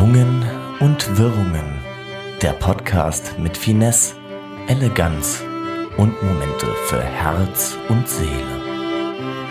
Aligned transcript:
Schwungen 0.00 0.42
und 0.80 1.18
Wirrungen. 1.18 1.78
Der 2.40 2.54
Podcast 2.54 3.38
mit 3.38 3.54
Finesse, 3.54 4.14
Eleganz 4.66 5.44
und 5.98 6.22
Momente 6.22 6.68
für 6.86 7.02
Herz 7.02 7.76
und 7.90 8.08
Seele. 8.08 8.30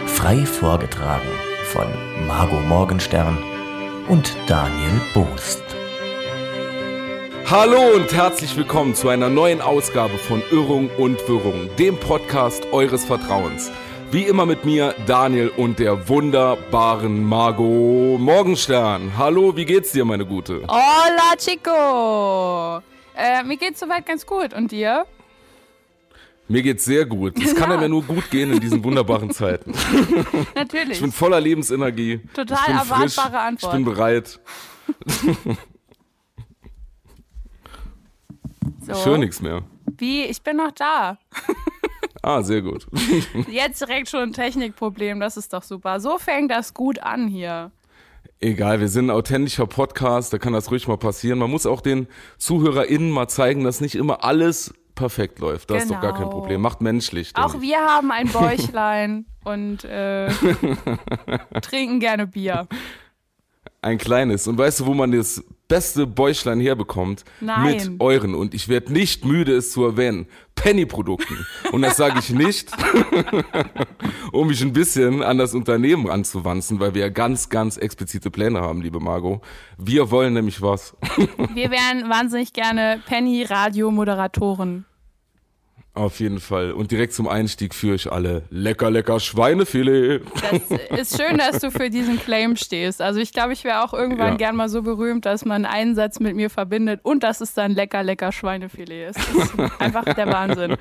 Frei 0.08 0.38
vorgetragen 0.38 1.30
von 1.66 1.86
Margot 2.26 2.66
Morgenstern 2.66 3.38
und 4.08 4.36
Daniel 4.48 5.00
Boost. 5.14 5.62
Hallo 7.46 7.96
und 7.96 8.12
herzlich 8.12 8.58
willkommen 8.58 8.96
zu 8.96 9.10
einer 9.10 9.30
neuen 9.30 9.62
Ausgabe 9.62 10.18
von 10.18 10.42
Irrung 10.50 10.90
und 10.98 11.28
Wirrung, 11.28 11.70
dem 11.78 11.96
Podcast 11.96 12.66
eures 12.72 13.06
Vertrauens. 13.06 13.72
Wie 14.12 14.24
immer 14.24 14.48
mit 14.48 14.66
mir, 14.66 14.96
Daniel 15.06 15.50
und 15.50 15.78
der 15.78 16.10
wunderbaren 16.10 17.24
Margot 17.24 18.20
Morgenstern. 18.20 19.12
Hallo, 19.16 19.56
wie 19.56 19.66
geht's 19.66 19.92
dir, 19.92 20.04
meine 20.04 20.26
Gute? 20.26 20.64
Hola, 20.68 21.36
Chico! 21.38 22.82
Äh, 23.16 23.44
mir 23.44 23.58
geht's 23.58 23.80
soweit 23.80 24.08
ganz 24.08 24.26
gut. 24.26 24.56
Und 24.56 24.72
dir? 24.72 25.06
Mir 26.48 26.64
geht's 26.64 26.86
sehr 26.86 27.06
gut. 27.06 27.38
Es 27.40 27.54
kann 27.54 27.70
ja. 27.70 27.88
nur 27.88 28.02
gut 28.02 28.32
gehen 28.32 28.52
in 28.52 28.60
diesen 28.60 28.84
wunderbaren 28.84 29.30
Zeiten. 29.30 29.74
Natürlich. 30.56 30.94
Ich 30.94 31.02
bin 31.02 31.12
voller 31.12 31.40
Lebensenergie. 31.40 32.22
Total 32.34 32.68
erwartbare 32.68 33.04
frisch, 33.04 33.20
Antwort. 33.20 33.74
Ich 33.74 33.78
bin 33.78 33.86
bereit. 33.86 34.40
So. 35.06 35.36
Ich 38.92 39.06
höre 39.06 39.20
nichts 39.20 39.40
mehr. 39.40 39.62
Wie? 40.00 40.24
Ich 40.24 40.42
bin 40.42 40.58
noch 40.58 40.72
da. 40.72 41.20
Ah, 42.22 42.42
sehr 42.44 42.62
gut. 42.62 42.86
Jetzt 43.50 43.82
direkt 43.82 44.10
schon 44.10 44.22
ein 44.22 44.34
Technikproblem, 44.34 45.20
das 45.20 45.38
ist 45.38 45.54
doch 45.54 45.64
super. 45.64 46.00
So 46.00 46.18
fängt 46.18 46.52
das 46.52 46.74
gut 46.74 47.00
an 47.00 47.28
hier. 47.28 47.72
Egal, 48.42 48.80
wir 48.80 48.88
sind 48.90 49.08
ein 49.08 49.16
authentischer 49.16 49.68
Podcast, 49.68 50.32
da 50.34 50.38
kann 50.38 50.54
das 50.54 50.72
ruhig 50.72 50.88
mal 50.88 50.98
passieren. 50.98 51.40
Man 51.40 51.50
muss 51.50 51.66
auch 51.66 51.82
den 51.82 52.08
ZuhörerInnen 52.38 53.10
mal 53.10 53.28
zeigen, 53.28 53.64
dass 53.64 53.82
nicht 53.82 53.96
immer 53.96 54.24
alles 54.24 54.74
perfekt 54.96 55.40
läuft. 55.40 55.70
Das 55.70 55.84
ist 55.84 55.92
doch 55.92 56.02
gar 56.02 56.12
kein 56.14 56.24
Genau. 56.24 56.32
Problem. 56.32 56.62
Macht 56.62 56.82
menschlich. 56.82 57.32
Auch 57.36 57.56
ich. 57.56 57.62
wir 57.62 57.78
haben 57.78 58.12
ein 58.12 58.28
Bäuchlein 58.34 59.26
und 59.46 59.84
äh, 59.86 60.30
trinken 61.62 62.00
gerne 62.00 62.28
Bier. 62.28 62.68
Ein 63.82 63.98
kleines. 63.98 64.48
Und 64.48 64.58
weißt 64.58 64.82
du, 64.82 64.86
wo 64.88 64.94
man 64.94 65.12
das 65.12 65.42
beste 65.70 66.06
Bäuchlein 66.06 66.60
herbekommt? 66.60 67.24
Nein. 67.40 67.64
Mit 67.64 68.02
euren. 68.02 68.36
Und 68.36 68.54
ich 68.54 68.68
werde 68.68 68.92
nicht 68.92 69.24
müde, 69.24 69.56
es 69.56 69.72
zu 69.72 69.86
erwähnen. 69.86 70.28
Penny-Produkten. 70.56 71.46
Und 71.72 71.84
das 71.84 71.96
sage 71.96 72.20
ich 72.20 72.30
nicht, 72.32 72.70
um 74.34 74.48
mich 74.48 74.62
ein 74.62 74.74
bisschen 74.74 75.24
an 75.24 75.38
das 75.38 75.54
Unternehmen 75.54 76.10
anzuwanzen, 76.10 76.82
weil 76.82 76.94
wir 76.94 77.04
ja 77.04 77.10
ganz, 77.10 77.48
ganz 77.48 77.78
explizite 77.78 78.30
Pläne 78.30 78.60
haben, 78.60 78.82
liebe 78.82 79.00
Margot. 79.00 79.42
Wir 79.78 80.12
wollen 80.12 80.34
nämlich 80.34 80.62
was. 80.62 80.98
Wir 81.54 81.72
wären 81.72 82.10
wahnsinnig 82.10 82.52
gerne 82.52 83.02
Penny-Radio-Moderatoren. 83.06 84.86
Auf 86.00 86.22
jeden 86.22 86.40
Fall. 86.40 86.72
Und 86.72 86.92
direkt 86.92 87.12
zum 87.12 87.28
Einstieg 87.28 87.76
führe 87.76 87.96
ich 87.96 88.10
alle 88.10 88.44
lecker, 88.50 88.90
lecker 88.90 89.20
Schweinefilet. 89.20 90.22
Das 90.90 91.12
ist 91.12 91.22
schön, 91.22 91.38
dass 91.38 91.60
du 91.60 91.72
für 91.72 91.90
diesen 91.90 92.18
Claim 92.20 92.56
stehst. 92.56 93.02
Also 93.02 93.20
ich 93.20 93.34
glaube, 93.34 93.52
ich 93.52 93.66
wäre 93.66 93.84
auch 93.84 93.94
irgendwann 93.94 94.30
Ja. 94.32 94.36
gern 94.38 94.56
mal 94.56 94.70
so 94.70 94.82
berühmt, 94.82 95.26
dass 95.26 95.44
man 95.44 95.66
einen 95.66 95.96
Satz 95.96 96.22
mit 96.22 96.38
mir 96.38 96.50
verbindet 96.50 97.02
und 97.04 97.22
dass 97.24 97.42
es 97.42 97.54
dann 97.54 97.74
lecker, 97.74 98.02
lecker 98.02 98.32
Schweinefilet 98.32 99.10
ist. 99.10 99.18
Das 99.18 99.50
ist 99.50 99.82
einfach 99.82 100.06
der 100.06 100.28
Wahnsinn. 100.28 100.78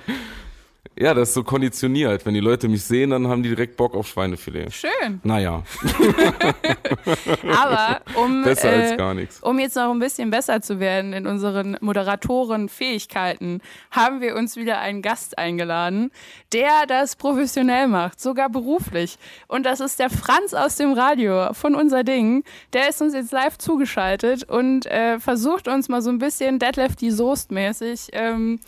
Ja, 1.01 1.15
das 1.15 1.29
ist 1.29 1.35
so 1.35 1.45
konditioniert. 1.45 2.27
Wenn 2.27 2.35
die 2.35 2.41
Leute 2.41 2.69
mich 2.69 2.83
sehen, 2.83 3.11
dann 3.11 3.29
haben 3.29 3.45
die 3.45 3.51
direkt 3.51 3.77
Bock 3.77 3.95
auf 3.95 4.09
Schweinefilet. 4.09 4.73
Schön. 4.73 5.21
Naja, 5.23 5.63
Aber 7.57 8.01
um, 8.17 8.43
besser 8.43 8.71
als 8.71 8.91
äh, 8.93 8.97
gar 8.97 9.15
nichts. 9.15 9.39
um 9.41 9.61
jetzt 9.61 9.77
noch 9.77 9.93
ein 9.93 10.01
bisschen 10.01 10.31
besser 10.31 10.61
zu 10.61 10.81
werden 10.81 11.13
in 11.13 11.29
unseren 11.29 11.77
Moderatorenfähigkeiten, 11.81 13.61
haben 13.93 14.21
wir 14.21 14.35
uns 14.35 14.57
wieder 14.57 14.81
einen 14.81 15.01
Gast 15.01 15.39
eingeladen, 15.39 16.11
der 16.53 16.87
das 16.89 17.15
professionell 17.15 17.87
macht, 17.87 18.21
sogar 18.21 18.49
beruflich. 18.51 19.19
Und 19.47 19.67
das 19.67 19.79
ist 19.79 20.01
der 20.01 20.11
Franz 20.11 20.53
aus 20.53 20.77
dem 20.77 20.95
Radio 20.95 21.53
von 21.55 21.77
Unser 21.77 22.03
Ding. 22.03 22.43
Der 22.73 22.89
ist 22.89 23.01
uns 23.01 23.15
jetzt 23.15 23.31
live 23.31 23.57
zugeschaltet 23.57 24.43
und 24.51 24.87
äh, 24.87 25.21
versucht 25.21 25.69
uns 25.69 25.89
mal 25.89 26.03
so 26.03 26.11
ein 26.11 26.19
bisschen 26.19 26.59
Detlef 26.59 26.97
die 26.97 27.13
Soest 27.13 27.53
mäßig 27.53 28.09
ähm, 28.13 28.59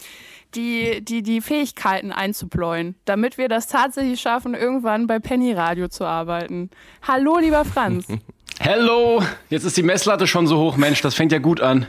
die, 0.55 1.05
die, 1.05 1.23
die 1.23 1.41
Fähigkeiten 1.41 2.13
einzupläuen, 2.13 2.97
damit 3.05 3.39
wir 3.39 3.49
das 3.49 3.67
tatsächlich 3.67 4.21
schaffen, 4.21 4.55
irgendwann 4.55 5.07
bei 5.07 5.19
Penny 5.19 5.53
Radio 5.53 5.89
zu 5.89 6.05
arbeiten. 6.05 6.71
Hallo, 7.07 7.39
lieber 7.39 7.65
Franz. 7.65 8.07
Hello! 8.59 9.23
Jetzt 9.49 9.65
ist 9.65 9.77
die 9.77 9.83
Messlatte 9.83 10.27
schon 10.27 10.47
so 10.47 10.59
hoch, 10.59 10.77
Mensch, 10.77 11.01
das 11.01 11.15
fängt 11.15 11.33
ja 11.33 11.39
gut 11.39 11.61
an. 11.61 11.87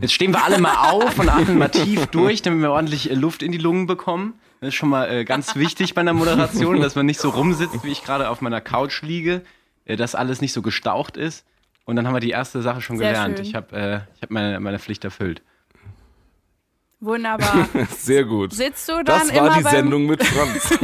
Jetzt 0.00 0.14
stehen 0.14 0.32
wir 0.32 0.42
alle 0.42 0.58
mal 0.58 0.90
auf 0.90 1.18
und 1.18 1.28
atmen 1.28 1.58
mal 1.58 1.68
tief 1.68 2.06
durch, 2.06 2.42
damit 2.42 2.60
wir 2.62 2.72
ordentlich 2.72 3.10
äh, 3.10 3.14
Luft 3.14 3.42
in 3.42 3.52
die 3.52 3.58
Lungen 3.58 3.86
bekommen. 3.86 4.34
Das 4.60 4.68
ist 4.68 4.74
schon 4.74 4.88
mal 4.88 5.10
äh, 5.10 5.24
ganz 5.24 5.54
wichtig 5.54 5.94
bei 5.94 6.00
einer 6.00 6.14
Moderation, 6.14 6.80
dass 6.80 6.94
man 6.94 7.06
nicht 7.06 7.20
so 7.20 7.28
rumsitzt, 7.28 7.84
wie 7.84 7.90
ich 7.90 8.02
gerade 8.02 8.30
auf 8.30 8.40
meiner 8.40 8.60
Couch 8.60 9.02
liege, 9.02 9.42
äh, 9.84 9.96
dass 9.96 10.14
alles 10.14 10.40
nicht 10.40 10.52
so 10.52 10.62
gestaucht 10.62 11.16
ist. 11.16 11.44
Und 11.84 11.96
dann 11.96 12.06
haben 12.06 12.14
wir 12.14 12.20
die 12.20 12.30
erste 12.30 12.62
Sache 12.62 12.80
schon 12.80 12.96
Sehr 12.96 13.08
gelernt. 13.08 13.38
schön. 13.38 13.46
Ich 13.46 13.54
habe 13.54 13.76
äh, 13.76 14.00
ich 14.16 14.22
hab 14.22 14.30
meine, 14.30 14.60
meine 14.60 14.78
Pflicht 14.78 15.04
erfüllt. 15.04 15.42
Wunderbar. 17.02 17.68
Sehr 17.98 18.24
gut. 18.24 18.52
Sitzt 18.52 18.88
du 18.88 19.02
dann 19.02 19.04
Das 19.04 19.34
war 19.34 19.46
immer 19.46 19.56
die 19.56 19.62
beim, 19.64 19.72
Sendung 19.72 20.06
mit 20.06 20.24
Franz. 20.24 20.78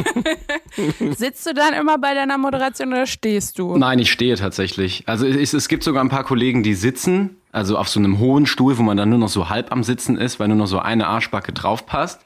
Sitzt 1.16 1.46
du 1.46 1.54
dann 1.54 1.74
immer 1.74 1.96
bei 1.96 2.12
deiner 2.12 2.36
Moderation 2.38 2.88
oder 2.88 3.06
stehst 3.06 3.56
du? 3.60 3.76
Nein, 3.76 4.00
ich 4.00 4.10
stehe 4.10 4.34
tatsächlich. 4.34 5.04
Also 5.06 5.26
es, 5.26 5.54
es 5.54 5.68
gibt 5.68 5.84
sogar 5.84 6.02
ein 6.02 6.08
paar 6.08 6.24
Kollegen, 6.24 6.64
die 6.64 6.74
sitzen, 6.74 7.36
also 7.52 7.78
auf 7.78 7.88
so 7.88 8.00
einem 8.00 8.18
hohen 8.18 8.46
Stuhl, 8.46 8.78
wo 8.78 8.82
man 8.82 8.96
dann 8.96 9.10
nur 9.10 9.20
noch 9.20 9.28
so 9.28 9.48
halb 9.48 9.70
am 9.70 9.84
Sitzen 9.84 10.18
ist, 10.18 10.40
weil 10.40 10.48
nur 10.48 10.56
noch 10.56 10.66
so 10.66 10.80
eine 10.80 11.06
Arschbacke 11.06 11.52
drauf 11.52 11.86
passt. 11.86 12.20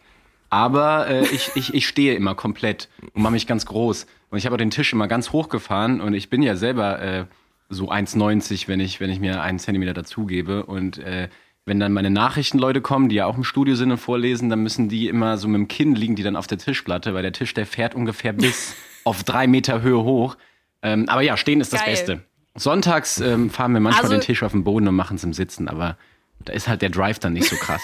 Aber 0.48 1.06
äh, 1.08 1.26
ich, 1.26 1.50
ich, 1.54 1.74
ich 1.74 1.86
stehe 1.86 2.14
immer 2.14 2.34
komplett 2.34 2.88
und 3.12 3.22
mache 3.22 3.34
mich 3.34 3.46
ganz 3.46 3.66
groß. 3.66 4.06
Und 4.30 4.38
ich 4.38 4.46
habe 4.46 4.54
auch 4.54 4.58
den 4.58 4.70
Tisch 4.70 4.94
immer 4.94 5.06
ganz 5.06 5.32
hoch 5.32 5.50
gefahren 5.50 6.00
und 6.00 6.14
ich 6.14 6.30
bin 6.30 6.40
ja 6.40 6.56
selber 6.56 7.02
äh, 7.02 7.24
so 7.68 7.90
1,90, 7.90 8.68
wenn 8.68 8.80
ich, 8.80 9.00
wenn 9.00 9.10
ich 9.10 9.20
mir 9.20 9.42
einen 9.42 9.58
Zentimeter 9.58 9.92
dazugebe. 9.92 10.64
Und 10.64 10.96
äh, 10.96 11.28
wenn 11.64 11.78
dann 11.78 11.92
meine 11.92 12.10
Nachrichtenleute 12.10 12.80
kommen, 12.80 13.08
die 13.08 13.16
ja 13.16 13.26
auch 13.26 13.36
im 13.36 13.44
Studio 13.44 13.74
sind 13.76 13.90
und 13.92 13.98
vorlesen, 13.98 14.48
dann 14.48 14.62
müssen 14.62 14.88
die 14.88 15.08
immer 15.08 15.38
so 15.38 15.46
mit 15.48 15.58
dem 15.58 15.68
Kinn 15.68 15.94
liegen, 15.94 16.16
die 16.16 16.22
dann 16.22 16.36
auf 16.36 16.46
der 16.46 16.58
Tischplatte, 16.58 17.14
weil 17.14 17.22
der 17.22 17.32
Tisch, 17.32 17.54
der 17.54 17.66
fährt 17.66 17.94
ungefähr 17.94 18.32
bis 18.32 18.74
auf 19.04 19.22
drei 19.24 19.46
Meter 19.46 19.82
Höhe 19.82 20.02
hoch. 20.02 20.36
Ähm, 20.82 21.08
aber 21.08 21.22
ja, 21.22 21.36
stehen 21.36 21.60
ist 21.60 21.72
das 21.72 21.80
Geil. 21.84 21.90
Beste. 21.90 22.22
Sonntags 22.56 23.20
ähm, 23.20 23.48
fahren 23.50 23.72
wir 23.72 23.80
manchmal 23.80 24.04
Also- 24.04 24.14
den 24.16 24.20
Tisch 24.22 24.42
auf 24.42 24.52
den 24.52 24.64
Boden 24.64 24.88
und 24.88 24.96
machen 24.96 25.16
es 25.16 25.24
im 25.24 25.32
Sitzen, 25.32 25.68
aber 25.68 25.96
da 26.44 26.52
ist 26.52 26.66
halt 26.68 26.82
der 26.82 26.90
Drive 26.90 27.18
dann 27.20 27.32
nicht 27.34 27.48
so 27.48 27.56
krass. 27.56 27.80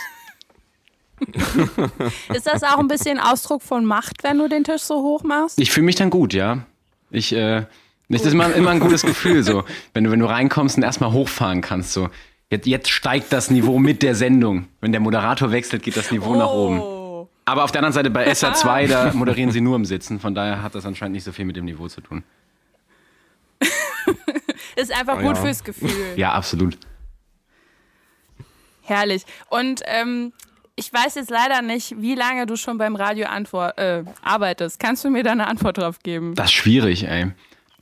Ist 2.34 2.47
das 2.47 2.62
auch 2.62 2.78
ein 2.78 2.89
bisschen 2.89 3.19
Ausdruck 3.19 3.62
von 3.62 3.84
Macht, 3.84 4.22
wenn 4.22 4.39
du 4.39 4.49
den 4.49 4.65
Tisch 4.65 4.83
so 4.83 4.97
hoch 5.03 5.22
machst? 5.25 5.60
Ich 5.60 5.71
fühle 5.72 5.87
mich 5.87 5.97
dann 5.97 6.10
gut, 6.10 6.33
ja. 6.33 6.65
Ich, 7.10 7.33
äh, 7.34 7.65
das 8.09 8.22
ist 8.25 8.33
immer, 8.33 8.53
immer 8.55 8.71
ein 8.71 8.81
gutes 8.81 9.03
Gefühl, 9.06 9.43
so, 9.43 9.65
wenn 9.95 10.05
du, 10.05 10.10
wenn 10.10 10.21
du 10.21 10.27
reinkommst 10.27 10.77
und 10.77 10.83
erstmal 10.83 11.12
hochfahren 11.12 11.60
kannst, 11.60 11.93
so. 11.93 12.09
Jetzt, 12.50 12.66
jetzt 12.66 12.88
steigt 12.91 13.32
das 13.32 13.50
Niveau 13.50 13.78
mit 13.78 14.03
der 14.03 14.14
Sendung. 14.14 14.69
Wenn 14.81 14.92
der 14.92 15.00
Moderator 15.00 15.50
wechselt, 15.53 15.82
geht 15.82 15.97
das 15.97 16.10
Niveau 16.10 16.34
nach 16.34 16.48
oben. 16.48 16.81
Oh. 16.81 17.28
Aber 17.44 17.64
auf 17.64 17.72
der 17.72 17.81
anderen 17.81 17.92
Seite 17.92 18.10
bei 18.10 18.26
SR2, 18.31 18.86
da 18.88 19.12
moderieren 19.12 19.50
sie 19.50 19.60
nur 19.60 19.76
im 19.76 19.84
Sitzen, 19.84 20.19
von 20.19 20.34
daher 20.34 20.62
hat 20.62 20.75
das 20.75 20.86
anscheinend 20.86 21.14
nicht 21.14 21.25
so 21.25 21.32
viel 21.32 21.44
mit 21.44 21.56
dem 21.56 21.66
Niveau 21.66 21.88
zu 21.88 22.00
tun. 22.00 22.25
Ist 24.76 24.92
einfach 24.92 25.16
Oh 25.19 25.22
gut 25.22 25.36
ja. 25.36 25.42
fürs 25.42 25.62
Gefühl. 25.64 25.91
Ja, 26.16 26.32
absolut. 26.32 26.78
Herrlich. 28.82 29.25
Und 29.50 29.82
ähm, 29.84 30.32
ich 30.76 30.91
weiß 30.91 31.16
jetzt 31.16 31.28
leider 31.30 31.60
nicht, 31.60 32.00
wie 32.00 32.15
lange 32.15 32.47
du 32.47 32.56
schon 32.56 32.78
beim 32.78 32.97
Radio 32.97 33.26
Antwort, 33.26 33.76
äh, 33.76 34.04
arbeitest. 34.22 34.80
Kannst 34.80 35.04
du 35.04 35.10
mir 35.10 35.22
da 35.22 35.32
eine 35.32 35.47
Antwort 35.47 35.76
drauf 35.76 35.98
geben? 36.03 36.34
Das 36.34 36.47
ist 36.47 36.53
schwierig, 36.53 37.06
ey. 37.06 37.32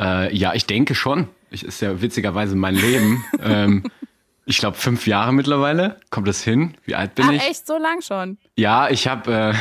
Äh, 0.00 0.34
ja, 0.34 0.54
ich 0.54 0.66
denke 0.66 0.96
schon. 0.96 1.28
Ich, 1.50 1.62
ist 1.62 1.80
ja 1.80 2.00
witzigerweise 2.02 2.56
mein 2.56 2.74
Leben. 2.74 3.24
ähm, 3.40 3.84
ich 4.46 4.58
glaube, 4.58 4.76
fünf 4.76 5.06
Jahre 5.06 5.32
mittlerweile. 5.34 5.96
Kommt 6.10 6.28
das 6.28 6.42
hin? 6.42 6.74
Wie 6.84 6.94
alt 6.94 7.14
bin 7.16 7.26
Ach, 7.28 7.32
ich? 7.32 7.42
echt 7.42 7.66
so 7.66 7.76
lang 7.76 8.00
schon? 8.00 8.38
Ja, 8.56 8.88
ich 8.88 9.08
habe 9.08 9.52
äh, 9.52 9.54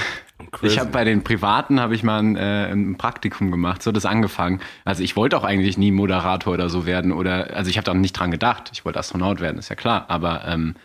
ich 0.61 0.77
habe 0.79 0.91
bei 0.91 1.03
den 1.03 1.23
Privaten 1.23 1.79
habe 1.79 1.95
ich 1.95 2.03
mal 2.03 2.19
ein, 2.19 2.35
äh, 2.35 2.71
ein 2.71 2.97
Praktikum 2.97 3.51
gemacht, 3.51 3.81
so 3.81 3.91
das 3.91 4.05
angefangen. 4.05 4.61
Also 4.83 5.01
ich 5.01 5.15
wollte 5.15 5.37
auch 5.37 5.43
eigentlich 5.43 5.77
nie 5.77 5.91
Moderator 5.91 6.53
oder 6.53 6.69
so 6.69 6.85
werden 6.85 7.11
oder 7.11 7.55
also 7.55 7.69
ich 7.69 7.77
habe 7.77 7.85
da 7.85 7.93
nicht 7.93 8.13
dran 8.13 8.31
gedacht. 8.31 8.69
Ich 8.73 8.85
wollte 8.85 8.99
Astronaut 8.99 9.39
werden, 9.41 9.57
ist 9.57 9.69
ja 9.69 9.75
klar. 9.75 10.05
Aber 10.09 10.45
ähm, 10.45 10.75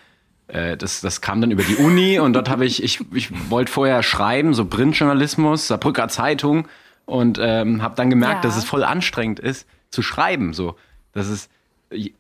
äh, 0.49 0.77
das, 0.77 1.01
das 1.03 1.21
kam 1.21 1.41
dann 1.41 1.51
über 1.51 1.63
die 1.65 1.77
Uni 1.77 2.19
und 2.19 2.33
dort 2.33 2.49
habe 2.49 2.65
ich 2.65 2.83
ich, 2.83 3.01
ich 3.13 3.51
wollte 3.51 3.71
vorher 3.71 4.03
schreiben, 4.03 4.55
so 4.55 4.65
Printjournalismus, 4.65 5.67
Saarbrücker 5.69 6.09
Zeitung 6.09 6.69
und 7.05 7.39
ähm, 7.43 7.83
habe 7.83 7.97
dann 7.97 8.09
gemerkt, 8.09 8.45
Ja. 8.45 8.51
dass 8.51 8.57
es 8.57 8.65
voll 8.65 8.85
anstrengend 8.85 9.41
ist 9.41 9.67
zu 9.91 10.01
schreiben. 10.03 10.55
So, 10.55 10.77
das 11.13 11.29
ist 11.29 11.51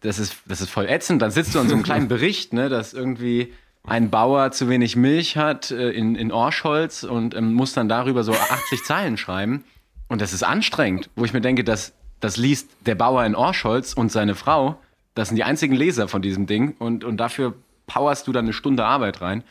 das 0.00 0.19
ist, 0.19 0.37
das 0.46 0.61
ist 0.61 0.70
voll 0.70 0.87
ätzend. 0.87 1.22
Dann 1.22 1.31
sitzt 1.31 1.55
du 1.55 1.61
an 1.61 1.69
so 1.69 1.75
einem 1.75 1.82
kleinen 1.82 2.08
Bericht, 2.08 2.52
ne, 2.52 2.69
dass 2.69 2.93
irgendwie 2.93 3.52
ein 3.84 4.11
Bauer 4.11 4.52
zu 4.52 4.69
wenig 4.69 4.96
Milch 4.96 5.37
hat 5.37 5.70
äh, 5.70 5.90
in, 5.90 6.14
in 6.14 6.32
Orschholz 6.32 7.02
und 7.02 7.34
ähm, 7.34 7.55
muss 7.55 7.72
dann 7.72 7.88
darüber 7.88 8.25
so 8.25 8.32
80 8.32 8.84
Zeilen 8.84 9.17
schreiben. 9.17 9.64
Und 10.08 10.20
das 10.20 10.32
ist 10.32 10.43
anstrengend, 10.43 11.08
wo 11.17 11.25
ich 11.25 11.32
mir 11.32 11.40
denke, 11.40 11.64
dass 11.64 11.93
das 12.20 12.37
liest 12.37 12.69
der 12.84 12.94
Bauer 12.94 13.25
in 13.25 13.34
Orschholz 13.34 13.94
und 13.94 14.12
seine 14.12 14.34
Frau 14.34 14.78
Das 15.14 15.28
sind 15.28 15.37
die 15.37 15.44
einzigen 15.44 15.75
Leser 15.75 16.08
von 16.08 16.20
diesem 16.20 16.46
Ding 16.46 16.75
und, 16.78 17.05
und 17.05 17.17
dafür 17.17 17.55
powerst 17.87 18.26
du 18.26 18.32
dann 18.32 18.44
eine 18.44 18.52
Stunde 18.52 18.84
Arbeit 18.84 19.20
rein. 19.20 19.43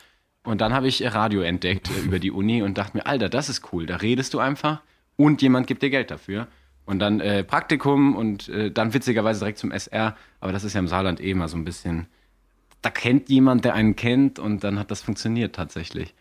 Und 0.43 0.61
dann 0.61 0.73
habe 0.73 0.87
ich 0.87 1.03
Radio 1.13 1.41
entdeckt 1.41 1.89
äh, 1.89 2.01
über 2.01 2.19
die 2.19 2.31
Uni 2.31 2.61
und 2.61 2.77
dachte 2.77 2.97
mir, 2.97 3.05
Alter, 3.05 3.29
das 3.29 3.49
ist 3.49 3.73
cool. 3.73 3.85
Da 3.85 3.97
redest 3.97 4.33
du 4.33 4.39
einfach 4.39 4.81
und 5.17 5.41
jemand 5.41 5.67
gibt 5.67 5.81
dir 5.81 5.89
Geld 5.89 6.11
dafür. 6.11 6.47
Und 6.89 6.97
dann 6.97 7.19
äh, 7.19 7.43
Praktikum 7.43 8.15
und 8.15 8.49
äh, 8.49 8.71
dann 8.71 8.95
witzigerweise 8.95 9.41
direkt 9.41 9.59
zum 9.59 9.69
SR. 9.69 10.17
Aber 10.39 10.51
das 10.51 10.63
ist 10.63 10.73
ja 10.73 10.79
im 10.79 10.87
Saarland 10.87 11.21
eh 11.21 11.35
mal 11.35 11.47
so 11.47 11.55
ein 11.55 11.63
bisschen. 11.63 12.07
Da 12.81 12.89
kennt 12.89 13.29
jemand, 13.29 13.63
der 13.63 13.75
einen 13.75 13.95
kennt 13.95 14.39
und 14.39 14.63
dann 14.63 14.79
hat 14.79 14.89
das 14.89 15.03
funktioniert 15.03 15.53
tatsächlich. 15.53 16.15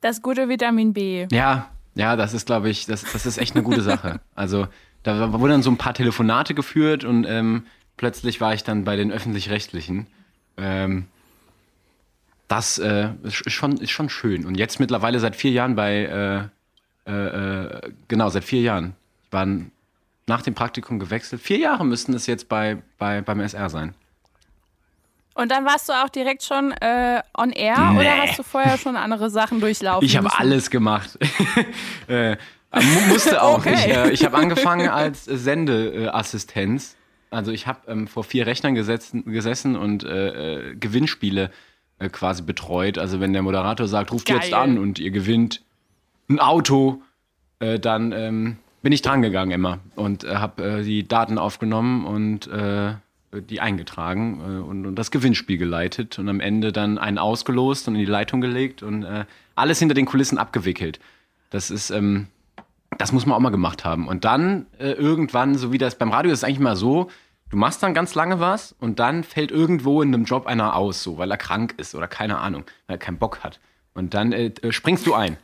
Das 0.00 0.22
gute 0.22 0.48
Vitamin 0.48 0.94
B. 0.94 1.26
Ja, 1.30 1.68
ja, 1.94 2.16
das 2.16 2.32
ist, 2.32 2.46
glaube 2.46 2.70
ich, 2.70 2.86
das, 2.86 3.02
das 3.02 3.26
ist 3.26 3.36
echt 3.36 3.54
eine 3.54 3.62
gute 3.62 3.82
Sache. 3.82 4.18
Also 4.34 4.66
da 5.02 5.30
wurden 5.34 5.50
dann 5.50 5.62
so 5.62 5.70
ein 5.70 5.76
paar 5.76 5.92
Telefonate 5.92 6.54
geführt 6.54 7.04
und 7.04 7.26
ähm, 7.28 7.66
plötzlich 7.98 8.40
war 8.40 8.54
ich 8.54 8.64
dann 8.64 8.84
bei 8.84 8.96
den 8.96 9.12
öffentlich-rechtlichen. 9.12 10.06
Ähm, 10.56 11.04
das 12.48 12.78
äh, 12.78 13.10
ist, 13.24 13.52
schon, 13.52 13.76
ist 13.76 13.90
schon 13.90 14.08
schön. 14.08 14.46
Und 14.46 14.54
jetzt 14.54 14.80
mittlerweile 14.80 15.20
seit 15.20 15.36
vier 15.36 15.50
Jahren 15.50 15.74
bei, 15.76 16.50
äh, 17.06 17.12
äh, 17.12 17.26
äh 17.26 17.92
genau, 18.08 18.30
seit 18.30 18.44
vier 18.44 18.62
Jahren 18.62 18.96
waren 19.34 19.70
nach 20.26 20.40
dem 20.40 20.54
Praktikum 20.54 20.98
gewechselt. 20.98 21.42
Vier 21.42 21.58
Jahre 21.58 21.84
müssten 21.84 22.14
es 22.14 22.26
jetzt 22.26 22.48
bei, 22.48 22.78
bei, 22.96 23.20
beim 23.20 23.40
SR 23.40 23.68
sein. 23.68 23.94
Und 25.34 25.50
dann 25.50 25.64
warst 25.64 25.88
du 25.88 25.92
auch 25.92 26.08
direkt 26.08 26.44
schon 26.44 26.70
äh, 26.72 27.20
on 27.36 27.50
air 27.50 27.90
nee. 27.92 28.00
oder 28.00 28.16
hast 28.18 28.38
du 28.38 28.44
vorher 28.44 28.78
schon 28.78 28.96
andere 28.96 29.30
Sachen 29.30 29.60
durchlaufen? 29.60 30.06
Ich 30.06 30.16
habe 30.16 30.30
alles 30.38 30.70
gemacht. 30.70 31.18
äh, 32.06 32.36
musste 33.08 33.42
auch. 33.42 33.58
Okay. 33.58 33.74
Ich, 33.74 33.86
äh, 33.86 34.10
ich 34.10 34.24
habe 34.24 34.36
angefangen 34.36 34.88
als 34.88 35.24
Sendeassistenz. 35.24 36.96
Also 37.30 37.50
ich 37.50 37.66
habe 37.66 37.80
ähm, 37.88 38.06
vor 38.06 38.22
vier 38.22 38.46
Rechnern 38.46 38.76
gesetzen, 38.76 39.24
gesessen 39.24 39.76
und 39.76 40.04
äh, 40.04 40.70
äh, 40.70 40.76
Gewinnspiele 40.76 41.50
äh, 41.98 42.08
quasi 42.08 42.42
betreut. 42.42 42.96
Also 42.96 43.18
wenn 43.18 43.32
der 43.32 43.42
Moderator 43.42 43.88
sagt, 43.88 44.12
ruft 44.12 44.26
Geil. 44.26 44.38
jetzt 44.40 44.54
an 44.54 44.78
und 44.78 45.00
ihr 45.00 45.10
gewinnt 45.10 45.62
ein 46.28 46.38
Auto, 46.38 47.02
dann 47.58 48.12
ähm, 48.12 48.58
bin 48.84 48.92
ich 48.92 49.02
drangegangen 49.02 49.50
immer 49.50 49.80
und 49.96 50.24
äh, 50.24 50.36
habe 50.36 50.62
äh, 50.62 50.82
die 50.84 51.08
Daten 51.08 51.38
aufgenommen 51.38 52.04
und 52.04 52.46
äh, 52.46 52.92
die 53.32 53.60
eingetragen 53.60 54.40
äh, 54.40 54.62
und, 54.62 54.84
und, 54.84 54.94
das 54.96 55.10
Gewinnspiel 55.10 55.56
geleitet 55.56 56.18
und 56.18 56.28
am 56.28 56.38
Ende 56.38 56.70
dann 56.70 56.98
einen 56.98 57.16
ausgelost 57.16 57.88
und 57.88 57.94
in 57.94 58.00
die 58.00 58.06
Leitung 58.06 58.42
gelegt 58.42 58.82
und 58.82 59.02
äh, 59.02 59.24
alles 59.54 59.78
hinter 59.78 59.94
den 59.94 60.04
Kulissen 60.04 60.36
abgewickelt. 60.36 61.00
Das 61.48 61.70
ist, 61.70 61.90
ähm, 61.90 62.26
das 62.98 63.10
muss 63.10 63.24
man 63.24 63.34
auch 63.34 63.40
mal 63.40 63.48
gemacht 63.48 63.86
haben. 63.86 64.06
Und 64.06 64.26
dann 64.26 64.66
äh, 64.78 64.92
irgendwann, 64.92 65.56
so 65.56 65.72
wie 65.72 65.78
das 65.78 65.96
beim 65.96 66.10
Radio 66.10 66.30
ist 66.30 66.44
eigentlich 66.44 66.60
mal 66.60 66.76
so, 66.76 67.10
du 67.48 67.56
machst 67.56 67.82
dann 67.82 67.94
ganz 67.94 68.14
lange 68.14 68.38
was 68.38 68.76
und 68.78 68.98
dann 68.98 69.24
fällt 69.24 69.50
irgendwo 69.50 70.02
in 70.02 70.12
einem 70.12 70.24
Job 70.24 70.46
einer 70.46 70.76
aus, 70.76 71.02
so 71.02 71.16
weil 71.16 71.30
er 71.30 71.38
krank 71.38 71.74
ist 71.78 71.94
oder 71.94 72.06
keine 72.06 72.36
Ahnung, 72.36 72.64
weil 72.86 72.96
er 72.96 72.98
keinen 72.98 73.18
Bock 73.18 73.42
hat. 73.42 73.60
Und 73.94 74.12
dann 74.12 74.34
springst 74.68 75.06
du 75.06 75.14
ein. 75.14 75.38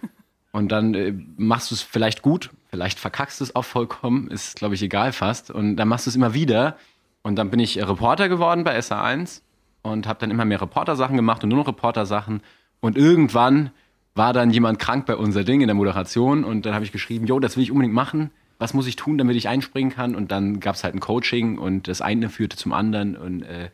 Und 0.53 0.73
dann 0.73 1.33
machst 1.37 1.71
du 1.71 1.77
es 1.77 1.83
vielleicht 1.83 2.23
gut, 2.23 2.51
Vielleicht 2.71 3.01
verkackst 3.01 3.41
du 3.41 3.45
es 3.45 3.57
auch 3.57 3.65
vollkommen, 3.65 4.29
ist, 4.29 4.57
glaube 4.57 4.77
ich, 4.77 4.83
egal 4.83 5.13
fast. 5.13 5.51
Und 5.51 5.77
dann 5.77 5.89
machst 5.89 6.07
du 6.07 6.11
es 6.11 6.17
immer 6.17 6.35
wieder. 6.35 6.77
Und 7.23 7.37
dann 7.37 7.51
bin 7.51 7.59
ich 7.59 7.77
Reporter 7.77 8.29
geworden 8.29 8.63
bei 8.63 8.79
SA1 8.79 9.43
und 9.83 10.07
habe 10.07 10.21
dann 10.21 10.31
immer 10.31 10.45
mehr 10.45 10.63
Reportersachen 10.63 11.17
gemacht 11.17 11.43
und 11.43 11.49
nur 11.51 11.59
noch 11.59 11.67
Reportersachen. 11.67 12.43
Und 12.79 12.97
irgendwann 12.97 13.71
war 14.15 14.33
dann 14.33 14.51
jemand 14.51 14.79
krank 14.79 15.05
bei 15.07 15.17
unser 15.17 15.43
Ding 15.43 15.61
in 15.63 15.67
der 15.67 15.75
Moderation 15.75 16.45
und 16.45 16.65
dann 16.65 16.75
habe 16.75 16.85
ich 16.85 16.93
geschrieben, 16.93 17.27
jo, 17.27 17.41
das 17.41 17.57
will 17.57 17.65
ich 17.65 17.73
unbedingt 17.73 17.95
machen. 17.95 18.31
Was 18.59 18.73
muss 18.73 18.87
ich 18.87 18.95
tun, 18.95 19.19
damit 19.19 19.37
ich 19.37 19.49
einspringen 19.49 19.91
kann? 19.91 20.15
Und 20.15 20.31
dann 20.31 20.61
gab 20.61 20.77
es 20.77 20.85
halt 20.85 20.95
ein 20.95 21.01
Coaching 21.01 21.59
und 21.59 21.89
das 21.89 22.01
eine 22.01 22.29
führte 22.29 22.57
zum 22.57 22.73
anderen 22.73 23.17
und 23.17 23.43
äh, 23.43 23.71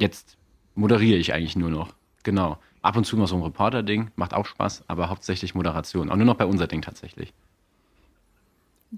jetzt 0.00 0.38
moderiere 0.74 1.18
ich 1.18 1.34
eigentlich 1.34 1.56
nur 1.56 1.70
noch. 1.70 1.92
Genau. 2.22 2.58
Ab 2.80 2.96
und 2.96 3.04
zu 3.04 3.16
mal 3.16 3.26
so 3.26 3.36
ein 3.36 3.42
Reporter-Ding, 3.42 4.10
macht 4.16 4.32
auch 4.32 4.46
Spaß, 4.46 4.84
aber 4.88 5.10
hauptsächlich 5.10 5.54
Moderation. 5.54 6.10
Auch 6.10 6.16
nur 6.16 6.24
noch 6.24 6.36
bei 6.36 6.46
unser 6.46 6.66
Ding 6.66 6.82
tatsächlich. 6.82 7.34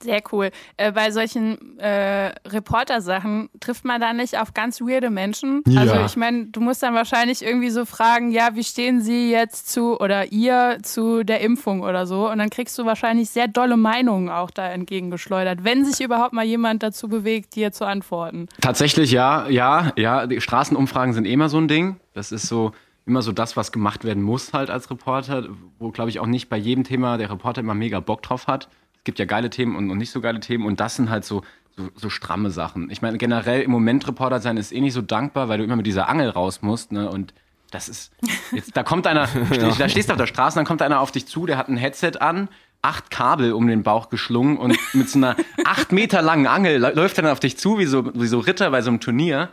Sehr 0.03 0.23
cool. 0.33 0.51
Äh, 0.77 0.93
bei 0.93 1.13
solchen 1.13 1.79
äh, 1.79 2.33
Reporter-Sachen 2.49 3.49
trifft 3.61 3.85
man 3.85 4.01
da 4.01 4.13
nicht 4.13 4.39
auf 4.39 4.53
ganz 4.53 4.81
weirde 4.81 5.09
Menschen. 5.09 5.63
Ja. 5.67 5.83
Also 5.83 5.95
ich 6.05 6.17
meine, 6.17 6.47
du 6.47 6.61
musst 6.61 6.83
dann 6.83 6.95
wahrscheinlich 6.95 7.43
irgendwie 7.43 7.71
so 7.71 7.85
fragen, 7.85 8.33
ja, 8.33 8.51
wie 8.55 8.65
stehen 8.65 9.01
Sie 9.01 9.31
jetzt 9.31 9.71
zu 9.71 10.01
oder 10.01 10.33
ihr 10.33 10.79
zu 10.83 11.23
der 11.23 11.41
Impfung 11.43 11.83
oder 11.83 12.07
so? 12.07 12.29
Und 12.29 12.39
dann 12.39 12.51
kriegst 12.51 12.77
du 12.77 12.85
wahrscheinlich 12.85 13.31
sehr 13.31 13.47
dolle 13.47 13.77
Meinungen 13.77 14.31
auch 14.31 14.51
da 14.51 14.69
entgegengeschleudert, 14.69 15.63
wenn 15.63 15.85
sich 15.85 16.05
überhaupt 16.05 16.33
mal 16.33 16.45
jemand 16.45 16.83
dazu 16.83 17.09
bewegt, 17.09 17.55
dir 17.55 17.71
zu 17.71 17.87
antworten. 17.87 18.49
Tatsächlich 18.61 19.13
ja, 19.13 19.49
ja, 19.49 19.93
ja. 19.97 20.27
Die 20.27 20.41
Straßenumfragen 20.41 21.15
sind 21.15 21.27
eh 21.27 21.33
immer 21.33 21.49
so 21.49 21.59
ein 21.59 21.69
Ding. 21.69 21.97
Das 22.15 22.33
ist 22.33 22.49
so 22.49 22.73
immer 23.07 23.23
so 23.23 23.31
das, 23.31 23.57
was 23.57 23.71
gemacht 23.71 24.03
werden 24.05 24.23
muss 24.23 24.53
halt 24.53 24.71
als 24.71 24.91
Reporter, 24.91 25.47
wo 25.79 25.91
glaube 25.91 26.11
ich 26.11 26.19
auch 26.19 26.27
nicht 26.27 26.49
bei 26.49 26.57
jedem 26.57 26.83
Thema 26.85 27.17
der 27.19 27.31
Reporter 27.31 27.61
immer 27.61 27.75
mega 27.75 28.01
Bock 28.01 28.23
drauf 28.23 28.49
hat 28.49 28.69
gibt 29.05 29.19
ja 29.19 29.25
geile 29.25 29.51
Themen 29.51 29.77
und, 29.77 29.91
und 29.91 29.99
nicht 29.99 30.11
so 30.11 30.21
geile 30.21 30.41
Themen 30.41 30.67
und 30.67 30.81
das 30.81 30.97
sind 30.97 31.11
halt 31.11 31.25
so, 31.25 31.43
so, 31.77 31.89
so 31.95 32.11
stramme 32.11 32.51
Sachen. 32.51 32.91
Ich 32.91 33.03
meine, 33.03 33.19
generell 33.19 33.63
im 33.63 33.71
Moment 33.71 34.07
Reporter 34.07 34.41
sein 34.41 34.57
ist 34.57 34.73
eh 34.73 34.81
nicht 34.81 34.95
so 34.95 35.03
dankbar, 35.03 35.49
weil 35.49 35.59
du 35.59 35.65
immer 35.65 35.77
mit 35.77 35.87
dieser 35.87 36.09
Angel 36.09 36.31
raus 36.31 36.63
musst, 36.63 36.93
ne? 36.93 37.09
Und 37.11 37.35
das 37.71 37.89
ist, 37.89 38.13
jetzt, 38.53 38.77
da 38.77 38.83
kommt 38.83 39.07
einer, 39.07 39.29
ja. 39.51 39.71
da 39.71 39.89
stehst 39.89 40.09
du 40.09 40.13
auf 40.13 40.19
der 40.19 40.27
Straße, 40.27 40.57
dann 40.57 40.65
kommt 40.65 40.81
einer 40.83 41.01
auf 41.01 41.13
dich 41.13 41.27
zu, 41.27 41.47
der 41.47 41.59
hat 41.59 41.69
ein 41.69 41.77
Headset 41.77 42.19
an, 42.21 42.49
acht 42.83 43.11
Kabel 43.11 43.53
um 43.53 43.67
den 43.67 43.83
Bauch 43.83 44.11
geschlungen 44.11 44.59
und 44.59 44.77
mit 44.93 45.09
so 45.09 45.19
einer 45.19 45.37
acht 45.65 45.91
Meter 45.91 46.23
langen 46.23 46.47
Angel 46.47 46.79
läuft 46.79 47.19
er 47.19 47.23
dann 47.23 47.33
auf 47.33 47.41
dich 47.41 47.57
zu, 47.57 47.79
wie 47.79 47.87
so, 47.87 48.15
wie 48.15 48.27
so 48.27 48.39
Ritter 48.39 48.71
bei 48.71 48.83
so 48.83 48.91
einem 48.91 49.01
Turnier. 49.01 49.49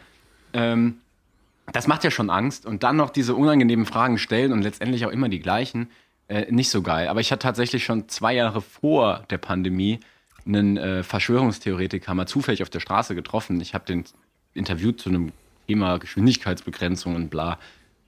Ähm, 0.53 0.97
das 1.71 1.87
macht 1.87 2.03
ja 2.03 2.11
schon 2.11 2.29
Angst. 2.29 2.65
Und 2.65 2.83
dann 2.83 2.97
noch 2.97 3.09
diese 3.09 3.35
unangenehmen 3.35 3.85
Fragen 3.85 4.17
stellen 4.17 4.51
und 4.51 4.61
letztendlich 4.61 5.05
auch 5.05 5.11
immer 5.11 5.29
die 5.29 5.39
gleichen 5.39 5.89
äh, 6.31 6.49
nicht 6.49 6.69
so 6.69 6.81
geil. 6.81 7.09
Aber 7.09 7.19
ich 7.19 7.31
hatte 7.31 7.43
tatsächlich 7.43 7.83
schon 7.83 8.07
zwei 8.07 8.33
Jahre 8.33 8.61
vor 8.61 9.25
der 9.29 9.37
Pandemie 9.37 9.99
einen 10.45 10.77
äh, 10.77 11.03
Verschwörungstheoretiker 11.03 12.13
mal 12.13 12.25
zufällig 12.25 12.63
auf 12.63 12.69
der 12.69 12.79
Straße 12.79 13.15
getroffen. 13.15 13.59
Ich 13.59 13.73
habe 13.73 13.85
den 13.85 14.05
interviewt 14.53 15.01
zu 15.01 15.09
einem 15.09 15.33
Thema 15.67 15.97
Geschwindigkeitsbegrenzung 15.99 17.15
und 17.15 17.29
bla. 17.29 17.59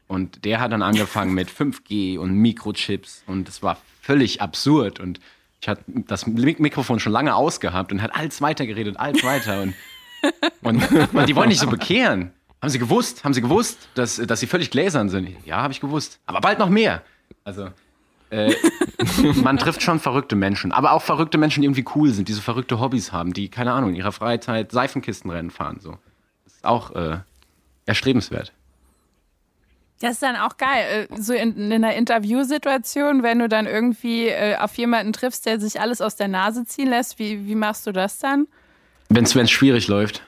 Und 0.08 0.46
der 0.46 0.62
hat 0.62 0.72
dann 0.72 0.82
angefangen 0.82 1.34
mit 1.34 1.50
5G 1.52 2.18
und 2.18 2.34
Mikrochips 2.34 3.24
und 3.28 3.50
es 3.50 3.62
war 3.62 3.78
völlig 4.02 4.42
absurd. 4.42 5.02
Und 5.02 5.20
ich 5.60 5.68
hatte 5.68 5.84
das 5.88 6.26
Mikrofon 6.26 7.02
schon 7.02 7.12
lange 7.12 7.36
ausgehabt 7.36 7.92
und 7.92 8.02
hat 8.02 8.16
alles 8.16 8.42
weitergeredet, 8.42 8.98
alles 8.98 9.22
weiter. 9.24 9.64
Und, 9.64 9.74
und, 10.62 10.92
und 11.14 11.28
die 11.28 11.36
wollen 11.36 11.50
nicht 11.50 11.60
so 11.60 11.70
bekehren. 11.70 12.32
Haben 12.62 12.70
sie 12.70 12.80
gewusst? 12.80 13.26
Haben 13.26 13.34
sie 13.34 13.42
gewusst, 13.42 13.90
dass, 13.96 14.16
dass 14.16 14.40
sie 14.40 14.48
völlig 14.48 14.72
gläsern 14.72 15.10
sind? 15.10 15.36
Ja, 15.46 15.62
habe 15.62 15.74
ich 15.74 15.82
gewusst. 15.82 16.22
Aber 16.26 16.40
bald 16.40 16.60
noch 16.60 16.70
mehr. 16.70 17.04
Also, 17.44 17.70
äh, 18.34 18.56
man 19.44 19.58
trifft 19.58 19.82
schon 19.82 20.00
verrückte 20.00 20.36
Menschen, 20.36 20.72
aber 20.72 20.94
auch 20.94 21.02
verrückte 21.02 21.38
Menschen, 21.38 21.62
die 21.62 21.68
irgendwie 21.68 21.86
cool 21.96 22.10
sind, 22.12 22.28
die 22.28 22.34
so 22.34 22.42
verrückte 22.42 22.80
Hobbys 22.80 23.12
haben, 23.12 23.34
die, 23.34 23.50
keine 23.50 23.72
Ahnung, 23.74 23.92
in 23.92 23.96
ihrer 23.96 24.12
Freizeit 24.12 24.72
Seifenkistenrennen 24.72 25.52
fahren. 25.52 25.80
So. 25.80 25.98
Das 26.44 26.54
ist 26.54 26.66
auch 26.66 26.92
äh, 26.96 27.18
erstrebenswert. 27.86 28.52
Das 30.00 30.14
ist 30.14 30.24
dann 30.24 30.36
auch 30.36 30.58
geil. 30.58 31.08
Äh, 31.10 31.22
so 31.22 31.34
in, 31.34 31.56
in 31.56 31.72
einer 31.72 31.96
Interviewsituation, 31.96 33.24
wenn 33.24 33.40
du 33.40 33.48
dann 33.48 33.68
irgendwie 33.68 34.28
äh, 34.28 34.58
auf 34.58 34.76
jemanden 34.78 35.14
triffst, 35.14 35.46
der 35.46 35.60
sich 35.60 35.80
alles 35.80 36.02
aus 36.02 36.16
der 36.16 36.28
Nase 36.28 36.66
ziehen 36.66 36.90
lässt, 36.90 37.20
wie, 37.20 37.46
wie 37.48 37.56
machst 37.56 37.88
du 37.88 37.92
das 37.92 38.20
dann? 38.20 38.48
Wenn 39.10 39.26
es 39.26 39.52
schwierig 39.52 39.88
läuft. 39.88 40.24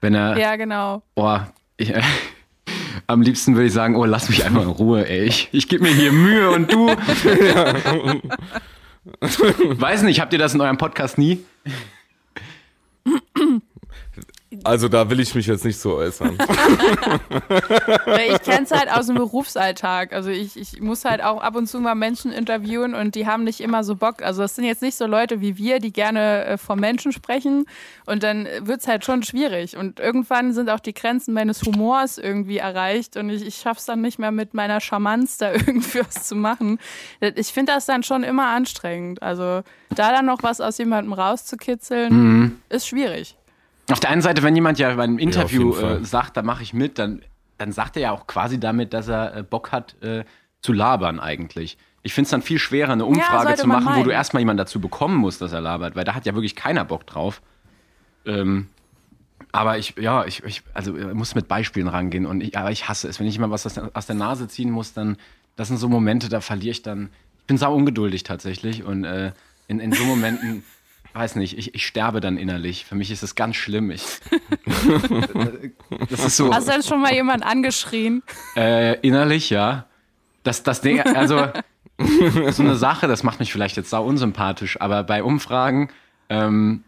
Wenn 0.00 0.14
er. 0.14 0.38
Ja, 0.38 0.56
genau. 0.56 1.02
Boah, 1.16 1.52
ich, 1.76 1.92
am 3.08 3.22
liebsten 3.22 3.56
würde 3.56 3.66
ich 3.66 3.72
sagen, 3.72 3.96
oh, 3.96 4.04
lass 4.04 4.28
mich 4.28 4.44
einfach 4.44 4.62
in 4.62 4.68
Ruhe, 4.68 5.08
ey. 5.08 5.24
Ich, 5.24 5.48
ich 5.50 5.66
gebe 5.66 5.82
mir 5.84 5.92
hier 5.92 6.12
Mühe 6.12 6.50
und 6.50 6.70
du. 6.70 6.88
Weiß 9.80 10.02
nicht, 10.02 10.20
habt 10.20 10.34
ihr 10.34 10.38
das 10.38 10.54
in 10.54 10.60
eurem 10.60 10.76
Podcast 10.76 11.16
nie? 11.16 11.42
Also 14.64 14.88
da 14.88 15.10
will 15.10 15.20
ich 15.20 15.34
mich 15.34 15.46
jetzt 15.46 15.64
nicht 15.64 15.78
so 15.78 15.94
äußern. 15.96 16.38
ich 18.30 18.42
kenne 18.42 18.64
es 18.64 18.70
halt 18.70 18.90
aus 18.90 19.06
dem 19.06 19.16
Berufsalltag. 19.16 20.14
Also 20.14 20.30
ich, 20.30 20.56
ich 20.56 20.80
muss 20.80 21.04
halt 21.04 21.22
auch 21.22 21.42
ab 21.42 21.54
und 21.54 21.66
zu 21.66 21.80
mal 21.80 21.94
Menschen 21.94 22.32
interviewen 22.32 22.94
und 22.94 23.14
die 23.14 23.26
haben 23.26 23.44
nicht 23.44 23.60
immer 23.60 23.84
so 23.84 23.94
Bock. 23.94 24.22
Also 24.22 24.42
es 24.42 24.54
sind 24.54 24.64
jetzt 24.64 24.80
nicht 24.80 24.96
so 24.96 25.06
Leute 25.06 25.42
wie 25.42 25.58
wir, 25.58 25.80
die 25.80 25.92
gerne 25.92 26.46
äh, 26.46 26.56
vor 26.56 26.76
Menschen 26.76 27.12
sprechen 27.12 27.66
und 28.06 28.22
dann 28.22 28.48
wird 28.62 28.80
es 28.80 28.88
halt 28.88 29.04
schon 29.04 29.22
schwierig. 29.22 29.76
Und 29.76 30.00
irgendwann 30.00 30.54
sind 30.54 30.70
auch 30.70 30.80
die 30.80 30.94
Grenzen 30.94 31.34
meines 31.34 31.62
Humors 31.62 32.16
irgendwie 32.16 32.56
erreicht 32.56 33.18
und 33.18 33.28
ich, 33.28 33.46
ich 33.46 33.56
schaffe 33.56 33.80
es 33.80 33.84
dann 33.84 34.00
nicht 34.00 34.18
mehr 34.18 34.32
mit 34.32 34.54
meiner 34.54 34.80
Charmanz 34.80 35.36
da 35.36 35.52
irgendwie 35.52 36.00
was 36.00 36.26
zu 36.26 36.34
machen. 36.34 36.78
Ich 37.20 37.48
finde 37.48 37.72
das 37.72 37.84
dann 37.84 38.02
schon 38.02 38.22
immer 38.22 38.46
anstrengend. 38.46 39.22
Also 39.22 39.62
da 39.90 40.12
dann 40.12 40.24
noch 40.24 40.42
was 40.42 40.62
aus 40.62 40.78
jemandem 40.78 41.12
rauszukitzeln, 41.12 42.14
mhm. 42.14 42.58
ist 42.70 42.88
schwierig. 42.88 43.37
Auf 43.90 44.00
der 44.00 44.10
einen 44.10 44.22
Seite, 44.22 44.42
wenn 44.42 44.54
jemand 44.54 44.78
ja 44.78 44.94
bei 44.94 45.04
einem 45.04 45.18
Interview 45.18 45.74
ja, 45.74 45.96
äh, 45.96 46.04
sagt, 46.04 46.36
da 46.36 46.42
mache 46.42 46.62
ich 46.62 46.74
mit, 46.74 46.98
dann, 46.98 47.22
dann 47.56 47.72
sagt 47.72 47.96
er 47.96 48.02
ja 48.02 48.12
auch 48.12 48.26
quasi 48.26 48.60
damit, 48.60 48.92
dass 48.92 49.08
er 49.08 49.36
äh, 49.36 49.42
Bock 49.42 49.72
hat 49.72 50.00
äh, 50.02 50.24
zu 50.60 50.72
labern 50.72 51.20
eigentlich. 51.20 51.78
Ich 52.02 52.12
finde 52.12 52.26
es 52.26 52.30
dann 52.30 52.42
viel 52.42 52.58
schwerer, 52.58 52.92
eine 52.92 53.04
Umfrage 53.04 53.50
ja, 53.50 53.56
zu 53.56 53.66
machen, 53.66 53.96
wo 53.96 54.02
du 54.02 54.10
erstmal 54.10 54.40
jemanden 54.40 54.58
dazu 54.58 54.80
bekommen 54.80 55.16
musst, 55.16 55.40
dass 55.40 55.52
er 55.52 55.60
labert, 55.60 55.96
weil 55.96 56.04
da 56.04 56.14
hat 56.14 56.26
ja 56.26 56.34
wirklich 56.34 56.54
keiner 56.54 56.84
Bock 56.84 57.06
drauf. 57.06 57.42
Ähm, 58.24 58.68
Aber 59.52 59.78
ich, 59.78 59.94
ja, 59.98 60.24
ich, 60.24 60.42
ich 60.44 60.62
also 60.74 60.96
ich 60.96 61.14
muss 61.14 61.34
mit 61.34 61.48
Beispielen 61.48 61.88
rangehen 61.88 62.26
und 62.26 62.42
ich, 62.42 62.56
aber 62.58 62.70
ich 62.70 62.88
hasse 62.88 63.08
es. 63.08 63.18
Wenn 63.18 63.26
ich 63.26 63.36
immer 63.36 63.50
was 63.50 63.66
aus 63.66 63.74
der, 63.74 63.90
aus 63.94 64.06
der 64.06 64.16
Nase 64.16 64.48
ziehen 64.48 64.70
muss, 64.70 64.92
dann, 64.92 65.16
das 65.56 65.68
sind 65.68 65.78
so 65.78 65.88
Momente, 65.88 66.28
da 66.28 66.40
verliere 66.40 66.72
ich 66.72 66.82
dann. 66.82 67.10
Ich 67.40 67.46
bin 67.46 67.56
sau 67.56 67.74
ungeduldig 67.74 68.22
tatsächlich 68.22 68.84
und 68.84 69.04
äh, 69.04 69.32
in, 69.66 69.80
in 69.80 69.92
so 69.92 70.04
Momenten, 70.04 70.62
weiß 71.18 71.36
nicht, 71.36 71.58
ich, 71.58 71.74
ich 71.74 71.86
sterbe 71.86 72.20
dann 72.20 72.36
innerlich. 72.36 72.84
Für 72.84 72.94
mich 72.94 73.10
ist 73.10 73.22
es 73.22 73.34
ganz 73.34 73.56
schlimm. 73.56 73.90
Ich, 73.90 74.02
das 76.10 76.24
ist 76.26 76.36
so. 76.36 76.54
Hast 76.54 76.68
du 76.68 76.72
denn 76.72 76.82
schon 76.82 77.00
mal 77.00 77.12
jemand 77.12 77.44
angeschrien? 77.44 78.22
Äh, 78.56 79.00
innerlich, 79.00 79.50
ja. 79.50 79.86
Das, 80.44 80.62
das 80.62 80.80
Ding, 80.80 81.00
also 81.00 81.48
so 82.50 82.62
eine 82.62 82.76
Sache, 82.76 83.08
das 83.08 83.24
macht 83.24 83.40
mich 83.40 83.52
vielleicht 83.52 83.76
jetzt 83.76 83.90
sau 83.90 84.04
unsympathisch, 84.04 84.80
aber 84.80 85.02
bei 85.02 85.22
Umfragen, 85.22 85.90
ähm, 86.28 86.84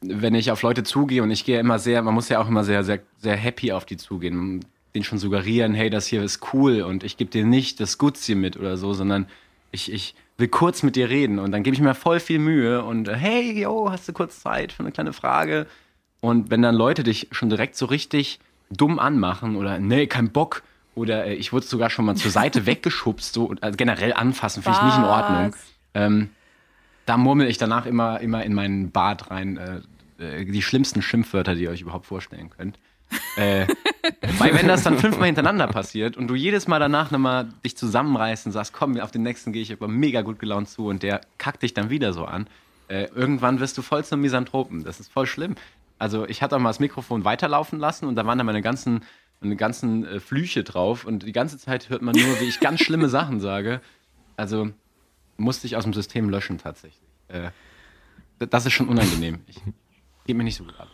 wenn 0.00 0.34
ich 0.34 0.50
auf 0.50 0.62
Leute 0.62 0.84
zugehe 0.84 1.22
und 1.22 1.30
ich 1.30 1.44
gehe 1.44 1.58
immer 1.58 1.78
sehr, 1.78 2.02
man 2.02 2.14
muss 2.14 2.28
ja 2.28 2.40
auch 2.40 2.48
immer 2.48 2.62
sehr, 2.62 2.84
sehr, 2.84 3.00
sehr 3.18 3.36
happy 3.36 3.72
auf 3.72 3.84
die 3.84 3.96
zugehen, 3.96 4.64
denen 4.94 5.04
schon 5.04 5.18
suggerieren, 5.18 5.74
hey, 5.74 5.90
das 5.90 6.06
hier 6.06 6.22
ist 6.22 6.52
cool 6.52 6.82
und 6.82 7.02
ich 7.02 7.16
gebe 7.16 7.30
dir 7.30 7.44
nicht 7.44 7.80
das 7.80 7.98
Gutzi 7.98 8.34
mit 8.34 8.56
oder 8.56 8.76
so, 8.76 8.92
sondern 8.92 9.26
ich, 9.72 9.92
ich 9.92 10.14
will 10.36 10.48
kurz 10.48 10.82
mit 10.82 10.96
dir 10.96 11.08
reden 11.08 11.38
und 11.38 11.52
dann 11.52 11.62
gebe 11.62 11.74
ich 11.74 11.80
mir 11.80 11.94
voll 11.94 12.20
viel 12.20 12.38
Mühe 12.38 12.82
und 12.82 13.08
äh, 13.08 13.14
hey, 13.14 13.62
yo, 13.62 13.90
hast 13.90 14.08
du 14.08 14.12
kurz 14.12 14.40
Zeit 14.40 14.72
für 14.72 14.82
eine 14.82 14.92
kleine 14.92 15.12
Frage? 15.12 15.66
Und 16.20 16.50
wenn 16.50 16.62
dann 16.62 16.74
Leute 16.74 17.02
dich 17.02 17.28
schon 17.30 17.50
direkt 17.50 17.76
so 17.76 17.86
richtig 17.86 18.40
dumm 18.70 18.98
anmachen 18.98 19.56
oder 19.56 19.78
nee, 19.78 20.06
kein 20.06 20.30
Bock 20.30 20.62
oder 20.94 21.26
äh, 21.26 21.34
ich 21.34 21.52
wurde 21.52 21.66
sogar 21.66 21.90
schon 21.90 22.04
mal 22.04 22.16
zur 22.16 22.30
Seite 22.30 22.66
weggeschubst, 22.66 23.34
so 23.34 23.54
also 23.60 23.76
generell 23.76 24.12
anfassen, 24.12 24.62
finde 24.62 24.78
ich 24.78 24.84
nicht 24.84 24.98
in 24.98 25.04
Ordnung. 25.04 25.56
Ähm, 25.94 26.30
da 27.06 27.16
murmel 27.16 27.48
ich 27.48 27.58
danach 27.58 27.86
immer, 27.86 28.20
immer 28.20 28.44
in 28.44 28.54
meinen 28.54 28.90
Bart 28.90 29.30
rein 29.30 29.56
äh, 29.56 30.44
die 30.44 30.62
schlimmsten 30.62 31.02
Schimpfwörter, 31.02 31.54
die 31.54 31.62
ihr 31.62 31.70
euch 31.70 31.82
überhaupt 31.82 32.06
vorstellen 32.06 32.50
könnt. 32.50 32.78
Äh, 33.36 33.66
weil 34.38 34.54
wenn 34.54 34.68
das 34.68 34.82
dann 34.82 34.98
fünfmal 34.98 35.26
hintereinander 35.26 35.66
passiert 35.66 36.16
und 36.16 36.28
du 36.28 36.34
jedes 36.34 36.66
Mal 36.68 36.78
danach 36.78 37.10
nochmal 37.10 37.48
dich 37.64 37.76
zusammenreißt 37.76 38.46
und 38.46 38.52
sagst, 38.52 38.72
komm, 38.72 38.98
auf 38.98 39.10
den 39.10 39.22
nächsten 39.22 39.52
gehe 39.52 39.62
ich 39.62 39.72
aber 39.72 39.88
mega 39.88 40.22
gut 40.22 40.38
gelaunt 40.38 40.68
zu 40.68 40.86
und 40.86 41.02
der 41.02 41.20
kackt 41.38 41.62
dich 41.62 41.74
dann 41.74 41.90
wieder 41.90 42.12
so 42.12 42.24
an, 42.24 42.46
äh, 42.88 43.04
irgendwann 43.14 43.60
wirst 43.60 43.78
du 43.78 43.82
voll 43.82 44.04
zum 44.04 44.20
Misanthropen. 44.20 44.84
Das 44.84 45.00
ist 45.00 45.12
voll 45.12 45.26
schlimm. 45.26 45.54
Also 45.98 46.26
ich 46.28 46.42
hatte 46.42 46.56
auch 46.56 46.60
mal 46.60 46.70
das 46.70 46.80
Mikrofon 46.80 47.24
weiterlaufen 47.24 47.78
lassen 47.78 48.06
und 48.06 48.16
da 48.16 48.26
waren 48.26 48.38
dann 48.38 48.46
meine 48.46 48.62
ganzen, 48.62 49.04
meine 49.40 49.56
ganzen 49.56 50.04
äh, 50.06 50.20
Flüche 50.20 50.64
drauf 50.64 51.04
und 51.04 51.22
die 51.22 51.32
ganze 51.32 51.58
Zeit 51.58 51.88
hört 51.88 52.02
man 52.02 52.14
nur, 52.14 52.40
wie 52.40 52.44
ich 52.44 52.60
ganz 52.60 52.80
schlimme 52.80 53.08
Sachen 53.08 53.40
sage. 53.40 53.80
Also 54.36 54.70
musste 55.36 55.66
ich 55.66 55.76
aus 55.76 55.84
dem 55.84 55.94
System 55.94 56.28
löschen 56.28 56.58
tatsächlich. 56.58 57.00
Äh, 57.28 57.50
das 58.38 58.66
ist 58.66 58.72
schon 58.72 58.88
unangenehm. 58.88 59.40
Ich 59.46 59.60
gebe 60.26 60.38
mir 60.38 60.44
nicht 60.44 60.56
so 60.56 60.64
gut 60.64 60.78
ab. 60.78 60.88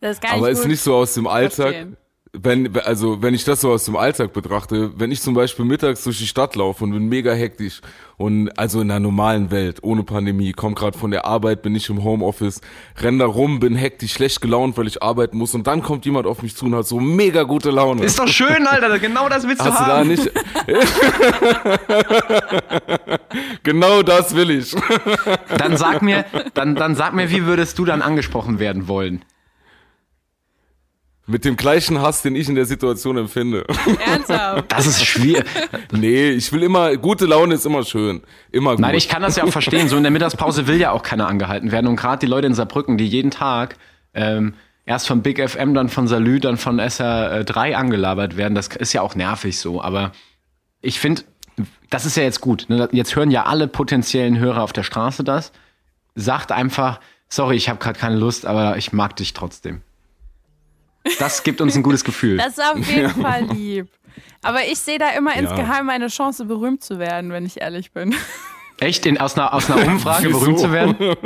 Das 0.00 0.12
ist 0.12 0.22
gar 0.22 0.34
Aber 0.34 0.42
nicht 0.48 0.52
ist 0.52 0.60
gut. 0.62 0.70
nicht 0.70 0.82
so 0.82 0.94
aus 0.94 1.14
dem 1.14 1.26
Alltag, 1.26 1.72
verstehen. 1.72 1.96
wenn, 2.32 2.76
also 2.78 3.20
wenn 3.22 3.34
ich 3.34 3.44
das 3.44 3.62
so 3.62 3.72
aus 3.72 3.84
dem 3.86 3.96
Alltag 3.96 4.32
betrachte, 4.32 4.92
wenn 4.96 5.10
ich 5.10 5.20
zum 5.22 5.34
Beispiel 5.34 5.64
mittags 5.64 6.04
durch 6.04 6.18
die 6.18 6.26
Stadt 6.26 6.54
laufe 6.54 6.84
und 6.84 6.92
bin 6.92 7.08
mega 7.08 7.32
hektisch 7.32 7.80
und 8.16 8.50
also 8.58 8.80
in 8.80 8.90
einer 8.90 9.00
normalen 9.00 9.50
Welt, 9.50 9.78
ohne 9.82 10.04
Pandemie, 10.04 10.52
komm 10.52 10.74
gerade 10.76 10.96
von 10.96 11.10
der 11.10 11.24
Arbeit, 11.24 11.62
bin 11.62 11.74
ich 11.74 11.88
im 11.88 12.04
Homeoffice, 12.04 12.60
renn 12.98 13.18
da 13.18 13.26
rum, 13.26 13.58
bin 13.58 13.74
hektisch, 13.74 14.12
schlecht 14.12 14.40
gelaunt, 14.40 14.76
weil 14.76 14.86
ich 14.86 15.02
arbeiten 15.02 15.36
muss 15.38 15.54
und 15.54 15.66
dann 15.66 15.82
kommt 15.82 16.04
jemand 16.04 16.26
auf 16.26 16.42
mich 16.42 16.54
zu 16.54 16.66
und 16.66 16.74
hat 16.76 16.86
so 16.86 17.00
mega 17.00 17.42
gute 17.42 17.70
Laune. 17.70 18.04
Ist 18.04 18.18
doch 18.18 18.28
schön, 18.28 18.66
Alter. 18.66 18.98
Genau 19.00 19.28
das 19.28 19.46
willst 19.48 19.64
Hast 19.64 19.80
du 19.80 19.84
da 19.84 20.04
nicht? 20.04 20.28
genau 23.62 24.02
das 24.02 24.34
will 24.34 24.50
ich. 24.50 24.74
Dann 25.56 25.76
sag 25.76 26.02
mir, 26.02 26.24
dann, 26.54 26.74
dann 26.74 26.94
sag 26.94 27.14
mir, 27.14 27.30
wie 27.30 27.46
würdest 27.46 27.78
du 27.78 27.84
dann 27.84 28.02
angesprochen 28.02 28.58
werden 28.58 28.88
wollen? 28.88 29.24
Mit 31.30 31.44
dem 31.44 31.56
gleichen 31.56 32.00
Hass, 32.00 32.22
den 32.22 32.34
ich 32.34 32.48
in 32.48 32.54
der 32.54 32.64
Situation 32.64 33.18
empfinde. 33.18 33.66
Ernsthaft. 34.06 34.72
Das 34.72 34.86
ist 34.86 35.04
schwierig. 35.04 35.44
Nee, 35.92 36.30
ich 36.30 36.50
will 36.52 36.62
immer, 36.62 36.96
gute 36.96 37.26
Laune 37.26 37.54
ist 37.54 37.66
immer 37.66 37.84
schön. 37.84 38.22
Immer 38.50 38.70
gut. 38.72 38.80
Nein, 38.80 38.94
ich 38.94 39.10
kann 39.10 39.20
das 39.20 39.36
ja 39.36 39.44
auch 39.44 39.52
verstehen. 39.52 39.88
So 39.88 39.98
in 39.98 40.04
der 40.04 40.10
Mittagspause 40.10 40.66
will 40.66 40.80
ja 40.80 40.90
auch 40.90 41.02
keiner 41.02 41.28
angehalten 41.28 41.70
werden. 41.70 41.86
Und 41.86 41.96
gerade 41.96 42.20
die 42.20 42.26
Leute 42.26 42.46
in 42.46 42.54
Saarbrücken, 42.54 42.96
die 42.96 43.06
jeden 43.06 43.30
Tag 43.30 43.76
ähm, 44.14 44.54
erst 44.86 45.06
von 45.06 45.20
Big 45.20 45.46
FM, 45.46 45.74
dann 45.74 45.90
von 45.90 46.08
Salü, 46.08 46.40
dann 46.40 46.56
von 46.56 46.80
SR3 46.80 47.74
angelabert 47.74 48.38
werden, 48.38 48.54
das 48.54 48.68
ist 48.68 48.94
ja 48.94 49.02
auch 49.02 49.14
nervig 49.14 49.58
so. 49.58 49.82
Aber 49.82 50.12
ich 50.80 50.98
finde, 50.98 51.24
das 51.90 52.06
ist 52.06 52.16
ja 52.16 52.22
jetzt 52.22 52.40
gut. 52.40 52.64
Ne? 52.68 52.88
Jetzt 52.92 53.16
hören 53.16 53.30
ja 53.30 53.44
alle 53.44 53.68
potenziellen 53.68 54.38
Hörer 54.38 54.62
auf 54.62 54.72
der 54.72 54.82
Straße 54.82 55.24
das. 55.24 55.52
Sagt 56.14 56.52
einfach, 56.52 57.00
sorry, 57.28 57.56
ich 57.56 57.68
habe 57.68 57.78
gerade 57.78 57.98
keine 57.98 58.16
Lust, 58.16 58.46
aber 58.46 58.78
ich 58.78 58.94
mag 58.94 59.14
dich 59.16 59.34
trotzdem. 59.34 59.82
Das 61.18 61.42
gibt 61.42 61.60
uns 61.60 61.74
ein 61.76 61.82
gutes 61.82 62.04
Gefühl. 62.04 62.36
Das 62.36 62.58
ist 62.58 62.62
auf 62.62 62.86
jeden 62.88 63.10
Fall 63.10 63.44
lieb. 63.44 63.88
Aber 64.42 64.64
ich 64.64 64.78
sehe 64.78 64.98
da 64.98 65.10
immer 65.10 65.34
insgeheim 65.34 65.86
meine 65.86 66.08
Chance, 66.08 66.44
berühmt 66.44 66.82
zu 66.82 66.98
werden, 66.98 67.30
wenn 67.32 67.46
ich 67.46 67.60
ehrlich 67.60 67.92
bin. 67.92 68.14
Echt 68.80 69.06
in, 69.06 69.18
aus, 69.18 69.34
einer, 69.36 69.52
aus 69.52 69.70
einer 69.70 69.86
Umfrage 69.86 70.28
berühmt 70.30 70.58
zu 70.58 70.70
werden? 70.72 70.96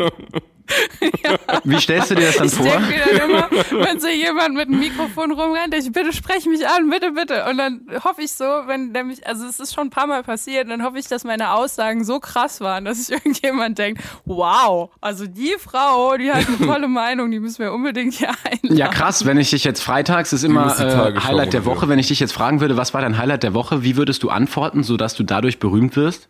Wie 1.65 1.79
stellst 1.81 2.11
du 2.11 2.15
dir 2.15 2.27
das 2.27 2.37
dann 2.37 2.47
Ich 2.47 2.55
vor? 2.55 2.67
immer, 2.67 3.49
wenn 3.85 4.01
so 4.01 4.09
jemand 4.09 4.55
mit 4.55 4.69
einem 4.69 4.81
Mikrofon 4.81 5.33
rumrennt, 5.33 5.75
ich 5.75 5.91
bitte 5.93 6.13
sprech 6.13 6.47
mich 6.47 6.67
an, 6.67 6.91
bitte, 6.91 7.13
bitte. 7.13 7.45
Und 7.49 7.59
dann 7.59 7.81
hoffe 8.05 8.23
ich 8.23 8.33
so, 8.33 8.45
wenn 8.45 8.93
der 8.93 9.05
mich, 9.05 9.27
also 9.27 9.47
es 9.47 9.61
ist 9.61 9.75
schon 9.75 9.89
ein 9.89 9.91
paar 9.91 10.07
Mal 10.07 10.23
passiert, 10.23 10.71
dann 10.71 10.83
hoffe 10.83 10.99
ich, 10.99 11.09
dass 11.09 11.25
meine 11.25 11.53
Aussagen 11.53 12.05
so 12.05 12.21
krass 12.21 12.61
waren, 12.61 12.85
dass 12.85 12.99
sich 13.05 13.11
irgendjemand 13.25 13.79
denkt, 13.79 14.03
wow, 14.25 14.91
also 15.01 15.27
die 15.27 15.55
Frau, 15.59 16.17
die 16.17 16.31
hat 16.31 16.47
eine 16.47 16.59
tolle 16.67 16.89
Meinung, 16.89 17.31
die 17.31 17.41
müssen 17.41 17.59
wir 17.61 17.73
unbedingt 17.73 18.15
hier 18.15 18.31
einladen. 18.45 18.77
Ja, 18.77 18.89
krass, 18.89 19.25
wenn 19.27 19.39
ich 19.39 19.51
dich 19.51 19.65
jetzt 19.65 19.83
freitags 19.83 20.33
ist 20.33 20.45
immer 20.45 20.79
äh, 20.79 21.21
Highlight 21.21 21.53
der. 21.53 21.63
Woche, 21.65 21.89
wenn 21.89 21.99
ich 21.99 22.09
dich 22.09 22.19
jetzt 22.19 22.33
fragen 22.33 22.61
würde, 22.61 22.77
was 22.77 22.93
war 22.93 23.03
dein 23.03 23.19
Highlight 23.19 23.45
der 23.45 23.55
Woche, 23.55 23.85
wie 23.85 23.97
würdest 23.97 24.23
du 24.23 24.31
antworten, 24.31 24.83
sodass 24.83 25.15
du 25.15 25.23
dadurch 25.23 25.59
berühmt 25.61 25.95
wirst? 25.97 26.29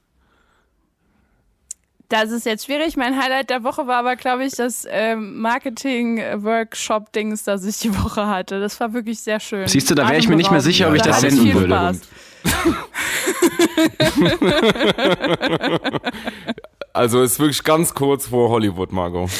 Das 2.12 2.30
ist 2.30 2.44
jetzt 2.44 2.66
schwierig. 2.66 2.98
Mein 2.98 3.18
Highlight 3.18 3.48
der 3.48 3.64
Woche 3.64 3.86
war 3.86 3.96
aber, 3.96 4.16
glaube 4.16 4.44
ich, 4.44 4.52
das 4.52 4.86
ähm, 4.86 5.40
Marketing-Workshop-Dings, 5.40 7.44
das 7.44 7.64
ich 7.64 7.78
die 7.78 7.98
Woche 7.98 8.26
hatte. 8.26 8.60
Das 8.60 8.78
war 8.80 8.92
wirklich 8.92 9.20
sehr 9.20 9.40
schön. 9.40 9.66
Siehst 9.66 9.90
du, 9.90 9.94
da 9.94 10.06
wäre 10.06 10.18
ich 10.18 10.28
mir 10.28 10.36
nicht 10.36 10.50
mehr 10.50 10.60
sicher, 10.60 10.90
ob 10.90 10.94
ich 10.94 11.00
Da 11.00 11.08
das 11.08 11.22
senden 11.22 11.54
würde. 11.54 11.98
Also 16.92 17.22
ist 17.22 17.38
wirklich 17.38 17.64
ganz 17.64 17.94
kurz 17.94 18.26
vor 18.26 18.50
Hollywood, 18.50 18.92
Margot. 18.92 19.30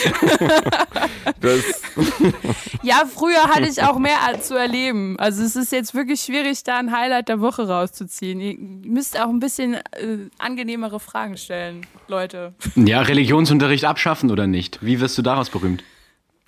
das, 1.40 1.82
Ja, 2.82 3.04
früher 3.06 3.44
hatte 3.44 3.68
ich 3.68 3.82
auch 3.82 3.98
mehr 3.98 4.22
als 4.22 4.48
zu 4.48 4.54
erleben. 4.54 5.18
Also 5.18 5.42
es 5.42 5.56
ist 5.56 5.72
jetzt 5.72 5.94
wirklich 5.94 6.20
schwierig, 6.20 6.64
da 6.64 6.78
ein 6.78 6.92
Highlight 6.92 7.28
der 7.28 7.40
Woche 7.40 7.68
rauszuziehen. 7.68 8.40
Ihr 8.40 8.56
müsst 8.58 9.18
auch 9.20 9.28
ein 9.28 9.40
bisschen 9.40 9.74
äh, 9.74 10.28
angenehmere 10.38 11.00
Fragen 11.00 11.36
stellen, 11.36 11.86
Leute. 12.08 12.54
Ja, 12.74 13.02
Religionsunterricht 13.02 13.84
abschaffen 13.84 14.30
oder 14.30 14.46
nicht? 14.46 14.78
Wie 14.82 15.00
wirst 15.00 15.18
du 15.18 15.22
daraus 15.22 15.50
berühmt? 15.50 15.84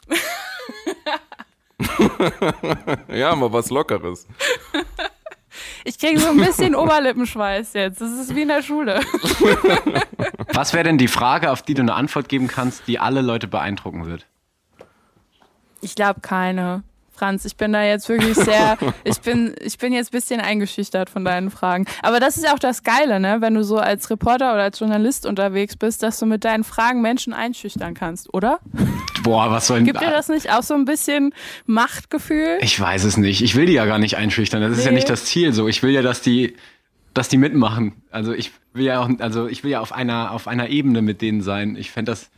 ja, 3.08 3.34
mal 3.36 3.52
was 3.52 3.70
Lockeres. 3.70 4.26
Ich 5.84 5.98
kriege 5.98 6.18
so 6.18 6.30
ein 6.30 6.38
bisschen 6.38 6.74
Oberlippenschweiß 6.74 7.74
jetzt. 7.74 8.00
Das 8.00 8.10
ist 8.10 8.34
wie 8.34 8.42
in 8.42 8.48
der 8.48 8.62
Schule. 8.62 9.00
Was 10.52 10.72
wäre 10.72 10.84
denn 10.84 10.98
die 10.98 11.08
Frage, 11.08 11.50
auf 11.50 11.62
die 11.62 11.74
du 11.74 11.82
eine 11.82 11.94
Antwort 11.94 12.28
geben 12.28 12.48
kannst, 12.48 12.88
die 12.88 12.98
alle 12.98 13.20
Leute 13.20 13.46
beeindrucken 13.46 14.06
wird? 14.06 14.26
Ich 15.82 15.94
glaube 15.94 16.20
keine. 16.20 16.82
Franz, 17.24 17.46
ich 17.46 17.56
bin 17.56 17.72
da 17.72 17.82
jetzt 17.82 18.06
wirklich 18.10 18.34
sehr, 18.34 18.76
ich 19.04 19.18
bin, 19.22 19.54
ich 19.62 19.78
bin 19.78 19.94
jetzt 19.94 20.08
ein 20.08 20.18
bisschen 20.18 20.40
eingeschüchtert 20.42 21.08
von 21.08 21.24
deinen 21.24 21.50
Fragen. 21.50 21.86
Aber 22.02 22.20
das 22.20 22.36
ist 22.36 22.44
ja 22.44 22.52
auch 22.52 22.58
das 22.58 22.82
Geile, 22.82 23.18
ne? 23.18 23.38
Wenn 23.40 23.54
du 23.54 23.64
so 23.64 23.78
als 23.78 24.10
Reporter 24.10 24.52
oder 24.52 24.64
als 24.64 24.78
Journalist 24.78 25.24
unterwegs 25.24 25.74
bist, 25.74 26.02
dass 26.02 26.18
du 26.18 26.26
mit 26.26 26.44
deinen 26.44 26.64
Fragen 26.64 27.00
Menschen 27.00 27.32
einschüchtern 27.32 27.94
kannst, 27.94 28.34
oder? 28.34 28.58
Boah, 29.22 29.50
was 29.50 29.68
soll 29.68 29.82
Gibt 29.84 30.02
dir 30.02 30.10
das 30.10 30.28
nicht 30.28 30.50
auch 30.52 30.62
so 30.62 30.74
ein 30.74 30.84
bisschen 30.84 31.32
Machtgefühl? 31.64 32.58
Ich 32.60 32.78
weiß 32.78 33.04
es 33.04 33.16
nicht. 33.16 33.40
Ich 33.40 33.54
will 33.54 33.64
die 33.64 33.72
ja 33.72 33.86
gar 33.86 33.98
nicht 33.98 34.18
einschüchtern. 34.18 34.60
Das 34.60 34.76
ist 34.76 34.84
ja 34.84 34.90
Nee. 34.90 34.96
nicht 34.96 35.08
das 35.08 35.24
Ziel. 35.24 35.54
So, 35.54 35.66
ich 35.66 35.82
will 35.82 35.92
ja, 35.92 36.02
dass 36.02 36.20
die, 36.20 36.54
dass 37.14 37.30
die 37.30 37.38
mitmachen. 37.38 38.02
Also 38.10 38.34
ich 38.34 38.52
will 38.74 38.84
ja 38.84 39.00
auch, 39.00 39.08
also 39.20 39.46
ich 39.46 39.64
will 39.64 39.70
ja 39.70 39.80
auf 39.80 39.92
einer, 39.92 40.30
auf 40.32 40.46
einer 40.46 40.68
Ebene 40.68 41.00
mit 41.00 41.22
denen 41.22 41.40
sein. 41.40 41.74
Ich 41.76 41.90
fände 41.90 42.12
das 42.12 42.28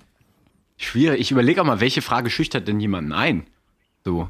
schwierig. 0.77 1.19
Ich 1.21 1.33
überlege 1.33 1.61
auch 1.61 1.67
mal, 1.67 1.81
welche 1.81 2.03
Frage 2.03 2.31
schüchtert 2.31 2.69
denn 2.69 2.79
jemanden 2.79 3.13
ein? 3.13 3.49
So. 4.05 4.29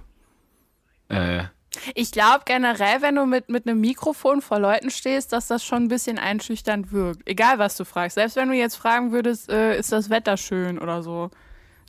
Äh, 1.08 1.44
Ich 1.94 2.10
glaube 2.10 2.40
generell, 2.46 3.02
wenn 3.02 3.14
du 3.16 3.26
mit, 3.26 3.48
mit 3.48 3.66
einem 3.66 3.80
Mikrofon 3.80 4.40
vor 4.42 4.58
Leuten 4.58 4.90
stehst, 4.90 5.32
dass 5.32 5.46
das 5.48 5.64
schon 5.64 5.84
ein 5.84 5.88
bisschen 5.88 6.18
einschüchternd 6.18 6.90
wirkt. 6.92 7.20
Egal, 7.28 7.58
was 7.58 7.76
du 7.76 7.84
fragst. 7.84 8.14
Selbst 8.14 8.36
wenn 8.36 8.48
du 8.48 8.54
jetzt 8.54 8.76
fragen 8.76 9.12
würdest, 9.12 9.50
äh, 9.50 9.78
ist 9.78 9.92
das 9.92 10.08
Wetter 10.10 10.36
schön 10.36 10.78
oder 10.78 11.02
so, 11.02 11.30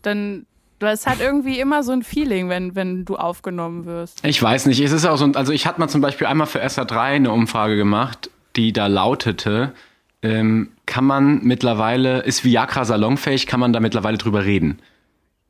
dann 0.02 0.46
das 0.80 1.08
hat 1.08 1.20
irgendwie 1.20 1.60
immer 1.60 1.82
so 1.82 1.92
ein 1.92 2.04
Feeling, 2.04 2.50
wenn, 2.50 2.76
wenn 2.76 3.04
du 3.04 3.16
aufgenommen 3.16 3.86
wirst. 3.86 4.24
ich 4.24 4.40
weiß 4.44 4.68
nicht. 4.68 4.80
Es 4.80 4.92
ist 4.92 5.06
auch 5.06 5.18
so, 5.18 5.26
also 5.34 5.52
ich 5.52 5.66
hatte 5.66 5.80
mal 5.80 5.88
zum 5.88 6.02
Beispiel 6.02 6.28
einmal 6.28 6.46
für 6.46 6.64
SA3 6.64 7.00
eine 7.00 7.32
Umfrage 7.32 7.76
gemacht, 7.78 8.30
die 8.56 8.74
da 8.74 8.86
lautete, 8.86 9.74
ähm, 10.22 10.72
kann 10.86 11.04
man 11.06 11.44
mittlerweile, 11.44 12.20
ist 12.20 12.44
Viagra 12.44 12.86
salonfähig, 12.86 13.48
kann 13.48 13.60
man 13.60 13.74
da 13.74 13.80
mittlerweile 13.80 14.18
drüber 14.20 14.46
reden? 14.46 14.80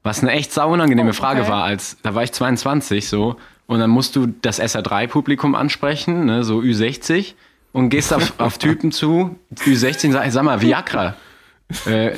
Was 0.04 0.22
eine 0.22 0.32
echt 0.32 0.54
sau 0.54 0.72
unangenehme 0.72 1.10
Oh, 1.10 1.14
Frage 1.14 1.42
okay. 1.42 1.50
war, 1.52 1.64
als 1.66 1.98
da 2.04 2.16
war 2.16 2.24
ich 2.24 2.32
22 2.32 3.10
so 3.10 3.36
und 3.68 3.80
dann 3.80 3.90
musst 3.90 4.16
du 4.16 4.28
das 4.42 4.60
SR3-Publikum 4.60 5.56
ansprechen, 5.56 6.26
ne, 6.26 6.44
so 6.44 6.60
Ü60 6.60 7.36
und 7.74 7.90
gehst 7.90 8.14
auf, 8.14 8.34
auf 8.40 8.58
Typen 8.58 8.92
zu, 8.92 9.38
Ü16, 9.56 10.12
sag, 10.12 10.32
sag 10.32 10.44
mal, 10.44 10.62
Viagra. 10.62 11.16
Äh, 11.86 12.14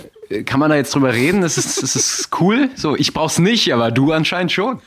kann 0.46 0.60
man 0.60 0.70
da 0.70 0.76
jetzt 0.76 0.94
drüber 0.94 1.14
reden? 1.14 1.42
Das 1.42 1.58
ist, 1.58 1.82
das 1.82 1.96
ist 1.96 2.30
cool. 2.40 2.70
So, 2.76 2.96
ich 2.96 3.14
brauch's 3.14 3.40
nicht, 3.40 3.74
aber 3.74 3.92
du 3.92 4.12
anscheinend 4.12 4.52
schon. 4.52 4.80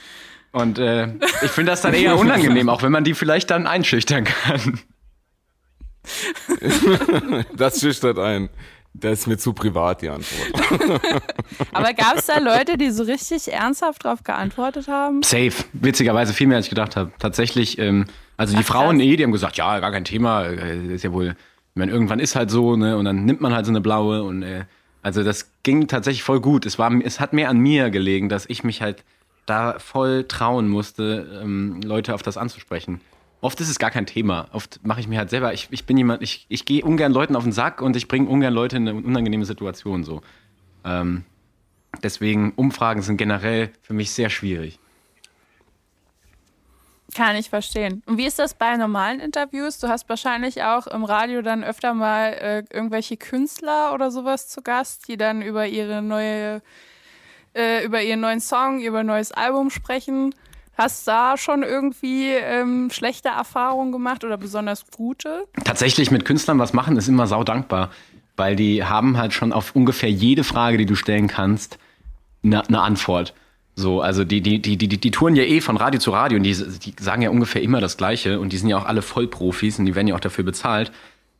Und 0.52 0.78
äh, 0.78 1.08
ich 1.42 1.50
finde 1.50 1.72
das 1.72 1.80
dann 1.80 1.94
eher 1.94 2.16
unangenehm, 2.16 2.68
auch 2.68 2.82
wenn 2.82 2.92
man 2.92 3.04
die 3.04 3.14
vielleicht 3.14 3.50
dann 3.50 3.66
einschüchtern 3.66 4.24
kann. 4.24 4.80
Das 7.56 7.80
schüchtert 7.80 8.18
ein. 8.18 8.48
Das 8.94 9.20
ist 9.20 9.26
mir 9.26 9.38
zu 9.38 9.52
privat, 9.52 10.02
die 10.02 10.10
Antwort. 10.10 11.02
Aber 11.72 11.94
gab 11.94 12.18
es 12.18 12.26
da 12.26 12.38
Leute, 12.38 12.76
die 12.76 12.90
so 12.90 13.04
richtig 13.04 13.50
ernsthaft 13.50 14.04
drauf 14.04 14.22
geantwortet 14.22 14.86
haben? 14.86 15.22
Safe. 15.22 15.52
Witzigerweise 15.72 16.34
viel 16.34 16.46
mehr, 16.46 16.58
als 16.58 16.66
ich 16.66 16.70
gedacht 16.70 16.96
habe. 16.96 17.10
Tatsächlich, 17.18 17.78
ähm, 17.78 18.04
also 18.36 18.54
die 18.54 18.62
Ach, 18.62 18.66
Frauen 18.66 19.00
eh, 19.00 19.16
die 19.16 19.24
haben 19.24 19.32
gesagt, 19.32 19.56
ja, 19.56 19.80
gar 19.80 19.92
kein 19.92 20.04
Thema, 20.04 20.44
äh, 20.44 20.94
ist 20.94 21.04
ja 21.04 21.12
wohl, 21.12 21.28
ich 21.28 21.76
meine, 21.76 21.90
irgendwann 21.90 22.20
ist 22.20 22.36
halt 22.36 22.50
so, 22.50 22.76
ne, 22.76 22.96
und 22.98 23.06
dann 23.06 23.24
nimmt 23.24 23.40
man 23.40 23.54
halt 23.54 23.64
so 23.64 23.72
eine 23.72 23.80
blaue 23.80 24.22
und 24.22 24.42
äh, 24.42 24.64
also 25.02 25.24
das 25.24 25.50
ging 25.62 25.88
tatsächlich 25.88 26.22
voll 26.22 26.40
gut. 26.40 26.64
Es 26.64 26.78
war, 26.78 26.92
es 27.02 27.18
hat 27.18 27.32
mehr 27.32 27.48
an 27.48 27.58
mir 27.58 27.90
gelegen, 27.90 28.28
dass 28.28 28.46
ich 28.46 28.62
mich 28.62 28.82
halt 28.82 29.04
da 29.46 29.78
voll 29.78 30.24
trauen 30.28 30.68
musste, 30.68 31.40
ähm, 31.42 31.80
Leute 31.82 32.14
auf 32.14 32.22
das 32.22 32.36
anzusprechen. 32.36 33.00
Oft 33.42 33.60
ist 33.60 33.68
es 33.68 33.80
gar 33.80 33.90
kein 33.90 34.06
Thema. 34.06 34.46
Oft 34.52 34.78
mache 34.84 35.00
ich 35.00 35.08
mir 35.08 35.18
halt 35.18 35.28
selber, 35.28 35.52
ich, 35.52 35.66
ich 35.72 35.84
bin 35.84 35.98
jemand, 35.98 36.22
ich, 36.22 36.46
ich 36.48 36.64
gehe 36.64 36.84
ungern 36.84 37.12
Leuten 37.12 37.34
auf 37.34 37.42
den 37.42 37.50
Sack 37.50 37.82
und 37.82 37.96
ich 37.96 38.06
bringe 38.06 38.28
ungern 38.28 38.54
Leute 38.54 38.76
in 38.76 38.88
eine 38.88 38.96
unangenehme 38.96 39.44
Situation 39.44 40.04
so. 40.04 40.22
Ähm, 40.84 41.24
deswegen, 42.04 42.52
Umfragen 42.52 43.02
sind 43.02 43.16
generell 43.16 43.72
für 43.82 43.94
mich 43.94 44.12
sehr 44.12 44.30
schwierig. 44.30 44.78
Kann 47.16 47.34
ich 47.34 47.50
verstehen. 47.50 48.04
Und 48.06 48.16
wie 48.16 48.26
ist 48.26 48.38
das 48.38 48.54
bei 48.54 48.76
normalen 48.76 49.18
Interviews? 49.18 49.80
Du 49.80 49.88
hast 49.88 50.08
wahrscheinlich 50.08 50.62
auch 50.62 50.86
im 50.86 51.02
Radio 51.02 51.42
dann 51.42 51.64
öfter 51.64 51.94
mal 51.94 52.32
äh, 52.34 52.64
irgendwelche 52.70 53.16
Künstler 53.16 53.92
oder 53.92 54.12
sowas 54.12 54.48
zu 54.48 54.62
Gast, 54.62 55.08
die 55.08 55.16
dann 55.16 55.42
über 55.42 55.66
ihre 55.66 56.00
neue, 56.00 56.62
äh, 57.56 57.84
über 57.84 58.02
ihren 58.02 58.20
neuen 58.20 58.40
Song, 58.40 58.80
über 58.80 59.00
ein 59.00 59.06
neues 59.06 59.32
Album 59.32 59.70
sprechen. 59.70 60.32
Hast 60.74 61.06
da 61.06 61.36
schon 61.36 61.62
irgendwie 61.62 62.30
ähm, 62.30 62.90
schlechte 62.90 63.28
Erfahrungen 63.28 63.92
gemacht 63.92 64.24
oder 64.24 64.36
besonders 64.36 64.84
gute? 64.90 65.46
tatsächlich 65.64 66.10
mit 66.10 66.24
Künstlern 66.24 66.58
was 66.58 66.72
machen, 66.72 66.96
ist 66.96 67.08
immer 67.08 67.26
sau 67.26 67.44
dankbar, 67.44 67.90
weil 68.36 68.56
die 68.56 68.84
haben 68.84 69.18
halt 69.18 69.32
schon 69.32 69.52
auf 69.52 69.76
ungefähr 69.76 70.10
jede 70.10 70.44
Frage, 70.44 70.78
die 70.78 70.86
du 70.86 70.94
stellen 70.94 71.28
kannst, 71.28 71.78
eine 72.42 72.62
ne 72.68 72.80
Antwort. 72.80 73.34
So, 73.74 74.02
also 74.02 74.24
die, 74.24 74.40
die, 74.40 74.60
die, 74.60 74.76
die, 74.76 74.88
die 74.88 75.10
touren 75.10 75.34
ja 75.34 75.44
eh 75.44 75.60
von 75.60 75.76
Radio 75.76 75.98
zu 75.98 76.10
Radio 76.10 76.36
und 76.36 76.42
die, 76.42 76.54
die 76.54 76.94
sagen 77.00 77.22
ja 77.22 77.30
ungefähr 77.30 77.62
immer 77.62 77.80
das 77.80 77.96
Gleiche 77.96 78.38
und 78.38 78.52
die 78.52 78.58
sind 78.58 78.68
ja 78.68 78.76
auch 78.76 78.84
alle 78.84 79.02
Vollprofis 79.02 79.78
und 79.78 79.86
die 79.86 79.94
werden 79.94 80.08
ja 80.08 80.14
auch 80.14 80.20
dafür 80.20 80.44
bezahlt. 80.44 80.92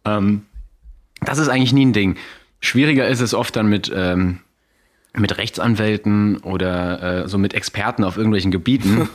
Ähm, 0.04 0.46
das 1.20 1.38
ist 1.38 1.48
eigentlich 1.48 1.72
nie 1.72 1.84
ein 1.84 1.92
Ding. 1.92 2.16
Schwieriger 2.60 3.06
ist 3.06 3.20
es 3.20 3.34
oft 3.34 3.54
dann 3.56 3.66
mit, 3.66 3.92
ähm, 3.94 4.40
mit 5.14 5.36
Rechtsanwälten 5.36 6.38
oder 6.38 7.24
äh, 7.24 7.28
so 7.28 7.38
mit 7.38 7.54
Experten 7.54 8.04
auf 8.04 8.16
irgendwelchen 8.16 8.50
Gebieten, 8.50 9.08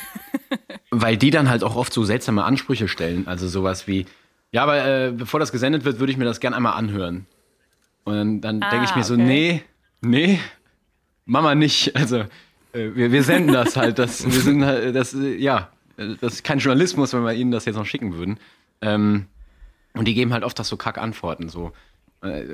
weil 0.90 1.16
die 1.16 1.30
dann 1.30 1.48
halt 1.48 1.62
auch 1.64 1.76
oft 1.76 1.92
so 1.92 2.04
seltsame 2.04 2.44
Ansprüche 2.44 2.88
stellen. 2.88 3.26
Also 3.28 3.48
sowas 3.48 3.86
wie, 3.86 4.06
ja, 4.50 4.62
aber 4.64 4.84
äh, 4.84 5.12
bevor 5.12 5.40
das 5.40 5.52
gesendet 5.52 5.84
wird, 5.84 6.00
würde 6.00 6.12
ich 6.12 6.18
mir 6.18 6.24
das 6.24 6.40
gern 6.40 6.54
einmal 6.54 6.74
anhören. 6.74 7.26
Und 8.04 8.14
dann, 8.14 8.40
dann 8.40 8.62
Ah, 8.62 8.70
denke 8.70 8.86
ich 8.86 8.96
mir 8.96 9.04
so, 9.04 9.14
okay. 9.14 9.22
nee, 9.22 9.62
nee, 10.00 10.40
Mama 11.24 11.54
nicht. 11.54 11.94
Also 11.94 12.18
äh, 12.72 12.90
wir, 12.94 13.12
wir 13.12 13.22
senden 13.22 13.52
das 13.54 13.76
halt. 13.76 13.98
Das, 13.98 14.24
wir 14.24 14.32
sind 14.40 14.64
halt, 14.64 14.94
das, 14.96 15.14
äh, 15.14 15.36
ja, 15.36 15.68
äh, 15.96 16.16
das 16.20 16.34
ist 16.34 16.44
kein 16.44 16.58
Journalismus, 16.58 17.12
wenn 17.12 17.22
wir 17.22 17.32
ihnen 17.32 17.52
das 17.52 17.64
jetzt 17.64 17.76
noch 17.76 17.86
schicken 17.86 18.14
würden. 18.14 18.38
Ähm, 18.80 19.26
und 19.94 20.08
die 20.08 20.14
geben 20.14 20.32
halt 20.32 20.42
oft 20.42 20.58
das 20.58 20.66
so 20.68 20.76
Kack-Antworten. 20.76 21.48
So, 21.48 21.72
äh, 22.22 22.44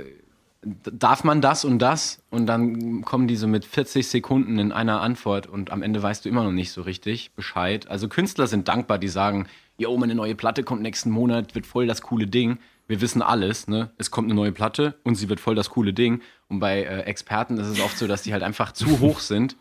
darf 0.63 1.25
man 1.25 1.41
das 1.41 1.65
und 1.65 1.79
das? 1.79 2.23
Und 2.31 2.47
dann 2.47 3.03
kommen 3.03 3.29
die 3.29 3.37
so 3.37 3.47
mit 3.47 3.65
40 3.65 4.09
Sekunden 4.09 4.59
in 4.59 4.73
einer 4.73 5.01
Antwort 5.01 5.47
und 5.47 5.71
am 5.71 5.83
Ende 5.83 6.03
weißt 6.03 6.25
du 6.25 6.29
immer 6.29 6.43
noch 6.45 6.53
nicht 6.53 6.73
so 6.73 6.83
richtig 6.83 7.33
Bescheid. 7.35 7.89
Also 7.89 8.09
Künstler 8.09 8.47
sind 8.47 8.69
dankbar, 8.69 8.99
die 8.99 9.09
sagen, 9.09 9.47
jo, 9.79 9.97
meine 9.97 10.15
neue 10.15 10.35
Platte 10.35 10.65
kommt 10.65 10.83
nächsten 10.83 11.11
Monat, 11.11 11.55
wird 11.55 11.67
voll 11.67 11.87
das 11.87 12.03
coole 12.03 12.27
Ding. 12.27 12.59
Wir 12.89 13.01
wissen 13.01 13.23
alles, 13.23 13.69
ne? 13.69 13.91
Es 13.99 14.11
kommt 14.11 14.27
eine 14.27 14.35
neue 14.35 14.51
Platte 14.53 14.95
und 15.05 15.15
sie 15.15 15.29
wird 15.29 15.41
voll 15.41 15.55
das 15.55 15.71
coole 15.71 15.93
Ding. 15.93 16.23
Und 16.49 16.59
bei 16.59 16.83
äh, 16.83 17.01
Experten 17.03 17.59
ist 17.59 17.67
es 17.69 17.81
oft 17.81 17.99
so, 17.99 18.07
dass 18.07 18.23
die 18.23 18.33
halt 18.33 18.43
einfach 18.43 18.73
zu 18.73 18.99
hoch 19.01 19.21
sind 19.21 19.57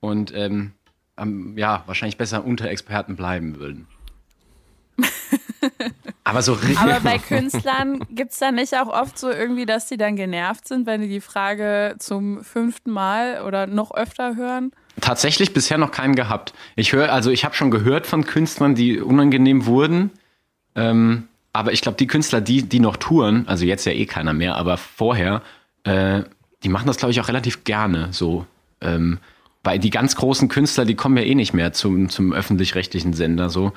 und 0.00 0.32
ähm, 0.34 0.72
am- 1.16 1.56
ja, 1.56 1.84
wahrscheinlich 1.86 2.18
besser 2.18 2.44
unter 2.44 2.68
Experten 2.68 3.16
bleiben 3.16 3.58
würden. 3.58 3.86
Aber 6.28 6.42
so 6.42 6.58
Aber 6.76 7.00
bei 7.00 7.16
Künstlern 7.28 8.00
gibt 8.10 8.32
es 8.32 8.38
da 8.38 8.52
nicht 8.52 8.76
auch 8.76 8.88
oft 8.88 9.18
so 9.18 9.30
irgendwie, 9.30 9.64
dass 9.64 9.86
die 9.86 9.96
dann 9.96 10.14
genervt 10.14 10.68
sind, 10.68 10.86
wenn 10.86 11.00
die 11.00 11.08
die 11.08 11.22
Frage 11.22 11.96
zum 11.98 12.44
fünften 12.44 12.90
Mal 12.90 13.42
oder 13.46 13.66
noch 13.66 13.94
öfter 13.94 14.36
hören? 14.36 14.72
Tatsächlich 15.00 15.54
bisher 15.54 15.78
noch 15.78 15.90
keinen 15.90 16.14
gehabt. 16.14 16.52
Ich 16.76 16.92
höre, 16.92 17.10
also 17.12 17.30
ich 17.30 17.46
habe 17.46 17.54
schon 17.54 17.70
gehört 17.70 18.06
von 18.06 18.26
Künstlern, 18.26 18.74
die 18.74 19.00
unangenehm 19.00 19.64
wurden. 19.64 20.10
Ähm, 20.74 21.28
aber 21.54 21.72
ich 21.72 21.80
glaube, 21.80 21.96
die 21.96 22.06
Künstler, 22.06 22.42
die, 22.42 22.62
die 22.62 22.80
noch 22.80 22.98
touren, 22.98 23.48
also 23.48 23.64
jetzt 23.64 23.86
ja 23.86 23.92
eh 23.92 24.04
keiner 24.04 24.34
mehr, 24.34 24.56
aber 24.56 24.76
vorher, 24.76 25.40
äh, 25.84 26.24
die 26.62 26.68
machen 26.68 26.86
das, 26.86 26.98
glaube 26.98 27.12
ich, 27.12 27.20
auch 27.22 27.28
relativ 27.28 27.64
gerne 27.64 28.08
so. 28.10 28.44
Ähm, 28.82 29.18
weil 29.64 29.78
die 29.78 29.90
ganz 29.90 30.14
großen 30.14 30.48
Künstler, 30.48 30.84
die 30.84 30.94
kommen 30.94 31.16
ja 31.16 31.22
eh 31.22 31.34
nicht 31.34 31.54
mehr 31.54 31.72
zum, 31.72 32.10
zum 32.10 32.34
öffentlich-rechtlichen 32.34 33.14
Sender 33.14 33.48
so. 33.48 33.72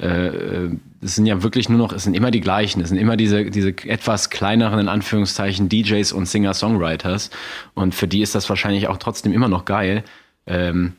Äh, 0.00 0.28
äh, 0.28 0.70
es 1.02 1.14
sind 1.14 1.26
ja 1.26 1.42
wirklich 1.42 1.68
nur 1.68 1.78
noch, 1.78 1.92
es 1.92 2.04
sind 2.04 2.14
immer 2.14 2.30
die 2.30 2.40
gleichen, 2.40 2.80
es 2.80 2.88
sind 2.88 2.98
immer 2.98 3.16
diese, 3.16 3.50
diese 3.50 3.70
etwas 3.70 4.30
kleineren, 4.30 4.78
in 4.80 4.88
Anführungszeichen, 4.88 5.68
DJs 5.68 6.12
und 6.12 6.26
Singer-Songwriters. 6.26 7.30
Und 7.74 7.94
für 7.94 8.08
die 8.08 8.22
ist 8.22 8.34
das 8.34 8.48
wahrscheinlich 8.48 8.88
auch 8.88 8.96
trotzdem 8.96 9.32
immer 9.32 9.48
noch 9.48 9.64
geil. 9.64 10.04
Ähm, 10.46 10.94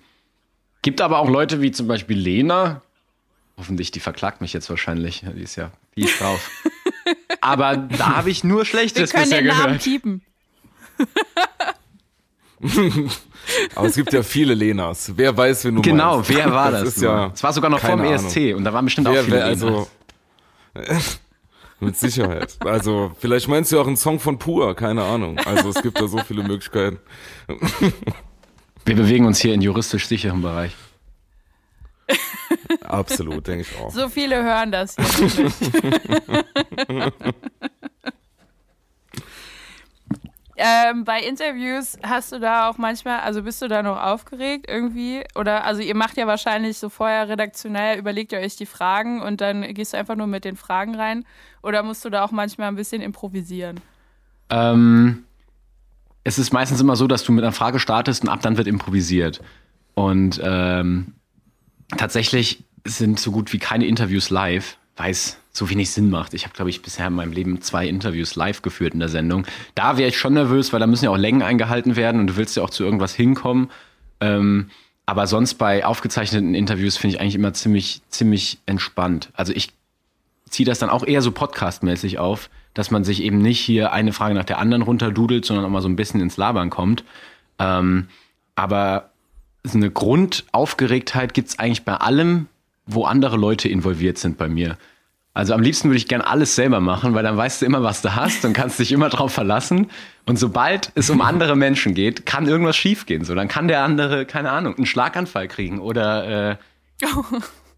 gibt 0.82 1.02
aber 1.02 1.20
auch 1.20 1.30
Leute 1.30 1.62
wie 1.62 1.72
zum 1.72 1.88
Beispiel 1.88 2.18
Lena. 2.18 2.82
Hoffentlich, 3.58 3.92
die 3.92 4.00
verklagt 4.00 4.42
mich 4.42 4.54
jetzt 4.54 4.70
wahrscheinlich. 4.70 5.24
Die 5.36 5.42
ist 5.42 5.56
ja 5.56 5.72
fies 5.94 6.18
drauf. 6.20 6.50
aber 7.42 7.78
da 7.78 8.16
habe 8.18 8.30
ich 8.30 8.44
nur 8.44 8.60
Wir 8.60 8.66
Schlechtes 8.66 9.12
können 9.12 9.24
bisher 9.24 9.42
den 9.42 9.48
Namen 9.48 9.64
gehört. 9.64 9.84
piepen. 9.84 10.22
Aber 13.76 13.88
es 13.88 13.96
gibt 13.96 14.14
ja 14.14 14.22
viele 14.24 14.54
Lenas. 14.54 15.12
Wer 15.16 15.36
weiß, 15.36 15.66
wen 15.66 15.76
du 15.76 15.82
Genau, 15.82 16.18
meinst. 16.18 16.30
wer 16.36 16.52
war 16.52 16.72
das? 16.72 16.84
ist 16.90 17.02
ja 17.02 17.32
es 17.34 17.42
war 17.44 17.54
sogar 17.54 17.70
noch 17.72 17.80
vor 17.80 17.90
dem 17.92 18.00
keine 18.00 18.14
ESC 18.16 18.56
und 18.56 18.64
da 18.64 18.74
waren 18.74 18.86
bestimmt 18.86 19.08
auch 19.08 19.14
Wer, 19.14 19.24
viele 19.24 19.38
wer, 19.38 19.46
Lenas. 19.50 19.64
also, 19.64 19.88
mit 21.80 21.98
Sicherheit. 21.98 22.56
Also, 22.64 23.12
vielleicht 23.20 23.48
meinst 23.48 23.72
du 23.72 23.80
auch 23.82 23.88
einen 23.88 23.98
Song 23.98 24.20
von 24.20 24.38
Pur, 24.38 24.76
keine 24.76 25.04
Ahnung. 25.04 25.40
Also, 25.40 25.70
es 25.70 25.82
gibt 25.82 26.00
da 26.00 26.08
so 26.08 26.20
viele 26.20 26.44
Möglichkeiten. 26.44 27.00
Wir 28.86 28.96
bewegen 28.96 29.26
uns 29.26 29.40
hier 29.40 29.54
in 29.54 29.62
juristisch 29.62 30.08
sicheren 30.08 30.42
Bereich. 30.42 30.76
Absolut, 32.84 33.48
denke 33.48 33.62
ich 33.70 33.80
auch. 33.80 33.92
So 33.92 34.10
viele 34.10 34.44
hören 34.44 34.72
das. 34.72 34.96
Ähm, 40.62 41.06
bei 41.06 41.22
Interviews 41.22 41.98
hast 42.04 42.32
du 42.32 42.40
da 42.40 42.70
auch 42.70 42.78
manchmal, 42.78 43.22
also 43.22 43.42
bist 43.42 43.62
du 43.62 43.68
da 43.68 43.82
noch 43.82 44.00
aufgeregt 44.00 44.66
irgendwie? 44.68 45.24
Oder, 45.36 45.64
also 45.64 45.82
ihr 45.82 45.96
macht 45.96 46.18
ja 46.18 46.28
wahrscheinlich 46.28 46.78
so 46.78 46.90
vorher 46.90 47.28
redaktionell, 47.28 47.98
überlegt 47.98 48.32
ihr 48.32 48.40
euch 48.40 48.56
die 48.56 48.68
Fragen 48.68 49.22
und 49.22 49.42
dann 49.42 49.74
gehst 49.74 49.94
du 49.94 49.98
einfach 49.98 50.16
nur 50.16 50.28
mit 50.28 50.46
den 50.46 50.56
Fragen 50.56 50.96
rein? 50.96 51.26
Oder 51.64 51.82
musst 51.82 52.06
du 52.06 52.10
da 52.10 52.24
auch 52.24 52.32
manchmal 52.32 52.68
ein 52.68 52.76
bisschen 52.76 53.02
improvisieren? 53.02 53.80
Ähm, 54.50 55.24
es 56.24 56.38
ist 56.38 56.54
meistens 56.54 56.80
immer 56.80 56.96
so, 56.96 57.08
dass 57.08 57.24
du 57.24 57.32
mit 57.32 57.44
einer 57.44 57.54
Frage 57.54 57.80
startest 57.80 58.24
und 58.24 58.30
ab 58.30 58.42
dann 58.42 58.58
wird 58.58 58.68
improvisiert. 58.68 59.42
Und 59.96 60.40
ähm, 60.44 61.16
tatsächlich 61.98 62.64
sind 62.86 63.20
so 63.20 63.32
gut 63.32 63.52
wie 63.52 63.60
keine 63.60 63.86
Interviews 63.86 64.30
live, 64.30 64.78
weil 64.96 65.12
es 65.12 65.41
so 65.52 65.70
wenig 65.70 65.92
Sinn 65.92 66.10
macht. 66.10 66.34
Ich 66.34 66.46
habe, 66.46 66.54
glaube 66.56 66.70
ich, 66.70 66.82
bisher 66.82 67.08
in 67.08 67.14
meinem 67.14 67.34
Leben 67.34 67.62
zwei 67.62 67.88
Interviews 67.88 68.36
live 68.36 68.62
geführt 68.62 68.94
in 68.94 69.00
der 69.00 69.10
Sendung. 69.10 69.46
Da 69.76 69.98
wäre 69.98 70.10
ich 70.10 70.18
schon 70.18 70.34
nervös, 70.34 70.72
weil 70.72 70.80
da 70.80 70.88
müssen 70.88 71.06
ja 71.06 71.12
auch 71.12 71.18
Längen 71.18 71.42
eingehalten 71.42 71.96
werden 71.96 72.22
und 72.22 72.28
du 72.28 72.36
willst 72.38 72.56
ja 72.56 72.64
auch 72.64 72.70
zu 72.70 72.84
irgendwas 72.84 73.14
hinkommen. 73.14 73.70
Ähm, 74.22 74.70
aber 75.06 75.28
sonst 75.28 75.56
bei 75.56 75.86
aufgezeichneten 75.86 76.56
Interviews 76.56 76.96
finde 76.96 77.16
ich 77.16 77.22
eigentlich 77.22 77.36
immer 77.36 77.54
ziemlich, 77.54 78.02
ziemlich 78.10 78.60
entspannt. 78.66 79.30
Also 79.34 79.52
ich 79.54 79.74
ziehe 80.50 80.66
das 80.66 80.80
dann 80.80 80.90
auch 80.90 81.06
eher 81.06 81.22
so 81.22 81.32
podcastmäßig 81.32 82.20
auf, 82.20 82.50
dass 82.74 82.92
man 82.92 83.04
sich 83.04 83.22
eben 83.22 83.40
nicht 83.40 83.60
hier 83.60 83.92
eine 83.92 84.14
Frage 84.14 84.36
nach 84.36 84.46
der 84.46 84.60
anderen 84.60 84.84
runterdudelt, 84.84 85.44
sondern 85.44 85.66
auch 85.66 85.70
mal 85.70 85.82
so 85.82 85.90
ein 85.90 85.96
bisschen 85.98 86.22
ins 86.22 86.38
Labern 86.38 86.70
kommt. 86.70 87.04
Ähm, 87.60 88.08
aber 88.56 89.10
so 89.64 89.78
eine 89.78 89.92
Grundaufgeregtheit 89.92 91.34
gibt's 91.34 91.60
eigentlich 91.60 91.84
bei 91.84 91.96
allem, 91.96 92.48
wo 92.86 93.04
andere 93.04 93.38
Leute 93.38 93.70
involviert 93.70 94.18
sind 94.18 94.38
bei 94.38 94.48
mir. 94.48 94.78
Also 95.34 95.54
am 95.54 95.62
liebsten 95.62 95.88
würde 95.88 95.98
ich 95.98 96.10
gern 96.10 96.20
alles 96.22 96.56
selber 96.56 96.82
machen, 96.82 97.14
weil 97.14 97.24
dann 97.24 97.38
weißt 97.38 97.62
du 97.62 97.66
immer, 97.66 97.84
was 97.84 98.02
du 98.02 98.16
hast 98.16 98.44
und 98.44 98.52
kannst 98.52 98.80
dich 98.80 98.92
immer 98.92 99.08
drauf 99.08 99.32
verlassen. 99.32 99.90
Und 100.26 100.38
sobald 100.38 100.92
es 100.96 101.10
um 101.10 101.22
andere 101.22 101.56
Menschen 101.56 101.94
geht, 101.94 102.26
kann 102.26 102.48
irgendwas 102.48 102.76
schiefgehen. 102.76 103.24
So, 103.24 103.34
dann 103.34 103.48
kann 103.48 103.70
der 103.70 103.82
andere, 103.84 104.26
keine 104.26 104.52
Ahnung, 104.52 104.76
einen 104.76 104.86
Schlaganfall 104.86 105.48
kriegen 105.48 105.80
oder 105.80 106.52
äh, 106.52 106.56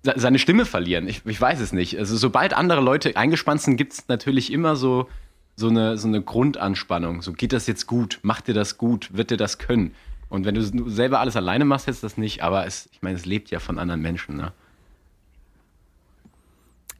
se- 0.02 0.13
seine 0.16 0.39
Stimme 0.39 0.66
verlieren. 0.66 1.08
Ich, 1.08 1.22
ich 1.26 1.39
weiß 1.39 1.60
es 1.60 1.74
nicht. 1.74 1.96
Also 2.00 2.18
sobald 2.18 2.56
andere 2.56 2.82
Leute 2.82 3.16
eingespannt 3.16 3.62
sind, 3.62 3.78
gibt 3.78 3.94
es 3.94 4.08
natürlich 4.08 4.52
immer 4.52 4.76
so, 4.76 5.08
so, 5.56 5.68
eine, 5.68 5.96
so 6.00 6.08
eine 6.08 6.24
Grundanspannung. 6.24 7.22
So 7.22 7.34
geht 7.34 7.54
das 7.54 7.68
jetzt 7.68 7.86
gut? 7.86 8.18
Macht 8.24 8.48
dir 8.48 8.56
das 8.56 8.80
gut? 8.80 9.16
Wird 9.16 9.30
dir 9.30 9.38
das 9.38 9.60
können? 9.60 9.94
Und 10.28 10.46
wenn 10.46 10.56
du 10.56 10.89
selber 10.89 11.20
alles 11.20 11.36
alleine 11.36 11.66
machst, 11.66 11.86
jetzt 11.86 12.04
das 12.04 12.18
nicht. 12.18 12.42
Aber 12.42 12.66
es, 12.66 12.89
ich 12.92 13.04
meine, 13.04 13.16
es 13.16 13.26
lebt 13.28 13.52
ja 13.52 13.60
von 13.60 13.78
anderen 13.78 14.02
Menschen. 14.02 14.38
Ne? 14.38 14.54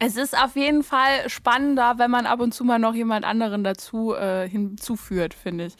Es 0.06 0.16
ist 0.16 0.36
auf 0.36 0.54
jeden 0.54 0.82
Fall 0.82 1.30
spannender, 1.30 1.94
wenn 1.96 2.10
man 2.10 2.26
ab 2.26 2.40
und 2.40 2.52
zu 2.52 2.62
mal 2.62 2.78
noch 2.78 2.94
jemand 2.94 3.24
anderen 3.24 3.64
dazu 3.64 4.14
äh, 4.14 4.46
hinzuführt, 4.46 5.32
finde 5.32 5.66
ich. 5.66 5.76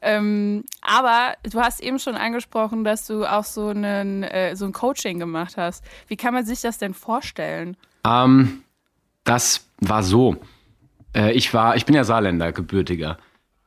Ähm, 0.00 0.62
aber 0.80 1.34
du 1.42 1.60
hast 1.60 1.82
eben 1.82 1.98
schon 1.98 2.14
angesprochen, 2.14 2.84
dass 2.84 3.04
du 3.08 3.24
auch 3.24 3.42
so, 3.42 3.68
einen, 3.68 4.22
äh, 4.22 4.54
so 4.54 4.64
ein 4.64 4.72
Coaching 4.72 5.18
gemacht 5.18 5.56
hast. 5.56 5.82
Wie 6.06 6.16
kann 6.16 6.34
man 6.34 6.46
sich 6.46 6.60
das 6.60 6.78
denn 6.78 6.94
vorstellen? 6.94 7.76
Ähm, 8.06 8.62
das 9.24 9.66
war 9.80 10.04
so. 10.04 10.36
Äh, 11.12 11.32
ich 11.32 11.52
war, 11.52 11.74
ich 11.74 11.84
bin 11.84 11.96
ja 11.96 12.04
Saarländer, 12.04 12.52
gebürtiger. 12.52 13.18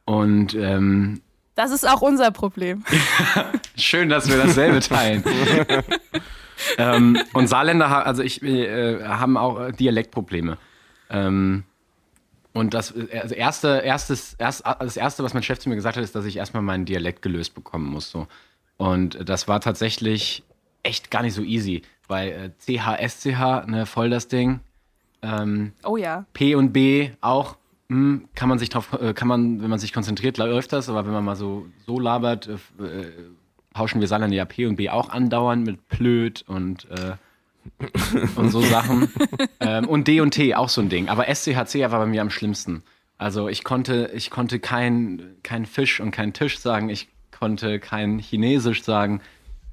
Und 0.06 0.56
ähm, 0.56 1.22
Das 1.58 1.72
ist 1.72 1.90
auch 1.90 2.02
unser 2.02 2.30
Problem. 2.30 2.84
schön, 3.76 4.10
dass 4.10 4.30
wir 4.30 4.38
dasselbe 4.38 4.80
teilen. 4.80 5.24
ähm, 6.78 7.18
und 7.34 7.48
Saarländer, 7.48 8.06
also 8.06 8.22
ich, 8.22 8.44
äh, 8.44 9.04
haben 9.04 9.38
auch 9.38 9.60
äh, 9.60 9.72
Dialektprobleme. 9.72 10.60
Ähm, 11.10 11.64
und 12.54 12.76
das 12.76 12.92
äh, 12.96 13.20
also 13.20 13.34
erste, 13.34 13.70
erstes, 13.84 14.36
erst, 14.36 14.64
das 14.68 14.98
erste, 14.98 15.24
was 15.24 15.34
mein 15.34 15.42
Chef 15.42 15.58
zu 15.58 15.70
mir 15.70 15.76
gesagt 15.76 15.98
hat, 15.98 16.04
ist, 16.04 16.14
dass 16.14 16.26
ich 16.26 16.38
erstmal 16.38 16.62
meinen 16.62 16.86
Dialekt 16.86 17.24
gelöst 17.24 17.56
bekommen 17.56 17.90
muss. 17.90 18.12
So. 18.12 18.28
Und 18.78 19.28
das 19.28 19.48
war 19.48 19.60
tatsächlich 19.60 20.44
echt 20.84 21.10
gar 21.10 21.24
nicht 21.24 21.34
so 21.34 21.42
easy, 21.42 21.82
weil 22.08 22.54
äh, 22.70 22.78
CH, 22.78 23.00
SCH, 23.10 23.66
ne, 23.66 23.88
voll 23.88 24.12
das 24.12 24.28
Ding. 24.28 24.60
Ähm, 25.24 25.74
Oh 25.84 25.98
ja. 25.98 26.28
P 26.34 26.54
und 26.54 26.72
B 26.72 27.10
auch, 27.20 27.58
kann 27.90 28.50
man 28.50 28.60
sich 28.60 28.70
drauf, 28.70 28.98
äh, 29.00 29.14
kann 29.14 29.28
man, 29.28 29.62
wenn 29.62 29.70
man 29.70 29.80
sich 29.80 29.94
konzentriert, 29.94 30.38
läuft 30.38 30.74
das, 30.74 30.90
aber 30.90 31.06
wenn 31.06 31.14
man 31.14 31.24
mal 31.24 31.36
so, 31.36 31.68
so 31.86 32.00
labert, 32.00 32.48
äh, 32.48 32.84
äh, 32.84 33.12
pauschen 33.74 34.02
wir 34.02 34.08
Saarländer 34.08 34.36
ja 34.36 34.46
P 34.46 34.66
und 34.66 34.76
B 34.76 34.90
auch 34.90 35.10
andauernd 35.10 35.66
mit 35.66 35.88
Plöd 35.88 36.44
und, 36.48 36.88
äh, 36.90 37.16
und 38.36 38.50
so 38.50 38.62
Sachen. 38.62 39.10
ähm, 39.62 39.88
und 39.88 40.08
D 40.08 40.20
und 40.20 40.32
T, 40.32 40.54
auch 40.54 40.70
so 40.70 40.82
ein 40.82 40.90
Ding. 40.90 41.08
Aber 41.08 41.34
SCHC 41.34 41.82
war 41.92 42.00
bei 42.00 42.06
mir 42.06 42.22
am 42.22 42.30
schlimmsten. 42.30 42.84
Also 43.18 43.48
ich 43.48 43.64
konnte, 43.64 44.12
ich 44.14 44.30
konnte 44.30 44.60
kein, 44.60 45.22
kein 45.44 45.66
Fisch 45.66 46.00
und 46.00 46.12
kein 46.12 46.34
Tisch 46.34 46.60
sagen, 46.60 46.90
ich 46.90 47.08
konnte 47.32 47.80
kein 47.80 48.20
Chinesisch 48.20 48.84
sagen. 48.84 49.22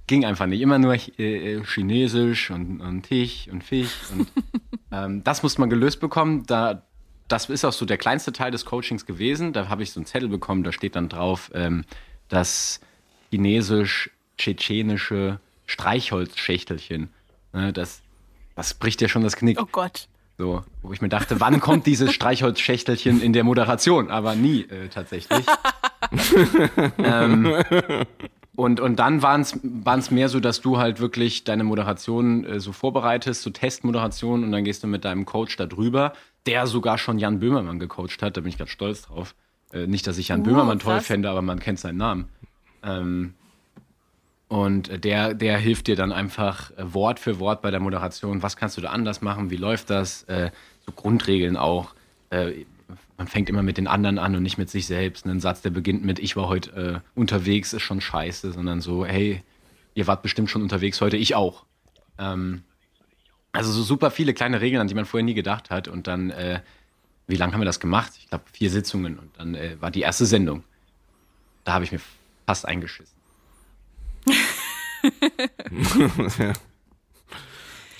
Ging 0.07 0.25
einfach 0.25 0.47
nicht. 0.47 0.61
Immer 0.61 0.79
nur 0.79 0.95
äh, 0.95 1.55
äh, 1.55 1.65
Chinesisch 1.65 2.51
und, 2.51 2.81
und 2.81 3.03
Tisch 3.03 3.49
und 3.51 3.65
Fisch. 3.65 3.97
Und, 4.13 4.29
ähm, 4.93 5.25
das 5.25 5.43
muss 5.43 5.59
man 5.59 5.69
gelöst 5.69 6.01
bekommen. 6.01 6.45
Da, 6.47 6.83
das 7.29 7.49
ist 7.49 7.65
auch 7.65 7.73
so 7.73 7.87
der 7.87 7.99
kleinste 7.99 8.33
Teil 8.33 8.51
des 8.51 8.65
Coachings 8.65 9.07
gewesen. 9.07 9.53
Da 9.53 9.69
habe 9.69 9.83
ich 9.83 9.93
so 9.93 10.01
einen 10.01 10.07
Zettel 10.07 10.29
bekommen, 10.29 10.63
da 10.63 10.73
steht 10.73 10.97
dann 10.97 11.09
drauf, 11.09 11.51
ähm, 11.55 11.85
das 12.29 12.81
chinesisch-tschetschenische 13.31 15.39
Streichholzschächtelchen. 15.67 17.09
Ne, 17.53 17.73
das, 17.73 18.03
das 18.55 18.75
bricht 18.75 19.01
ja 19.01 19.09
schon 19.09 19.23
das 19.23 19.37
Knick. 19.37 19.59
Oh 19.61 19.67
Gott. 19.71 20.09
So, 20.37 20.65
wo 20.83 20.93
ich 20.93 21.01
mir 21.01 21.09
dachte, 21.09 21.39
wann 21.41 21.61
kommt 21.61 21.87
dieses 21.87 22.13
Streichholzschächtelchen 22.15 23.23
in 23.23 23.33
der 23.33 23.45
Moderation? 23.45 24.11
Aber 24.11 24.35
nie 24.35 24.63
äh, 24.63 24.89
tatsächlich. 24.89 25.47
ähm, 26.99 27.55
und, 28.57 28.79
und 28.81 28.97
dann 28.97 29.23
waren 29.23 29.41
es 29.41 30.11
mehr 30.11 30.29
so, 30.29 30.39
dass 30.39 30.61
du 30.61 30.79
halt 30.79 31.01
wirklich 31.01 31.45
deine 31.45 31.65
Moderation 31.65 32.45
äh, 32.45 32.61
so 32.61 32.73
vorbereitest, 32.73 33.43
so 33.43 33.51
Testmoderation 33.51 34.45
und 34.45 34.53
dann 34.53 34.65
gehst 34.65 34.83
du 34.83 34.87
mit 34.87 35.05
deinem 35.05 35.25
Coach 35.25 35.57
da 35.57 35.67
drüber, 35.67 36.13
der 36.47 36.67
sogar 36.67 36.99
schon 36.99 37.19
Jan 37.19 37.41
Böhmermann 37.41 37.79
gecoacht 37.79 38.23
hat, 38.23 38.37
da 38.37 38.43
bin 38.43 38.51
ich 38.51 38.59
ganz 38.59 38.71
stolz 38.71 39.03
drauf. 39.03 39.35
Äh, 39.73 39.87
nicht, 39.87 40.07
dass 40.07 40.19
ich 40.19 40.29
Jan 40.29 40.41
Uh, 40.41 40.45
Böhmermann 40.45 40.79
toll 40.79 40.97
krass. 40.97 41.07
fände, 41.07 41.29
aber 41.29 41.43
man 41.43 41.59
kennt 41.59 41.81
seinen 41.81 41.97
Namen. 41.97 42.29
Ähm, 42.83 43.35
und 44.49 45.05
der, 45.05 45.35
der 45.35 45.59
hilft 45.59 45.89
dir 45.89 45.97
dann 45.97 46.13
einfach 46.13 46.71
äh, 46.73 46.95
Wort 46.95 47.19
für 47.19 47.41
Wort 47.41 47.61
bei 47.61 47.73
der 47.73 47.81
Moderation. 47.81 48.43
Was 48.43 48.57
kannst 48.57 48.77
du 48.77 48.81
da 48.81 48.91
anders 48.91 49.21
machen? 49.21 49.51
Wie 49.51 49.57
läuft 49.57 49.91
das? 49.91 50.23
Äh, 50.25 50.51
so 50.87 50.93
Grundregeln 50.93 51.57
auch. 51.57 51.95
Äh, 52.31 52.67
man 53.17 53.29
fängt 53.29 53.49
immer 53.49 53.63
mit 53.63 53.79
den 53.79 53.87
anderen 53.87 54.19
an 54.19 54.35
und 54.35 54.43
nicht 54.43 54.59
mit 54.59 54.71
sich 54.71 54.87
selbst. 54.87 55.27
Ein 55.27 55.41
Satz, 55.41 55.63
der 55.63 55.71
beginnt 55.71 56.05
mit, 56.05 56.19
ich 56.19 56.37
war 56.37 56.49
heute 56.49 57.03
äh, 57.05 57.19
unterwegs, 57.19 57.73
ist 57.73 57.83
schon 57.83 58.01
scheiße, 58.01 58.53
sondern 58.53 58.81
so, 58.81 59.07
hey, 59.07 59.43
ihr 59.95 60.07
wart 60.07 60.23
bestimmt 60.23 60.51
schon 60.51 60.63
unterwegs 60.63 61.01
heute, 61.01 61.17
ich 61.17 61.35
auch. 61.35 61.65
Ähm, 62.19 62.63
also 63.53 63.71
so 63.71 63.83
super 63.83 64.11
viele 64.11 64.35
kleine 64.35 64.61
Regeln, 64.61 64.81
an 64.81 64.89
die 64.89 64.95
man 64.95 65.05
vorher 65.05 65.25
nie 65.25 65.35
gedacht 65.35 65.71
hat. 65.71 65.87
Und 65.87 66.09
dann, 66.09 66.31
äh, 66.31 66.61
wie 67.29 67.37
lange 67.37 67.53
haben 67.53 67.61
wir 67.61 67.67
das 67.67 67.79
gemacht? 67.79 68.13
Ich 68.19 68.29
glaube, 68.29 68.45
vier 68.53 68.69
Sitzungen. 68.69 69.19
Und 69.19 69.31
dann 69.39 69.55
äh, 69.55 69.77
war 69.81 69.93
die 69.93 70.01
erste 70.01 70.27
Sendung. 70.27 70.65
Da 71.63 71.75
habe 71.75 71.85
ich 71.85 71.93
mir 71.93 72.01
fast 72.47 72.67
eingeschissen. 72.67 73.15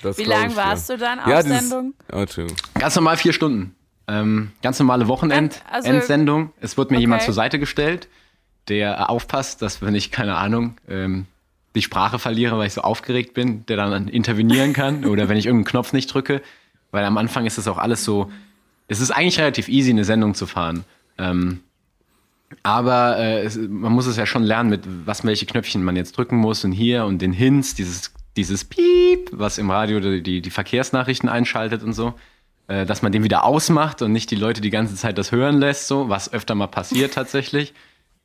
Das 0.01 0.19
Wie 0.19 0.23
lange 0.23 0.55
warst 0.55 0.89
du 0.89 0.99
dann 0.99 1.19
auf 1.19 1.27
Ja, 1.27 1.41
Sendung? 1.41 1.95
Oh. 2.11 2.25
Ganz 2.75 2.95
normal 2.95 3.17
vier 3.17 3.33
Stunden. 3.33 3.75
Ähm, 4.07 4.51
ganz 4.61 4.77
normale 4.79 5.07
Wochenend, 5.07 5.61
An- 5.69 5.83
also-. 5.83 6.49
Es 6.61 6.77
wurde 6.77 6.91
mir 6.91 6.97
Okay. 6.97 7.01
jemand 7.01 7.21
zur 7.23 7.33
Seite 7.33 7.57
gestellt, 7.59 8.07
der 8.67 9.09
aufpasst, 9.09 9.61
dass 9.61 9.81
wenn 9.81 9.95
ich, 9.95 10.11
keine 10.11 10.35
Ahnung, 10.37 10.77
ähm, 10.87 11.25
die 11.75 11.81
Sprache 11.81 12.19
verliere, 12.19 12.57
weil 12.57 12.67
ich 12.67 12.73
so 12.73 12.81
aufgeregt 12.81 13.33
bin, 13.33 13.65
der 13.65 13.77
dann 13.77 14.07
intervenieren 14.07 14.73
kann 14.73 15.05
oder 15.11 15.27
wenn 15.29 15.37
ich 15.37 15.45
irgendeinen 15.45 15.69
Knopf 15.71 15.91
nicht 15.93 16.07
drücke. 16.13 16.41
Weil 16.91 17.03
am 17.03 17.17
Anfang 17.17 17.45
ist 17.45 17.57
das 17.57 17.67
auch 17.67 17.77
alles 17.77 18.03
so, 18.05 18.31
es 18.87 19.01
ist 19.01 19.11
eigentlich 19.11 19.39
relativ 19.39 19.67
easy, 19.67 19.89
eine 19.89 20.05
Sendung 20.05 20.35
zu 20.35 20.45
fahren. 20.45 20.85
Ähm, 21.17 21.61
aber 22.63 23.17
äh, 23.17 23.41
es, 23.43 23.57
man 23.57 23.91
muss 23.91 24.05
es 24.05 24.17
ja 24.17 24.25
schon 24.25 24.43
lernen, 24.43 24.69
mit 24.69 24.83
was 25.05 25.23
welche 25.25 25.45
Knöpfchen 25.45 25.83
man 25.83 25.95
jetzt 25.95 26.15
drücken 26.17 26.37
muss 26.37 26.63
und 26.63 26.71
hier 26.71 27.05
und 27.05 27.21
den 27.21 27.33
Hints, 27.33 27.73
dieses, 27.75 28.13
dieses 28.37 28.63
Piep, 28.63 29.29
was 29.31 29.57
im 29.57 29.69
Radio 29.71 29.99
die, 29.99 30.21
die, 30.21 30.41
die 30.41 30.49
Verkehrsnachrichten 30.51 31.27
einschaltet 31.27 31.83
und 31.83 31.93
so, 31.93 32.13
äh, 32.67 32.85
dass 32.85 33.01
man 33.01 33.11
den 33.11 33.23
wieder 33.23 33.43
ausmacht 33.43 34.01
und 34.01 34.11
nicht 34.11 34.31
die 34.31 34.35
Leute 34.35 34.61
die 34.61 34.69
ganze 34.69 34.95
Zeit 34.95 35.17
das 35.17 35.31
hören 35.31 35.57
lässt, 35.59 35.87
so, 35.87 36.09
was 36.09 36.31
öfter 36.33 36.55
mal 36.55 36.67
passiert 36.67 37.13
tatsächlich. 37.15 37.73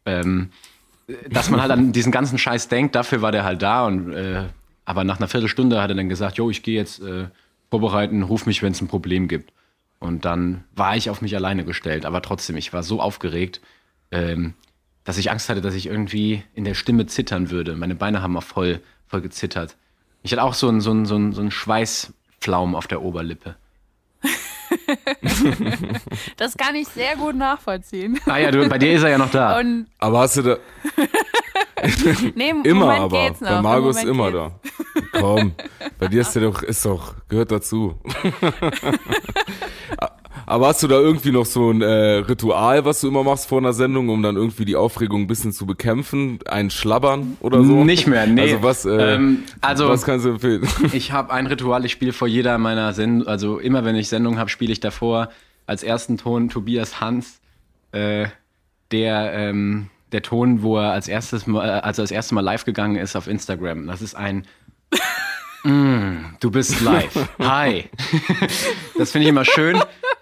Ähm, 0.06 0.50
dass 1.28 1.50
man 1.50 1.60
halt 1.60 1.72
an 1.72 1.92
diesen 1.92 2.12
ganzen 2.12 2.38
Scheiß 2.38 2.68
denkt, 2.68 2.94
dafür 2.94 3.20
war 3.20 3.32
der 3.32 3.44
halt 3.44 3.62
da 3.62 3.84
und 3.86 4.12
äh, 4.12 4.44
aber 4.84 5.04
nach 5.04 5.18
einer 5.18 5.28
Viertelstunde 5.28 5.80
hat 5.82 5.90
er 5.90 5.96
dann 5.96 6.08
gesagt, 6.08 6.36
jo, 6.38 6.50
ich 6.50 6.62
gehe 6.62 6.76
jetzt 6.76 7.00
äh, 7.02 7.26
vorbereiten, 7.70 8.22
ruf 8.22 8.46
mich, 8.46 8.62
wenn 8.62 8.72
es 8.72 8.80
ein 8.80 8.88
Problem 8.88 9.28
gibt. 9.28 9.52
Und 9.98 10.24
dann 10.24 10.64
war 10.74 10.96
ich 10.96 11.10
auf 11.10 11.20
mich 11.20 11.36
alleine 11.36 11.64
gestellt, 11.64 12.06
aber 12.06 12.22
trotzdem, 12.22 12.56
ich 12.56 12.72
war 12.72 12.82
so 12.82 13.00
aufgeregt, 13.00 13.60
ähm, 14.10 14.54
dass 15.04 15.18
ich 15.18 15.30
Angst 15.30 15.48
hatte, 15.48 15.60
dass 15.60 15.74
ich 15.74 15.86
irgendwie 15.86 16.42
in 16.54 16.64
der 16.64 16.74
Stimme 16.74 17.06
zittern 17.06 17.50
würde. 17.50 17.76
Meine 17.76 17.94
Beine 17.94 18.22
haben 18.22 18.36
auch 18.36 18.42
voll, 18.42 18.80
voll 19.06 19.20
gezittert. 19.20 19.76
Ich 20.22 20.32
hatte 20.32 20.42
auch 20.42 20.54
so 20.54 20.68
einen 20.68 20.80
so 20.80 20.90
einen- 20.90 21.06
so 21.06 21.14
einen- 21.16 21.32
so 21.32 21.40
einen 21.40 21.50
Schweißflaum 21.50 22.74
auf 22.74 22.86
der 22.86 23.02
Oberlippe. 23.02 23.56
Das 26.36 26.56
kann 26.56 26.74
ich 26.74 26.88
sehr 26.88 27.16
gut 27.16 27.34
nachvollziehen. 27.36 28.18
Ah 28.26 28.38
ja, 28.38 28.50
du, 28.50 28.68
bei 28.68 28.78
dir 28.78 28.92
ist 28.92 29.02
er 29.02 29.10
ja 29.10 29.18
noch 29.18 29.30
da. 29.30 29.58
Und 29.58 29.86
Aber 29.98 30.20
hast 30.20 30.36
du 30.38 30.42
da 30.42 30.56
nee, 32.34 32.50
im 32.50 32.62
immer 32.64 32.86
Moment 32.86 33.02
aber. 33.02 33.26
geht's 33.28 33.40
noch. 33.40 33.48
Bei 33.50 33.62
Markus 33.62 33.96
Moment 34.04 34.08
immer 34.10 34.32
geht's. 34.32 34.54
da. 35.12 35.20
Komm, 35.20 35.52
bei 35.98 36.08
dir 36.08 36.20
ist 36.22 36.32
der 36.34 36.42
doch, 36.42 36.62
ist 36.62 36.84
doch, 36.84 37.14
gehört 37.28 37.50
dazu. 37.50 37.98
Aber 40.46 40.68
hast 40.68 40.82
du 40.82 40.88
da 40.88 40.96
irgendwie 40.96 41.30
noch 41.32 41.46
so 41.46 41.70
ein 41.70 41.82
äh, 41.82 41.86
Ritual, 42.16 42.84
was 42.84 43.00
du 43.00 43.08
immer 43.08 43.22
machst 43.22 43.46
vor 43.48 43.58
einer 43.58 43.72
Sendung, 43.72 44.08
um 44.08 44.22
dann 44.22 44.36
irgendwie 44.36 44.64
die 44.64 44.76
Aufregung 44.76 45.22
ein 45.22 45.26
bisschen 45.26 45.52
zu 45.52 45.66
bekämpfen? 45.66 46.38
Ein 46.48 46.70
Schlabbern 46.70 47.36
oder 47.40 47.62
so? 47.64 47.84
Nicht 47.84 48.06
mehr, 48.06 48.26
nee. 48.26 48.42
Also 48.42 48.62
was, 48.62 48.84
äh, 48.84 49.14
Ähm, 49.14 49.42
also- 49.60 49.88
was 49.88 50.04
kannst 50.04 50.24
du 50.26 50.30
empfehlen? 50.30 50.66
Ich 50.92 51.12
habe 51.12 51.32
ein 51.32 51.46
Ritual, 51.46 51.84
ich 51.84 51.92
spiele 51.92 52.12
vor 52.12 52.28
jeder 52.28 52.58
meiner 52.58 52.92
Sendung, 52.92 53.26
also 53.28 53.58
immer 53.58 53.84
wenn 53.84 53.96
ich 53.96 54.08
Sendung 54.08 54.38
habe, 54.38 54.50
spiele 54.50 54.72
ich 54.72 54.80
davor 54.80 55.28
als 55.66 55.82
ersten 55.82 56.18
Ton 56.18 56.48
Tobias 56.48 57.00
Hans, 57.00 57.40
äh, 57.92 58.26
der, 58.90 59.32
ähm, 59.34 59.88
der 60.12 60.22
Ton, 60.22 60.62
wo 60.62 60.78
er 60.78 60.90
als 60.92 61.06
erstes 61.06 61.46
mal, 61.46 61.64
äh, 61.68 61.72
als 61.82 61.98
er 61.98 62.02
das 62.02 62.10
erste 62.10 62.34
Mal 62.34 62.40
live 62.40 62.64
gegangen 62.64 62.96
ist 62.96 63.14
auf 63.14 63.28
Instagram. 63.28 63.86
Das 63.86 64.02
ist 64.02 64.14
ein 64.16 64.46
mm, 65.64 66.36
Du 66.40 66.50
bist 66.50 66.80
live. 66.80 67.28
Hi. 67.38 67.84
das 68.98 69.12
finde 69.12 69.24
ich 69.24 69.28
immer 69.28 69.44
schön. 69.44 69.78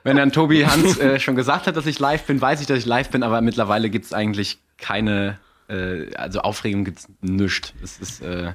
Wenn 0.09 0.17
dann 0.17 0.33
Tobi 0.33 0.63
Hans 0.63 0.99
äh, 0.99 1.21
schon 1.21 1.37
gesagt 1.37 1.67
hat, 1.67 1.77
dass 1.77 1.85
ich 1.85 1.99
live 1.99 2.25
bin, 2.25 2.41
weiß 2.41 2.63
ich, 2.63 2.67
dass 2.67 2.79
ich 2.79 2.87
live 2.87 3.11
bin, 3.11 3.23
aber 3.23 3.43
mittlerweile 3.43 3.91
gibt 3.91 4.07
es 4.07 4.15
eigentlich 4.15 4.59
keine, 4.79 5.39
äh, 5.69 6.15
also 6.15 6.41
Aufregung 6.41 6.85
gibt 6.85 7.01
es 7.01 7.09
nichts. 7.21 7.75
Es 7.83 7.99
ist, 7.99 8.23
äh, 8.23 8.55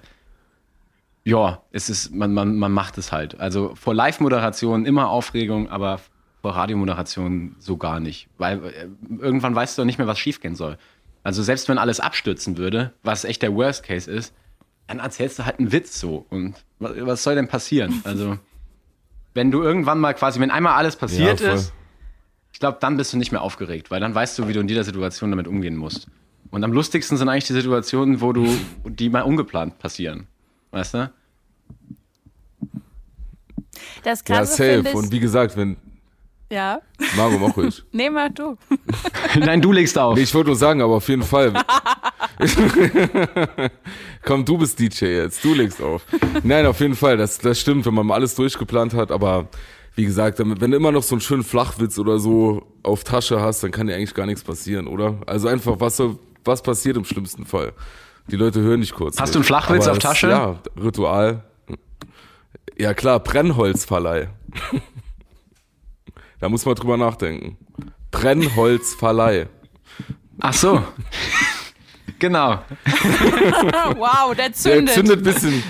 ja, 1.23 1.61
es 1.71 1.91
ist, 1.91 2.11
man, 2.11 2.33
man, 2.33 2.55
man 2.55 2.71
macht 2.71 2.97
es 2.97 3.11
halt. 3.11 3.39
Also 3.39 3.75
vor 3.75 3.93
Live-Moderation 3.93 4.87
immer 4.87 5.09
Aufregung, 5.09 5.69
aber 5.69 5.99
vor 6.41 6.55
Radiomoderation 6.55 7.55
so 7.59 7.77
gar 7.77 7.99
nicht. 7.99 8.29
Weil 8.39 8.65
äh, 8.65 8.87
irgendwann 9.19 9.53
weißt 9.53 9.77
du 9.77 9.85
nicht 9.85 9.99
mehr, 9.99 10.07
was 10.07 10.17
schiefgehen 10.17 10.55
soll. 10.55 10.79
Also 11.21 11.43
selbst 11.43 11.69
wenn 11.69 11.77
alles 11.77 11.99
abstürzen 11.99 12.57
würde, 12.57 12.93
was 13.03 13.25
echt 13.25 13.43
der 13.43 13.53
Worst 13.53 13.83
Case 13.83 14.09
ist, 14.09 14.33
dann 14.87 14.97
erzählst 14.97 15.37
du 15.37 15.45
halt 15.45 15.59
einen 15.59 15.71
Witz 15.71 15.99
so. 15.99 16.25
Und 16.31 16.55
was, 16.79 16.93
was 16.97 17.21
soll 17.21 17.35
denn 17.35 17.47
passieren? 17.47 18.01
Also, 18.05 18.39
wenn 19.33 19.51
du 19.51 19.61
irgendwann 19.61 19.99
mal 19.99 20.13
quasi, 20.13 20.39
wenn 20.39 20.51
einmal 20.51 20.73
alles 20.73 20.95
passiert 20.95 21.39
Ja, 21.41 21.53
ist, 21.53 21.73
ich 22.51 22.59
glaube, 22.59 22.77
dann 22.79 22.97
bist 22.97 23.13
du 23.13 23.17
nicht 23.17 23.31
mehr 23.31 23.41
aufgeregt, 23.41 23.89
weil 23.91 23.99
dann 23.99 24.13
weißt 24.13 24.37
du, 24.37 24.47
wie 24.47 24.53
du 24.53 24.59
in 24.59 24.67
jeder 24.67 24.83
Situation 24.83 25.31
damit 25.31 25.47
umgehen 25.47 25.75
musst. 25.75 26.07
Und 26.51 26.63
am 26.63 26.71
lustigsten 26.71 27.17
sind 27.17 27.27
eigentlich 27.29 27.45
die 27.45 27.53
Situationen, 27.53 28.21
wo 28.21 28.31
du, 28.31 28.47
die 28.85 29.09
mal 29.09 29.21
ungeplant 29.21 29.79
passieren. 29.79 30.27
Weißt 30.71 30.93
du? 30.93 31.11
Das 34.03 34.19
Ja, 34.27 34.35
Krasse 34.35 34.51
safe. 34.51 34.63
finde 34.73 34.89
ich, 34.89 34.95
Und 34.95 35.11
wie 35.11 35.19
gesagt, 35.19 35.57
wenn. 35.57 35.77
Ja. 36.51 36.79
Margot, 37.17 37.39
mach 37.41 37.55
ruhig. 37.57 37.83
Nee, 37.91 38.09
mach 38.09 38.29
du. 38.29 38.57
Nein, 39.39 39.61
du 39.61 39.71
legst 39.71 39.97
auf. 39.97 40.15
Nee, 40.15 40.21
ich 40.23 40.33
wollte 40.33 40.47
nur 40.49 40.55
sagen, 40.55 40.81
aber 40.81 40.95
auf 40.95 41.07
jeden 41.07 41.23
Fall. 41.23 41.53
Komm, 44.23 44.45
du 44.45 44.57
bist 44.57 44.79
DJ 44.79 45.05
jetzt, 45.05 45.43
du 45.43 45.53
legst 45.53 45.81
auf. 45.81 46.01
Nein, 46.43 46.65
auf 46.65 46.79
jeden 46.79 46.95
Fall, 46.95 47.17
das, 47.17 47.37
das 47.39 47.59
stimmt, 47.59 47.85
wenn 47.85 47.93
man 47.93 48.05
mal 48.07 48.15
alles 48.15 48.35
durchgeplant 48.35 48.93
hat, 48.93 49.11
aber 49.11 49.47
wie 49.95 50.05
gesagt, 50.05 50.39
wenn 50.39 50.71
du 50.71 50.77
immer 50.77 50.91
noch 50.91 51.03
so 51.03 51.15
einen 51.15 51.21
schönen 51.21 51.43
Flachwitz 51.43 51.99
oder 51.99 52.17
so 52.19 52.65
auf 52.81 53.03
Tasche 53.03 53.41
hast, 53.41 53.63
dann 53.63 53.71
kann 53.71 53.87
dir 53.87 53.95
eigentlich 53.95 54.13
gar 54.15 54.25
nichts 54.25 54.43
passieren, 54.43 54.87
oder? 54.87 55.19
Also 55.27 55.47
einfach, 55.47 55.79
was, 55.79 55.97
soll, 55.97 56.17
was 56.43 56.63
passiert 56.63 56.97
im 56.97 57.05
schlimmsten 57.05 57.45
Fall? 57.45 57.73
Die 58.27 58.35
Leute 58.37 58.61
hören 58.61 58.79
nicht 58.79 58.95
kurz. 58.95 59.19
Hast 59.19 59.29
mit. 59.29 59.35
du 59.35 59.39
einen 59.39 59.43
Flachwitz 59.45 59.83
Aber 59.83 59.91
auf 59.91 59.99
das- 59.99 60.11
Tasche? 60.13 60.29
Ja, 60.29 60.59
Ritual. 60.81 61.43
Ja 62.77 62.93
klar, 62.95 63.19
Brennholzverleih. 63.19 64.29
Da 66.43 66.49
muss 66.49 66.65
man 66.65 66.75
drüber 66.75 66.97
nachdenken. 66.97 67.57
Brennholzverleih. 68.11 69.47
Ach 70.41 70.53
so. 70.53 70.83
genau. 72.19 72.59
wow, 73.95 74.35
der 74.35 74.49
Der 74.49 74.53
zündet. 74.53 74.93
zündet 74.93 75.19
ein 75.19 75.23
bisschen, 75.23 75.63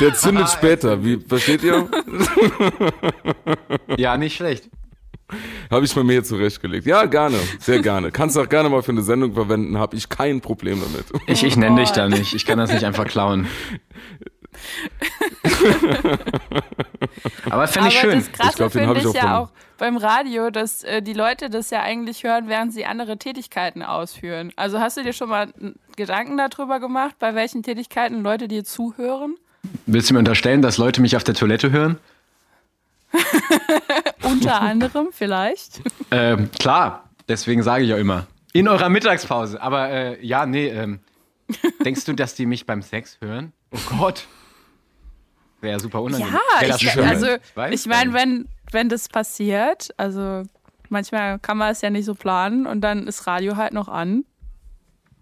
der 0.00 0.14
zündet 0.14 0.48
später. 0.50 1.04
Wie, 1.04 1.20
versteht 1.20 1.62
ihr? 1.62 1.88
Ja, 3.96 4.16
nicht 4.16 4.34
schlecht. 4.34 4.68
Habe 5.70 5.84
ich 5.84 5.94
bei 5.94 6.02
mir 6.02 6.14
hier 6.14 6.24
zurechtgelegt. 6.24 6.86
Ja, 6.86 7.04
gerne, 7.04 7.38
sehr 7.60 7.80
gerne. 7.80 8.10
Kannst 8.10 8.36
auch 8.36 8.48
gerne 8.48 8.68
mal 8.68 8.82
für 8.82 8.90
eine 8.90 9.02
Sendung 9.02 9.32
verwenden, 9.32 9.78
habe 9.78 9.94
ich 9.94 10.08
kein 10.08 10.40
Problem 10.40 10.80
damit. 10.80 11.06
Ich, 11.28 11.44
ich 11.44 11.56
nenne 11.56 11.82
dich 11.82 11.90
da 11.90 12.08
nicht. 12.08 12.34
Ich 12.34 12.44
kann 12.44 12.58
das 12.58 12.72
nicht 12.72 12.82
einfach 12.82 13.06
klauen. 13.06 13.46
Aber 17.48 17.68
fände 17.68 17.90
ich 17.90 17.98
schön. 17.98 18.18
das 18.18 18.32
Krasse 18.32 18.50
Ich 18.50 18.56
glaub, 18.56 18.72
den 18.72 18.88
hab 18.88 18.96
finde 18.96 19.10
ich 19.10 19.16
auch 19.20 19.22
ja 19.24 19.38
auch 19.38 19.50
beim 19.78 19.96
Radio, 19.96 20.50
dass 20.50 20.82
äh, 20.82 21.02
die 21.02 21.12
Leute 21.12 21.50
das 21.50 21.70
ja 21.70 21.82
eigentlich 21.82 22.24
hören, 22.24 22.48
während 22.48 22.72
sie 22.72 22.86
andere 22.86 23.18
Tätigkeiten 23.18 23.82
ausführen. 23.82 24.52
Also 24.56 24.80
hast 24.80 24.96
du 24.96 25.02
dir 25.02 25.12
schon 25.12 25.28
mal 25.28 25.52
Gedanken 25.96 26.36
darüber 26.36 26.80
gemacht, 26.80 27.16
bei 27.18 27.34
welchen 27.34 27.62
Tätigkeiten 27.62 28.22
Leute 28.22 28.48
dir 28.48 28.64
zuhören? 28.64 29.36
Willst 29.86 30.10
du 30.10 30.14
mir 30.14 30.20
unterstellen, 30.20 30.62
dass 30.62 30.78
Leute 30.78 31.00
mich 31.00 31.16
auf 31.16 31.24
der 31.24 31.34
Toilette 31.34 31.70
hören? 31.70 31.98
Unter 34.22 34.60
anderem 34.60 35.08
vielleicht. 35.12 35.80
Ähm, 36.10 36.50
klar, 36.58 37.08
deswegen 37.28 37.62
sage 37.62 37.84
ich 37.84 37.94
auch 37.94 37.98
immer. 37.98 38.26
In 38.52 38.68
eurer 38.68 38.88
Mittagspause. 38.88 39.60
Aber 39.60 39.90
äh, 39.90 40.24
ja, 40.24 40.46
nee, 40.46 40.68
ähm, 40.68 41.00
denkst 41.84 42.04
du, 42.04 42.12
dass 42.14 42.34
die 42.34 42.46
mich 42.46 42.66
beim 42.66 42.82
Sex 42.82 43.18
hören? 43.20 43.52
Oh 43.70 43.78
Gott. 43.98 44.26
Wäre 45.60 45.80
super 45.80 46.02
unangenehm. 46.02 46.34
Ja, 46.34 46.76
ich, 46.76 46.98
also 46.98 47.26
weiß 47.54 47.80
ich 47.80 47.86
meine, 47.86 48.12
wenn, 48.12 48.46
wenn 48.72 48.88
das 48.88 49.08
passiert, 49.08 49.90
also 49.96 50.42
manchmal 50.88 51.38
kann 51.38 51.58
man 51.58 51.70
es 51.70 51.80
ja 51.80 51.90
nicht 51.90 52.04
so 52.04 52.14
planen 52.14 52.66
und 52.66 52.80
dann 52.80 53.06
ist 53.06 53.26
Radio 53.26 53.56
halt 53.56 53.72
noch 53.72 53.88
an. 53.88 54.24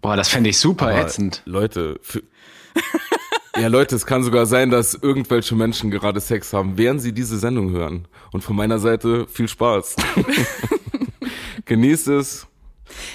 Boah, 0.01 0.15
das 0.15 0.29
fände 0.29 0.49
ich 0.49 0.59
super 0.59 0.87
Aber 0.87 1.01
ätzend. 1.01 1.41
Leute, 1.45 1.99
ja 3.57 3.67
Leute, 3.67 3.95
es 3.95 4.05
kann 4.05 4.23
sogar 4.23 4.45
sein, 4.45 4.69
dass 4.69 4.93
irgendwelche 4.93 5.55
Menschen 5.55 5.89
gerade 5.91 6.19
Sex 6.19 6.53
haben, 6.53 6.77
während 6.77 7.01
sie 7.01 7.13
diese 7.13 7.37
Sendung 7.37 7.71
hören. 7.71 8.07
Und 8.31 8.43
von 8.43 8.55
meiner 8.55 8.79
Seite 8.79 9.27
viel 9.27 9.47
Spaß. 9.47 9.95
Genießt 11.65 12.07
es. 12.09 12.47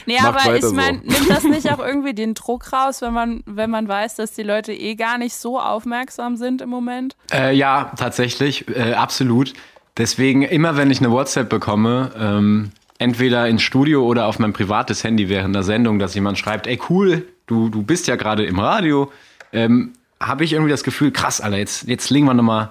Nee, 0.06 0.16
Macht 0.20 0.46
aber 0.46 0.56
ich 0.56 0.64
so. 0.64 0.72
meine, 0.72 0.98
nimmt 0.98 1.30
das 1.30 1.44
nicht 1.44 1.70
auch 1.72 1.78
irgendwie 1.78 2.14
den 2.14 2.34
Druck 2.34 2.72
raus, 2.72 3.02
wenn 3.02 3.12
man, 3.12 3.42
wenn 3.46 3.70
man 3.70 3.86
weiß, 3.86 4.16
dass 4.16 4.32
die 4.32 4.42
Leute 4.42 4.72
eh 4.72 4.94
gar 4.96 5.18
nicht 5.18 5.34
so 5.34 5.60
aufmerksam 5.60 6.36
sind 6.36 6.60
im 6.60 6.68
Moment? 6.68 7.16
Äh, 7.32 7.54
ja, 7.54 7.92
tatsächlich, 7.96 8.68
äh, 8.68 8.94
absolut. 8.94 9.52
Deswegen, 10.00 10.40
immer 10.40 10.78
wenn 10.78 10.90
ich 10.90 11.00
eine 11.00 11.10
WhatsApp 11.10 11.50
bekomme, 11.50 12.10
ähm, 12.18 12.70
entweder 12.96 13.46
ins 13.46 13.60
Studio 13.60 14.02
oder 14.06 14.24
auf 14.24 14.38
mein 14.38 14.54
privates 14.54 15.04
Handy 15.04 15.28
während 15.28 15.54
der 15.54 15.62
Sendung, 15.62 15.98
dass 15.98 16.14
jemand 16.14 16.38
schreibt, 16.38 16.66
ey 16.66 16.80
cool, 16.88 17.26
du, 17.46 17.68
du 17.68 17.82
bist 17.82 18.06
ja 18.06 18.16
gerade 18.16 18.46
im 18.46 18.58
Radio, 18.58 19.12
ähm, 19.52 19.92
habe 20.18 20.44
ich 20.44 20.54
irgendwie 20.54 20.70
das 20.70 20.84
Gefühl, 20.84 21.10
krass, 21.10 21.42
Alter, 21.42 21.58
jetzt, 21.58 21.86
jetzt 21.86 22.08
legen 22.08 22.24
wir 22.24 22.32
nochmal, 22.32 22.70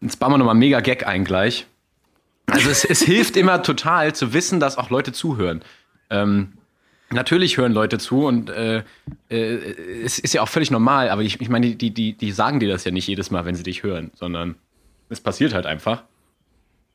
jetzt 0.00 0.18
bauen 0.18 0.32
wir 0.32 0.38
nochmal 0.38 0.56
mega 0.56 0.80
Gag 0.80 1.06
ein 1.06 1.24
gleich. 1.24 1.66
Also 2.46 2.68
es, 2.70 2.84
es 2.84 3.02
hilft 3.02 3.36
immer 3.36 3.62
total 3.62 4.12
zu 4.12 4.32
wissen, 4.32 4.58
dass 4.58 4.76
auch 4.76 4.90
Leute 4.90 5.12
zuhören. 5.12 5.62
Ähm, 6.10 6.54
natürlich 7.10 7.56
hören 7.56 7.72
Leute 7.72 7.98
zu 7.98 8.26
und 8.26 8.50
äh, 8.50 8.82
äh, 9.28 9.34
es 10.04 10.18
ist 10.18 10.34
ja 10.34 10.42
auch 10.42 10.48
völlig 10.48 10.72
normal, 10.72 11.08
aber 11.10 11.22
ich, 11.22 11.40
ich 11.40 11.48
meine, 11.48 11.76
die, 11.76 11.90
die, 11.92 12.14
die 12.14 12.32
sagen 12.32 12.58
dir 12.58 12.68
das 12.68 12.82
ja 12.82 12.90
nicht 12.90 13.06
jedes 13.06 13.30
Mal, 13.30 13.44
wenn 13.44 13.54
sie 13.54 13.62
dich 13.62 13.84
hören, 13.84 14.10
sondern 14.16 14.56
es 15.08 15.20
passiert 15.20 15.54
halt 15.54 15.66
einfach. 15.66 16.02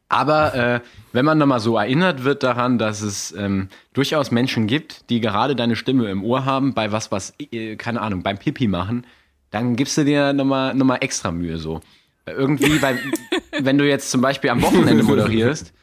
Aber 0.10 0.56
äh, 0.56 0.80
wenn 1.13 1.24
man 1.24 1.38
nochmal 1.38 1.60
so 1.60 1.78
erinnert 1.78 2.24
wird 2.24 2.41
daran, 2.41 2.80
dass 2.80 3.02
es 3.02 3.32
ähm, 3.32 3.69
durchaus 3.93 4.32
Menschen 4.32 4.65
gibt, 4.65 5.10
die 5.12 5.22
gerade 5.22 5.56
deine 5.56 5.76
Stimme 5.76 6.10
im 6.10 6.24
Ohr 6.24 6.45
haben, 6.45 6.74
bei 6.74 6.91
was, 6.91 7.12
was, 7.12 7.34
äh, 7.52 7.76
keine 7.76 8.02
Ahnung, 8.02 8.24
beim 8.24 8.39
Pipi 8.39 8.67
machen, 8.67 9.06
dann 9.52 9.76
gibst 9.76 9.98
du 9.98 10.04
dir 10.04 10.34
nochmal 10.34 10.74
noch 10.74 10.86
mal 10.86 10.98
extra 10.98 11.32
Mühe 11.32 11.60
so. 11.60 11.82
Äh, 12.26 12.32
Irgendwie, 12.32 12.80
bei, 12.80 12.98
wenn 13.60 13.78
du 13.78 13.88
jetzt 13.88 14.10
zum 14.10 14.22
Beispiel 14.22 14.50
am 14.50 14.63
Wochenende 14.63 15.04
moderierst, 15.04 15.74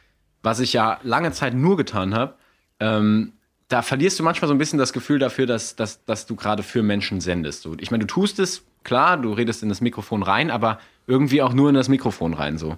was 0.43 0.59
ich 0.59 0.73
ja 0.73 0.99
lange 1.03 1.31
Zeit 1.31 1.53
nur 1.53 1.77
getan 1.77 2.13
habe, 2.13 2.35
ähm, 2.81 3.31
da 3.69 3.81
verlierst 3.81 4.19
du 4.19 4.23
manchmal 4.23 4.47
so 4.47 4.53
ein 4.53 4.57
bisschen 4.57 4.79
das 4.79 4.93
Gefühl 4.93 5.19
dafür, 5.19 5.45
dass, 5.45 5.75
dass, 5.75 6.03
dass 6.05 6.25
du 6.25 6.35
gerade 6.35 6.63
für 6.63 6.83
Menschen 6.83 7.21
sendest. 7.21 7.61
So, 7.61 7.75
ich 7.79 7.91
meine, 7.91 8.05
du 8.05 8.13
tust 8.13 8.39
es, 8.39 8.63
klar, 8.83 9.17
du 9.17 9.33
redest 9.33 9.63
in 9.63 9.69
das 9.69 9.81
Mikrofon 9.81 10.23
rein, 10.23 10.51
aber 10.51 10.79
irgendwie 11.05 11.41
auch 11.41 11.53
nur 11.53 11.69
in 11.69 11.75
das 11.75 11.89
Mikrofon 11.89 12.33
rein 12.33 12.57
so. 12.57 12.77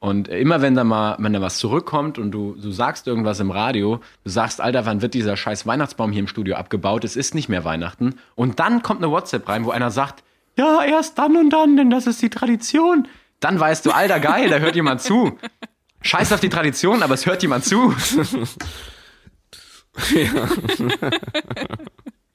Und 0.00 0.28
immer 0.28 0.62
wenn 0.62 0.74
da 0.74 0.82
mal, 0.82 1.16
wenn 1.18 1.34
da 1.34 1.42
was 1.42 1.58
zurückkommt 1.58 2.18
und 2.18 2.30
du, 2.32 2.54
du 2.54 2.72
sagst 2.72 3.06
irgendwas 3.06 3.38
im 3.38 3.50
Radio, 3.50 4.00
du 4.24 4.30
sagst, 4.30 4.60
Alter, 4.62 4.86
wann 4.86 5.02
wird 5.02 5.12
dieser 5.12 5.36
scheiß 5.36 5.66
Weihnachtsbaum 5.66 6.10
hier 6.10 6.20
im 6.20 6.26
Studio 6.26 6.56
abgebaut? 6.56 7.04
Es 7.04 7.16
ist 7.16 7.34
nicht 7.34 7.50
mehr 7.50 7.64
Weihnachten. 7.66 8.14
Und 8.34 8.60
dann 8.60 8.82
kommt 8.82 9.02
eine 9.02 9.12
WhatsApp 9.12 9.46
rein, 9.46 9.66
wo 9.66 9.70
einer 9.70 9.90
sagt, 9.90 10.24
ja, 10.56 10.82
erst 10.82 11.18
dann 11.18 11.36
und 11.36 11.50
dann, 11.50 11.76
denn 11.76 11.90
das 11.90 12.06
ist 12.06 12.22
die 12.22 12.30
Tradition. 12.30 13.08
Dann 13.40 13.60
weißt 13.60 13.84
du, 13.84 13.90
Alter, 13.90 14.20
geil, 14.20 14.48
da 14.48 14.56
hört 14.58 14.74
jemand 14.74 15.02
zu. 15.02 15.38
Scheiß 16.00 16.32
auf 16.32 16.40
die 16.40 16.48
Tradition, 16.48 17.02
aber 17.02 17.12
es 17.12 17.26
hört 17.26 17.42
jemand 17.42 17.66
zu. 17.66 17.94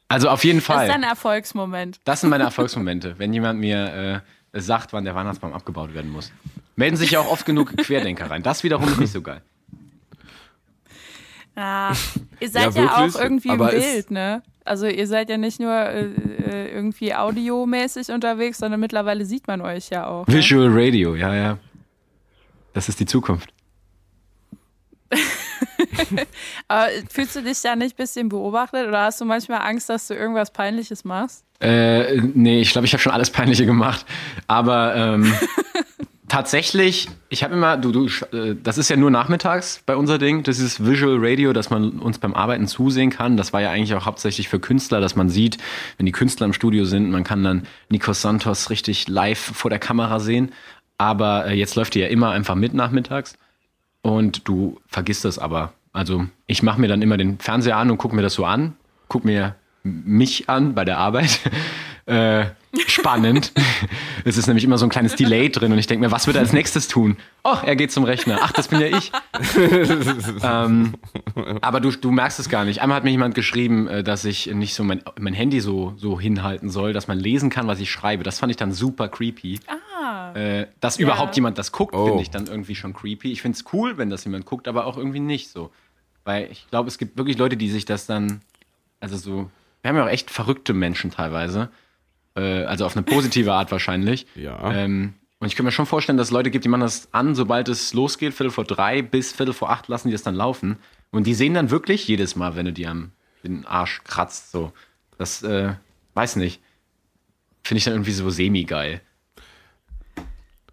Also 0.08 0.30
auf 0.30 0.44
jeden 0.44 0.60
Das 0.60 0.66
Fall. 0.66 0.88
ist 0.88 0.94
ein 0.94 1.04
Erfolgsmoment. 1.04 2.00
Das 2.04 2.22
sind 2.22 2.30
meine 2.30 2.44
Erfolgsmomente, 2.44 3.16
wenn 3.18 3.34
jemand 3.34 3.60
mir 3.60 4.24
äh, 4.54 4.60
sagt, 4.62 4.94
wann 4.94 5.04
der 5.04 5.16
Weihnachtsbaum 5.16 5.52
abgebaut 5.54 5.94
werden 5.94 6.12
muss. 6.12 6.32
Melden 6.76 6.98
sich 6.98 7.12
ja 7.12 7.20
auch 7.20 7.32
oft 7.32 7.46
genug 7.46 7.76
Querdenker 7.78 8.30
rein. 8.30 8.44
Das 8.44 8.64
wiederum 8.64 8.88
ist 8.88 9.00
nicht 9.00 9.12
so 9.12 9.22
geil. 9.22 9.42
Ah, 11.56 11.94
ihr 12.42 12.50
seid 12.50 12.76
Ja, 12.76 12.84
ja, 12.84 12.98
auch 12.98 13.16
irgendwie 13.16 13.50
im 13.50 13.58
Bild, 13.58 14.12
ne? 14.12 14.44
Also 14.66 14.88
ihr 14.88 15.08
seid 15.08 15.30
ja 15.30 15.38
nicht 15.38 15.60
nur 15.60 15.74
äh, 15.74 16.06
äh, 16.06 16.72
irgendwie 16.74 17.14
audiomäßig 17.14 18.10
unterwegs, 18.10 18.58
sondern 18.58 18.80
mittlerweile 18.80 19.24
sieht 19.24 19.48
man 19.48 19.62
euch 19.62 19.90
ja 19.90 20.08
auch. 20.08 20.28
Ne? 20.28 20.34
Visual 20.34 20.70
Radio, 20.72 21.16
ja, 21.16 21.34
ja. 21.34 21.58
Das 22.74 22.90
ist 22.90 23.00
die 23.00 23.06
Zukunft. 23.06 23.54
Aber 26.68 26.88
fühlst 27.10 27.36
du 27.36 27.44
dich 27.44 27.62
da 27.62 27.76
nicht 27.76 27.94
ein 27.94 27.98
bisschen 27.98 28.28
beobachtet 28.28 28.88
oder 28.88 29.04
hast 29.04 29.22
du 29.22 29.26
manchmal 29.26 29.62
Angst, 29.62 29.88
dass 29.88 30.08
du 30.08 30.16
irgendwas 30.16 30.52
Peinliches 30.52 31.06
machst? 31.06 31.46
Äh, 31.62 32.18
nee, 32.34 32.60
ich 32.62 32.72
glaube, 32.72 32.86
ich 32.86 32.94
habe 32.94 33.02
schon 33.02 33.14
alles 33.14 33.30
Peinliche 33.30 33.66
gemacht. 33.66 34.06
Aber 34.48 34.96
ähm, 34.96 35.34
tatsächlich, 36.28 37.08
ich 37.30 37.44
habe 37.44 37.54
immer, 37.54 37.78
du, 37.78 37.92
du, 37.92 38.08
äh, 38.36 38.56
das 38.62 38.78
ist 38.78 38.90
ja 38.90 38.96
nur 38.96 39.12
nachmittags 39.12 39.82
bei 39.86 39.96
unser 39.96 40.18
Ding, 40.18 40.44
das 40.44 40.60
ist 40.60 40.86
Visual 40.86 41.18
Radio, 41.20 41.54
dass 41.54 41.70
man 41.70 42.00
uns 42.00 42.18
beim 42.20 42.34
Arbeiten 42.34 42.68
zusehen 42.68 43.10
kann. 43.10 43.38
Das 43.38 43.54
war 43.54 43.62
ja 43.62 43.72
eigentlich 43.72 43.94
auch 43.96 44.06
hauptsächlich 44.06 44.50
für 44.50 44.60
Künstler, 44.60 45.02
dass 45.02 45.16
man 45.16 45.30
sieht, 45.30 45.58
wenn 45.98 46.06
die 46.06 46.12
Künstler 46.12 46.46
im 46.46 46.54
Studio 46.54 46.86
sind, 46.86 47.12
man 47.12 47.24
kann 47.24 47.44
dann 47.44 47.64
Nikos 47.90 48.22
Santos 48.22 48.70
richtig 48.70 49.08
live 49.08 49.40
vor 49.40 49.70
der 49.70 49.80
Kamera 49.80 50.20
sehen. 50.20 50.52
Aber 50.98 51.48
äh, 51.48 51.54
jetzt 51.54 51.76
läuft 51.76 51.96
die 51.96 52.00
ja 52.00 52.08
immer 52.08 52.32
einfach 52.32 52.56
mit 52.56 52.74
nachmittags. 52.74 53.38
Und 54.02 54.48
du 54.48 54.80
vergisst 54.88 55.26
das 55.26 55.40
aber. 55.40 55.74
Also 55.92 56.26
ich 56.46 56.62
mache 56.62 56.80
mir 56.80 56.88
dann 56.88 57.02
immer 57.02 57.18
den 57.18 57.40
Fernseher 57.40 57.78
an 57.78 57.90
und 57.90 57.98
gucke 57.98 58.16
mir 58.16 58.22
das 58.22 58.34
so 58.34 58.46
an, 58.46 58.76
guck 59.08 59.26
mir 59.26 59.56
mich 59.84 60.50
an 60.50 60.76
bei 60.76 60.86
der 60.86 60.98
Arbeit. 60.98 61.40
äh, 62.06 62.46
spannend. 62.88 63.52
es 64.26 64.38
ist 64.38 64.48
nämlich 64.48 64.64
immer 64.64 64.78
so 64.78 64.86
ein 64.86 64.90
kleines 64.90 65.16
Delay 65.16 65.50
drin 65.50 65.72
und 65.72 65.78
ich 65.78 65.88
denke 65.88 66.06
mir, 66.06 66.12
was 66.12 66.28
wird 66.28 66.38
er 66.38 66.42
als 66.42 66.54
nächstes 66.54 66.88
tun? 66.88 67.18
Oh, 67.44 67.56
er 67.66 67.76
geht 67.76 67.92
zum 67.92 68.04
Rechner. 68.04 68.40
Ach, 68.42 68.52
das 68.52 68.68
bin 68.70 68.80
ja 68.80 68.88
ich. 68.88 69.12
ähm, 70.44 70.94
aber 71.62 71.80
du, 71.80 71.92
du 71.92 72.12
merkst 72.12 72.40
es 72.40 72.50
gar 72.50 72.66
nicht. 72.66 72.82
Einmal 72.82 72.98
hat 72.98 73.04
mir 73.04 73.12
jemand 73.12 73.36
geschrieben, 73.36 73.88
äh, 73.88 74.04
dass 74.04 74.26
ich 74.26 74.48
nicht 74.48 74.74
so 74.74 74.84
mein, 74.84 75.02
mein 75.20 75.34
Handy 75.34 75.60
so, 75.62 75.94
so 75.98 76.20
hinhalten 76.20 76.70
soll, 76.70 76.94
dass 76.94 77.08
man 77.08 77.20
lesen 77.20 77.50
kann, 77.50 77.68
was 77.68 77.80
ich 77.80 77.92
schreibe. 77.92 78.24
Das 78.24 78.40
fand 78.40 78.52
ich 78.52 78.58
dann 78.58 78.72
super 78.72 79.08
creepy. 79.08 79.60
Ah. 79.68 80.34
Äh, 80.34 80.68
dass 80.80 80.98
Ja. 80.98 81.04
überhaupt 81.04 81.36
jemand 81.36 81.58
das 81.58 81.72
guckt, 81.72 81.96
Oh. 81.96 82.06
finde 82.08 82.22
ich 82.22 82.30
dann 82.30 82.48
irgendwie 82.48 82.76
schon 82.76 82.94
creepy. 82.94 83.32
Ich 83.32 83.42
finde 83.42 83.58
es 83.58 83.66
cool, 83.74 83.98
wenn 83.98 84.10
das 84.10 84.24
jemand 84.26 84.46
guckt, 84.46 84.68
aber 84.68 84.86
auch 84.86 84.98
irgendwie 84.98 85.20
nicht 85.20 85.50
so. 85.50 85.72
Weil 86.24 86.50
ich 86.52 86.68
glaube, 86.70 86.88
es 86.88 86.98
gibt 86.98 87.18
wirklich 87.18 87.38
Leute, 87.38 87.58
die 87.58 87.70
sich 87.70 87.86
das 87.86 88.06
dann, 88.08 88.42
also 89.00 89.16
so, 89.18 89.50
wir 89.82 89.90
haben 89.90 89.98
ja 89.98 90.04
auch 90.06 90.10
echt 90.10 90.32
verrückte 90.32 90.74
Menschen 90.74 91.12
teilweise. 91.12 91.70
Äh, 92.36 92.64
also 92.66 92.86
auf 92.86 92.96
eine 92.96 93.04
positive 93.04 93.54
Art 93.54 93.72
wahrscheinlich. 93.72 94.26
Ja. 94.36 94.72
Ähm, 94.74 95.14
und 95.40 95.48
ich 95.48 95.56
kann 95.56 95.66
mir 95.66 95.72
schon 95.72 95.86
vorstellen, 95.86 96.18
dass 96.18 96.28
es 96.28 96.32
Leute 96.32 96.50
gibt, 96.52 96.66
die 96.66 96.70
machen 96.70 96.82
das 96.82 97.10
an, 97.14 97.36
sobald 97.36 97.68
es 97.70 97.94
losgeht, 97.94 98.34
Viertel 98.34 98.52
vor 98.52 98.64
drei 98.64 99.02
bis 99.02 99.32
Viertel 99.32 99.54
vor 99.54 99.70
acht 99.70 99.88
lassen 99.88 100.08
die 100.08 100.14
das 100.14 100.24
dann 100.24 100.36
laufen. 100.36 100.78
Und 101.12 101.28
die 101.28 101.34
sehen 101.34 101.54
dann 101.54 101.70
wirklich 101.72 102.08
jedes 102.08 102.36
Mal, 102.36 102.56
wenn 102.56 102.66
du 102.66 102.74
die 102.74 102.88
am 102.88 103.12
den 103.44 103.66
Arsch 103.66 104.02
kratzt. 104.04 104.52
So. 104.52 104.72
Das, 105.18 105.44
äh, 105.44 105.74
weiß 106.16 106.36
nicht. 106.38 106.62
Finde 107.64 107.78
ich 107.78 107.84
dann 107.86 107.94
irgendwie 107.94 108.12
so 108.12 108.30
semi-geil. 108.30 109.02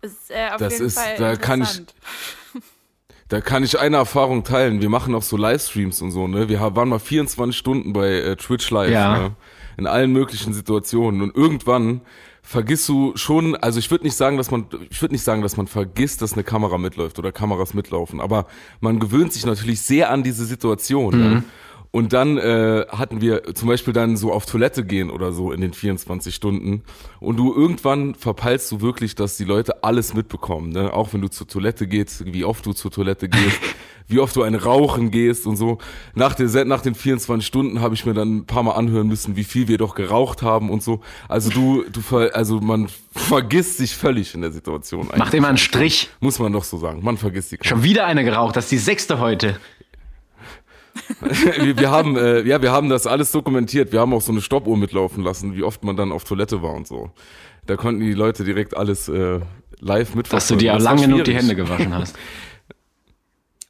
Ist, 0.00 0.30
äh, 0.30 0.48
auf 0.50 0.56
Das 0.56 0.72
jeden 0.74 0.86
ist- 0.86 0.98
Fall 0.98 1.16
da 1.16 1.36
kann 1.36 1.62
ich-. 1.62 1.82
Da 3.28 3.40
kann 3.40 3.64
ich 3.64 3.78
eine 3.78 3.96
Erfahrung 3.96 4.44
teilen. 4.44 4.82
Wir 4.82 4.90
machen 4.90 5.14
auch 5.14 5.22
so 5.22 5.38
Livestreams 5.38 6.02
und 6.02 6.10
so, 6.10 6.28
ne? 6.28 6.50
Wir 6.50 6.60
haben- 6.60 6.76
waren 6.76 6.90
mal 6.90 6.98
24 6.98 7.56
Stunden 7.56 7.94
bei 7.94 8.08
äh, 8.10 8.36
Twitch 8.36 8.68
Live, 8.70 8.90
Ja. 8.90 9.18
ne? 9.18 9.36
In 9.76 9.86
allen 9.86 10.12
möglichen 10.12 10.52
Situationen. 10.52 11.22
Und 11.22 11.36
irgendwann 11.36 12.02
vergisst 12.42 12.88
du 12.88 13.12
schon, 13.16 13.54
also 13.56 13.78
ich 13.78 13.90
würde 13.90 14.04
nicht 14.04 14.16
sagen, 14.16 14.36
dass 14.36 14.50
man, 14.50 14.66
ich 14.90 15.00
würde 15.00 15.14
nicht 15.14 15.24
sagen, 15.24 15.42
dass 15.42 15.56
man 15.56 15.68
vergisst, 15.68 16.22
dass 16.22 16.34
eine 16.34 16.44
Kamera 16.44 16.76
mitläuft 16.76 17.18
oder 17.18 17.32
Kameras 17.32 17.72
mitlaufen, 17.72 18.20
aber 18.20 18.46
man 18.80 18.98
gewöhnt 18.98 19.32
sich 19.32 19.46
natürlich 19.46 19.80
sehr 19.80 20.10
an 20.10 20.22
diese 20.22 20.44
Situation. 20.44 21.18
Ne? 21.18 21.44
Und 21.92 22.14
dann 22.14 22.38
äh, 22.38 22.86
hatten 22.88 23.20
wir 23.20 23.54
zum 23.54 23.68
Beispiel 23.68 23.92
dann 23.92 24.16
so 24.16 24.32
auf 24.32 24.46
Toilette 24.46 24.82
gehen 24.82 25.10
oder 25.10 25.32
so 25.32 25.52
in 25.52 25.60
den 25.60 25.74
24 25.74 26.34
Stunden. 26.34 26.84
Und 27.20 27.36
du 27.36 27.54
irgendwann 27.54 28.14
verpeilst 28.14 28.72
du 28.72 28.80
wirklich, 28.80 29.14
dass 29.14 29.36
die 29.36 29.44
Leute 29.44 29.84
alles 29.84 30.14
mitbekommen. 30.14 30.70
Ne? 30.70 30.90
Auch 30.94 31.12
wenn 31.12 31.20
du 31.20 31.28
zur 31.28 31.46
Toilette 31.46 31.86
gehst, 31.86 32.24
wie 32.32 32.46
oft 32.46 32.64
du 32.64 32.72
zur 32.72 32.90
Toilette 32.90 33.28
gehst, 33.28 33.60
wie 34.08 34.20
oft 34.20 34.34
du 34.34 34.42
ein 34.42 34.54
Rauchen 34.54 35.10
gehst 35.10 35.46
und 35.46 35.56
so. 35.56 35.76
Nach, 36.14 36.34
der, 36.34 36.64
nach 36.64 36.80
den 36.80 36.94
24 36.94 37.46
Stunden 37.46 37.82
habe 37.82 37.94
ich 37.94 38.06
mir 38.06 38.14
dann 38.14 38.38
ein 38.38 38.46
paar 38.46 38.62
Mal 38.62 38.72
anhören 38.72 39.06
müssen, 39.06 39.36
wie 39.36 39.44
viel 39.44 39.68
wir 39.68 39.76
doch 39.76 39.94
geraucht 39.94 40.40
haben 40.40 40.70
und 40.70 40.82
so. 40.82 41.02
Also 41.28 41.50
du, 41.50 41.84
du 41.92 42.00
ver, 42.00 42.34
also 42.34 42.58
man 42.58 42.88
vergisst 43.10 43.76
sich 43.76 43.94
völlig 43.94 44.34
in 44.34 44.40
der 44.40 44.52
Situation. 44.52 45.10
Macht 45.14 45.34
immer 45.34 45.48
einen 45.48 45.58
Strich. 45.58 46.08
Muss 46.20 46.38
man 46.38 46.54
doch 46.54 46.64
so 46.64 46.78
sagen. 46.78 47.00
Man 47.02 47.18
vergisst 47.18 47.52
die 47.52 47.58
Schon 47.60 47.82
wieder 47.82 48.06
eine 48.06 48.24
geraucht. 48.24 48.56
Das 48.56 48.64
ist 48.64 48.72
die 48.72 48.78
sechste 48.78 49.20
heute. 49.20 49.58
wir, 51.58 51.78
wir 51.78 51.90
haben 51.90 52.16
äh, 52.16 52.42
ja 52.42 52.60
wir 52.60 52.72
haben 52.72 52.88
das 52.88 53.06
alles 53.06 53.32
dokumentiert. 53.32 53.92
Wir 53.92 54.00
haben 54.00 54.12
auch 54.12 54.20
so 54.20 54.32
eine 54.32 54.40
Stoppuhr 54.40 54.76
mitlaufen 54.76 55.22
lassen, 55.22 55.56
wie 55.56 55.62
oft 55.62 55.84
man 55.84 55.96
dann 55.96 56.12
auf 56.12 56.24
Toilette 56.24 56.62
war 56.62 56.74
und 56.74 56.86
so. 56.86 57.10
Da 57.66 57.76
konnten 57.76 58.00
die 58.00 58.14
Leute 58.14 58.44
direkt 58.44 58.76
alles 58.76 59.08
äh, 59.08 59.40
live 59.80 60.14
mitverfolgen. 60.14 60.30
Dass 60.30 60.48
du 60.48 60.56
dir 60.56 60.72
Das 60.72 60.82
lange 60.82 61.02
genug 61.02 61.24
die. 61.24 61.34
Hände 61.34 61.54
gewaschen 61.54 61.94
hast. 61.94 62.16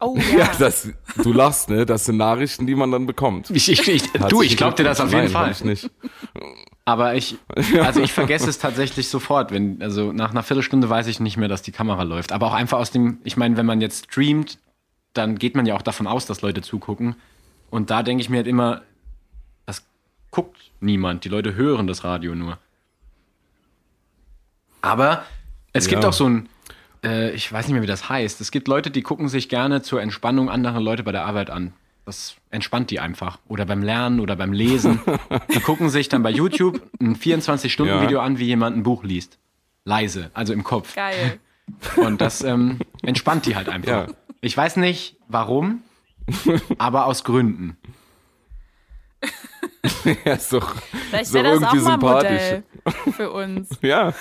Oh 0.05 0.17
ja. 0.17 0.39
Ja, 0.39 0.51
das, 0.59 0.89
du 1.23 1.33
lachst, 1.33 1.71
ne? 1.71 1.87
Das 1.87 2.07
sind 2.07 2.17
Nachrichten, 2.17 2.67
die 2.67 2.75
man 2.75 2.91
dann 2.91 3.07
bekommt. 3.07 3.51
Ich, 3.51 3.71
ich, 3.71 3.87
ich, 3.87 4.03
du, 4.29 4.43
ich 4.43 4.57
glaub 4.57 4.75
dir 4.75 4.83
das 4.83 5.01
auf 5.01 5.13
jeden 5.13 5.29
Fall. 5.29 5.53
Ich 5.53 5.63
nicht. 5.63 5.89
Aber 6.85 7.15
ich, 7.15 7.37
also 7.81 8.01
ich 8.01 8.13
vergesse 8.13 8.51
es 8.51 8.59
tatsächlich 8.59 9.09
sofort. 9.09 9.53
Wenn, 9.53 9.81
also 9.81 10.13
nach 10.13 10.33
einer 10.33 10.43
Viertelstunde 10.43 10.91
weiß 10.91 11.07
ich 11.07 11.21
nicht 11.21 11.37
mehr, 11.37 11.49
dass 11.49 11.63
die 11.63 11.71
Kamera 11.71 12.03
läuft. 12.03 12.33
Aber 12.33 12.49
auch 12.49 12.53
einfach 12.53 12.79
aus 12.79 12.91
dem, 12.91 13.19
ich 13.23 13.37
meine, 13.37 13.57
wenn 13.57 13.67
man 13.67 13.81
jetzt 13.81 14.07
streamt, 14.07 14.59
dann 15.15 15.39
geht 15.39 15.55
man 15.57 15.67
ja 15.67 15.75
auch 15.75 15.83
davon 15.83 16.07
aus, 16.07 16.27
dass 16.27 16.43
Leute 16.43 16.63
zugucken. 16.63 17.17
Und 17.71 17.91
da 17.91 18.03
denke 18.03 18.23
ich 18.23 18.29
mir 18.29 18.39
halt 18.39 18.47
immer, 18.47 18.83
das 19.67 19.85
guckt 20.31 20.57
niemand. 20.81 21.25
Die 21.25 21.29
Leute 21.29 21.55
hören 21.55 21.87
das 21.87 22.05
Radio 22.05 22.35
nur. 22.35 22.59
Aber 24.81 25.25
es 25.73 25.89
gibt 25.89 26.03
Ja. 26.03 26.09
auch 26.09 26.13
so 26.13 26.29
ein, 26.29 26.49
äh, 27.05 27.31
ich 27.33 27.51
weiß 27.53 27.67
nicht 27.67 27.75
mehr, 27.75 27.83
wie 27.83 27.87
das 27.87 28.09
heißt. 28.09 28.41
Es 28.41 28.51
gibt 28.51 28.69
Leute, 28.69 28.91
die 28.91 29.03
gucken 29.03 29.29
sich 29.29 29.49
gerne 29.49 29.83
zur 29.83 30.03
Entspannung 30.03 30.51
andere 30.51 30.81
Leute 30.81 31.03
bei 31.03 31.13
der 31.13 31.25
Arbeit 31.25 31.51
an. 31.51 31.73
Das 32.05 32.35
entspannt 32.51 32.91
die 32.91 32.99
einfach. 32.99 33.39
Oder 33.47 33.65
beim 33.65 33.81
Lernen 33.83 34.19
oder 34.19 34.35
beim 34.35 34.53
Lesen. 34.53 35.01
Die 35.55 35.61
gucken 35.61 35.89
sich 35.89 36.09
dann 36.09 36.25
bei 36.25 36.31
YouTube 36.31 36.83
ein 37.01 37.15
24-Stunden-Video 37.15 38.19
an, 38.21 38.39
wie 38.41 38.45
jemand 38.47 38.77
ein 38.77 38.83
Buch 38.83 39.05
liest. 39.05 39.39
Leise, 39.85 40.33
also 40.35 40.53
im 40.53 40.65
Kopf. 40.65 40.97
Geil. 40.97 41.39
Und 41.97 42.21
das 42.21 42.43
ähm, 42.43 42.81
entspannt 43.03 43.47
die 43.47 43.55
halt 43.55 43.69
einfach. 43.69 44.09
Ja. 44.09 44.15
Ich 44.43 44.57
weiß 44.57 44.77
nicht 44.77 45.17
warum, 45.29 45.83
aber 46.79 47.07
aus 47.07 47.25
Gründen. 47.25 47.77
Ja, 50.25 50.35
ist 50.35 50.53
doch, 50.53 50.75
Vielleicht 51.11 51.25
ist 51.27 51.35
doch 51.35 51.43
das 51.43 51.63
auch 51.63 51.75
irgendwie 51.75 51.85
mal 51.85 51.93
ein 51.95 52.01
sympathisch. 52.01 52.63
Modell 52.85 53.13
für 53.13 53.31
uns. 53.31 53.69
Ja. 53.83 54.13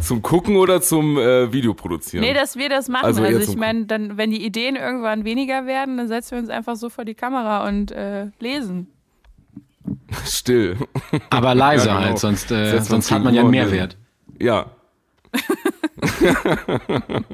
Zum 0.00 0.22
Gucken 0.22 0.56
oder 0.56 0.80
zum 0.80 1.18
äh, 1.18 1.52
Video 1.52 1.74
produzieren? 1.74 2.22
Nee, 2.24 2.32
dass 2.32 2.56
wir 2.56 2.68
das 2.68 2.88
machen. 2.88 3.04
Also 3.04 3.22
Also, 3.22 3.52
ich 3.52 3.56
meine, 3.58 3.86
dann, 3.86 4.16
wenn 4.16 4.30
die 4.30 4.44
Ideen 4.44 4.76
irgendwann 4.76 5.24
weniger 5.24 5.66
werden, 5.66 5.96
dann 5.98 6.08
setzen 6.08 6.32
wir 6.32 6.38
uns 6.38 6.48
einfach 6.48 6.76
so 6.76 6.88
vor 6.88 7.04
die 7.04 7.14
Kamera 7.14 7.66
und 7.68 7.90
äh, 7.92 8.28
lesen. 8.38 8.88
Still. 10.24 10.76
Aber 11.30 11.54
leise 11.54 11.88
Ja, 11.88 11.94
genau. 11.96 12.06
halt, 12.06 12.18
sonst, 12.18 12.50
äh, 12.50 12.80
sonst 12.82 13.10
hat 13.10 13.22
man 13.22 13.34
ja 13.34 13.42
einen 13.42 13.50
Mehrwert. 13.50 13.96
Ja. 14.38 14.70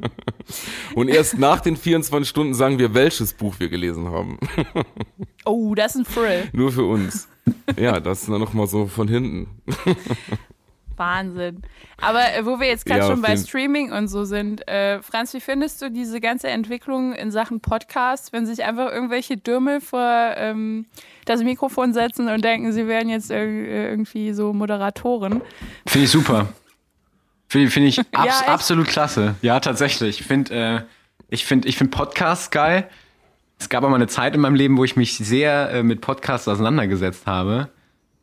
Und 0.95 1.09
erst 1.09 1.37
nach 1.37 1.61
den 1.61 1.77
24 1.77 2.29
Stunden 2.29 2.53
sagen 2.53 2.79
wir, 2.79 2.93
welches 2.93 3.33
Buch 3.33 3.55
wir 3.59 3.69
gelesen 3.69 4.09
haben. 4.11 4.37
Oh, 5.45 5.75
das 5.75 5.97
ist 5.97 6.07
ein 6.07 6.13
Thrill. 6.13 6.43
Nur 6.53 6.71
für 6.71 6.85
uns. 6.85 7.27
Ja, 7.77 7.99
das 7.99 8.21
ist 8.21 8.29
dann 8.29 8.39
nochmal 8.39 8.65
so 8.65 8.87
von 8.87 9.09
hinten. 9.09 9.49
Wahnsinn. 10.95 11.63
Aber 11.99 12.21
äh, 12.33 12.45
wo 12.45 12.61
wir 12.61 12.67
jetzt 12.67 12.85
gerade 12.85 13.01
Ja, 13.01 13.07
schon 13.07 13.21
bei 13.21 13.35
Streaming 13.35 13.91
und 13.91 14.07
so 14.07 14.23
sind, 14.23 14.65
äh, 14.69 15.01
Franz, 15.01 15.33
wie 15.33 15.41
findest 15.41 15.81
du 15.81 15.91
diese 15.91 16.21
ganze 16.21 16.47
Entwicklung 16.47 17.11
in 17.13 17.29
Sachen 17.29 17.59
Podcast, 17.59 18.31
wenn 18.31 18.45
sich 18.45 18.63
einfach 18.63 18.89
irgendwelche 18.89 19.35
Dürmel 19.35 19.81
vor 19.81 20.31
ähm, 20.37 20.85
das 21.25 21.43
Mikrofon 21.43 21.91
setzen 21.91 22.29
und 22.29 22.41
denken, 22.45 22.71
sie 22.71 22.87
wären 22.87 23.09
jetzt 23.09 23.29
ir- 23.29 23.89
irgendwie 23.89 24.31
so 24.31 24.53
Moderatoren? 24.53 25.41
Finde 25.85 26.05
ich 26.05 26.11
super. 26.11 26.47
Finde 27.53 27.69
find 27.69 27.87
ich 27.87 27.99
abs 28.13 28.41
echt? 28.41 28.49
absolut 28.49 28.87
klasse. 28.87 29.35
Ja, 29.43 29.59
tatsächlich. 29.59 30.19
Ich 30.21 30.25
finde 30.25 30.55
äh, 30.55 30.81
ich 31.29 31.45
find, 31.45 31.67
ich 31.67 31.77
find 31.77 31.91
Podcasts 31.91 32.49
geil. 32.49 32.89
Es 33.59 33.69
gab 33.69 33.83
mal 33.83 33.93
eine 33.93 34.07
Zeit 34.07 34.33
in 34.33 34.41
meinem 34.41 34.55
Leben, 34.55 34.75
wo 34.77 34.83
ich 34.83 34.95
mich 34.95 35.17
sehr 35.19 35.69
äh, 35.69 35.83
mit 35.83 36.01
Podcasts 36.01 36.47
auseinandergesetzt 36.47 37.27
habe. 37.27 37.69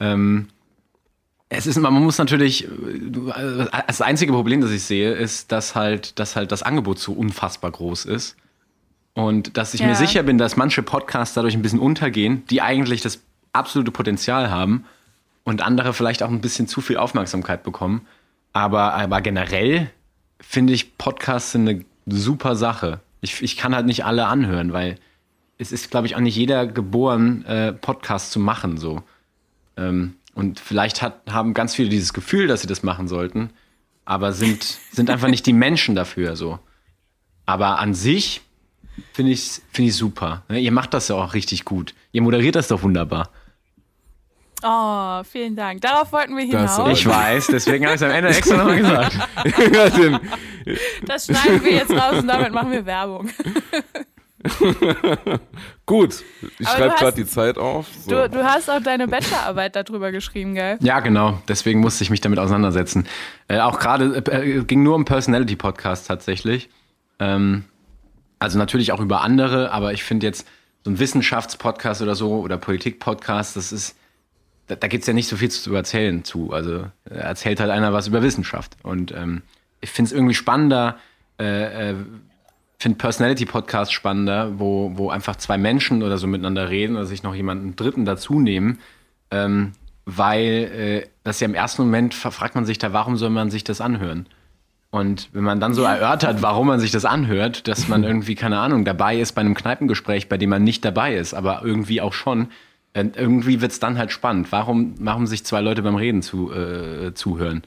Ähm, 0.00 0.48
es 1.48 1.68
ist, 1.68 1.78
man 1.78 1.92
muss 1.94 2.18
natürlich, 2.18 2.64
äh, 2.66 2.68
äh, 2.68 3.66
das 3.86 4.00
einzige 4.02 4.32
Problem, 4.32 4.60
das 4.60 4.72
ich 4.72 4.82
sehe, 4.82 5.12
ist, 5.12 5.52
dass 5.52 5.76
halt, 5.76 6.18
dass 6.18 6.34
halt 6.34 6.50
das 6.50 6.64
Angebot 6.64 6.98
so 6.98 7.12
unfassbar 7.12 7.70
groß 7.70 8.06
ist. 8.06 8.36
Und 9.14 9.56
dass 9.56 9.74
ich 9.74 9.80
Ja. 9.80 9.86
mir 9.86 9.94
sicher 9.94 10.24
bin, 10.24 10.38
dass 10.38 10.56
manche 10.56 10.82
Podcasts 10.82 11.34
dadurch 11.34 11.54
ein 11.54 11.62
bisschen 11.62 11.78
untergehen, 11.80 12.44
die 12.50 12.62
eigentlich 12.62 13.00
das 13.00 13.20
absolute 13.52 13.92
Potenzial 13.92 14.50
haben 14.50 14.84
und 15.44 15.62
andere 15.62 15.94
vielleicht 15.94 16.22
auch 16.24 16.30
ein 16.30 16.40
bisschen 16.40 16.66
zu 16.66 16.80
viel 16.80 16.96
Aufmerksamkeit 16.96 17.62
bekommen. 17.62 18.06
Aber, 18.52 18.94
aber 18.94 19.20
generell 19.20 19.90
finde 20.40 20.72
ich 20.72 20.96
Podcasts 20.98 21.52
sind 21.52 21.68
eine 21.68 21.84
super 22.06 22.56
Sache. 22.56 23.00
Ich, 23.20 23.42
ich 23.42 23.56
kann 23.56 23.74
halt 23.74 23.86
nicht 23.86 24.04
alle 24.04 24.26
anhören, 24.26 24.72
weil 24.72 24.96
es 25.58 25.72
ist, 25.72 25.90
glaube 25.90 26.06
ich, 26.06 26.16
auch 26.16 26.20
nicht 26.20 26.36
jeder 26.36 26.66
geboren, 26.66 27.44
äh, 27.44 27.72
Podcasts 27.72 28.30
zu 28.30 28.40
machen. 28.40 28.78
So. 28.78 29.02
Ähm, 29.76 30.14
und 30.34 30.58
vielleicht 30.58 31.02
hat, 31.02 31.20
haben 31.30 31.54
ganz 31.54 31.74
viele 31.74 31.90
dieses 31.90 32.12
Gefühl, 32.12 32.46
dass 32.46 32.62
sie 32.62 32.66
das 32.66 32.82
machen 32.82 33.08
sollten, 33.08 33.50
aber 34.04 34.32
sind, 34.32 34.78
sind 34.90 35.10
einfach 35.10 35.28
nicht 35.28 35.46
die 35.46 35.52
Menschen 35.52 35.94
dafür. 35.94 36.34
So. 36.34 36.58
Aber 37.46 37.78
an 37.78 37.94
sich 37.94 38.40
finde 39.12 39.32
ich 39.32 39.60
finde 39.72 39.90
ich 39.90 39.96
super. 39.96 40.44
Ihr 40.48 40.72
macht 40.72 40.94
das 40.94 41.08
ja 41.08 41.16
auch 41.16 41.34
richtig 41.34 41.64
gut. 41.64 41.94
Ihr 42.12 42.22
moderiert 42.22 42.54
das 42.54 42.68
doch 42.68 42.82
wunderbar. 42.82 43.30
Oh, 44.62 45.22
vielen 45.24 45.56
Dank. 45.56 45.80
Darauf 45.80 46.12
wollten 46.12 46.36
wir 46.36 46.50
Das- 46.50 46.76
hinaus. 46.76 46.98
Ich 46.98 47.06
weiß, 47.06 47.46
deswegen 47.48 47.84
habe 47.86 47.94
ich 47.96 48.00
es 48.02 48.06
am 48.06 48.12
Ende 48.14 48.28
extra 48.28 48.56
nochmal 48.56 48.76
gesagt. 48.78 49.18
Das 51.06 51.24
schneiden 51.26 51.64
wir 51.64 51.72
jetzt 51.72 51.90
raus 51.90 52.18
und 52.20 52.28
damit 52.28 52.52
machen 52.52 52.70
wir 52.70 52.84
Werbung. 52.86 53.30
gut, 55.86 56.22
ich 56.58 56.68
schreibe 56.68 56.94
gerade 56.96 57.16
die 57.16 57.26
Zeit 57.26 57.58
auf. 57.58 57.86
So. 58.04 58.10
Du, 58.10 58.30
du 58.30 58.44
hast 58.44 58.70
auch 58.70 58.80
deine 58.82 59.08
Bachelorarbeit 59.08 59.76
darüber 59.76 60.12
geschrieben, 60.12 60.54
gell? 60.54 60.78
Ja, 60.80 61.00
genau. 61.00 61.40
Deswegen 61.48 61.80
musste 61.80 62.04
ich 62.04 62.10
mich 62.10 62.20
damit 62.20 62.38
auseinandersetzen. 62.38 63.06
Äh, 63.48 63.60
auch 63.60 63.78
gerade 63.78 64.16
äh, 64.30 64.62
ging 64.64 64.82
nur 64.82 64.94
um 64.94 65.04
Personality 65.04 65.56
Podcast 65.56 66.06
tatsächlich. 66.06 66.68
Ähm, 67.18 67.64
also 68.38 68.58
natürlich 68.58 68.92
auch 68.92 69.00
über 69.00 69.22
andere, 69.22 69.72
aber 69.72 69.92
ich 69.92 70.04
finde 70.04 70.26
jetzt 70.26 70.46
so 70.84 70.90
ein 70.90 70.98
Wissenschaftspodcast 70.98 72.00
oder 72.00 72.14
so 72.14 72.40
oder 72.40 72.56
Politik-Podcast, 72.56 73.56
das 73.56 73.72
ist, 73.72 73.96
da, 74.70 74.76
da 74.76 74.86
gibt 74.86 75.02
es 75.02 75.08
ja 75.08 75.12
nicht 75.12 75.28
so 75.28 75.36
viel 75.36 75.50
zu 75.50 75.74
erzählen 75.74 76.22
zu. 76.24 76.52
Also 76.52 76.86
äh, 77.08 77.14
erzählt 77.14 77.60
halt 77.60 77.70
einer 77.70 77.92
was 77.92 78.06
über 78.06 78.22
Wissenschaft. 78.22 78.76
Und 78.82 79.12
ähm, 79.12 79.42
ich 79.80 79.90
finde 79.90 80.08
es 80.08 80.12
irgendwie 80.12 80.34
spannender, 80.34 80.96
äh, 81.40 81.90
äh, 81.90 81.94
finde 82.78 82.98
Personality-Podcasts 82.98 83.92
spannender, 83.92 84.58
wo, 84.58 84.92
wo 84.94 85.10
einfach 85.10 85.36
zwei 85.36 85.58
Menschen 85.58 86.02
oder 86.02 86.18
so 86.18 86.26
miteinander 86.26 86.70
reden 86.70 86.96
oder 86.96 87.06
sich 87.06 87.22
noch 87.22 87.34
jemanden 87.34 87.76
Dritten 87.76 88.04
dazu 88.04 88.38
nehmen. 88.38 88.78
Ähm, 89.30 89.72
weil 90.06 91.02
äh, 91.04 91.08
das 91.24 91.40
ja 91.40 91.46
im 91.46 91.54
ersten 91.54 91.82
Moment 91.82 92.14
fragt 92.14 92.54
man 92.54 92.64
sich 92.64 92.78
da, 92.78 92.92
warum 92.92 93.16
soll 93.16 93.30
man 93.30 93.50
sich 93.50 93.64
das 93.64 93.80
anhören? 93.80 94.26
Und 94.90 95.28
wenn 95.32 95.44
man 95.44 95.60
dann 95.60 95.72
so 95.72 95.82
erörtert, 95.82 96.42
warum 96.42 96.66
man 96.66 96.80
sich 96.80 96.90
das 96.90 97.04
anhört, 97.04 97.68
dass 97.68 97.86
man 97.88 98.02
irgendwie, 98.04 98.34
keine 98.34 98.58
Ahnung, 98.58 98.84
dabei 98.84 99.18
ist 99.18 99.32
bei 99.32 99.40
einem 99.40 99.54
Kneipengespräch, 99.54 100.28
bei 100.28 100.36
dem 100.36 100.50
man 100.50 100.64
nicht 100.64 100.84
dabei 100.84 101.14
ist, 101.14 101.34
aber 101.34 101.62
irgendwie 101.64 102.00
auch 102.00 102.12
schon, 102.12 102.48
äh, 102.92 103.04
irgendwie 103.14 103.60
wird's 103.60 103.80
dann 103.80 103.98
halt 103.98 104.12
spannend. 104.12 104.50
Warum, 104.52 104.94
warum 104.98 105.26
sich 105.26 105.44
zwei 105.44 105.60
Leute 105.60 105.82
beim 105.82 105.96
Reden 105.96 106.22
zu, 106.22 106.52
äh, 106.52 107.14
zuhören? 107.14 107.62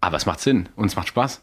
Aber 0.00 0.16
es 0.16 0.26
macht 0.26 0.40
Sinn 0.40 0.68
und 0.76 0.86
es 0.86 0.96
macht 0.96 1.08
Spaß. 1.08 1.42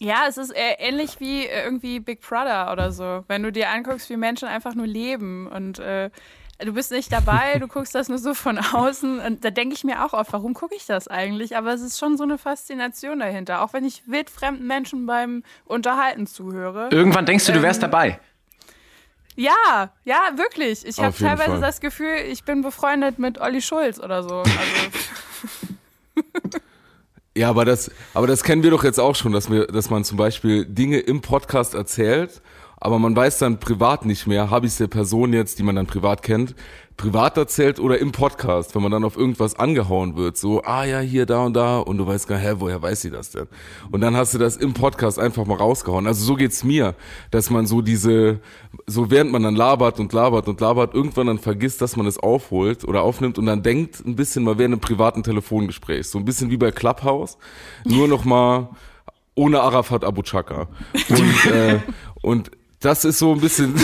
Ja, 0.00 0.24
es 0.28 0.36
ist 0.36 0.50
äh, 0.50 0.74
ähnlich 0.78 1.20
wie 1.20 1.46
irgendwie 1.46 2.00
Big 2.00 2.20
Brother 2.20 2.72
oder 2.72 2.90
so. 2.92 3.24
Wenn 3.28 3.42
du 3.42 3.52
dir 3.52 3.70
anguckst, 3.70 4.10
wie 4.10 4.16
Menschen 4.16 4.48
einfach 4.48 4.74
nur 4.74 4.86
leben 4.86 5.46
und 5.46 5.78
äh, 5.78 6.10
du 6.58 6.72
bist 6.72 6.90
nicht 6.90 7.12
dabei, 7.12 7.58
du 7.58 7.68
guckst 7.68 7.94
das 7.94 8.08
nur 8.08 8.18
so 8.18 8.34
von 8.34 8.58
außen. 8.58 9.20
Und 9.20 9.44
da 9.44 9.50
denke 9.50 9.74
ich 9.74 9.84
mir 9.84 10.04
auch 10.04 10.12
oft, 10.12 10.32
warum 10.32 10.54
gucke 10.54 10.74
ich 10.74 10.86
das 10.86 11.08
eigentlich? 11.08 11.56
Aber 11.56 11.72
es 11.72 11.80
ist 11.80 11.98
schon 11.98 12.16
so 12.16 12.24
eine 12.24 12.38
Faszination 12.38 13.20
dahinter. 13.20 13.62
Auch 13.62 13.72
wenn 13.72 13.84
ich 13.84 14.08
wildfremden 14.08 14.66
Menschen 14.66 15.06
beim 15.06 15.42
Unterhalten 15.64 16.26
zuhöre. 16.26 16.88
Irgendwann 16.90 17.26
denkst 17.26 17.46
du, 17.46 17.52
du 17.52 17.62
wärst 17.62 17.82
ähm, 17.82 17.90
dabei. 17.90 18.20
Ja, 19.36 19.90
ja, 20.04 20.20
wirklich. 20.36 20.86
Ich 20.86 20.98
habe 20.98 21.16
teilweise 21.16 21.52
Fall. 21.52 21.60
das 21.60 21.80
Gefühl, 21.80 22.16
ich 22.30 22.44
bin 22.44 22.62
befreundet 22.62 23.18
mit 23.18 23.40
Olli 23.40 23.60
Schulz 23.60 23.98
oder 23.98 24.22
so. 24.22 24.38
Also. 24.38 24.54
ja, 27.36 27.50
aber 27.50 27.64
das, 27.64 27.90
aber 28.14 28.26
das 28.26 28.44
kennen 28.44 28.62
wir 28.62 28.70
doch 28.70 28.84
jetzt 28.84 29.00
auch 29.00 29.16
schon, 29.16 29.32
dass 29.32 29.50
wir, 29.50 29.66
dass 29.66 29.90
man 29.90 30.04
zum 30.04 30.18
Beispiel 30.18 30.64
Dinge 30.64 31.00
im 31.00 31.20
Podcast 31.20 31.74
erzählt 31.74 32.42
aber 32.84 32.98
man 32.98 33.16
weiß 33.16 33.38
dann 33.38 33.58
privat 33.60 34.04
nicht 34.04 34.26
mehr, 34.26 34.50
habe 34.50 34.66
ich 34.66 34.72
es 34.72 34.78
der 34.78 34.88
Person 34.88 35.32
jetzt, 35.32 35.58
die 35.58 35.62
man 35.62 35.74
dann 35.74 35.86
privat 35.86 36.22
kennt, 36.22 36.54
privat 36.98 37.34
erzählt 37.38 37.80
oder 37.80 37.98
im 37.98 38.12
Podcast, 38.12 38.74
wenn 38.74 38.82
man 38.82 38.92
dann 38.92 39.04
auf 39.04 39.16
irgendwas 39.16 39.58
angehauen 39.58 40.16
wird, 40.16 40.36
so, 40.36 40.62
ah 40.64 40.84
ja, 40.84 41.00
hier, 41.00 41.24
da 41.24 41.46
und 41.46 41.54
da, 41.54 41.78
und 41.78 41.96
du 41.96 42.06
weißt 42.06 42.28
gar, 42.28 42.38
hä, 42.38 42.56
woher 42.58 42.82
weiß 42.82 43.00
sie 43.00 43.10
das 43.10 43.30
denn? 43.30 43.46
Und 43.90 44.02
dann 44.02 44.14
hast 44.14 44.34
du 44.34 44.38
das 44.38 44.58
im 44.58 44.74
Podcast 44.74 45.18
einfach 45.18 45.46
mal 45.46 45.56
rausgehauen. 45.56 46.06
Also 46.06 46.26
so 46.26 46.34
geht's 46.34 46.62
mir, 46.62 46.94
dass 47.30 47.48
man 47.48 47.64
so 47.64 47.80
diese, 47.80 48.40
so 48.86 49.10
während 49.10 49.32
man 49.32 49.44
dann 49.44 49.56
labert 49.56 49.98
und 49.98 50.12
labert 50.12 50.46
und 50.46 50.60
labert, 50.60 50.92
irgendwann 50.92 51.28
dann 51.28 51.38
vergisst, 51.38 51.80
dass 51.80 51.96
man 51.96 52.06
es 52.06 52.18
aufholt 52.18 52.84
oder 52.84 53.00
aufnimmt 53.00 53.38
und 53.38 53.46
dann 53.46 53.62
denkt 53.62 54.04
ein 54.04 54.14
bisschen, 54.14 54.44
mal 54.44 54.58
während 54.58 54.74
einem 54.74 54.80
privaten 54.82 55.22
Telefongespräch, 55.22 56.06
so 56.06 56.18
ein 56.18 56.26
bisschen 56.26 56.50
wie 56.50 56.58
bei 56.58 56.70
Clubhouse, 56.70 57.38
nur 57.86 58.08
noch 58.08 58.26
mal 58.26 58.68
ohne 59.34 59.62
Arafat 59.62 60.04
Abu 60.04 60.20
Chaka. 60.20 60.68
Und, 61.08 61.46
äh, 61.50 61.80
und 62.20 62.50
das 62.84 63.04
ist 63.04 63.18
so 63.18 63.32
ein 63.32 63.40
bisschen 63.40 63.74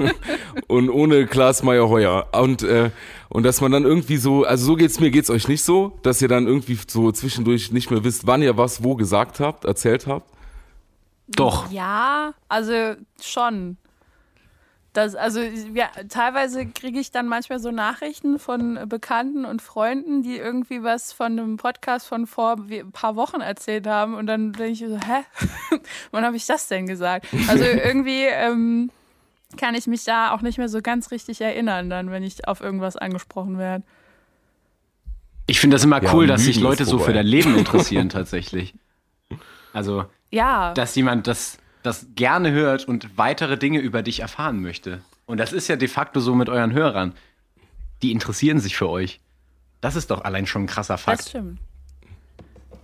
und 0.68 0.90
ohne 0.90 1.26
Klaas 1.26 1.62
Meyer 1.62 1.88
Heuer 1.88 2.28
und 2.32 2.62
äh, 2.62 2.90
und 3.28 3.42
dass 3.42 3.60
man 3.60 3.72
dann 3.72 3.84
irgendwie 3.84 4.16
so, 4.16 4.44
also 4.44 4.64
so 4.64 4.76
geht's 4.76 5.00
mir, 5.00 5.10
geht's 5.10 5.28
euch 5.28 5.48
nicht 5.48 5.62
so, 5.62 5.98
dass 6.02 6.22
ihr 6.22 6.28
dann 6.28 6.46
irgendwie 6.46 6.78
so 6.86 7.12
zwischendurch 7.12 7.72
nicht 7.72 7.90
mehr 7.90 8.02
wisst, 8.02 8.26
wann 8.26 8.42
ihr 8.42 8.56
was 8.56 8.82
wo 8.82 8.94
gesagt 8.94 9.38
habt, 9.40 9.66
erzählt 9.66 10.06
habt? 10.06 10.30
Doch. 11.28 11.70
Ja, 11.70 12.32
also 12.48 12.94
schon. 13.20 13.76
Das, 14.98 15.14
also 15.14 15.40
ja, 15.40 15.90
teilweise 16.08 16.66
kriege 16.66 16.98
ich 16.98 17.12
dann 17.12 17.28
manchmal 17.28 17.60
so 17.60 17.70
Nachrichten 17.70 18.40
von 18.40 18.80
Bekannten 18.88 19.44
und 19.44 19.62
Freunden, 19.62 20.22
die 20.22 20.36
irgendwie 20.36 20.82
was 20.82 21.12
von 21.12 21.38
einem 21.38 21.56
Podcast 21.56 22.08
von 22.08 22.26
vor 22.26 22.56
ein 22.68 22.90
paar 22.90 23.14
Wochen 23.14 23.40
erzählt 23.40 23.86
haben 23.86 24.14
und 24.14 24.26
dann 24.26 24.52
denke 24.52 24.72
ich 24.72 24.80
so, 24.80 24.98
hä? 24.98 25.22
Wann 26.10 26.24
habe 26.24 26.34
ich 26.34 26.46
das 26.46 26.66
denn 26.66 26.88
gesagt? 26.88 27.28
Also 27.46 27.62
irgendwie 27.84 28.24
ähm, 28.24 28.90
kann 29.56 29.76
ich 29.76 29.86
mich 29.86 30.02
da 30.02 30.32
auch 30.32 30.40
nicht 30.40 30.58
mehr 30.58 30.68
so 30.68 30.82
ganz 30.82 31.12
richtig 31.12 31.40
erinnern, 31.40 31.88
dann, 31.88 32.10
wenn 32.10 32.24
ich 32.24 32.48
auf 32.48 32.60
irgendwas 32.60 32.96
angesprochen 32.96 33.56
werde. 33.56 33.84
Ich 35.46 35.60
finde 35.60 35.76
das 35.76 35.84
immer 35.84 36.02
cool, 36.12 36.24
ja, 36.24 36.32
dass 36.32 36.42
sich 36.42 36.58
Leute 36.58 36.84
so 36.86 36.98
für 36.98 37.12
dein 37.12 37.26
Leben 37.26 37.56
interessieren 37.56 38.08
tatsächlich. 38.08 38.74
Also, 39.72 40.06
ja. 40.32 40.74
dass 40.74 40.96
jemand 40.96 41.28
das 41.28 41.58
das 41.82 42.06
gerne 42.14 42.52
hört 42.52 42.86
und 42.86 43.16
weitere 43.16 43.56
Dinge 43.56 43.78
über 43.80 44.02
dich 44.02 44.20
erfahren 44.20 44.60
möchte. 44.60 45.00
Und 45.26 45.38
das 45.38 45.52
ist 45.52 45.68
ja 45.68 45.76
de 45.76 45.88
facto 45.88 46.20
so 46.20 46.34
mit 46.34 46.48
euren 46.48 46.72
Hörern. 46.72 47.14
Die 48.02 48.12
interessieren 48.12 48.60
sich 48.60 48.76
für 48.76 48.88
euch. 48.88 49.20
Das 49.80 49.96
ist 49.96 50.10
doch 50.10 50.24
allein 50.24 50.46
schon 50.46 50.64
ein 50.64 50.66
krasser 50.66 50.98
Fakt. 50.98 51.20
Das 51.20 51.28
stimmt. 51.28 51.58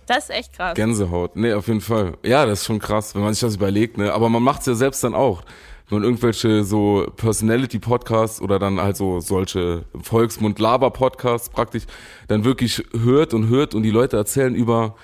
Das 0.05 0.25
ist 0.25 0.29
echt 0.29 0.53
krass. 0.53 0.75
Gänsehaut. 0.75 1.35
Nee, 1.35 1.53
auf 1.53 1.67
jeden 1.67 1.81
Fall. 1.81 2.17
Ja, 2.23 2.45
das 2.45 2.61
ist 2.61 2.65
schon 2.65 2.79
krass, 2.79 3.15
wenn 3.15 3.23
man 3.23 3.33
sich 3.33 3.41
das 3.41 3.55
überlegt, 3.55 3.97
ne? 3.97 4.13
Aber 4.13 4.29
man 4.29 4.43
macht 4.43 4.61
es 4.61 4.67
ja 4.67 4.75
selbst 4.75 5.03
dann 5.03 5.15
auch. 5.15 5.43
Wenn 5.89 5.99
man 5.99 6.03
irgendwelche 6.03 6.63
so 6.63 7.11
Personality-Podcasts 7.15 8.41
oder 8.41 8.59
dann 8.59 8.79
halt 8.79 8.97
so 8.97 9.19
solche 9.19 9.85
Volksmund-Laber-Podcasts 10.01 11.49
praktisch 11.49 11.83
dann 12.27 12.43
wirklich 12.43 12.83
hört 12.91 13.33
und 13.33 13.49
hört 13.49 13.75
und 13.75 13.83
die 13.83 13.91
Leute 13.91 14.17
erzählen 14.17 14.55
über 14.55 14.95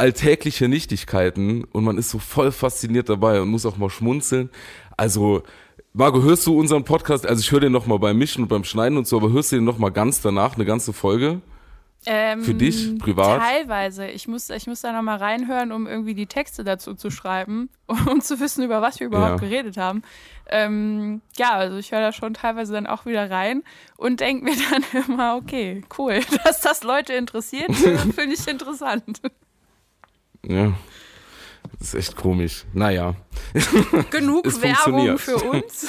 alltägliche 0.00 0.66
Nichtigkeiten 0.66 1.64
und 1.64 1.84
man 1.84 1.98
ist 1.98 2.08
so 2.08 2.18
voll 2.18 2.52
fasziniert 2.52 3.10
dabei 3.10 3.42
und 3.42 3.48
muss 3.48 3.66
auch 3.66 3.76
mal 3.76 3.90
schmunzeln. 3.90 4.48
Also, 4.96 5.42
Marco, 5.92 6.22
hörst 6.22 6.46
du 6.46 6.58
unseren 6.58 6.84
Podcast? 6.84 7.26
Also 7.26 7.40
ich 7.40 7.52
höre 7.52 7.60
den 7.60 7.72
nochmal 7.72 7.98
beim 7.98 8.16
Mischen 8.16 8.44
und 8.44 8.48
beim 8.48 8.64
Schneiden 8.64 8.96
und 8.96 9.06
so, 9.06 9.18
aber 9.18 9.30
hörst 9.30 9.52
du 9.52 9.56
den 9.56 9.64
nochmal 9.64 9.90
ganz 9.90 10.22
danach, 10.22 10.54
eine 10.54 10.64
ganze 10.64 10.94
Folge? 10.94 11.42
Ähm, 12.06 12.42
Für 12.42 12.54
dich, 12.54 12.98
privat? 12.98 13.42
Teilweise. 13.42 14.06
Ich 14.06 14.26
muss, 14.26 14.48
ich 14.48 14.66
muss 14.66 14.80
da 14.80 14.90
nochmal 14.92 15.18
reinhören, 15.18 15.70
um 15.70 15.86
irgendwie 15.86 16.14
die 16.14 16.26
Texte 16.26 16.64
dazu 16.64 16.94
zu 16.94 17.10
schreiben, 17.10 17.68
um 17.86 18.22
zu 18.22 18.40
wissen, 18.40 18.64
über 18.64 18.80
was 18.80 19.00
wir 19.00 19.06
überhaupt 19.06 19.42
ja. 19.42 19.48
geredet 19.48 19.76
haben. 19.76 20.02
Ähm, 20.48 21.20
ja, 21.36 21.52
also 21.52 21.76
ich 21.76 21.92
höre 21.92 22.00
da 22.00 22.12
schon 22.12 22.32
teilweise 22.32 22.72
dann 22.72 22.86
auch 22.86 23.04
wieder 23.04 23.30
rein 23.30 23.64
und 23.98 24.20
denke 24.20 24.44
mir 24.44 24.54
dann 24.70 25.04
immer, 25.06 25.36
okay, 25.36 25.82
cool, 25.98 26.20
dass 26.44 26.62
das 26.62 26.84
Leute 26.84 27.12
interessiert, 27.12 27.74
finde 27.74 28.32
ich 28.32 28.48
interessant. 28.48 29.20
Ja. 30.46 30.74
Das 31.78 31.88
ist 31.88 31.94
echt 31.94 32.16
komisch. 32.16 32.64
Naja. 32.72 33.14
Genug 34.10 34.44
Werbung 34.60 35.18
für 35.18 35.36
uns. 35.36 35.88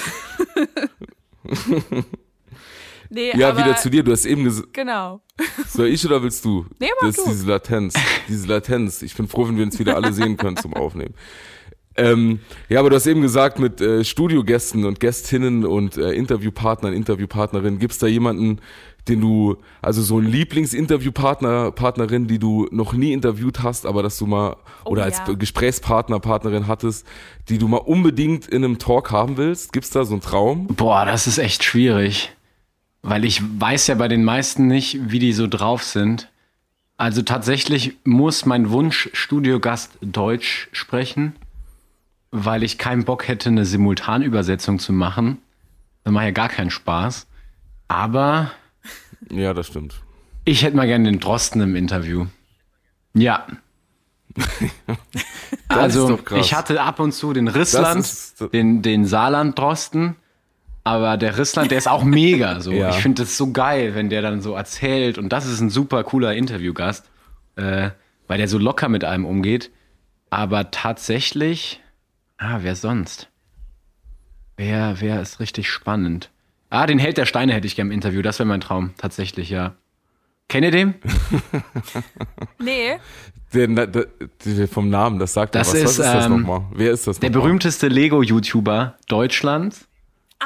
nee, 3.10 3.32
ja, 3.36 3.58
wieder 3.58 3.76
zu 3.78 3.89
dir. 3.89 4.04
Du 4.04 4.12
hast 4.12 4.26
eben 4.26 4.43
gesagt. 4.43 4.74
Genau. 4.74 5.22
Soll 5.68 5.88
ich 5.88 6.06
oder 6.06 6.22
willst 6.22 6.45
du? 6.45 6.66
Nee, 6.80 6.89
mach 6.99 7.08
das 7.08 7.18
ist 7.18 7.28
diese 7.28 7.47
Latenz. 7.47 7.93
Diese 8.28 8.47
Latenz. 8.47 9.02
Ich 9.02 9.16
bin 9.16 9.28
froh, 9.28 9.47
wenn 9.47 9.58
wir 9.58 9.64
uns 9.64 9.80
wieder 9.80 9.95
alle 9.95 10.14
sehen 10.14 10.38
können 10.38 10.58
zum 10.58 10.74
Aufnehmen. 10.74 11.16
Ähm, 11.97 12.39
ja, 12.70 12.80
aber 12.80 12.89
du 12.89 12.95
hast 12.95 13.06
eben 13.06 13.22
gesagt, 13.22 13.60
mit 13.60 13.82
äh, 13.82 14.06
Studiogästen 14.06 14.86
und 14.86 15.02
Gästinnen 15.02 15.66
und 15.66 15.97
äh, 15.97 16.14
Interviewpartnern, 16.14 16.93
Interviewpartnerinnen, 16.93 17.80
gibt 17.80 17.91
es 17.93 17.99
da 17.99 18.08
jemanden, 18.08 18.60
den 19.08 19.22
du, 19.22 19.58
also 19.82 20.02
so 20.02 20.20
ein 20.20 20.26
Lieblingsinterviewpartner, 20.26 21.72
Partnerin, 21.72 22.28
die 22.28 22.39
du 22.39 22.68
noch 22.72 22.93
nie 22.93 23.14
interviewt 23.14 23.64
hast, 23.64 23.86
aber 23.86 24.04
dass 24.04 24.18
du 24.18 24.28
mal, 24.28 24.58
oh, 24.86 24.91
oder 24.91 25.04
als 25.04 25.20
ja. 25.20 25.34
Gesprächspartner, 25.34 26.20
Partnerin 26.20 26.68
hattest, 26.68 27.08
die 27.49 27.58
du 27.58 27.68
mal 27.68 27.78
unbedingt 27.78 28.47
in 28.47 28.64
einem 28.64 28.78
Talk 28.78 29.12
haben 29.12 29.38
willst? 29.38 29.74
Gibt's 29.74 29.89
da 29.89 30.06
so 30.06 30.14
einen 30.14 30.22
Traum? 30.22 30.68
Boah, 30.68 31.06
das 31.06 31.28
ist 31.28 31.39
echt 31.39 31.64
schwierig. 31.64 32.36
Weil 33.02 33.26
ich 33.26 33.41
weiß 33.60 33.88
ja 33.88 33.95
bei 33.95 34.08
den 34.08 34.24
meisten 34.24 34.68
nicht, 34.68 35.12
wie 35.12 35.20
die 35.20 35.34
so 35.34 35.47
drauf 35.47 35.84
sind. 35.84 36.30
Also 36.97 37.24
tatsächlich 37.24 37.97
muss 38.04 38.45
mein 38.45 38.70
Wunsch 38.70 39.10
Studiogast 39.14 39.97
Deutsch 40.02 40.70
sprechen, 40.72 41.34
weil 42.30 42.62
ich 42.62 42.78
keinen 42.78 43.06
Bock 43.06 43.28
hätte, 43.28 43.49
eine 43.49 43.66
Simultanübersetzung 43.66 44.78
zu 44.78 44.93
machen. 44.93 45.39
Das 46.04 46.14
macht 46.14 46.26
ja 46.26 46.32
gar 46.32 46.49
keinen 46.49 46.70
Spaß. 46.70 47.26
Aber 47.88 48.52
ja, 49.30 49.53
das 49.53 49.67
stimmt. 49.67 50.01
Ich 50.45 50.63
hätte 50.63 50.76
mal 50.76 50.88
gerne 50.88 51.05
den 51.09 51.19
Drosten 51.19 51.61
im 51.61 51.76
Interview. 51.76 52.26
Ja. 53.13 53.45
also, 55.67 56.19
ich 56.36 56.53
hatte 56.53 56.82
ab 56.82 56.99
und 56.99 57.11
zu 57.11 57.34
den 57.34 57.47
Rissland, 57.47 58.07
den, 58.53 58.82
den 58.82 59.05
Saarland-Drosten, 59.05 60.15
aber 60.84 61.17
der 61.17 61.38
Rissland, 61.38 61.72
der 61.72 61.78
ist 61.78 61.88
auch 61.88 62.03
mega. 62.03 62.59
So. 62.61 62.72
Ja. 62.72 62.89
Ich 62.89 62.97
finde 62.97 63.24
das 63.24 63.38
so 63.38 63.51
geil, 63.51 63.95
wenn 63.95 64.09
der 64.09 64.22
dann 64.22 64.41
so 64.41 64.53
erzählt 64.53 65.17
und 65.17 65.30
das 65.30 65.45
ist 65.45 65.59
ein 65.59 65.69
super 65.69 66.03
cooler 66.03 66.34
Interviewgast, 66.34 67.09
äh, 67.55 67.91
weil 68.28 68.38
der 68.38 68.47
so 68.47 68.57
locker 68.57 68.89
mit 68.89 69.03
einem 69.03 69.26
umgeht. 69.26 69.72
Aber 70.30 70.72
tatsächlich, 70.72 71.82
ah, 72.38 72.59
wer 72.61 72.76
sonst? 72.76 73.28
Wer, 74.55 75.01
wer 75.01 75.22
ist 75.22 75.39
richtig 75.39 75.69
spannend? 75.69 76.30
Ah, 76.72 76.88
den 76.88 76.97
Held 76.99 77.17
der 77.17 77.26
Steine 77.26 77.53
hätte 77.53 77.67
ich 77.67 77.76
gerne 77.76 77.89
im 77.89 77.93
Interview. 77.93 78.22
Das 78.22 78.39
wäre 78.39 78.47
mein 78.47 78.61
Traum, 78.61 78.91
tatsächlich, 78.97 79.49
ja. 79.49 79.76
Kennt 80.47 80.65
ihr 80.65 80.72
den? 80.72 80.95
nee. 82.59 82.97
Den, 83.53 83.76
der, 83.76 83.88
der, 83.88 84.07
vom 84.69 84.89
Namen, 84.89 85.19
das 85.19 85.34
sagt 85.34 85.53
das 85.55 85.67
was. 85.69 85.74
Ist, 85.76 85.84
was 85.84 85.91
ist 85.91 85.99
das 85.99 86.26
ähm, 86.26 86.41
nochmal? 86.41 86.63
Wer 86.74 86.91
ist 86.91 87.05
das 87.07 87.19
Der 87.19 87.30
berühmteste 87.30 87.88
Lego-YouTuber 87.89 88.95
Deutschlands. 89.07 89.88
Ah, 90.39 90.45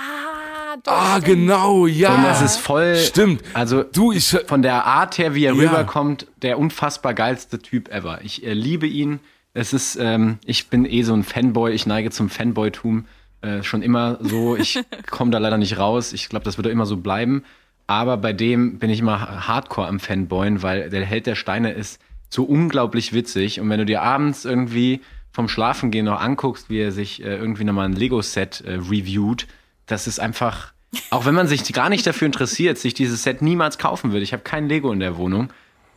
Ah, 0.88 1.20
genau, 1.20 1.88
ja. 1.88 2.14
Und 2.16 2.24
das 2.24 2.42
ist 2.42 2.58
voll. 2.58 2.96
Stimmt. 2.98 3.42
Also 3.54 3.84
Du, 3.84 4.12
ich. 4.12 4.28
von 4.48 4.62
der 4.62 4.86
Art 4.86 5.18
her, 5.18 5.34
wie 5.34 5.46
er 5.46 5.54
Ja. 5.54 5.70
rüberkommt, 5.70 6.28
der 6.42 6.60
unfassbar 6.60 7.14
geilste 7.14 7.60
Typ 7.60 7.88
ever. 7.94 8.20
Ich 8.24 8.46
äh, 8.46 8.54
liebe 8.54 8.86
ihn. 8.86 9.20
Es 9.54 9.72
ist, 9.72 9.96
ähm, 10.00 10.38
ich 10.44 10.68
bin 10.70 10.86
eh 10.86 11.04
so 11.04 11.14
ein 11.14 11.24
Fanboy. 11.24 11.72
Ich 11.72 11.86
neige 11.86 12.10
zum 12.12 12.30
Fanboytum 12.30 13.06
äh, 13.46 13.64
schon 13.64 13.82
immer 13.82 14.18
so. 14.22 14.56
Ich 14.56 14.80
komme 15.10 15.32
da 15.32 15.38
leider 15.38 15.58
nicht 15.58 15.78
raus. 15.78 16.14
Ich 16.14 16.30
glaube, 16.30 16.46
das 16.46 16.58
wird 16.58 16.68
immer 16.68 16.86
so 16.86 16.98
bleiben. 16.98 17.44
Aber 17.88 18.18
bei 18.18 18.34
dem 18.34 18.80
bin 18.80 18.90
ich 18.90 19.00
immer 19.00 19.48
hardcore 19.48 19.88
am 19.88 20.00
Fanboyen, 20.00 20.64
weil 20.64 20.90
der 20.90 21.06
Held 21.06 21.28
der 21.28 21.36
Steine 21.36 21.72
ist 21.72 22.02
so 22.30 22.44
unglaublich 22.44 23.14
witzig. 23.14 23.60
Und 23.60 23.70
wenn 23.70 23.80
du 23.80 23.86
dir 23.86 24.02
abends 24.02 24.46
irgendwie 24.46 25.02
vom 25.32 25.48
Schlafengehen 25.48 26.06
noch 26.06 26.20
anguckst, 26.20 26.70
wie 26.70 26.80
er 26.80 26.92
sich 26.92 27.24
äh, 27.24 27.36
irgendwie 27.36 27.64
nochmal 27.64 27.86
ein 27.86 27.94
Lego-Set 27.94 28.62
äh, 28.62 28.76
reviewt, 28.76 29.48
das 29.86 30.08
ist 30.08 30.20
einfach, 30.20 30.74
auch 31.12 31.26
wenn 31.26 31.36
man 31.36 31.48
sich 31.48 31.72
gar 31.74 31.90
nicht 31.90 32.08
dafür 32.08 32.26
interessiert, 32.26 32.78
sich 32.78 32.94
dieses 32.94 33.24
Set 33.24 33.42
niemals 33.42 33.78
kaufen 33.78 34.12
würde. 34.12 34.24
Ich 34.24 34.34
habe 34.34 34.44
kein 34.44 34.68
Lego 34.68 34.92
in 34.92 35.00
der 35.00 35.18
Wohnung. 35.18 35.50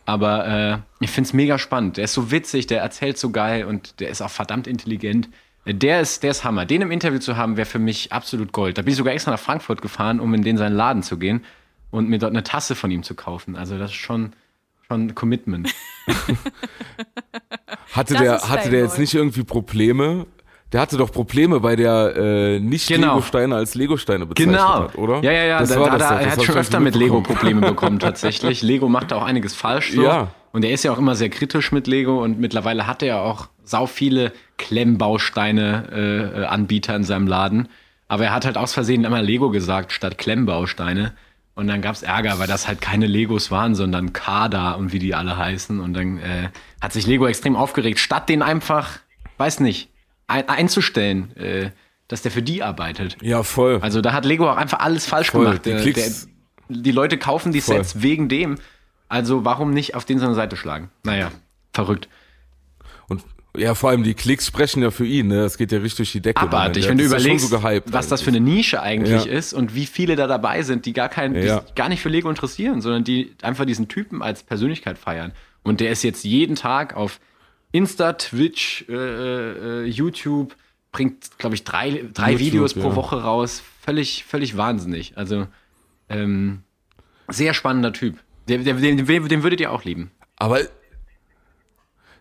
Aber 0.05 0.47
äh, 0.47 0.77
ich 1.03 1.11
find's 1.11 1.33
mega 1.33 1.59
spannend. 1.59 1.97
Der 1.97 2.05
ist 2.05 2.13
so 2.13 2.31
witzig, 2.31 2.65
der 2.65 2.81
erzählt 2.81 3.17
so 3.19 3.29
geil 3.29 3.65
und 3.65 3.99
der 3.99 4.09
ist 4.09 4.21
auch 4.21 4.31
verdammt 4.31 4.65
intelligent. 4.65 5.29
Der 5.73 6.01
ist, 6.01 6.23
der 6.23 6.31
ist 6.31 6.43
Hammer. 6.43 6.65
Den 6.65 6.81
im 6.81 6.91
Interview 6.91 7.19
zu 7.19 7.37
haben, 7.37 7.57
wäre 7.57 7.65
für 7.65 7.79
mich 7.79 8.11
absolut 8.11 8.51
Gold. 8.51 8.77
Da 8.77 8.81
bin 8.81 8.91
ich 8.91 8.97
sogar 8.97 9.13
extra 9.13 9.31
nach 9.31 9.39
Frankfurt 9.39 9.81
gefahren, 9.81 10.19
um 10.19 10.33
in 10.33 10.41
den 10.43 10.57
seinen 10.57 10.75
Laden 10.75 11.03
zu 11.03 11.17
gehen 11.17 11.43
und 11.91 12.09
mir 12.09 12.17
dort 12.19 12.31
eine 12.31 12.43
Tasse 12.43 12.75
von 12.75 12.91
ihm 12.91 13.03
zu 13.03 13.15
kaufen. 13.15 13.55
Also 13.55 13.77
das 13.77 13.91
ist 13.91 13.97
schon, 13.97 14.33
schon 14.87 15.07
ein 15.07 15.15
Commitment. 15.15 15.73
Hatte 17.93 18.13
Das 18.13 18.21
der, 18.21 18.49
hatte 18.49 18.69
der 18.69 18.81
jetzt 18.81 18.99
nicht 18.99 19.13
irgendwie 19.13 19.43
Probleme? 19.43 20.25
Der 20.71 20.81
hatte 20.81 20.97
doch 20.97 21.11
Probleme, 21.11 21.63
weil 21.63 21.75
der 21.75 22.15
äh, 22.15 22.59
nicht 22.59 22.87
Genau. 22.87 23.15
Lego-Steine 23.15 23.55
als 23.55 23.73
Lego-Steine 23.73 24.27
bezeichnet 24.27 24.55
Genau. 24.55 24.83
hat, 24.83 24.95
oder? 24.97 25.23
Ja, 25.23 25.31
ja, 25.31 25.43
ja. 25.45 25.59
Das 25.59 25.69
da, 25.69 25.79
war 25.79 25.89
da, 25.89 25.97
das 25.97 26.11
er 26.11 26.31
hat 26.31 26.43
schon 26.43 26.55
öfter 26.57 26.79
mit 26.79 26.95
Lego. 26.95 27.21
Probleme 27.21 27.61
bekommen, 27.61 27.97
tatsächlich. 27.99 28.61
Lego 28.61 28.87
macht 28.87 29.09
da 29.11 29.15
auch 29.15 29.23
einiges 29.23 29.55
falsch. 29.55 29.93
So. 29.93 30.03
Ja. 30.03 30.27
Und 30.51 30.65
er 30.65 30.71
ist 30.71 30.83
ja 30.83 30.91
auch 30.91 30.97
immer 30.97 31.15
sehr 31.15 31.29
kritisch 31.29 31.71
mit 31.71 31.87
Lego 31.87 32.23
und 32.23 32.39
mittlerweile 32.39 32.87
hat 32.87 33.03
er 33.03 33.07
ja 33.07 33.21
auch 33.21 33.49
sau 33.63 33.85
viele 33.85 34.31
Klemmbausteine-Anbieter 34.57 36.95
in 36.95 37.03
seinem 37.03 37.27
Laden. 37.27 37.67
Aber 38.07 38.25
er 38.25 38.33
hat 38.33 38.45
halt 38.45 38.57
aus 38.57 38.73
Versehen 38.73 39.03
immer 39.03 39.21
Lego 39.21 39.51
gesagt 39.51 39.91
statt 39.91 40.17
Klemmbausteine. 40.17 41.13
Und 41.53 41.67
dann 41.67 41.81
gab's 41.81 42.01
Ärger, 42.03 42.39
weil 42.39 42.47
das 42.47 42.67
halt 42.67 42.81
keine 42.81 43.05
Legos 43.05 43.51
waren, 43.51 43.75
sondern 43.75 44.13
Kada 44.13 44.71
und 44.71 44.93
wie 44.93 44.99
die 44.99 45.13
alle 45.13 45.37
heißen. 45.37 45.79
Und 45.79 45.93
dann 45.93 46.17
äh, 46.17 46.49
hat 46.81 46.93
sich 46.93 47.05
Lego 47.05 47.27
extrem 47.27 47.55
aufgeregt, 47.55 47.99
statt 47.99 48.29
den 48.29 48.41
einfach, 48.41 48.99
weiß 49.37 49.59
nicht, 49.59 49.89
ein, 50.27 50.47
einzustellen, 50.47 51.35
äh, 51.35 51.71
dass 52.07 52.21
der 52.21 52.31
für 52.31 52.41
die 52.41 52.63
arbeitet. 52.63 53.17
Ja, 53.21 53.43
voll. 53.43 53.79
Also 53.81 54.01
da 54.01 54.13
hat 54.13 54.25
Lego 54.25 54.49
auch 54.49 54.57
einfach 54.57 54.79
alles 54.79 55.05
falsch 55.05 55.31
Voll, 55.31 55.45
gemacht. 55.45 55.65
die 55.65 55.71
Der, 55.71 55.83
der, 55.83 56.11
die 56.69 56.91
Leute 56.91 57.17
kaufen 57.17 57.51
die 57.51 57.61
Voll. 57.61 57.75
Sets 57.75 58.01
wegen 58.01 58.29
dem. 58.29 58.55
Also 59.09 59.43
warum 59.43 59.71
nicht 59.71 59.95
auf 59.95 60.05
den 60.05 60.19
seine 60.19 60.35
Seite 60.35 60.55
schlagen? 60.55 60.89
Naja, 61.03 61.31
verrückt. 61.73 62.07
Und 63.07 63.23
ja, 63.57 63.73
vor 63.73 63.89
allem 63.89 64.03
die 64.03 64.13
Klicks 64.13 64.45
sprechen 64.45 64.83
ja 64.83 64.91
für 64.91 65.05
ihn, 65.05 65.27
ne? 65.27 65.41
Das 65.41 65.57
geht 65.57 65.71
ja 65.71 65.79
richtig 65.79 65.97
durch 65.97 66.11
die 66.11 66.21
Decke. 66.21 66.39
Abartig, 66.39 66.83
Der 66.83 66.91
wenn 66.91 66.99
du 66.99 67.03
überlegst, 67.03 67.49
so 67.49 67.59
gehypt 67.59 67.91
was 67.91 68.07
das 68.07 68.21
für 68.21 68.29
eine 68.29 68.39
Nische 68.39 68.81
eigentlich 68.81 69.25
Ja. 69.25 69.31
ist 69.31 69.53
und 69.53 69.73
wie 69.73 69.87
viele 69.87 70.15
da 70.15 70.27
dabei 70.27 70.61
sind, 70.61 70.85
die 70.85 70.93
gar 70.93 71.09
kein, 71.09 71.33
die 71.33 71.41
Ja. 71.41 71.63
gar 71.75 71.89
nicht 71.89 72.01
für 72.01 72.09
Lego 72.09 72.29
interessieren, 72.29 72.81
sondern 72.81 73.03
die 73.03 73.33
einfach 73.41 73.65
diesen 73.65 73.87
Typen 73.87 74.21
als 74.21 74.43
Persönlichkeit 74.43 74.99
feiern. 74.99 75.33
Und 75.63 75.79
der 75.79 75.91
ist 75.91 76.03
jetzt 76.03 76.23
jeden 76.23 76.55
Tag 76.55 76.95
auf 76.95 77.19
Insta, 77.71 78.13
Twitch, 78.13 78.85
äh, 78.87 78.93
äh, 78.93 79.85
YouTube, 79.85 80.55
bringt, 80.91 81.37
glaube 81.39 81.55
ich, 81.55 81.63
drei, 81.63 82.05
drei 82.13 82.31
YouTube, 82.31 82.39
Videos 82.39 82.73
pro 82.75 82.89
ja. 82.89 82.95
Woche 82.95 83.21
raus. 83.23 83.61
Völlig, 83.81 84.23
völlig 84.25 84.57
wahnsinnig. 84.57 85.17
Also 85.17 85.47
ähm, 86.07 86.61
sehr 87.27 87.53
spannender 87.53 87.93
Typ. 87.93 88.17
Den, 88.49 88.63
den, 88.65 89.05
den 89.05 89.43
würdet 89.43 89.59
ihr 89.61 89.71
auch 89.71 89.83
lieben. 89.83 90.11
Aber 90.35 90.59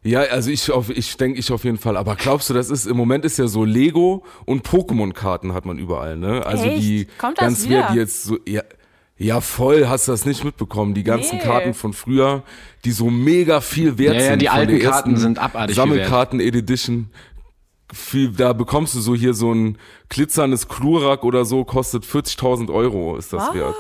ja, 0.03 0.20
also 0.20 0.51
ich 0.51 0.70
auf, 0.70 0.91
ich 0.91 1.16
denke 1.16 1.39
ich 1.41 1.51
auf 1.51 1.64
jeden 1.64 1.79
Fall. 1.79 1.97
Aber 1.97 2.14
glaubst 2.14 2.49
du, 2.51 2.55
das 2.55 2.70
ist 2.70 2.87
im 2.87 2.97
Moment 2.97 3.24
ist 3.24 3.37
ja 3.39 3.49
so 3.49 3.64
Lego 3.64 4.24
und 4.47 4.66
Pokémon-Karten 4.66 5.53
hat 5.55 5.66
man 5.66 5.79
überall, 5.79 6.16
ne? 6.16 6.47
Also 6.47 6.64
Echt? 6.66 6.83
die 6.83 7.09
Kommt 7.18 7.39
das 7.39 7.45
ganz 7.45 7.64
wieder? 7.66 7.79
mehr, 7.81 7.91
die 7.93 7.97
jetzt 7.99 8.22
so 8.22 8.39
ja, 8.47 8.62
ja 9.16 9.41
voll. 9.41 9.89
Hast 9.89 10.07
du 10.07 10.12
das 10.12 10.24
nicht 10.24 10.45
mitbekommen? 10.45 10.95
Die 10.95 11.03
ganzen 11.03 11.39
Nee. 11.39 11.43
Karten 11.43 11.74
von 11.74 11.93
früher, 11.93 12.45
die 12.85 12.93
so 12.93 13.11
mega 13.11 13.61
viel 13.61 13.99
wert 13.99 14.14
Ja, 14.14 14.20
ja, 14.22 14.31
sind. 14.31 14.43
die 14.43 14.47
von 14.47 14.57
alten 14.57 14.79
Karten 14.79 15.16
sind 15.16 15.39
abartig 15.39 15.74
viel 15.74 15.83
wert. 15.85 15.89
Sammelkarten 15.97 16.41
Edition. 16.41 17.11
Viel, 17.93 18.33
da 18.33 18.53
bekommst 18.53 18.95
du 18.95 19.01
so 19.01 19.14
hier 19.14 19.33
so 19.35 19.53
ein 19.53 19.79
glitzerndes 20.11 20.68
Klurak 20.68 21.24
oder 21.24 21.45
so, 21.47 21.64
kostet 21.64 22.05
40.000 22.05 22.72
Euro, 22.72 23.16
ist 23.16 23.33
das 23.33 23.49
Was? 23.49 23.55
wert. 23.55 23.74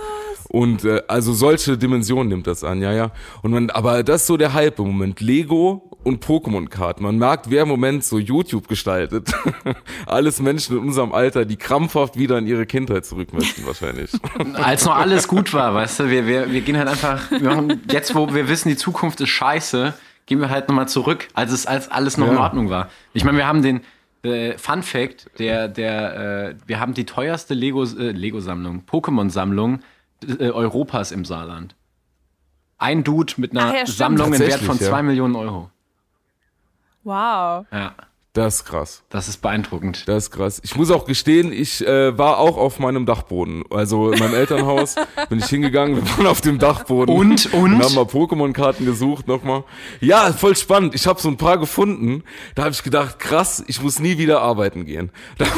Und 0.48 0.84
äh, 0.84 1.02
also 1.08 1.32
solche 1.32 1.76
Dimensionen 1.76 2.28
nimmt 2.28 2.46
das 2.46 2.64
an, 2.64 2.80
ja, 2.80 2.92
ja. 2.92 3.10
Und 3.42 3.50
man, 3.50 3.70
aber 3.70 4.02
das 4.02 4.22
ist 4.22 4.26
so 4.26 4.36
der 4.36 4.54
Hype 4.54 4.78
im 4.78 4.86
Moment. 4.86 5.20
Lego 5.20 5.88
und 6.04 6.24
Pokémon-Karten. 6.24 7.02
Man 7.02 7.18
merkt, 7.18 7.50
wer 7.50 7.62
im 7.62 7.68
Moment 7.68 8.02
so 8.02 8.18
YouTube 8.18 8.66
gestaltet. 8.66 9.30
Alles 10.06 10.40
Menschen 10.40 10.78
in 10.78 10.84
unserem 10.84 11.12
Alter, 11.12 11.44
die 11.44 11.56
krampfhaft 11.56 12.16
wieder 12.16 12.38
in 12.38 12.46
ihre 12.46 12.64
Kindheit 12.66 13.04
zurück 13.04 13.32
möchten, 13.32 13.66
wahrscheinlich. 13.66 14.10
Als 14.54 14.86
noch 14.86 14.96
alles 14.96 15.28
gut 15.28 15.52
war, 15.52 15.74
weißt 15.74 16.00
du, 16.00 16.10
wir, 16.10 16.26
wir, 16.26 16.50
wir 16.50 16.60
gehen 16.62 16.78
halt 16.78 16.88
einfach, 16.88 17.30
wir 17.30 17.40
machen, 17.40 17.82
jetzt 17.90 18.14
wo 18.14 18.32
wir 18.32 18.48
wissen, 18.48 18.68
die 18.68 18.76
Zukunft 18.76 19.20
ist 19.20 19.28
scheiße, 19.28 19.92
gehen 20.26 20.40
wir 20.40 20.50
halt 20.50 20.68
nochmal 20.68 20.88
zurück, 20.88 21.28
als 21.34 21.52
es 21.52 21.66
als 21.66 21.90
alles 21.90 22.16
noch 22.16 22.28
in 22.28 22.34
Ja. 22.34 22.40
Ordnung 22.40 22.70
war. 22.70 22.88
Ich 23.12 23.24
meine, 23.24 23.36
wir 23.36 23.46
haben 23.46 23.62
den 23.62 23.80
äh, 24.22 24.56
Fun 24.56 24.82
Fact, 24.82 25.30
der, 25.38 25.68
der, 25.68 26.50
äh, 26.50 26.54
wir 26.66 26.80
haben 26.80 26.94
die 26.94 27.04
teuerste 27.04 27.54
Lego, 27.54 27.84
äh, 27.84 28.12
Lego-Sammlung, 28.12 28.84
Pokémon-Sammlung 28.90 29.80
äh, 30.26 30.50
Europas 30.50 31.12
im 31.12 31.24
Saarland. 31.24 31.74
Ein 32.78 33.04
Dude 33.04 33.34
mit 33.36 33.52
einer 33.52 33.70
Ach 33.70 33.74
ja. 33.74 33.86
Sammlung 33.86 34.32
in 34.32 34.40
Wert 34.40 34.60
von 34.60 34.78
ja. 34.78 34.86
zwei 34.86 35.02
Millionen 35.02 35.34
Euro. 35.34 35.70
Wow. 37.04 37.66
Ja, 37.72 37.94
Das 38.38 38.54
ist 38.54 38.64
krass. 38.66 39.02
das 39.10 39.26
ist 39.26 39.42
beeindruckend. 39.42 40.06
Das 40.06 40.24
ist 40.24 40.30
krass. 40.30 40.60
Ich 40.62 40.76
muss 40.76 40.92
auch 40.92 41.06
gestehen, 41.06 41.52
ich 41.52 41.84
äh, 41.84 42.16
war 42.16 42.38
auch 42.38 42.56
auf 42.56 42.78
meinem 42.78 43.04
Dachboden. 43.04 43.64
Also 43.68 44.12
in 44.12 44.18
meinem 44.20 44.34
Elternhaus 44.34 44.94
bin 45.28 45.40
ich 45.40 45.46
hingegangen, 45.46 45.96
wir 45.96 46.08
waren 46.16 46.28
auf 46.28 46.40
dem 46.40 46.60
Dachboden. 46.60 47.12
Und, 47.12 47.52
und? 47.52 47.74
Und 47.74 47.82
haben 47.82 47.96
mal 47.96 48.04
Pokémon-Karten 48.04 48.86
gesucht 48.86 49.26
nochmal. 49.26 49.64
Ja, 50.00 50.32
voll 50.32 50.54
spannend. 50.54 50.94
Ich 50.94 51.08
habe 51.08 51.20
so 51.20 51.28
ein 51.28 51.36
paar 51.36 51.58
gefunden. 51.58 52.22
Da 52.54 52.62
habe 52.62 52.72
ich 52.72 52.84
gedacht, 52.84 53.18
krass, 53.18 53.64
ich 53.66 53.82
muss 53.82 53.98
nie 53.98 54.18
wieder 54.18 54.40
arbeiten 54.40 54.84
gehen. 54.84 55.10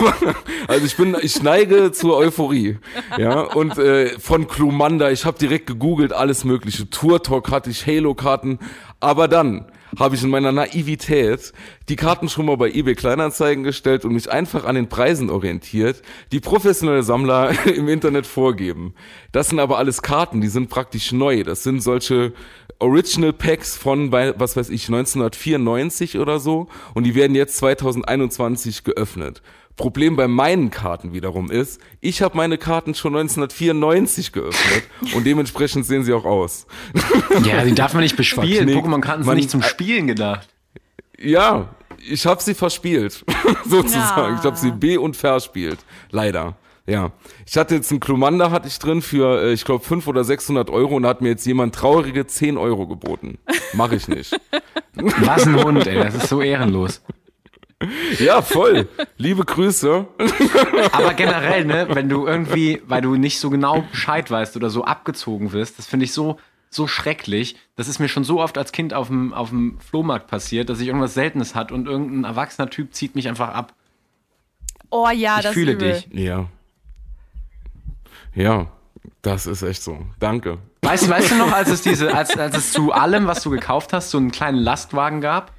Also 0.68 0.86
ich 0.86 0.96
bin, 0.96 1.16
ich 1.20 1.42
neige 1.42 1.90
zur 1.92 2.16
Euphorie. 2.16 2.78
Ja, 3.18 3.40
und 3.40 3.76
äh, 3.78 4.18
von 4.18 4.46
Klumanda, 4.46 5.10
ich 5.10 5.24
habe 5.24 5.38
direkt 5.38 5.66
gegoogelt, 5.66 6.12
alles 6.12 6.44
mögliche. 6.44 6.88
Tour 6.88 7.22
Talk 7.22 7.50
hatte 7.50 7.70
ich, 7.70 7.86
Halo-Karten. 7.86 8.58
Aber 9.00 9.26
dann 9.26 9.66
habe 9.98 10.14
ich 10.14 10.22
in 10.22 10.30
meiner 10.30 10.52
Naivität 10.52 11.52
die 11.88 11.96
Karten 11.96 12.28
schon 12.28 12.46
mal 12.46 12.56
bei 12.56 12.70
eBay 12.70 12.94
Kleinanzeigen 12.94 13.64
gestellt 13.64 14.04
und 14.04 14.12
mich 14.12 14.30
einfach 14.30 14.64
an 14.64 14.74
den 14.74 14.88
Preisen 14.88 15.30
orientiert, 15.30 16.02
die 16.32 16.40
professionelle 16.40 17.02
Sammler 17.02 17.52
im 17.74 17.88
Internet 17.88 18.26
vorgeben. 18.26 18.94
Das 19.32 19.48
sind 19.48 19.60
aber 19.60 19.78
alles 19.78 20.02
Karten, 20.02 20.40
die 20.40 20.48
sind 20.48 20.68
praktisch 20.68 21.12
neu. 21.12 21.42
Das 21.42 21.62
sind 21.62 21.82
solche 21.82 22.32
Original 22.78 23.32
Packs 23.32 23.76
von, 23.76 24.10
was 24.10 24.56
weiß 24.56 24.70
ich, 24.70 24.88
1994 24.88 26.18
oder 26.18 26.40
so 26.40 26.68
und 26.94 27.04
die 27.04 27.14
werden 27.14 27.34
jetzt 27.34 27.58
2021 27.58 28.84
geöffnet. 28.84 29.42
Problem 29.80 30.14
bei 30.14 30.28
meinen 30.28 30.70
Karten 30.70 31.14
wiederum 31.14 31.50
ist, 31.50 31.80
ich 32.02 32.20
habe 32.20 32.36
meine 32.36 32.58
Karten 32.58 32.94
schon 32.94 33.16
1994 33.16 34.30
geöffnet 34.32 34.84
und 35.14 35.24
dementsprechend 35.24 35.86
sehen 35.86 36.04
sie 36.04 36.12
auch 36.12 36.26
aus. 36.26 36.66
Ja, 37.44 37.64
die 37.64 37.74
darf 37.74 37.94
man 37.94 38.02
nicht 38.02 38.16
bespielen. 38.16 38.68
Pokémon-Karten 38.68 39.22
sind 39.22 39.26
Man- 39.26 39.36
nicht 39.36 39.48
zum 39.50 39.62
Spielen 39.62 40.06
gedacht. 40.06 40.48
Ja, 41.18 41.70
ich 42.06 42.26
habe 42.26 42.42
sie 42.42 42.54
verspielt, 42.54 43.24
sozusagen. 43.66 44.34
Ja. 44.34 44.38
Ich 44.38 44.44
habe 44.44 44.56
sie 44.56 44.70
B 44.72 44.98
und 44.98 45.16
verspielt, 45.16 45.78
leider. 46.10 46.56
Ja, 46.86 47.12
ich 47.46 47.56
hatte 47.56 47.76
jetzt 47.76 47.90
einen 47.90 48.00
Klumanda 48.00 48.50
hatte 48.50 48.66
ich 48.68 48.78
drin 48.78 49.00
für, 49.00 49.42
äh, 49.42 49.52
ich 49.52 49.64
glaube, 49.64 49.82
500 49.84 50.08
oder 50.08 50.24
600 50.24 50.70
Euro 50.70 50.96
und 50.96 51.04
da 51.04 51.08
hat 51.10 51.20
mir 51.22 51.28
jetzt 51.28 51.46
jemand 51.46 51.74
traurige 51.74 52.26
10 52.26 52.58
Euro 52.58 52.86
geboten. 52.86 53.38
Mache 53.74 53.94
ich 53.96 54.08
nicht. 54.08 54.38
Was 54.94 55.46
ein 55.46 55.62
Hund, 55.62 55.86
ey, 55.86 55.94
das 56.02 56.14
ist 56.16 56.28
so 56.28 56.42
ehrenlos. 56.42 57.00
Ja, 58.18 58.42
voll. 58.42 58.88
Liebe 59.16 59.44
Grüße. 59.44 60.06
Aber 60.92 61.14
generell, 61.14 61.64
ne, 61.64 61.88
wenn 61.90 62.08
du 62.10 62.26
irgendwie, 62.26 62.82
weil 62.86 63.00
du 63.00 63.16
nicht 63.16 63.40
so 63.40 63.48
genau 63.48 63.82
Bescheid 63.90 64.30
weißt 64.30 64.56
oder 64.56 64.68
so 64.68 64.84
abgezogen 64.84 65.52
wirst, 65.52 65.78
das 65.78 65.86
finde 65.86 66.04
ich 66.04 66.12
so, 66.12 66.38
so 66.68 66.86
schrecklich. 66.86 67.56
Das 67.76 67.88
ist 67.88 67.98
mir 67.98 68.08
schon 68.08 68.24
so 68.24 68.40
oft 68.40 68.58
als 68.58 68.72
Kind 68.72 68.92
auf 68.92 69.06
dem, 69.08 69.32
auf 69.32 69.48
dem 69.48 69.78
Flohmarkt 69.80 70.26
passiert, 70.26 70.68
dass 70.68 70.80
ich 70.80 70.88
irgendwas 70.88 71.14
Seltenes 71.14 71.54
hat 71.54 71.72
und 71.72 71.86
irgendein 71.86 72.24
erwachsener 72.24 72.68
Typ 72.68 72.92
zieht 72.94 73.14
mich 73.14 73.28
einfach 73.28 73.48
ab. 73.54 73.72
Oh 74.90 75.08
ja, 75.08 75.38
Ich 75.38 75.44
das 75.44 75.54
fühle 75.54 75.72
übel. 75.72 75.92
dich. 75.92 76.08
Ja. 76.12 76.46
Ja, 78.34 78.66
das 79.22 79.46
ist 79.46 79.62
echt 79.62 79.82
so. 79.82 79.98
Danke. 80.18 80.58
Weißt, 80.82 81.08
weißt 81.08 81.30
du 81.32 81.36
noch, 81.36 81.52
als 81.52 81.68
es 81.70 81.80
diese, 81.82 82.14
als, 82.16 82.36
als 82.36 82.56
es 82.56 82.72
zu 82.72 82.92
allem, 82.92 83.26
was 83.26 83.42
du 83.42 83.50
gekauft 83.50 83.92
hast, 83.92 84.10
so 84.10 84.18
einen 84.18 84.30
kleinen 84.32 84.58
Lastwagen 84.58 85.20
gab? 85.20 85.52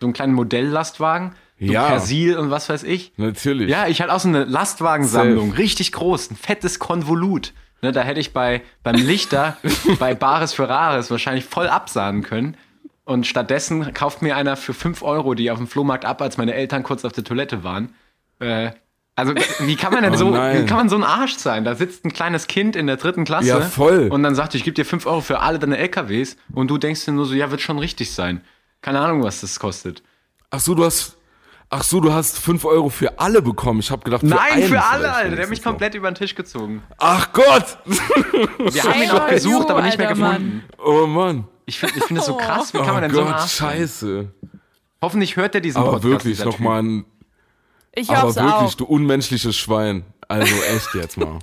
So 0.00 0.06
einen 0.06 0.12
kleinen 0.12 0.34
Modelllastwagen? 0.34 1.34
Ja. 1.70 1.86
Persil 1.88 2.36
und 2.36 2.50
was 2.50 2.68
weiß 2.68 2.82
ich. 2.82 3.12
Natürlich. 3.16 3.68
Ja, 3.70 3.86
ich 3.86 4.00
hatte 4.02 4.12
auch 4.12 4.20
so 4.20 4.28
eine 4.28 4.44
Lastwagensammlung, 4.44 5.52
richtig 5.52 5.92
groß, 5.92 6.30
ein 6.30 6.36
fettes 6.36 6.78
Konvolut. 6.78 7.52
Ne, 7.82 7.92
da 7.92 8.02
hätte 8.02 8.20
ich 8.20 8.32
bei, 8.32 8.62
beim 8.82 8.94
Lichter, 8.96 9.56
bei 9.98 10.14
Bares 10.14 10.52
für 10.52 10.68
Rares 10.68 11.10
wahrscheinlich 11.10 11.44
voll 11.44 11.68
absahnen 11.68 12.22
können. 12.22 12.56
Und 13.04 13.26
stattdessen 13.26 13.92
kauft 13.94 14.22
mir 14.22 14.36
einer 14.36 14.56
für 14.56 14.74
5 14.74 15.02
Euro 15.02 15.34
die 15.34 15.50
auf 15.50 15.58
dem 15.58 15.66
Flohmarkt 15.66 16.04
ab, 16.04 16.22
als 16.22 16.36
meine 16.38 16.54
Eltern 16.54 16.84
kurz 16.84 17.04
auf 17.04 17.12
der 17.12 17.24
Toilette 17.24 17.64
waren. 17.64 17.94
Äh, 18.38 18.70
also, 19.14 19.34
wie 19.34 19.76
kann 19.76 19.92
man 19.92 20.04
denn 20.04 20.14
Oh 20.14 20.16
so, 20.16 20.30
nein. 20.30 20.62
wie 20.62 20.66
kann 20.66 20.78
man 20.78 20.88
so 20.88 20.96
ein 20.96 21.04
Arsch 21.04 21.36
sein? 21.36 21.64
Da 21.64 21.74
sitzt 21.74 22.04
ein 22.04 22.12
kleines 22.12 22.46
Kind 22.46 22.76
in 22.76 22.86
der 22.86 22.96
dritten 22.96 23.24
Klasse. 23.24 23.48
Ja, 23.48 23.60
voll. 23.60 24.08
Und 24.10 24.22
dann 24.22 24.34
sagt, 24.34 24.54
ich 24.54 24.64
gebe 24.64 24.74
dir 24.74 24.86
5 24.86 25.04
Euro 25.06 25.20
für 25.20 25.40
alle 25.40 25.58
deine 25.58 25.76
LKWs. 25.76 26.36
Und 26.54 26.68
du 26.68 26.78
denkst 26.78 27.04
dir 27.04 27.12
nur 27.12 27.26
so, 27.26 27.34
ja, 27.34 27.50
wird 27.50 27.60
schon 27.60 27.78
richtig 27.78 28.12
sein. 28.12 28.40
Keine 28.80 29.00
Ahnung, 29.00 29.22
was 29.22 29.42
das 29.42 29.58
kostet. 29.60 30.02
Ach 30.50 30.60
so, 30.60 30.74
du 30.74 30.84
hast. 30.84 31.16
Ach 31.74 31.82
so, 31.82 32.00
du 32.00 32.12
hast 32.12 32.38
5 32.38 32.66
Euro 32.66 32.90
für 32.90 33.18
alle 33.18 33.40
bekommen. 33.40 33.80
Ich 33.80 33.90
habe 33.90 34.02
gedacht, 34.04 34.20
für 34.20 34.26
Nein, 34.26 34.38
einen 34.52 34.62
für 34.68 34.82
alle, 34.84 35.10
Alter. 35.10 35.36
Der 35.36 35.44
hat 35.44 35.48
mich 35.50 35.62
komplett 35.62 35.94
über 35.94 36.10
den 36.10 36.14
Tisch 36.14 36.34
gezogen. 36.34 36.82
Ach 36.98 37.32
Gott! 37.32 37.78
Wir 37.86 38.82
haben 38.84 39.02
ihn 39.02 39.10
auch 39.10 39.26
gesucht, 39.26 39.70
aber 39.70 39.80
nicht 39.80 39.96
mehr 39.96 40.08
alter 40.10 40.20
gefunden. 40.20 40.64
Oh 40.84 41.06
Mann. 41.06 41.48
Ich 41.64 41.78
finde 41.78 41.94
ich 41.96 42.04
find 42.04 42.18
das 42.18 42.26
so 42.26 42.36
krass. 42.36 42.74
Wie 42.74 42.78
kann 42.78 42.90
Oh 42.90 42.92
man 42.92 43.02
denn 43.04 43.14
so 43.14 43.22
Gott, 43.24 43.32
Arsch 43.34 43.50
sein? 43.52 43.70
scheiße. 43.78 44.28
Hoffentlich 45.00 45.36
hört 45.36 45.54
er 45.54 45.62
diesen 45.62 45.78
Aber 45.78 45.92
Podcast. 45.92 46.10
wirklich, 46.10 46.36
dieser 46.36 46.44
nochmal 46.50 46.82
ein. 46.82 47.04
Ich 47.94 48.10
Aber 48.10 48.22
hoffe 48.28 48.36
wirklich, 48.36 48.52
auch. 48.52 48.74
du 48.74 48.84
unmenschliches 48.84 49.56
Schwein. 49.56 50.04
Also 50.28 50.54
echt 50.74 50.94
jetzt 50.94 51.16
mal. 51.16 51.38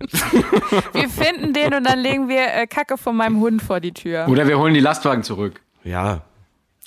Wir 0.92 1.08
finden 1.08 1.52
den 1.52 1.72
und 1.74 1.84
dann 1.84 2.00
legen 2.00 2.28
wir 2.28 2.52
äh, 2.52 2.66
Kacke 2.66 2.98
von 2.98 3.16
meinem 3.16 3.38
Hund 3.38 3.62
vor 3.62 3.78
die 3.78 3.92
Tür. 3.92 4.26
Oder 4.28 4.48
wir 4.48 4.58
holen 4.58 4.74
die 4.74 4.80
Lastwagen 4.80 5.22
zurück. 5.22 5.60
Ja. 5.84 6.22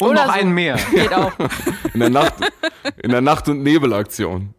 Und 0.02 0.10
Oder 0.10 0.26
noch 0.26 0.34
so. 0.34 0.40
einen 0.40 0.52
mehr. 0.52 0.76
Geht 0.94 1.14
auch. 1.14 1.32
In 1.94 2.00
der 2.02 2.10
Nacht, 2.10 2.34
in 3.02 3.12
der 3.12 3.22
Nacht- 3.22 3.48
und 3.48 3.64
Nebelaktion. 3.64 4.54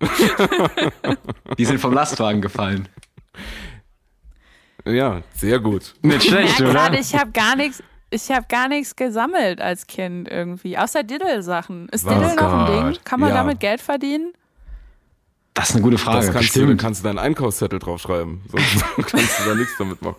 Die 1.59 1.65
sind 1.67 1.79
vom 1.79 1.93
Lastwagen 1.93 2.41
gefallen. 2.41 2.89
Ja, 4.87 5.23
sehr 5.35 5.59
gut. 5.59 5.95
Nicht 6.03 6.19
Ich 6.25 6.29
schlecht, 6.31 6.61
merke 6.61 6.65
oder? 6.65 6.73
gerade, 6.73 6.99
ich 6.99 7.15
habe 7.15 7.33
gar 7.33 7.57
nichts. 7.57 7.83
Ich 8.09 8.31
habe 8.31 8.47
gar 8.49 8.69
nichts 8.69 8.95
gesammelt 8.95 9.61
als 9.61 9.87
Kind 9.89 10.29
irgendwie, 10.29 10.79
außer 10.79 11.03
Diddle-Sachen. 11.03 11.89
Ist 11.89 12.07
Oh 12.07 12.11
Diddle 12.11 12.37
noch 12.37 12.53
ein 12.53 12.67
Gott. 12.67 12.95
Ding? 12.95 13.05
Kann 13.05 13.19
man 13.19 13.31
Ja. 13.31 13.35
damit 13.37 13.59
Geld 13.59 13.81
verdienen? 13.81 14.33
Das 15.55 15.71
ist 15.71 15.75
eine 15.75 15.83
gute 15.83 15.99
Frage. 15.99 16.27
Das 16.27 16.33
kannst 16.35 16.55
du, 16.55 16.77
kannst 16.77 17.01
du 17.03 17.09
deinen 17.09 17.19
Einkaufszettel 17.19 17.79
draufschreiben. 17.81 18.43
Sonst 18.49 18.85
kannst 19.11 19.41
du 19.41 19.49
da 19.49 19.55
nichts 19.57 19.75
damit 19.77 20.01
machen. 20.03 20.17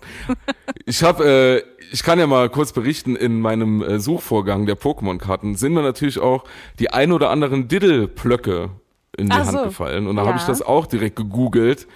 Ich 0.85 1.01
habe, 1.01 1.63
äh, 1.63 1.76
ich 1.91 2.03
kann 2.03 2.19
ja 2.19 2.27
mal 2.27 2.49
kurz 2.49 2.71
berichten, 2.73 3.15
in 3.15 3.39
meinem 3.41 3.81
äh, 3.81 3.99
Suchvorgang 3.99 4.65
der 4.65 4.77
Pokémon-Karten 4.77 5.55
sind 5.55 5.73
mir 5.73 5.81
natürlich 5.83 6.19
auch 6.19 6.43
die 6.79 6.91
ein 6.91 7.11
oder 7.11 7.29
anderen 7.29 7.67
Diddle-Plöcke 7.67 8.69
in 9.17 9.27
die 9.29 9.31
Ach 9.35 9.45
Hand 9.45 9.57
so. 9.57 9.63
gefallen. 9.65 10.07
Und 10.07 10.15
da 10.17 10.23
Ja. 10.23 10.27
habe 10.29 10.37
ich 10.37 10.43
das 10.45 10.61
auch 10.61 10.85
direkt 10.85 11.15
gegoogelt. 11.15 11.87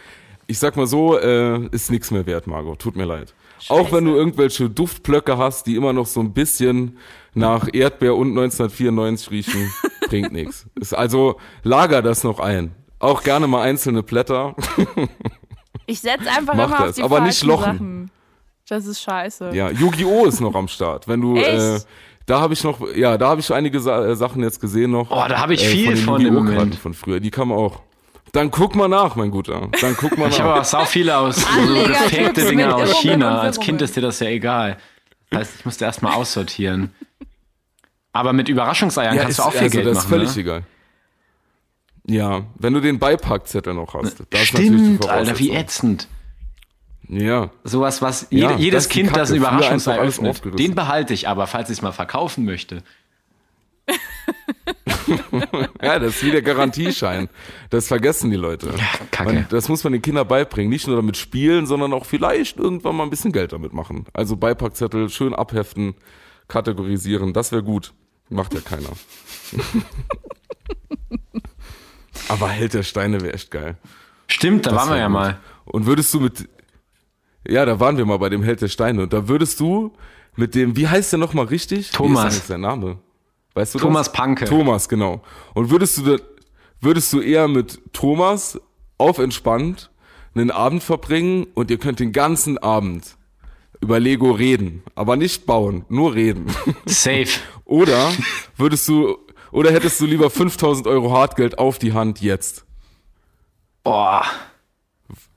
Ich 0.48 0.60
sag 0.60 0.76
mal 0.76 0.88
so, 0.88 1.18
äh, 1.18 1.66
ist 1.68 1.92
nichts 1.92 2.12
mehr 2.12 2.26
wert, 2.26 2.48
Margot. 2.48 2.80
Tut 2.80 2.96
mir 2.96 3.06
leid. 3.06 3.34
Auch 3.70 3.92
wenn 3.92 4.06
du 4.06 4.16
irgendwelche 4.16 4.70
Duftplöcke 4.70 5.38
hast, 5.38 5.68
die 5.68 5.76
immer 5.76 5.94
noch 5.94 6.08
so 6.08 6.20
ein 6.20 6.34
bisschen 6.34 6.98
nach 7.36 7.68
Erdbeer 7.72 8.16
und 8.16 8.30
1994 8.30 9.30
riechen, 9.32 9.72
bringt 10.10 10.32
nichts. 10.32 10.66
Also 10.94 11.38
lager 11.64 12.02
das 12.02 12.24
noch 12.24 12.40
ein. 12.40 12.72
Auch 13.00 13.22
gerne 13.24 13.48
mal 13.48 13.62
einzelne 13.62 14.02
Blätter. 14.04 14.56
Ich 15.86 16.02
setze 16.02 16.30
einfach 16.30 16.56
Mach 16.56 16.66
immer 16.68 16.80
auf 16.80 16.86
das, 16.88 16.96
die 16.96 17.04
aber 17.04 17.22
nicht 17.22 17.44
lochen. 17.44 17.74
Sachen. 17.78 18.12
Das 18.72 18.86
ist 18.86 19.02
scheiße. 19.02 19.52
Ja, 19.54 19.70
Yu-Gi-Oh! 19.70 20.26
ist 20.28 20.40
noch 20.40 20.56
am 20.56 20.70
Start. 20.70 21.06
Wenn 21.06 21.20
du, 21.20 21.36
äh, 21.36 21.78
da 22.26 22.40
habe 22.40 22.54
ich 22.54 22.64
noch, 22.64 22.80
ja, 22.96 23.18
da 23.18 23.28
habe 23.28 23.42
ich 23.42 23.54
einige 23.54 23.82
Sa 23.82 24.06
äh, 24.06 24.16
Sachen 24.16 24.42
jetzt 24.44 24.62
gesehen 24.62 24.92
noch. 24.92 25.12
Oh, 25.12 25.26
da 25.28 25.40
habe 25.40 25.54
ich 25.54 25.62
äh, 25.66 25.68
viel 25.68 25.88
den 25.96 25.98
von 25.98 26.22
im 26.22 26.28
Yu-Gi-Oh! 26.28 26.44
Karten 26.46 26.56
Moment. 26.56 26.76
von 26.76 26.94
früher. 26.94 27.20
Die 27.20 27.32
kann 27.32 27.50
man 27.50 27.58
auch. 27.58 27.82
Dann 28.32 28.50
guck 28.50 28.76
mal 28.78 28.88
nach, 28.88 29.18
mein 29.18 29.30
Guter. 29.30 29.68
Dann 29.82 29.98
guck 29.98 30.18
mal 30.18 30.30
Ich 30.30 30.40
habe 30.40 30.48
nach. 30.52 30.56
aber 30.56 30.64
sau 30.64 30.86
viele 30.86 31.18
aus 31.18 31.36
so 31.36 31.84
gefakte 31.86 32.46
Dinge 32.48 32.74
aus 32.74 33.02
China. 33.02 33.42
Als 33.42 33.60
Kind 33.60 33.82
ist 33.82 33.98
dir 33.98 34.02
das 34.02 34.22
ja 34.22 34.28
egal. 34.28 34.78
Das 35.30 35.40
heißt, 35.42 35.56
ich 35.60 35.66
musste 35.66 35.84
erstmal 35.84 36.14
aussortieren. 36.14 36.94
Aber 38.14 38.32
mit 38.32 38.48
Überraschungseiern 38.48 39.18
kannst 39.18 39.40
du 39.40 39.44
auch 39.44 39.52
viel 39.52 39.64
also 39.64 39.76
Geld 39.78 39.86
das 39.88 39.98
ist 39.98 40.04
machen. 40.06 40.10
völlig 40.12 40.36
Ne? 40.38 40.42
egal. 40.44 40.64
Ja, 42.08 42.42
wenn 42.58 42.74
du 42.74 42.80
den 42.80 43.00
Beipackzettel 43.00 43.74
noch 43.74 43.94
hast. 43.96 44.22
Das 44.30 44.44
ist 44.44 44.54
natürlich 44.54 44.72
die 44.72 44.78
Stimmt, 44.96 45.10
Alter, 45.10 45.38
wie 45.40 45.52
ätzend. 45.52 46.08
Ja, 47.14 47.52
Sowas, 47.66 48.02
was 48.02 48.28
Ja, 48.30 48.52
jede, 48.52 48.62
jedes 48.62 48.86
ist 48.86 48.96
die 48.96 49.02
Kind, 49.02 49.16
das 49.18 49.32
ein 49.32 49.42
Kacke. 49.42 49.48
Früher 49.50 49.58
Überraschungsei 49.58 50.00
öffnet, 50.00 50.60
den 50.60 50.76
behalte 50.76 51.14
ich 51.14 51.28
aber, 51.28 51.46
falls 51.46 51.70
ich 51.70 51.78
es 51.78 51.82
mal 51.82 51.92
verkaufen 51.92 52.46
möchte. 52.46 52.84
ja, 55.82 56.00
das 56.00 56.16
ist 56.16 56.24
wie 56.24 56.32
der 56.32 56.42
Garantieschein. 56.42 57.28
Das 57.70 57.90
vergessen 57.90 58.32
die 58.32 58.38
Leute. 58.38 58.74
Kacke. 59.12 59.34
Man, 59.34 59.46
das 59.50 59.68
muss 59.68 59.84
man 59.84 59.92
den 59.92 60.02
Kindern 60.02 60.26
beibringen. 60.26 60.70
Nicht 60.70 60.88
nur 60.88 60.96
damit 60.96 61.18
spielen, 61.18 61.66
sondern 61.66 61.92
auch 61.92 62.06
vielleicht 62.06 62.58
irgendwann 62.58 62.96
mal 62.96 63.04
ein 63.04 63.10
bisschen 63.10 63.34
Geld 63.34 63.52
damit 63.52 63.74
machen. 63.74 64.06
Also 64.14 64.38
Beipackzettel 64.38 65.10
schön 65.10 65.36
abheften, 65.36 65.96
kategorisieren. 66.48 67.34
Das 67.34 67.52
wäre 67.52 67.64
gut. 67.64 67.92
Macht 68.30 68.54
ja 68.54 68.62
keiner. 68.62 68.88
Aber 72.30 72.48
Held 72.48 72.74
der 72.74 72.84
Steine 72.84 73.20
wäre 73.22 73.34
echt 73.34 73.52
geil. 73.52 73.76
Stimmt, 74.28 74.66
da 74.66 74.70
Das 74.72 74.80
waren 74.80 74.90
wir 74.92 74.98
ja 74.98 75.08
gut. 75.08 75.14
mal. 75.14 75.38
Und 75.66 75.86
würdest 75.86 76.14
du 76.14 76.22
mit, 76.22 76.48
ja, 77.48 77.66
da 77.66 77.80
waren 77.80 77.98
wir 77.98 78.06
mal 78.06 78.18
bei 78.18 78.30
dem 78.30 78.44
Held 78.44 78.62
der 78.62 78.68
Steine. 78.68 79.04
Und 79.04 79.14
da 79.14 79.28
würdest 79.28 79.60
du 79.60 79.94
mit 80.36 80.56
dem, 80.56 80.76
wie 80.76 80.88
heißt 80.88 81.12
der 81.12 81.20
nochmal 81.20 81.46
richtig? 81.46 81.92
Thomas. 81.92 82.34
Wie 82.34 82.38
ist 82.38 82.48
sein 82.48 82.62
Name? 82.62 83.00
Weißt 83.54 83.76
du 83.76 83.80
Thomas 83.80 84.08
das? 84.08 84.14
Panke. 84.14 84.46
Thomas, 84.46 84.88
genau. 84.88 85.22
Und 85.54 85.70
würdest 85.70 85.98
du, 85.98 86.18
würdest 86.80 87.12
du 87.14 87.20
eher 87.20 87.48
mit 87.48 87.82
Thomas 87.94 88.60
auf 88.98 89.18
entspannt 89.18 89.90
einen 90.34 90.52
Abend 90.52 90.84
verbringen 90.84 91.48
und 91.54 91.70
ihr 91.72 91.78
könnt 91.78 92.00
den 92.00 92.14
ganzen 92.14 92.58
Abend 92.58 93.18
über 93.82 94.00
Lego 94.00 94.32
reden, 94.32 94.84
aber 94.96 95.18
nicht 95.18 95.46
bauen, 95.46 95.86
nur 95.90 96.14
reden. 96.14 96.46
Safe. 96.86 97.28
Oder 97.66 98.12
würdest 98.56 98.88
du, 98.88 99.18
oder 99.52 99.72
hättest 99.72 100.00
du 100.00 100.06
lieber 100.06 100.30
5000 100.30 100.88
Euro 100.88 101.12
Hartgeld 101.12 101.58
auf 101.58 101.80
die 101.80 101.94
Hand 101.94 102.22
jetzt? 102.22 102.66
Boah, 103.84 104.24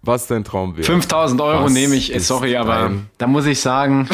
Was 0.07 0.27
dein 0.27 0.45
Traum 0.45 0.77
wäre? 0.77 0.85
5000 0.85 1.41
Euro 1.41 1.65
Was 1.65 1.73
nehme 1.73 1.95
ich, 1.95 2.13
sorry, 2.25 2.57
aber 2.57 2.93
da 3.19 3.27
muss 3.27 3.47
ich 3.47 3.61
sagen. 3.61 4.09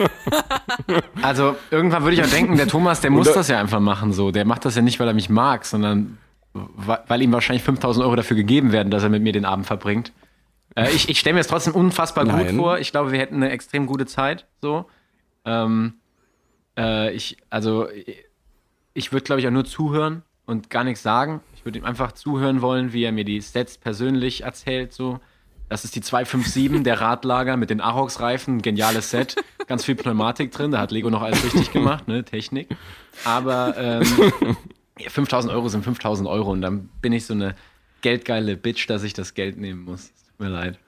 also 1.22 1.56
irgendwann 1.70 2.02
würde 2.02 2.16
ich 2.16 2.22
auch 2.22 2.30
denken, 2.30 2.56
der 2.56 2.66
Thomas, 2.66 3.00
der 3.00 3.10
muss 3.10 3.28
da- 3.28 3.34
das 3.34 3.48
ja 3.48 3.60
einfach 3.60 3.80
machen 3.80 4.12
so. 4.12 4.30
Der 4.30 4.44
macht 4.44 4.64
das 4.64 4.74
ja 4.74 4.82
nicht, 4.82 4.98
weil 5.00 5.08
er 5.08 5.14
mich 5.14 5.30
mag, 5.30 5.64
sondern 5.64 6.18
weil 6.52 7.22
ihm 7.22 7.32
wahrscheinlich 7.32 7.62
5000 7.62 8.04
Euro 8.04 8.16
dafür 8.16 8.36
gegeben 8.36 8.72
werden, 8.72 8.90
dass 8.90 9.02
er 9.02 9.08
mit 9.08 9.22
mir 9.22 9.32
den 9.32 9.44
Abend 9.44 9.66
verbringt. 9.66 10.12
Äh, 10.74 10.90
ich 10.90 11.08
ich 11.08 11.20
stelle 11.20 11.34
mir 11.34 11.40
das 11.40 11.46
trotzdem 11.46 11.74
unfassbar 11.74 12.24
gut 12.24 12.34
Nein. 12.34 12.56
vor. 12.56 12.78
Ich 12.78 12.90
glaube, 12.90 13.12
wir 13.12 13.18
hätten 13.18 13.36
eine 13.36 13.50
extrem 13.50 13.86
gute 13.86 14.06
Zeit. 14.06 14.46
So. 14.60 14.86
Ähm, 15.44 15.94
äh, 16.76 17.12
ich, 17.12 17.36
also, 17.50 17.88
ich 18.94 19.12
würde, 19.12 19.24
glaube 19.24 19.40
ich, 19.40 19.46
auch 19.46 19.52
nur 19.52 19.64
zuhören 19.64 20.22
und 20.46 20.70
gar 20.70 20.84
nichts 20.84 21.02
sagen. 21.02 21.40
Ich 21.60 21.66
würde 21.66 21.78
ihm 21.78 21.84
einfach 21.84 22.12
zuhören 22.12 22.62
wollen, 22.62 22.94
wie 22.94 23.04
er 23.04 23.12
mir 23.12 23.26
die 23.26 23.42
Stats 23.42 23.76
persönlich 23.76 24.44
erzählt. 24.44 24.94
So. 24.94 25.20
Das 25.68 25.84
ist 25.84 25.94
die 25.94 26.00
257, 26.00 26.82
der 26.84 27.02
Radlager 27.02 27.58
mit 27.58 27.68
den 27.68 27.82
Arox-Reifen. 27.82 28.62
Geniales 28.62 29.10
Set. 29.10 29.36
Ganz 29.66 29.84
viel 29.84 29.94
Pneumatik 29.94 30.52
drin. 30.52 30.70
Da 30.70 30.78
hat 30.78 30.90
Lego 30.90 31.10
noch 31.10 31.20
alles 31.20 31.44
richtig 31.44 31.70
gemacht, 31.70 32.08
ne? 32.08 32.24
Technik. 32.24 32.68
Aber 33.26 33.74
ähm, 33.76 34.06
ja, 34.98 35.10
5000 35.10 35.52
Euro 35.52 35.68
sind 35.68 35.84
5000 35.84 36.26
Euro 36.30 36.50
und 36.50 36.62
dann 36.62 36.88
bin 37.02 37.12
ich 37.12 37.26
so 37.26 37.34
eine 37.34 37.54
geldgeile 38.00 38.56
Bitch, 38.56 38.88
dass 38.88 39.02
ich 39.02 39.12
das 39.12 39.34
Geld 39.34 39.58
nehmen 39.58 39.84
muss. 39.84 40.04
Es 40.04 40.24
Tut 40.28 40.40
mir 40.40 40.48
leid. 40.48 40.78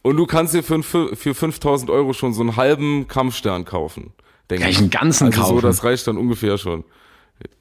Und 0.00 0.16
du 0.16 0.24
kannst 0.24 0.54
dir 0.54 0.62
für, 0.62 0.82
für 0.82 1.14
für 1.14 1.34
5000 1.34 1.90
Euro 1.90 2.14
schon 2.14 2.32
so 2.32 2.40
einen 2.40 2.56
halben 2.56 3.06
Kampfstern 3.06 3.66
kaufen. 3.66 4.14
Denke 4.48 4.62
Kann 4.62 4.70
ich 4.70 4.78
einen 4.78 4.90
ganzen 4.90 5.26
also 5.26 5.40
kaufen? 5.42 5.54
so, 5.56 5.60
das 5.60 5.84
reicht 5.84 6.06
dann 6.06 6.16
ungefähr 6.16 6.56
schon. 6.56 6.84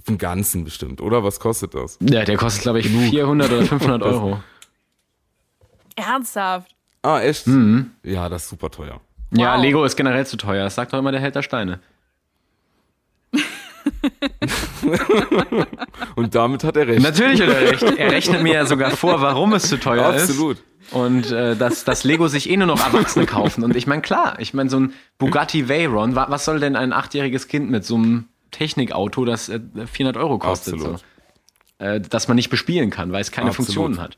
Einen 0.07 0.17
ganzen 0.17 0.63
bestimmt, 0.63 1.01
oder? 1.01 1.23
Was 1.23 1.39
kostet 1.39 1.73
das? 1.75 1.97
Ja, 2.01 2.23
der 2.25 2.37
kostet, 2.37 2.63
glaube 2.63 2.79
ich, 2.79 2.87
400 2.89 3.51
oder 3.51 3.65
500 3.65 4.01
Euro. 4.11 4.41
Ernsthaft. 5.95 6.75
Ah, 7.03 7.19
echt? 7.21 7.47
Mhm. 7.47 7.91
Ja, 8.03 8.29
das 8.29 8.43
ist 8.43 8.49
super 8.49 8.69
teuer. 8.69 9.01
Ja, 9.33 9.55
Wow. 9.55 9.61
Lego 9.61 9.83
ist 9.85 9.95
generell 9.95 10.25
zu 10.25 10.37
teuer. 10.37 10.63
Das 10.65 10.75
sagt 10.75 10.93
doch 10.93 10.99
immer 10.99 11.11
der 11.11 11.21
Held 11.21 11.35
der 11.35 11.41
Steine. 11.41 11.79
Und 16.15 16.35
damit 16.35 16.63
hat 16.63 16.77
er 16.77 16.87
recht. 16.87 17.01
Natürlich 17.01 17.41
hat 17.41 17.49
er 17.49 17.61
recht. 17.71 17.83
Er 17.83 18.11
rechnet 18.11 18.43
mir 18.43 18.53
ja 18.53 18.65
sogar 18.65 18.91
vor, 18.91 19.21
warum 19.21 19.53
es 19.53 19.67
zu 19.69 19.79
teuer 19.79 20.05
Absolut. 20.07 20.57
ist. 20.57 20.63
Und 20.93 21.31
äh, 21.31 21.55
dass, 21.55 21.83
dass 21.85 22.03
Lego 22.03 22.27
sich 22.27 22.49
eh 22.49 22.57
nur 22.57 22.67
noch 22.67 22.83
Erwachsene 22.85 23.25
kaufen. 23.25 23.63
Und 23.63 23.75
ich 23.75 23.87
meine, 23.87 24.01
klar, 24.01 24.35
ich 24.39 24.53
meine, 24.53 24.69
so 24.69 24.79
ein 24.79 24.93
Bugatti 25.19 25.69
Veyron, 25.69 26.15
wa 26.15 26.25
was 26.29 26.43
soll 26.45 26.59
denn 26.59 26.75
ein 26.75 26.91
achtjähriges 26.91 27.47
Kind 27.47 27.69
mit 27.71 27.85
so 27.85 27.95
einem 27.95 28.25
Technikauto, 28.51 29.25
das 29.25 29.49
äh, 29.49 29.59
400 29.91 30.21
Euro 30.21 30.37
kostet? 30.37 30.79
So? 30.79 30.95
Äh, 31.79 32.01
das 32.01 32.27
man 32.27 32.35
nicht 32.35 32.49
bespielen 32.49 32.89
kann, 32.89 33.11
weil 33.11 33.21
es 33.21 33.31
keine 33.31 33.49
Absolut. 33.49 33.67
Funktionen 33.67 33.99
hat. 33.99 34.17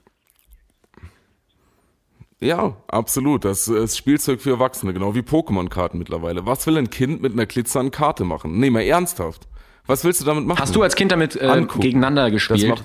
Ja, 2.44 2.76
absolut. 2.88 3.46
Das 3.46 3.70
ist 3.70 3.98
Spielzeug 3.98 4.42
für 4.42 4.52
Erwachsene, 4.52 4.94
genau 4.94 5.16
wie 5.16 5.22
Pokémon-Karten 5.22 5.98
mittlerweile. 5.98 6.46
Was 6.46 6.68
will 6.68 6.78
ein 6.78 6.90
Kind 6.90 7.22
mit 7.22 7.32
einer 7.32 7.46
glitzernden 7.46 7.92
Karte 7.92 8.26
machen? 8.26 8.60
Nee, 8.60 8.70
mal 8.70 8.82
ernsthaft. 8.82 9.48
Was 9.86 10.04
willst 10.04 10.22
du 10.22 10.26
damit 10.26 10.46
machen? 10.46 10.60
Hast 10.60 10.76
du 10.76 10.82
als 10.82 10.96
Kind 10.96 11.12
damit 11.12 11.36
äh, 11.38 11.66
gegeneinander 11.80 12.32
gespielt? 12.32 12.84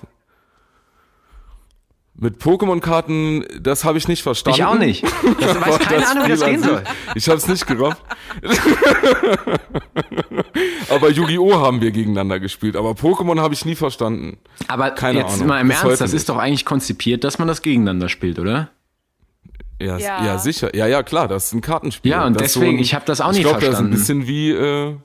Mit 2.20 2.40
Pokémon-Karten, 2.42 3.44
das 3.60 3.84
habe 3.84 3.96
ich 3.96 4.08
nicht 4.08 4.22
verstanden. 4.24 4.58
ich 4.58 4.64
auch 4.64 4.76
nicht. 4.76 5.04
Das 5.40 5.60
weiß 5.60 5.78
keine 5.78 6.00
Das 6.00 6.10
Ahnung, 6.10 6.24
wie 6.26 6.30
das 6.30 6.44
gehen 6.44 6.62
soll. 6.62 6.82
Ich 7.14 7.28
habe 7.28 7.38
es 7.38 7.46
nicht 7.46 7.64
gerafft. 7.66 8.02
aber 10.90 11.10
Yu-Gi-Oh! 11.10 11.60
haben 11.60 11.80
wir 11.80 11.90
gegeneinander 11.90 12.40
gespielt. 12.40 12.76
Aber 12.76 12.90
Pokémon 12.92 13.40
habe 13.40 13.54
ich 13.54 13.64
nie 13.64 13.74
verstanden. 13.74 14.38
Aber 14.66 14.90
Keine 14.90 15.20
jetzt 15.20 15.34
Ahnung. 15.34 15.48
mal 15.48 15.60
im 15.60 15.68
Bis 15.68 15.82
Ernst, 15.82 16.00
das 16.00 16.12
nicht. 16.12 16.20
ist 16.20 16.28
doch 16.28 16.38
eigentlich 16.38 16.64
konzipiert, 16.64 17.24
dass 17.24 17.38
man 17.38 17.48
das 17.48 17.62
gegeneinander 17.62 18.08
spielt, 18.08 18.38
oder? 18.38 18.70
Ja, 19.80 19.96
Ja. 19.98 20.24
ja. 20.24 20.38
sicher. 20.38 20.74
Ja, 20.74 20.86
ja, 20.86 21.02
klar, 21.04 21.28
das 21.28 21.46
ist 21.46 21.52
ein 21.52 21.60
Kartenspiel. 21.60 22.10
Ja, 22.10 22.26
und 22.26 22.34
das 22.34 22.54
deswegen, 22.54 22.78
ich 22.80 22.94
hab 22.94 23.06
das 23.06 23.20
auch 23.20 23.30
ich 23.30 23.38
nie 23.38 23.42
glaub, 23.44 23.60
verstanden. 23.62 23.92
Das 23.92 24.00
ist 24.00 24.10
ein 24.10 24.18
bisschen 24.20 24.26
wie, 24.28 24.50
äh, 24.50 24.96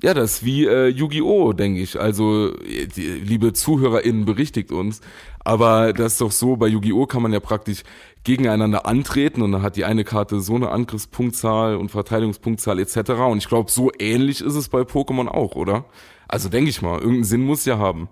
ja, 0.00 0.14
das 0.14 0.34
ist 0.34 0.44
wie 0.44 0.66
äh, 0.66 0.86
Yu-Gi-Oh!, 0.88 1.52
denke 1.52 1.80
ich. 1.80 1.98
Also, 1.98 2.54
äh, 2.62 2.86
die, 2.86 3.06
liebe 3.06 3.52
ZuhörerInnen, 3.52 4.24
berichtigt 4.24 4.70
uns. 4.70 5.00
Aber 5.40 5.92
das 5.92 6.12
ist 6.12 6.20
doch 6.20 6.30
so, 6.30 6.56
bei 6.56 6.68
Yu-Gi-Oh! 6.68 7.06
kann 7.06 7.22
man 7.22 7.32
ja 7.32 7.40
praktisch 7.40 7.82
gegeneinander 8.22 8.86
antreten 8.86 9.42
und 9.42 9.52
dann 9.52 9.62
hat 9.62 9.76
die 9.76 9.84
eine 9.84 10.04
Karte 10.04 10.40
so 10.40 10.54
eine 10.54 10.70
Angriffspunktzahl 10.70 11.76
und 11.76 11.90
Verteidigungspunktzahl 11.90 12.78
etc. 12.78 13.10
Und 13.10 13.38
ich 13.38 13.48
glaube, 13.48 13.70
so 13.70 13.90
ähnlich 13.98 14.40
ist 14.40 14.54
es 14.54 14.68
bei 14.68 14.80
Pokémon 14.80 15.26
auch, 15.26 15.56
oder? 15.56 15.84
Also 16.28 16.48
denke 16.48 16.70
ich 16.70 16.82
mal, 16.82 16.98
irgendeinen 16.98 17.24
Sinn 17.24 17.44
muss 17.44 17.64
ja 17.64 17.78
haben. 17.78 18.08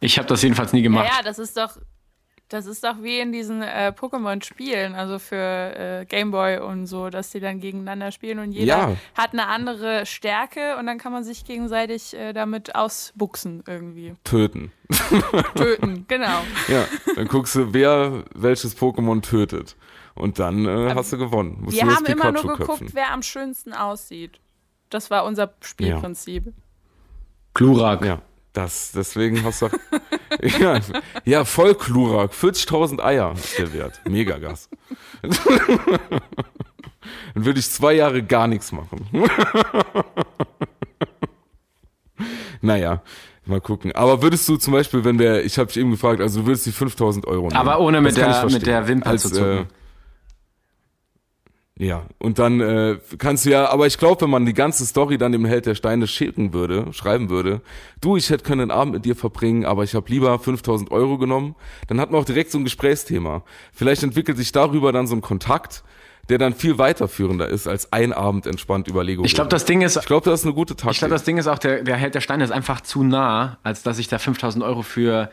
Ich 0.00 0.18
habe 0.18 0.28
das 0.28 0.42
jedenfalls 0.42 0.72
nie 0.72 0.82
gemacht. 0.82 1.08
Ja, 1.08 1.18
ja, 1.18 1.22
das 1.22 1.38
ist 1.38 1.56
doch, 1.56 1.76
das 2.48 2.66
ist 2.66 2.84
doch 2.84 3.02
wie 3.02 3.18
in 3.18 3.32
diesen 3.32 3.60
äh, 3.62 3.92
Pokémon-Spielen, 3.96 4.94
also 4.94 5.18
für 5.18 5.36
äh, 5.36 6.04
Gameboy 6.04 6.58
und 6.58 6.86
so, 6.86 7.10
dass 7.10 7.30
die 7.30 7.40
dann 7.40 7.58
gegeneinander 7.60 8.12
spielen 8.12 8.38
und 8.38 8.52
jeder 8.52 8.66
Ja. 8.90 8.96
hat 9.16 9.32
eine 9.32 9.48
andere 9.48 10.06
Stärke 10.06 10.76
und 10.78 10.86
dann 10.86 10.98
kann 10.98 11.12
man 11.12 11.24
sich 11.24 11.44
gegenseitig 11.44 12.14
äh, 12.14 12.32
damit 12.32 12.74
ausbuchsen 12.76 13.64
irgendwie. 13.66 14.14
Töten. 14.24 14.70
Töten, 15.56 16.04
genau. 16.08 16.42
Ja, 16.68 16.84
dann 17.16 17.26
guckst 17.28 17.54
du, 17.56 17.72
wer 17.74 18.24
welches 18.34 18.76
Pokémon 18.76 19.22
tötet. 19.22 19.76
Und 20.14 20.38
dann 20.38 20.64
äh, 20.66 20.94
hast 20.94 21.12
du 21.12 21.18
gewonnen. 21.18 21.58
Musst 21.60 21.76
Wir 21.76 21.84
haben 21.86 22.06
immer 22.06 22.32
nur 22.32 22.42
geguckt, 22.42 22.78
köpfen. 22.78 22.90
wer 22.94 23.12
am 23.12 23.22
schönsten 23.22 23.72
aussieht. 23.74 24.40
Das 24.88 25.10
war 25.10 25.24
unser 25.24 25.52
Spielprinzip. 25.60 26.54
Glurak. 27.54 28.04
Ja, 28.04 28.22
das, 28.56 28.92
deswegen 28.92 29.44
hast 29.44 29.62
du. 29.62 29.68
ja, 30.60 30.80
ja, 31.24 31.44
voll 31.44 31.74
Klurak. 31.74 32.32
40.000 32.32 33.02
Eier 33.02 33.34
ist 33.34 33.58
der 33.58 33.72
Wert. 33.74 34.00
Megagas. 34.08 34.70
Dann 37.34 37.44
würde 37.44 37.60
ich 37.60 37.70
zwei 37.70 37.92
Jahre 37.92 38.22
gar 38.22 38.48
nichts 38.48 38.72
machen. 38.72 39.06
naja, 42.62 43.02
mal 43.44 43.60
gucken. 43.60 43.92
Aber 43.92 44.22
würdest 44.22 44.48
du 44.48 44.56
zum 44.56 44.72
Beispiel, 44.72 45.04
wenn 45.04 45.18
wir, 45.18 45.44
ich 45.44 45.58
habe 45.58 45.66
dich 45.68 45.76
eben 45.76 45.90
gefragt, 45.90 46.22
also 46.22 46.40
du 46.40 46.46
würdest 46.46 46.64
die 46.64 46.72
5.000 46.72 47.26
Euro 47.26 47.48
nehmen. 47.48 47.56
Aber 47.56 47.80
ohne 47.80 48.00
mit 48.00 48.16
der, 48.16 48.46
mit 48.46 48.66
der 48.66 48.88
Wimper 48.88 49.10
Als, 49.10 49.22
zu 49.22 49.32
zucken. 49.32 49.66
Ja, 51.78 52.06
und 52.18 52.38
dann 52.38 52.60
äh, 52.60 52.98
kannst 53.18 53.44
du 53.44 53.50
ja, 53.50 53.68
aber 53.68 53.86
ich 53.86 53.98
glaube, 53.98 54.22
wenn 54.22 54.30
man 54.30 54.46
die 54.46 54.54
ganze 54.54 54.86
Story 54.86 55.18
dann 55.18 55.32
dem 55.32 55.44
Held 55.44 55.66
der 55.66 55.74
Steine 55.74 56.06
schicken 56.06 56.54
würde, 56.54 56.90
schreiben 56.94 57.28
würde, 57.28 57.60
du, 58.00 58.16
ich 58.16 58.30
hätte 58.30 58.44
können 58.44 58.62
einen 58.62 58.70
Abend 58.70 58.94
mit 58.94 59.04
dir 59.04 59.14
verbringen, 59.14 59.66
aber 59.66 59.84
ich 59.84 59.94
habe 59.94 60.10
lieber 60.10 60.38
5000 60.38 60.90
Euro 60.90 61.18
genommen, 61.18 61.54
dann 61.88 62.00
hat 62.00 62.10
man 62.10 62.20
auch 62.20 62.24
direkt 62.24 62.50
so 62.50 62.56
ein 62.56 62.64
Gesprächsthema. 62.64 63.42
Vielleicht 63.72 64.02
entwickelt 64.02 64.38
sich 64.38 64.52
darüber 64.52 64.90
dann 64.90 65.06
so 65.06 65.14
ein 65.14 65.20
Kontakt, 65.20 65.84
der 66.30 66.38
dann 66.38 66.54
viel 66.54 66.78
weiterführender 66.78 67.48
ist 67.48 67.68
als 67.68 67.92
ein 67.92 68.14
Abend 68.14 68.46
entspannt 68.46 68.88
über 68.88 69.04
Lego. 69.04 69.24
ich 69.24 69.34
glaube, 69.34 69.50
das 69.50 69.66
Ding 69.66 69.82
ist, 69.82 69.96
ich 69.96 70.06
glaube, 70.06 70.30
das 70.30 70.40
ist 70.40 70.46
eine 70.46 70.54
gute 70.54 70.76
Taktik. 70.76 70.92
ich 70.92 70.98
glaube, 70.98 71.14
das 71.14 71.24
Ding 71.24 71.36
ist 71.36 71.46
auch, 71.46 71.58
der, 71.58 71.82
der 71.82 71.96
Held 71.96 72.14
der 72.14 72.22
Steine 72.22 72.42
ist 72.42 72.52
einfach 72.52 72.80
zu 72.80 73.02
nah, 73.02 73.58
als 73.62 73.82
dass 73.82 73.98
ich 73.98 74.08
da 74.08 74.18
5000 74.18 74.64
Euro 74.64 74.80
für. 74.80 75.30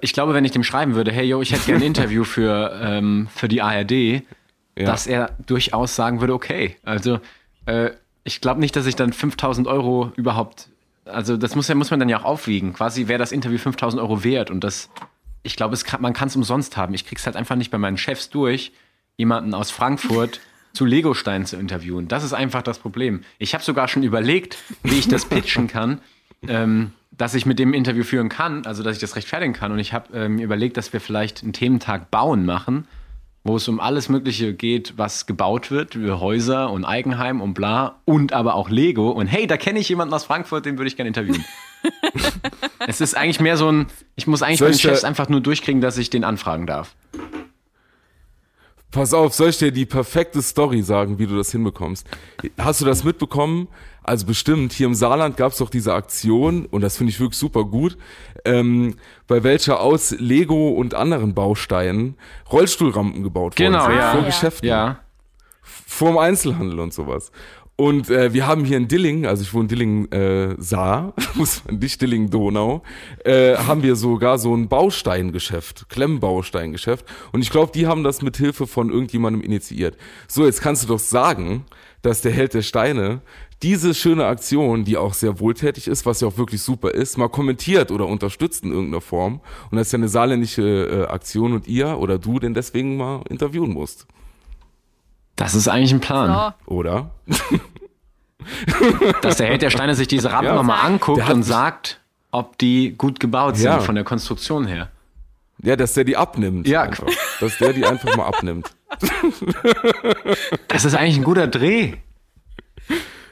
Ich 0.00 0.14
glaube, 0.14 0.32
wenn 0.32 0.46
ich 0.46 0.50
dem 0.50 0.64
schreiben 0.64 0.94
würde, 0.94 1.12
hey, 1.12 1.26
yo, 1.26 1.42
ich 1.42 1.52
hätte 1.52 1.66
gerne 1.66 1.84
ein 1.84 1.86
Interview 1.88 2.24
für, 2.24 2.72
ähm, 2.82 3.28
für 3.34 3.48
die 3.48 3.60
ARD, 3.60 4.22
ja. 4.76 4.86
dass 4.86 5.06
er 5.06 5.32
durchaus 5.46 5.94
sagen 5.94 6.20
würde, 6.20 6.34
okay. 6.34 6.76
Also, 6.82 7.20
äh, 7.66 7.90
ich 8.24 8.40
glaube 8.40 8.60
nicht, 8.60 8.74
dass 8.76 8.86
ich 8.86 8.96
dann 8.96 9.12
5000 9.12 9.66
Euro 9.66 10.12
überhaupt. 10.16 10.68
Also, 11.04 11.36
das 11.36 11.54
muss, 11.54 11.68
ja, 11.68 11.74
muss 11.74 11.90
man 11.90 12.00
dann 12.00 12.08
ja 12.08 12.20
auch 12.20 12.24
aufwiegen. 12.24 12.72
Quasi 12.72 13.08
wäre 13.08 13.18
das 13.18 13.32
Interview 13.32 13.58
5000 13.58 14.00
Euro 14.00 14.24
wert 14.24 14.50
und 14.50 14.62
das. 14.64 14.90
Ich 15.42 15.56
glaube, 15.56 15.74
es 15.74 15.84
man 15.98 16.14
kann 16.14 16.28
es 16.28 16.36
umsonst 16.36 16.78
haben. 16.78 16.94
Ich 16.94 17.04
krieg's 17.04 17.26
halt 17.26 17.36
einfach 17.36 17.56
nicht 17.56 17.70
bei 17.70 17.76
meinen 17.76 17.98
Chefs 17.98 18.30
durch, 18.30 18.72
jemanden 19.18 19.52
aus 19.52 19.70
Frankfurt 19.70 20.40
zu 20.72 20.84
Legosteinen 20.84 21.46
zu 21.46 21.56
interviewen. 21.56 22.08
Das 22.08 22.24
ist 22.24 22.32
einfach 22.32 22.62
das 22.62 22.78
Problem. 22.78 23.22
Ich 23.38 23.54
habe 23.54 23.62
sogar 23.62 23.88
schon 23.88 24.02
überlegt, 24.02 24.58
wie 24.82 24.98
ich 24.98 25.06
das 25.06 25.26
pitchen 25.26 25.68
kann, 25.68 26.00
ähm, 26.48 26.92
dass 27.12 27.34
ich 27.34 27.46
mit 27.46 27.58
dem 27.58 27.74
Interview 27.74 28.02
führen 28.02 28.28
kann, 28.28 28.66
also 28.66 28.82
dass 28.82 28.96
ich 28.96 29.00
das 29.00 29.16
rechtfertigen 29.16 29.52
kann. 29.52 29.70
Und 29.70 29.78
ich 29.78 29.92
habe 29.92 30.16
ähm, 30.18 30.38
überlegt, 30.38 30.76
dass 30.76 30.92
wir 30.92 31.00
vielleicht 31.00 31.42
einen 31.42 31.52
Thementag 31.52 32.10
Bauen 32.10 32.44
machen, 32.44 32.88
wo 33.44 33.56
es 33.56 33.68
um 33.68 33.78
alles 33.78 34.08
Mögliche 34.08 34.54
geht, 34.54 34.94
was 34.96 35.26
gebaut 35.26 35.70
wird, 35.70 36.00
wie 36.00 36.10
Häuser 36.10 36.70
und 36.70 36.86
Eigenheim 36.86 37.42
und 37.42 37.52
bla, 37.52 38.00
und 38.06 38.32
aber 38.32 38.54
auch 38.54 38.70
Lego. 38.70 39.10
Und 39.10 39.26
hey, 39.26 39.46
da 39.46 39.58
kenne 39.58 39.78
ich 39.78 39.88
jemanden 39.90 40.14
aus 40.14 40.24
Frankfurt, 40.24 40.64
den 40.64 40.78
würde 40.78 40.88
ich 40.88 40.96
gerne 40.96 41.08
interviewen. 41.08 41.44
es 42.86 43.02
ist 43.02 43.14
eigentlich 43.14 43.40
mehr 43.40 43.58
so 43.58 43.70
ein, 43.70 43.86
ich 44.16 44.26
muss 44.26 44.42
eigentlich 44.42 44.60
da- 44.60 44.72
Chefs 44.72 45.04
einfach 45.04 45.28
nur 45.28 45.42
durchkriegen, 45.42 45.82
dass 45.82 45.98
ich 45.98 46.08
den 46.08 46.24
anfragen 46.24 46.66
darf. 46.66 46.94
Pass 48.90 49.12
auf, 49.12 49.34
soll 49.34 49.50
ich 49.50 49.58
dir 49.58 49.72
die 49.72 49.86
perfekte 49.86 50.40
Story 50.40 50.80
sagen, 50.82 51.18
wie 51.18 51.26
du 51.26 51.36
das 51.36 51.50
hinbekommst? 51.50 52.06
Hast 52.56 52.80
du 52.80 52.84
das 52.84 53.04
mitbekommen? 53.04 53.68
Also 54.04 54.24
bestimmt, 54.24 54.72
hier 54.72 54.86
im 54.86 54.94
Saarland 54.94 55.36
gab 55.36 55.52
es 55.52 55.58
doch 55.58 55.68
diese 55.68 55.92
Aktion, 55.94 56.64
und 56.66 56.80
das 56.80 56.96
finde 56.96 57.10
ich 57.10 57.18
wirklich 57.18 57.38
super 57.38 57.64
gut, 57.64 57.98
ähm, 58.44 58.94
bei 59.26 59.42
welcher 59.42 59.80
aus 59.80 60.10
Lego 60.18 60.70
und 60.70 60.94
anderen 60.94 61.34
Bausteinen 61.34 62.16
Rollstuhlrampen 62.50 63.22
gebaut 63.22 63.56
Genau, 63.56 63.80
worden 63.80 63.90
sind. 63.92 63.98
ja. 64.00 64.10
Vor 64.12 64.20
Ja. 64.20 64.26
Geschäften. 64.26 64.68
Ja. 64.68 64.98
Vorm 65.62 66.18
Einzelhandel 66.18 66.80
und 66.80 66.92
sowas. 66.92 67.30
Und 67.76 68.08
äh, 68.08 68.32
wir 68.32 68.46
haben 68.46 68.64
hier 68.64 68.76
in 68.76 68.86
Dillingen, 68.86 69.26
also 69.26 69.42
ich 69.42 69.52
wohne 69.52 69.62
in 69.64 69.68
Dillingen 69.68 70.12
äh, 70.12 70.54
Saar, 70.58 71.12
muss 71.34 71.64
man 71.64 71.78
nicht 71.80 72.00
Dillingen 72.00 72.30
Donau, 72.30 72.82
äh, 73.24 73.56
haben 73.56 73.82
wir 73.82 73.96
sogar 73.96 74.38
so 74.38 74.54
ein 74.54 74.68
Bausteingeschäft, 74.68 75.88
Klemmbausteingeschäft. 75.88 77.04
Und 77.32 77.42
ich 77.42 77.50
glaube, 77.50 77.72
die 77.74 77.88
haben 77.88 78.04
das 78.04 78.22
mit 78.22 78.36
Hilfe 78.36 78.68
von 78.68 78.90
irgendjemandem 78.90 79.42
initiiert. 79.42 79.96
So, 80.28 80.44
jetzt 80.44 80.60
kannst 80.60 80.84
du 80.84 80.88
doch 80.88 81.00
sagen, 81.00 81.64
dass 82.04 82.20
der 82.20 82.32
Held 82.32 82.54
der 82.54 82.62
Steine 82.62 83.20
diese 83.62 83.94
schöne 83.94 84.26
Aktion, 84.26 84.84
die 84.84 84.96
auch 84.98 85.14
sehr 85.14 85.40
wohltätig 85.40 85.88
ist, 85.88 86.04
was 86.04 86.20
ja 86.20 86.28
auch 86.28 86.36
wirklich 86.36 86.60
super 86.62 86.90
ist, 86.90 87.16
mal 87.16 87.28
kommentiert 87.28 87.90
oder 87.90 88.06
unterstützt 88.06 88.62
in 88.62 88.72
irgendeiner 88.72 89.00
Form. 89.00 89.40
Und 89.70 89.78
das 89.78 89.86
ist 89.88 89.92
ja 89.92 89.98
eine 89.98 90.08
saarländische 90.08 91.06
äh, 91.08 91.12
Aktion 91.12 91.54
und 91.54 91.66
ihr 91.66 91.98
oder 91.98 92.18
du 92.18 92.38
den 92.38 92.52
deswegen 92.52 92.96
mal 92.98 93.22
interviewen 93.30 93.72
musst. 93.72 94.06
Das 95.36 95.54
ist 95.54 95.66
eigentlich 95.66 95.92
ein 95.92 96.00
Plan. 96.00 96.52
So. 96.66 96.74
Oder? 96.74 97.10
Dass 99.22 99.38
der 99.38 99.46
Held 99.46 99.62
der 99.62 99.70
Steine 99.70 99.94
sich 99.94 100.08
diese 100.08 100.30
Rampen 100.30 100.48
Ja. 100.48 100.54
nochmal 100.56 100.84
anguckt 100.84 101.28
und 101.30 101.42
sagt, 101.42 102.00
ob 102.30 102.58
die 102.58 102.94
gut 102.96 103.18
gebaut 103.20 103.56
sind 103.56 103.66
Ja. 103.66 103.80
von 103.80 103.94
der 103.94 104.04
Konstruktion 104.04 104.66
her. 104.66 104.90
Ja, 105.62 105.76
dass 105.76 105.94
der 105.94 106.04
die 106.04 106.16
abnimmt. 106.16 106.68
Ja. 106.68 106.82
Einfach. 106.82 107.06
Dass 107.40 107.56
der 107.58 107.72
die 107.72 107.86
einfach 107.86 108.14
mal 108.16 108.26
abnimmt. 108.26 108.70
Das 110.68 110.84
ist 110.84 110.94
eigentlich 110.94 111.16
ein 111.16 111.24
guter 111.24 111.46
Dreh. 111.46 111.94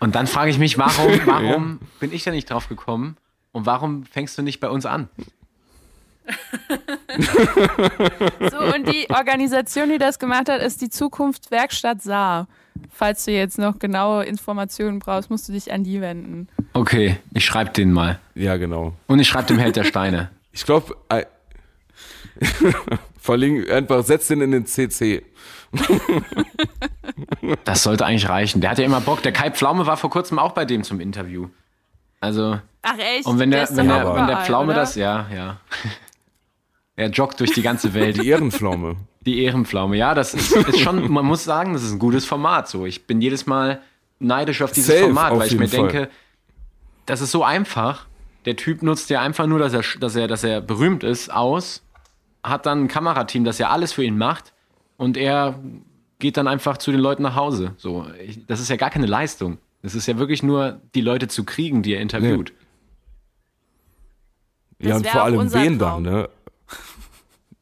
Und 0.01 0.15
dann 0.15 0.27
frage 0.27 0.51
ich 0.51 0.59
mich, 0.59 0.79
warum, 0.79 1.21
warum 1.27 1.81
bin 2.01 2.13
ich 2.13 2.25
da 2.25 2.31
nicht 2.31 2.51
drauf 2.51 2.69
gekommen? 2.69 3.17
Und 3.53 3.67
warum 3.67 4.05
fängst 4.05 4.37
du 4.39 4.43
nicht 4.43 4.61
bei 4.61 4.69
uns 4.69 4.87
an? 4.87 5.09
So, 8.51 8.59
und 8.75 8.89
die 8.89 9.09
Organisation, 9.11 9.91
die 9.91 9.99
das 9.99 10.19
gemacht 10.19 10.49
hat, 10.49 10.63
ist 10.63 10.81
die 10.81 10.89
Zukunftswerkstatt 10.89 12.03
Saar. 12.03 12.49
Falls 12.91 13.25
du 13.25 13.33
jetzt 13.33 13.59
noch 13.59 13.79
genaue 13.79 14.25
Informationen 14.25 14.99
brauchst, 14.99 15.31
musst 15.31 15.49
du 15.49 15.53
dich 15.53 15.73
an 15.73 15.85
die 15.85 16.01
wenden. 16.01 16.49
Okay, 16.73 17.19
ich 17.35 17.45
schreibe 17.45 17.71
den 17.71 17.93
mal. 17.93 18.19
Ja, 18.35 18.57
genau. 18.57 18.95
Und 19.07 19.19
ich 19.19 19.29
schreibe 19.29 19.49
dem 19.49 19.59
Held 19.59 19.77
der 19.77 19.85
Steine. 19.85 20.31
Ich 20.53 20.65
glaube, 20.65 20.97
verlink, 23.23 23.71
einfach 23.71 24.05
setz 24.05 24.29
den 24.29 24.41
in 24.41 24.51
den 24.51 24.67
CC. 24.67 25.25
Das 27.65 27.83
sollte 27.83 28.05
eigentlich 28.07 28.29
reichen. 28.29 28.61
Der 28.61 28.71
hat 28.71 28.79
ja 28.79 28.85
immer 28.85 29.01
Bock. 29.01 29.23
Der 29.23 29.33
Kai 29.33 29.51
Pflaume 29.51 29.87
war 29.87 29.97
vor 29.97 30.11
kurzem 30.11 30.39
auch 30.39 30.53
bei 30.53 30.65
dem 30.65 30.85
zum 30.85 31.01
Interview. 31.01 31.49
Also, 32.21 32.61
Ach 32.83 32.99
echt? 32.99 33.27
und 33.27 33.39
wenn 33.39 33.51
der, 33.51 33.65
ist 33.65 33.77
wenn 33.77 33.89
der, 33.89 34.07
wenn 34.07 34.15
der 34.15 34.25
überall, 34.25 34.45
Pflaume 34.45 34.73
oder? 34.73 34.81
das, 34.81 34.95
ja, 34.95 35.27
ja. 35.35 35.61
Er 36.95 37.09
joggt 37.09 37.41
durch 37.41 37.53
die 37.53 37.63
ganze 37.63 37.95
Welt. 37.95 38.19
Die 38.19 38.29
Ehrenpflaume. 38.29 38.97
Die 39.23 39.43
Ehrenpflaume, 39.43 39.97
ja, 39.97 40.15
das 40.15 40.35
ist, 40.35 40.55
ist 40.55 40.81
schon, 40.81 41.11
man 41.11 41.25
muss 41.25 41.43
sagen, 41.43 41.73
das 41.73 41.83
ist 41.83 41.93
ein 41.93 41.99
gutes 41.99 42.27
Format. 42.27 42.69
So, 42.69 42.85
ich 42.87 43.07
bin 43.07 43.21
jedes 43.21 43.47
Mal 43.47 43.81
neidisch 44.19 44.61
auf 44.63 44.73
dieses 44.73 44.95
Safe, 44.95 45.07
Format, 45.07 45.33
auf 45.33 45.41
weil 45.41 45.47
ich 45.47 45.59
mir 45.59 45.69
Fall. 45.69 45.89
denke, 45.89 46.11
das 47.07 47.23
ist 47.23 47.31
so 47.31 47.45
einfach. 47.45 48.07
Der 48.45 48.57
Typ 48.57 48.83
nutzt 48.83 49.09
ja 49.11 49.21
einfach 49.21 49.47
nur, 49.47 49.59
dass 49.59 49.73
er, 49.73 49.83
dass 50.01 50.17
er, 50.17 50.29
dass 50.29 50.45
er 50.45 50.61
berühmt 50.61 51.03
ist, 51.03 51.33
aus, 51.33 51.83
hat 52.43 52.67
dann 52.67 52.85
ein 52.85 52.89
Kamerateam, 52.89 53.45
das 53.45 53.59
ja 53.59 53.71
alles 53.71 53.93
für 53.93 54.05
ihn 54.05 54.19
macht 54.19 54.53
und 54.97 55.17
er 55.17 55.59
geht 56.19 56.37
dann 56.37 56.49
einfach 56.49 56.79
zu 56.79 56.93
den 56.93 57.01
Leuten 57.01 57.23
nach 57.23 57.35
Hause. 57.35 57.75
So, 57.77 58.07
ich, 58.25 58.47
das 58.47 58.61
ist 58.61 58.71
ja 58.71 58.77
gar 58.77 58.91
keine 58.91 59.07
Leistung. 59.07 59.59
Das 59.83 59.95
ist 59.95 60.07
ja 60.07 60.17
wirklich 60.19 60.43
nur, 60.43 60.81
die 60.95 61.01
Leute 61.01 61.27
zu 61.29 61.45
kriegen, 61.45 61.83
die 61.83 61.95
er 61.95 62.01
interviewt. 62.01 62.53
Das 64.79 64.89
ja, 64.89 64.97
und 64.97 65.07
vor 65.09 65.23
allem 65.23 65.39
unser 65.39 65.63
wen 65.63 65.79
Traum. 65.79 66.05
dann, 66.05 66.15
ne? 66.15 66.29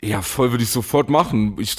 Ja, 0.03 0.23
voll 0.23 0.51
würde 0.51 0.65
ich 0.65 0.71
sofort 0.71 1.11
machen. 1.11 1.57
Ich, 1.59 1.77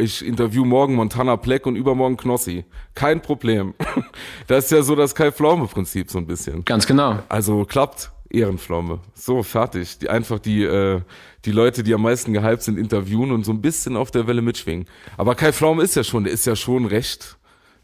ich 0.00 0.26
interview 0.26 0.64
morgen 0.64 0.94
Montana 0.94 1.36
Black 1.36 1.66
und 1.66 1.76
übermorgen 1.76 2.16
Knossi. 2.16 2.64
Kein 2.94 3.20
Problem. 3.22 3.74
Das 4.48 4.64
ist 4.64 4.70
ja 4.72 4.82
so 4.82 4.96
das 4.96 5.14
Kai-Pflaume-Prinzip 5.14 6.10
so 6.10 6.18
ein 6.18 6.26
bisschen. 6.26 6.64
Ganz 6.64 6.86
genau. 6.86 7.20
Also 7.28 7.64
klappt, 7.64 8.10
Ehrenpflaume. 8.32 9.00
So, 9.14 9.42
fertig. 9.42 9.98
Die, 9.98 10.08
einfach 10.08 10.38
die, 10.38 10.64
äh, 10.64 11.00
die 11.44 11.52
Leute, 11.52 11.82
die 11.82 11.94
am 11.94 12.02
meisten 12.02 12.32
gehypt 12.32 12.62
sind, 12.62 12.78
interviewen 12.78 13.30
und 13.32 13.44
so 13.44 13.52
ein 13.52 13.60
bisschen 13.60 13.96
auf 13.96 14.10
der 14.10 14.26
Welle 14.26 14.42
mitschwingen. 14.42 14.86
Aber 15.16 15.34
Kai 15.34 15.52
Pflaume 15.52 15.82
ist 15.82 15.94
ja 15.94 16.04
schon, 16.04 16.24
der 16.24 16.32
ist 16.32 16.46
ja 16.46 16.56
schon 16.56 16.86
recht, 16.86 17.36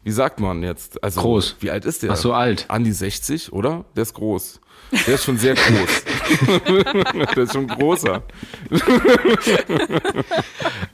wie 0.03 0.11
sagt 0.11 0.39
man 0.39 0.63
jetzt? 0.63 1.03
Also, 1.03 1.21
Groß. 1.21 1.57
Wie 1.59 1.71
alt 1.71 1.85
ist 1.85 2.03
der? 2.03 2.11
Ach 2.11 2.15
so 2.15 2.33
alt. 2.33 2.65
An 2.69 2.83
die 2.83 2.91
60, 2.91 3.51
oder? 3.51 3.85
Der 3.95 4.03
ist 4.03 4.13
groß. 4.13 4.61
Der 5.05 5.15
ist 5.15 5.25
schon 5.25 5.37
sehr 5.37 5.55
groß. 5.55 6.03
der 7.35 7.43
ist 7.43 7.53
schon 7.53 7.67
großer. 7.67 8.23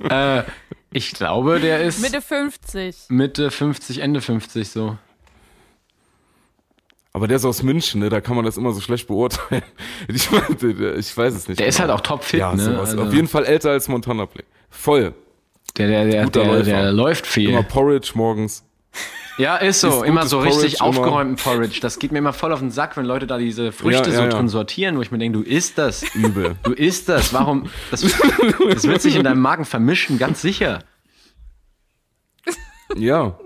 Äh, 0.09 0.43
ich 0.91 1.13
glaube, 1.13 1.59
der 1.59 1.81
ist 1.81 2.01
Mitte 2.01 2.21
50. 2.21 3.05
Mitte 3.09 3.51
50, 3.51 3.99
Ende 3.99 4.21
50 4.21 4.69
so. 4.69 4.97
Aber 7.15 7.29
der 7.29 7.37
ist 7.37 7.45
aus 7.45 7.63
München, 7.63 8.01
ne? 8.01 8.09
da 8.09 8.19
kann 8.19 8.35
man 8.35 8.43
das 8.43 8.57
immer 8.57 8.73
so 8.73 8.81
schlecht 8.81 9.07
beurteilen. 9.07 9.63
Ich, 10.09 10.29
meine, 10.31 10.95
ich 10.97 11.15
weiß 11.15 11.33
es 11.33 11.47
nicht. 11.47 11.61
Der 11.61 11.67
ist 11.67 11.77
genau. 11.77 11.87
halt 11.87 11.99
auch 12.01 12.03
topfit, 12.03 12.41
ja, 12.41 12.53
ne? 12.53 12.77
Also- 12.77 13.01
Auf 13.03 13.13
jeden 13.13 13.29
Fall 13.29 13.45
älter 13.45 13.69
als 13.71 13.87
Montana 13.87 14.25
Black. 14.25 14.43
Voll. 14.69 15.13
Der, 15.77 15.87
der, 15.87 16.05
der, 16.07 16.23
Guter 16.25 16.41
der, 16.43 16.51
Läufer. 16.51 16.63
der 16.65 16.91
läuft 16.91 17.25
viel. 17.25 17.51
Immer 17.51 17.63
Porridge 17.63 18.11
morgens. 18.15 18.65
Ja, 19.37 19.55
ist 19.55 19.79
so. 19.79 20.03
Ist 20.03 20.09
immer 20.09 20.25
so 20.25 20.39
richtig 20.39 20.77
Porridge, 20.77 20.77
immer. 20.79 20.87
aufgeräumten 20.89 21.35
Porridge. 21.37 21.79
Das 21.81 21.99
geht 21.99 22.11
mir 22.11 22.17
immer 22.17 22.33
voll 22.33 22.51
auf 22.51 22.59
den 22.59 22.71
Sack, 22.71 22.97
wenn 22.97 23.05
Leute 23.05 23.27
da 23.27 23.37
diese 23.37 23.71
Früchte 23.71 24.09
Ja, 24.09 24.15
so 24.17 24.21
ja, 24.21 24.27
ja. 24.27 24.35
drin 24.35 24.49
sortieren, 24.49 24.97
wo 24.97 25.01
ich 25.01 25.11
mir 25.11 25.17
denke, 25.17 25.37
du 25.37 25.43
isst 25.45 25.77
das. 25.77 26.03
Übel. 26.15 26.57
Du 26.63 26.73
isst 26.73 27.07
das. 27.07 27.33
Warum? 27.33 27.69
Das, 27.91 28.01
das 28.01 28.83
wird 28.83 29.01
sich 29.01 29.15
in 29.15 29.23
deinem 29.23 29.39
Magen 29.41 29.63
vermischen, 29.63 30.17
ganz 30.17 30.41
sicher. 30.41 30.79
Ja. 32.97 33.39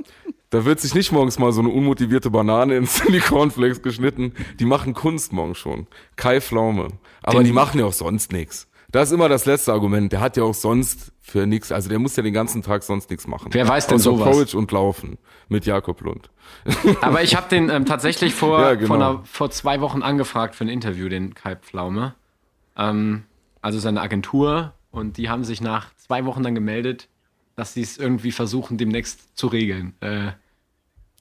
Da 0.52 0.66
wird 0.66 0.80
sich 0.80 0.96
nicht 0.96 1.12
morgens 1.12 1.38
mal 1.38 1.52
so 1.52 1.60
eine 1.62 1.70
unmotivierte 1.70 2.30
Banane 2.32 2.76
ins 2.76 3.00
in 3.06 3.14
die 3.14 3.20
Cornflakes 3.20 3.82
geschnitten. 3.82 4.34
Die 4.60 4.66
machen 4.66 4.94
Kunst 4.94 5.32
morgen 5.34 5.56
schon. 5.56 5.88
Kai 6.16 6.42
Pflaume. 6.42 6.88
Aber 7.22 7.40
Den- 7.40 7.46
die 7.46 7.54
machen 7.54 7.80
ja 7.80 7.86
auch 7.86 7.94
sonst 7.94 8.32
nichts. 8.32 8.68
Das 8.92 9.10
ist 9.10 9.14
immer 9.14 9.30
das 9.30 9.46
letzte 9.46 9.72
Argument. 9.72 10.12
Der 10.12 10.20
hat 10.20 10.36
ja 10.36 10.42
auch 10.42 10.56
sonst 10.56 11.12
für 11.22 11.46
nichts, 11.46 11.72
also 11.72 11.90
der 11.90 12.00
muss 12.00 12.16
ja 12.16 12.24
den 12.24 12.34
ganzen 12.34 12.64
Tag 12.64 12.82
sonst 12.82 13.12
nichts 13.12 13.28
machen. 13.28 13.50
Wer 13.54 13.68
weiß 13.68 13.86
denn 13.86 13.98
Außer 13.98 14.04
sowas? 14.06 14.28
Porridge 14.32 14.58
und 14.58 14.72
Laufen 14.72 15.20
mit 15.48 15.68
Jakob 15.68 16.02
Lund. 16.02 16.32
Aber 17.02 17.22
ich 17.22 17.36
habe 17.36 17.48
den 17.50 17.70
ähm, 17.70 17.86
tatsächlich 17.86 18.34
vor, 18.34 18.60
Ja, 18.60 18.74
genau. 18.74 18.88
vor, 18.88 18.96
einer, 18.96 19.22
vor 19.26 19.52
zwei 19.52 19.80
Wochen 19.82 20.02
angefragt 20.02 20.56
für 20.56 20.66
ein 20.66 20.70
Interview, 20.70 21.08
den 21.08 21.36
Kai 21.36 21.56
Pflaume. 21.58 22.16
Ähm, 22.76 23.26
also 23.62 23.78
seine 23.78 24.02
Agentur. 24.02 24.74
Und 24.90 25.18
die 25.18 25.30
haben 25.30 25.44
sich 25.44 25.62
nach 25.62 25.94
zwei 25.98 26.26
Wochen 26.26 26.42
dann 26.42 26.56
gemeldet, 26.56 27.10
dass 27.60 27.74
sie 27.74 27.82
es 27.82 27.98
irgendwie 27.98 28.32
versuchen, 28.32 28.78
demnächst 28.78 29.38
zu 29.38 29.48
regeln. 29.48 29.94
Äh, 30.02 30.32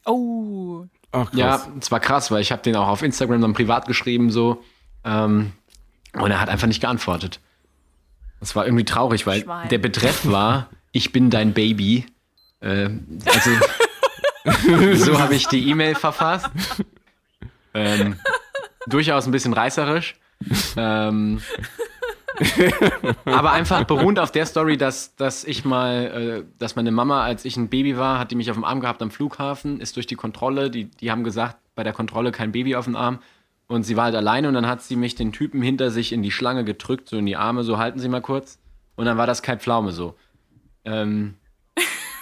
Oh. 0.09 0.87
Ach. 1.13 1.33
Ja, 1.35 1.67
es 1.81 1.91
war 1.91 2.01
krass, 2.01 2.31
weil 2.31 2.41
ich 2.41 2.51
habe 2.53 2.63
den 2.63 2.77
auch 2.77 2.89
auf 2.89 3.03
Instagram 3.03 3.43
dann 3.43 3.53
privat 3.53 3.87
geschrieben 3.87 4.31
so 4.31 4.65
ähm, 5.05 5.53
und 6.15 6.31
er 6.31 6.41
hat 6.41 6.49
einfach 6.49 6.67
nicht 6.67 6.81
geantwortet. 6.81 7.41
Das 8.41 8.57
war 8.57 8.65
irgendwie 8.65 8.85
traurig, 8.85 9.27
weil 9.27 9.43
Schwein. 9.43 9.69
der 9.69 9.79
Betreff 9.79 10.27
war, 10.27 10.71
ich 10.93 11.13
bin 11.13 11.29
dein 11.29 11.53
Baby. 11.53 12.07
Äh, 12.61 12.89
also 13.27 13.51
so 15.05 15.19
habe 15.19 15.35
ich 15.35 15.47
die 15.49 15.69
E-Mail 15.69 15.95
verfasst. 15.95 16.49
Ähm, 17.75 18.17
durchaus 18.87 19.27
ein 19.27 19.33
bisschen 19.33 19.53
reißerisch. 19.53 20.15
Ähm, 20.77 21.43
aber 23.25 23.53
einfach 23.53 23.85
beruhend 23.85 24.19
auf 24.19 24.31
der 24.31 24.47
Story, 24.47 24.77
dass, 24.77 25.17
dass 25.17 25.45
ich 25.45 25.65
mal, 25.65 26.45
äh, 26.45 26.59
dass 26.59 26.77
meine 26.77 26.91
Mama, 26.91 27.23
als 27.23 27.45
ich 27.45 27.57
ein 27.57 27.69
Baby 27.69 27.97
war, 27.97 28.19
hat 28.19 28.31
die 28.31 28.37
mich 28.37 28.51
auf 28.51 28.57
dem 28.57 28.65
Arm 28.65 28.81
gehabt 28.81 29.03
am 29.03 29.11
Flughafen, 29.11 29.81
ist 29.81 29.97
durch 29.97 30.07
die 30.07 30.15
Kontrolle, 30.15 30.71
die, 30.71 30.85
die 30.85 31.11
haben 31.11 31.25
gesagt, 31.25 31.57
bei 31.75 31.85
der 31.85 31.93
Kontrolle 31.93 32.33
kein 32.33 32.53
Baby 32.53 32.77
auf 32.77 32.85
dem 32.85 32.97
Arm. 32.97 33.21
Und 33.67 33.83
sie 33.83 33.97
war 33.97 34.05
halt 34.05 34.15
alleine 34.15 34.49
und 34.49 34.55
dann 34.55 34.67
hat 34.67 34.83
sie 34.83 34.97
mich 34.97 35.15
den 35.15 35.33
Typen 35.33 35.61
hinter 35.61 35.91
sich 35.91 36.13
in 36.13 36.23
die 36.23 36.31
Schlange 36.31 36.65
gedrückt, 36.65 37.09
so 37.09 37.19
in 37.19 37.27
die 37.27 37.37
Arme, 37.37 37.65
so 37.65 37.79
halten 37.79 37.99
Sie 37.99 38.09
mal 38.09 38.23
kurz. 38.23 38.59
Und 38.97 39.05
dann 39.05 39.19
war 39.19 39.27
das 39.27 39.43
kein 39.43 39.61
Pflaume 39.61 39.93
so. 39.93 40.15
Ähm, 40.85 41.35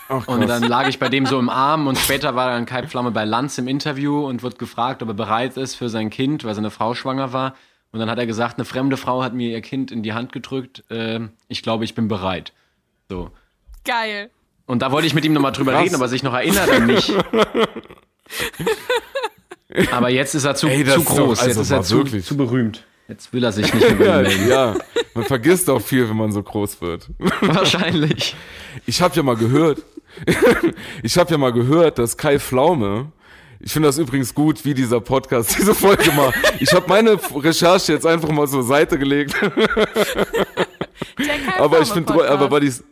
Ach, 0.08 0.28
und 0.28 0.46
dann 0.48 0.62
lag 0.62 0.88
ich 0.88 0.98
bei 0.98 1.08
dem 1.08 1.26
so 1.26 1.38
im 1.38 1.48
Arm 1.48 1.86
und 1.86 1.98
später 1.98 2.36
war 2.36 2.50
dann 2.50 2.66
Kai 2.66 2.86
Pflaume 2.86 3.10
bei 3.10 3.24
Lanz 3.24 3.58
im 3.58 3.66
Interview 3.66 4.26
und 4.26 4.42
wird 4.42 4.58
gefragt, 4.58 5.02
ob 5.02 5.08
er 5.08 5.14
bereit 5.14 5.56
ist 5.56 5.74
für 5.74 5.88
sein 5.88 6.10
Kind, 6.10 6.44
weil 6.44 6.54
seine 6.54 6.70
Frau 6.70 6.94
schwanger 6.94 7.32
war. 7.32 7.54
Und 7.92 8.00
dann 8.00 8.10
hat 8.10 8.18
er 8.18 8.26
gesagt, 8.26 8.58
eine 8.58 8.64
fremde 8.64 8.96
Frau 8.96 9.22
hat 9.22 9.32
mir 9.34 9.50
ihr 9.50 9.60
Kind 9.62 9.90
in 9.90 10.02
die 10.02 10.12
Hand 10.12 10.32
gedrückt. 10.32 10.84
ähm, 10.90 11.30
ich 11.48 11.62
glaube, 11.62 11.84
ich 11.84 11.94
bin 11.94 12.08
bereit. 12.08 12.52
So. 13.08 13.30
Geil. 13.84 14.30
Und 14.66 14.82
da 14.82 14.90
wollte 14.90 15.06
ich 15.06 15.14
mit 15.14 15.24
ihm 15.24 15.32
nochmal 15.32 15.52
drüber 15.52 15.72
Krass. 15.72 15.84
reden, 15.84 15.94
aber 15.94 16.08
sich 16.08 16.22
noch 16.22 16.34
erinnert 16.34 16.68
er 16.68 16.80
nicht. 16.80 17.12
aber 19.92 20.10
jetzt 20.10 20.34
ist 20.34 20.44
er 20.44 20.54
zu, 20.54 20.66
Ey, 20.68 20.84
zu 20.84 21.04
groß, 21.04 21.38
also 21.38 21.46
jetzt 21.46 21.56
ist 21.58 21.70
er 21.70 21.82
zu, 21.82 22.04
zu 22.04 22.36
berühmt. 22.36 22.84
Jetzt 23.08 23.32
will 23.32 23.44
er 23.44 23.52
sich 23.52 23.72
nicht 23.72 23.98
mehr 23.98 24.22
melden. 24.22 24.48
ja, 24.48 24.76
man 25.14 25.24
vergisst 25.24 25.70
auch 25.70 25.80
viel, 25.80 26.08
wenn 26.08 26.16
man 26.16 26.32
so 26.32 26.42
groß 26.42 26.80
wird. 26.80 27.08
Wahrscheinlich. 27.40 28.34
Ich 28.86 29.00
habe 29.00 29.14
ja 29.14 29.22
mal 29.22 29.36
gehört, 29.36 29.82
ich 31.02 31.16
habe 31.16 31.30
ja 31.30 31.38
mal 31.38 31.52
gehört, 31.52 31.98
dass 31.98 32.16
Kai 32.16 32.40
Pflaume, 32.40 33.12
ich 33.60 33.72
finde 33.72 33.88
das 33.88 33.98
übrigens 33.98 34.34
gut, 34.34 34.64
wie 34.64 34.74
dieser 34.74 35.00
Podcast 35.00 35.56
diese 35.58 35.74
Folge 35.74 36.12
macht. 36.12 36.34
Ich 36.60 36.72
habe 36.72 36.86
meine 36.88 37.18
Recherche 37.34 37.92
jetzt 37.92 38.06
einfach 38.06 38.30
mal 38.30 38.46
zur 38.46 38.62
Seite 38.62 38.98
gelegt, 38.98 39.34
aber 41.58 41.80
ich 41.80 41.88
finde, 41.88 42.28
aber 42.28 42.50
weil 42.50 42.60
dies, 42.60 42.84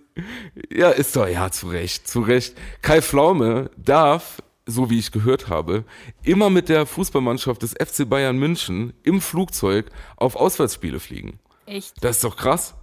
ja, 0.71 0.91
ist 0.91 1.17
doch, 1.17 1.27
ja, 1.27 1.51
zu 1.51 1.69
Recht, 1.69 2.09
zu 2.09 2.21
Recht. 2.21 2.55
Kai 2.83 3.03
Pflaume 3.03 3.71
darf, 3.77 4.43
so 4.67 4.91
wie 4.91 4.99
ich 4.99 5.13
gehört 5.13 5.49
habe, 5.49 5.85
immer 6.23 6.51
mit 6.51 6.69
der 6.69 6.87
Fußballmannschaft 6.87 7.63
des 7.63 7.73
FC 7.73 8.09
Bayern 8.09 8.39
München 8.39 8.93
im 9.03 9.21
Flugzeug 9.21 9.91
auf 10.17 10.37
Auswärtsspiele 10.37 11.01
fliegen. 11.01 11.39
Echt? 11.67 11.95
Das 12.03 12.17
ist 12.17 12.25
doch 12.25 12.37
krass. 12.37 12.75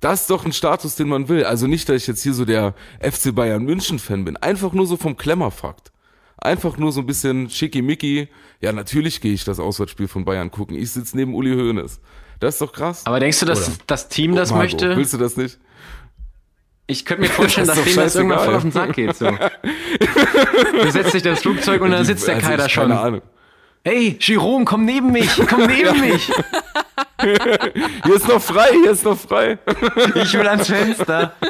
Das 0.00 0.22
ist 0.22 0.30
doch 0.30 0.44
ein 0.44 0.52
Status, 0.52 0.94
den 0.94 1.08
man 1.08 1.28
will. 1.28 1.44
Also 1.44 1.66
nicht, 1.66 1.88
dass 1.88 1.96
ich 1.96 2.06
jetzt 2.06 2.22
hier 2.22 2.34
so 2.34 2.44
der 2.44 2.74
FC 3.00 3.34
Bayern 3.34 3.64
München 3.64 3.98
Fan 3.98 4.24
bin. 4.24 4.36
Einfach 4.36 4.72
nur 4.72 4.86
so 4.86 4.96
vom 4.96 5.16
Klemmerfakt. 5.16 5.90
Einfach 6.38 6.76
nur 6.78 6.92
so 6.92 7.00
ein 7.00 7.06
bisschen 7.06 7.50
schickimicki. 7.50 8.28
Ja, 8.60 8.72
natürlich 8.72 9.20
gehe 9.20 9.32
ich 9.32 9.44
das 9.44 9.58
Auswärtsspiel 9.60 10.08
von 10.08 10.24
Bayern 10.24 10.50
gucken. 10.50 10.76
Ich 10.76 10.92
sitze 10.92 11.16
neben 11.16 11.34
Uli 11.34 11.54
Hoeneß. 11.54 12.00
Das 12.40 12.54
ist 12.54 12.60
doch 12.60 12.72
krass. 12.72 13.02
Aber 13.06 13.18
denkst 13.20 13.40
du, 13.40 13.46
dass 13.46 13.68
Oder? 13.68 13.76
das 13.88 14.08
Team 14.08 14.34
das 14.36 14.50
Marco, 14.50 14.62
möchte? 14.62 14.96
Willst 14.96 15.12
du 15.12 15.18
das 15.18 15.36
nicht? 15.36 15.58
Ich 16.86 17.04
könnte 17.04 17.22
mir 17.22 17.28
vorstellen, 17.28 17.66
Das 17.66 17.76
dass 17.84 17.84
denen 17.84 17.96
doch 17.96 18.02
das 18.04 18.14
irgendwann 18.16 18.44
voll 18.44 18.54
auf 18.54 18.62
den 18.62 18.72
Sack 18.72 18.92
geht. 18.94 19.16
So. 19.16 19.30
Du 19.30 20.90
setzt 20.90 21.12
dich 21.14 21.22
das 21.22 21.40
Flugzeug 21.40 21.82
und 21.82 21.90
dann 21.90 22.04
sitzt 22.04 22.26
der 22.28 22.36
Also 22.36 22.46
Kai 22.46 22.56
da 22.56 22.66
ich- 22.66 22.72
schon. 22.72 22.88
Keine 22.88 23.00
Ahnung. 23.00 23.22
Hey, 23.84 24.16
Jerome, 24.20 24.64
komm 24.64 24.84
neben 24.84 25.12
mich, 25.12 25.30
komm 25.48 25.66
neben 25.66 26.00
mich. 26.08 26.30
Hier 28.04 28.14
ist 28.14 28.28
noch 28.28 28.40
frei, 28.42 28.68
hier 28.82 28.90
ist 28.92 29.04
noch 29.04 29.18
frei. 29.18 29.58
Ich 30.14 30.32
will 30.34 30.46
ans 30.48 30.66
Fenster. 30.68 31.32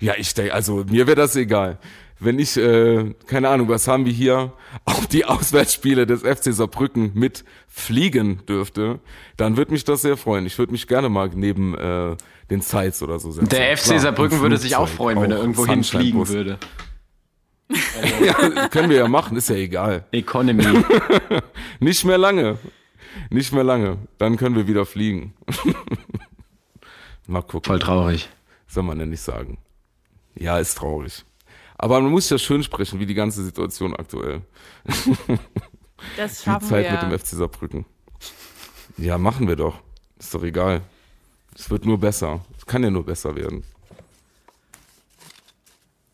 Ja, 0.00 0.14
ich 0.16 0.34
denke, 0.34 0.54
also 0.54 0.84
mir 0.88 1.06
wäre 1.06 1.16
das 1.16 1.36
egal. 1.36 1.78
Wenn 2.20 2.38
ich, 2.40 2.56
äh, 2.56 3.14
keine 3.26 3.48
Ahnung, 3.48 3.68
was 3.68 3.86
haben 3.86 4.04
wir 4.04 4.12
hier, 4.12 4.52
auch 4.84 5.04
die 5.04 5.24
Auswärtsspiele 5.24 6.06
des 6.06 6.22
FC 6.22 6.52
Saarbrücken 6.52 7.12
mit 7.14 7.44
fliegen 7.68 8.44
dürfte, 8.46 9.00
dann 9.36 9.56
würde 9.56 9.72
mich 9.72 9.84
das 9.84 10.02
sehr 10.02 10.16
freuen. 10.16 10.46
Ich 10.46 10.58
würde 10.58 10.72
mich 10.72 10.86
gerne 10.86 11.08
mal 11.08 11.30
neben 11.34 11.76
äh, 11.76 12.16
den 12.50 12.60
Sites 12.60 13.02
oder 13.02 13.18
so 13.20 13.30
setzen. 13.30 13.48
Der 13.48 13.76
FC 13.76 14.00
Saarbrücken 14.00 14.40
würde 14.40 14.56
sich 14.56 14.74
auch 14.74 14.88
freuen, 14.88 15.20
wenn 15.20 15.30
er 15.30 15.38
auch 15.38 15.42
irgendwo 15.42 15.66
hinfliegen 15.66 16.28
würde. 16.28 16.58
Ja, 18.24 18.68
können 18.68 18.88
wir 18.88 18.96
ja 18.96 19.08
machen, 19.08 19.36
ist 19.36 19.50
ja 19.50 19.56
egal. 19.56 20.06
Economy. 20.10 20.64
Nicht 21.80 22.02
mehr 22.06 22.16
lange. 22.16 22.56
Nicht 23.28 23.52
mehr 23.52 23.62
lange. 23.62 23.98
Dann 24.16 24.38
können 24.38 24.56
wir 24.56 24.66
wieder 24.66 24.86
fliegen. 24.86 25.34
mal 27.26 27.42
gucken. 27.42 27.66
Voll 27.66 27.78
traurig. 27.78 28.30
Soll 28.68 28.84
man 28.84 29.00
ja 29.00 29.06
nicht 29.06 29.20
sagen. 29.22 29.58
Ja, 30.34 30.58
ist 30.58 30.78
traurig. 30.78 31.24
Aber 31.76 32.00
man 32.00 32.10
muss 32.10 32.30
ja 32.30 32.38
schön 32.38 32.62
sprechen, 32.62 32.98
wie 33.00 33.06
die 33.06 33.14
ganze 33.14 33.44
Situation 33.44 33.94
aktuell. 33.96 34.42
Das 34.84 35.04
Die 36.38 36.44
schaffen 36.44 36.68
Zeit 36.68 36.84
wir. 36.84 36.92
mit 36.92 37.02
dem 37.02 37.18
FC 37.18 37.26
Saarbrücken. 37.28 37.84
Ja, 38.96 39.18
machen 39.18 39.48
wir 39.48 39.56
doch. 39.56 39.80
Ist 40.18 40.34
doch 40.34 40.42
egal. 40.42 40.82
Es 41.54 41.70
wird 41.70 41.86
nur 41.86 41.98
besser. 41.98 42.40
Es 42.56 42.66
kann 42.66 42.82
ja 42.84 42.90
nur 42.90 43.04
besser 43.04 43.34
werden. 43.34 43.64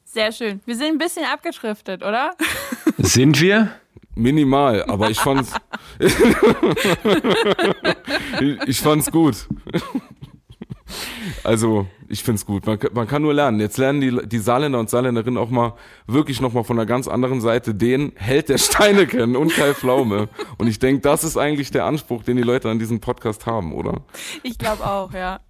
Sehr 0.04 0.32
schön. 0.32 0.60
Wir 0.64 0.76
sind 0.76 0.88
ein 0.88 0.98
bisschen 0.98 1.24
abgeschriftet, 1.24 2.02
oder? 2.02 2.34
Sind 2.98 3.40
wir? 3.40 3.74
Minimal, 4.14 4.84
aber 4.84 5.10
ich 5.10 5.18
fand's. 5.18 5.52
ich, 5.98 6.14
ich 8.68 8.80
fand's 8.80 9.10
gut. 9.10 9.48
Also, 11.44 11.86
ich 12.08 12.22
find's 12.24 12.46
gut. 12.46 12.66
Man, 12.66 12.78
man 12.94 13.06
kann 13.06 13.22
nur 13.22 13.34
lernen. 13.34 13.60
Jetzt 13.60 13.76
lernen 13.76 14.00
die, 14.00 14.26
die 14.26 14.38
Saarländer 14.38 14.80
und 14.80 14.88
Saarländerinnen 14.88 15.38
auch 15.38 15.50
mal 15.50 15.74
wirklich 16.06 16.40
nochmal 16.40 16.64
von 16.64 16.78
einer 16.78 16.86
ganz 16.86 17.06
anderen 17.06 17.42
Seite 17.42 17.74
den 17.74 18.12
Held 18.16 18.48
der 18.48 18.58
Steine 18.58 19.06
kennen 19.08 19.36
und 19.36 19.52
Kai 19.54 19.74
Pflaume. 19.74 20.28
Und 20.56 20.66
ich 20.68 20.78
denke, 20.78 21.02
das 21.02 21.22
ist 21.22 21.36
eigentlich 21.36 21.70
der 21.70 21.84
Anspruch, 21.84 22.24
den 22.24 22.38
die 22.38 22.42
Leute 22.42 22.70
an 22.70 22.78
diesem 22.78 23.00
Podcast 23.00 23.44
haben, 23.46 23.74
oder? 23.74 24.00
Ich 24.42 24.58
glaube 24.58 24.84
auch, 24.86 25.12
ja. 25.12 25.40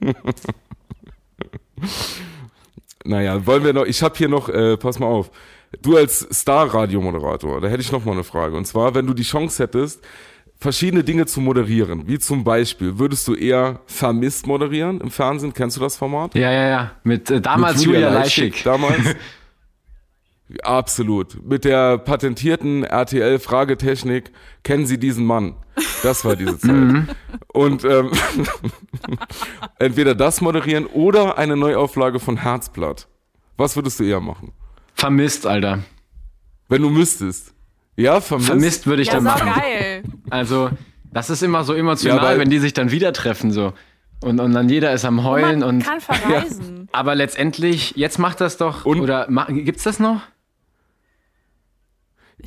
Naja, 3.04 3.44
wollen 3.46 3.64
wir 3.64 3.74
noch, 3.74 3.84
ich 3.84 4.02
habe 4.02 4.16
hier 4.16 4.28
noch, 4.28 4.48
äh, 4.48 4.78
pass 4.78 4.98
mal 4.98 5.06
auf, 5.06 5.30
du 5.82 5.96
als 5.96 6.20
Star-Radio-Moderator, 6.32 7.60
da 7.60 7.68
hätte 7.68 7.82
ich 7.82 7.92
noch 7.92 8.04
mal 8.04 8.12
eine 8.12 8.24
Frage. 8.24 8.56
Und 8.56 8.64
zwar, 8.64 8.94
wenn 8.94 9.06
du 9.06 9.12
die 9.12 9.24
Chance 9.24 9.62
hättest, 9.62 10.02
verschiedene 10.58 11.04
Dinge 11.04 11.26
zu 11.26 11.40
moderieren, 11.40 12.06
wie 12.06 12.18
zum 12.18 12.44
Beispiel, 12.44 12.98
würdest 12.98 13.28
du 13.28 13.34
eher 13.34 13.80
vermisst 13.86 14.46
moderieren 14.46 15.00
im 15.00 15.10
Fernsehen? 15.10 15.52
Kennst 15.52 15.76
du 15.76 15.80
das 15.80 15.96
Format? 15.96 16.34
Ja, 16.34 16.50
ja, 16.50 16.68
ja. 16.68 16.90
Mit 17.02 17.30
äh, 17.30 17.40
damals 17.40 17.78
Mit 17.78 17.86
Julia, 17.86 18.10
Leischig 18.10 18.44
Leischig. 18.44 18.62
Damals. 18.64 19.16
Absolut. 20.62 21.42
Mit 21.44 21.64
der 21.64 21.98
patentierten 21.98 22.84
RTL-Fragetechnik 22.84 24.30
kennen 24.62 24.86
Sie 24.86 24.98
diesen 24.98 25.24
Mann. 25.24 25.56
Das 26.02 26.24
war 26.24 26.36
diese 26.36 26.58
Zeit. 26.60 27.16
Und 27.52 27.84
ähm, 27.84 28.10
entweder 29.78 30.14
das 30.14 30.40
moderieren 30.40 30.86
oder 30.86 31.38
eine 31.38 31.56
Neuauflage 31.56 32.20
von 32.20 32.36
Herzblatt. 32.36 33.08
Was 33.56 33.76
würdest 33.76 34.00
du 34.00 34.04
eher 34.04 34.20
machen? 34.20 34.52
Vermisst, 34.94 35.46
Alter. 35.46 35.82
Wenn 36.68 36.82
du 36.82 36.90
müsstest. 36.90 37.53
Ja, 37.96 38.20
vermisst. 38.20 38.48
Vermisst 38.48 38.86
würde 38.86 39.02
ich 39.02 39.08
Ja, 39.08 39.14
dann 39.14 39.24
machen. 39.24 39.52
geil. 39.54 40.02
Also, 40.30 40.70
das 41.12 41.30
ist 41.30 41.42
immer 41.42 41.62
so 41.64 41.74
emotional, 41.74 42.34
Ja, 42.34 42.38
wenn 42.38 42.50
die 42.50 42.58
sich 42.58 42.72
dann 42.72 42.90
wieder 42.90 43.12
treffen, 43.12 43.52
so. 43.52 43.72
Und, 44.20 44.40
und 44.40 44.52
dann 44.52 44.68
jeder 44.68 44.92
ist 44.92 45.04
am 45.04 45.18
Und 45.18 45.24
Heulen 45.24 45.60
man 45.60 45.68
und. 45.68 45.84
kann 45.84 46.00
verreisen. 46.00 46.88
Aber 46.92 47.14
letztendlich, 47.14 47.92
jetzt 47.96 48.18
macht 48.18 48.40
das 48.40 48.56
doch. 48.56 48.84
Und- 48.84 49.00
oder 49.00 49.28
gibt's 49.48 49.82
das 49.84 49.98
noch? 50.00 50.22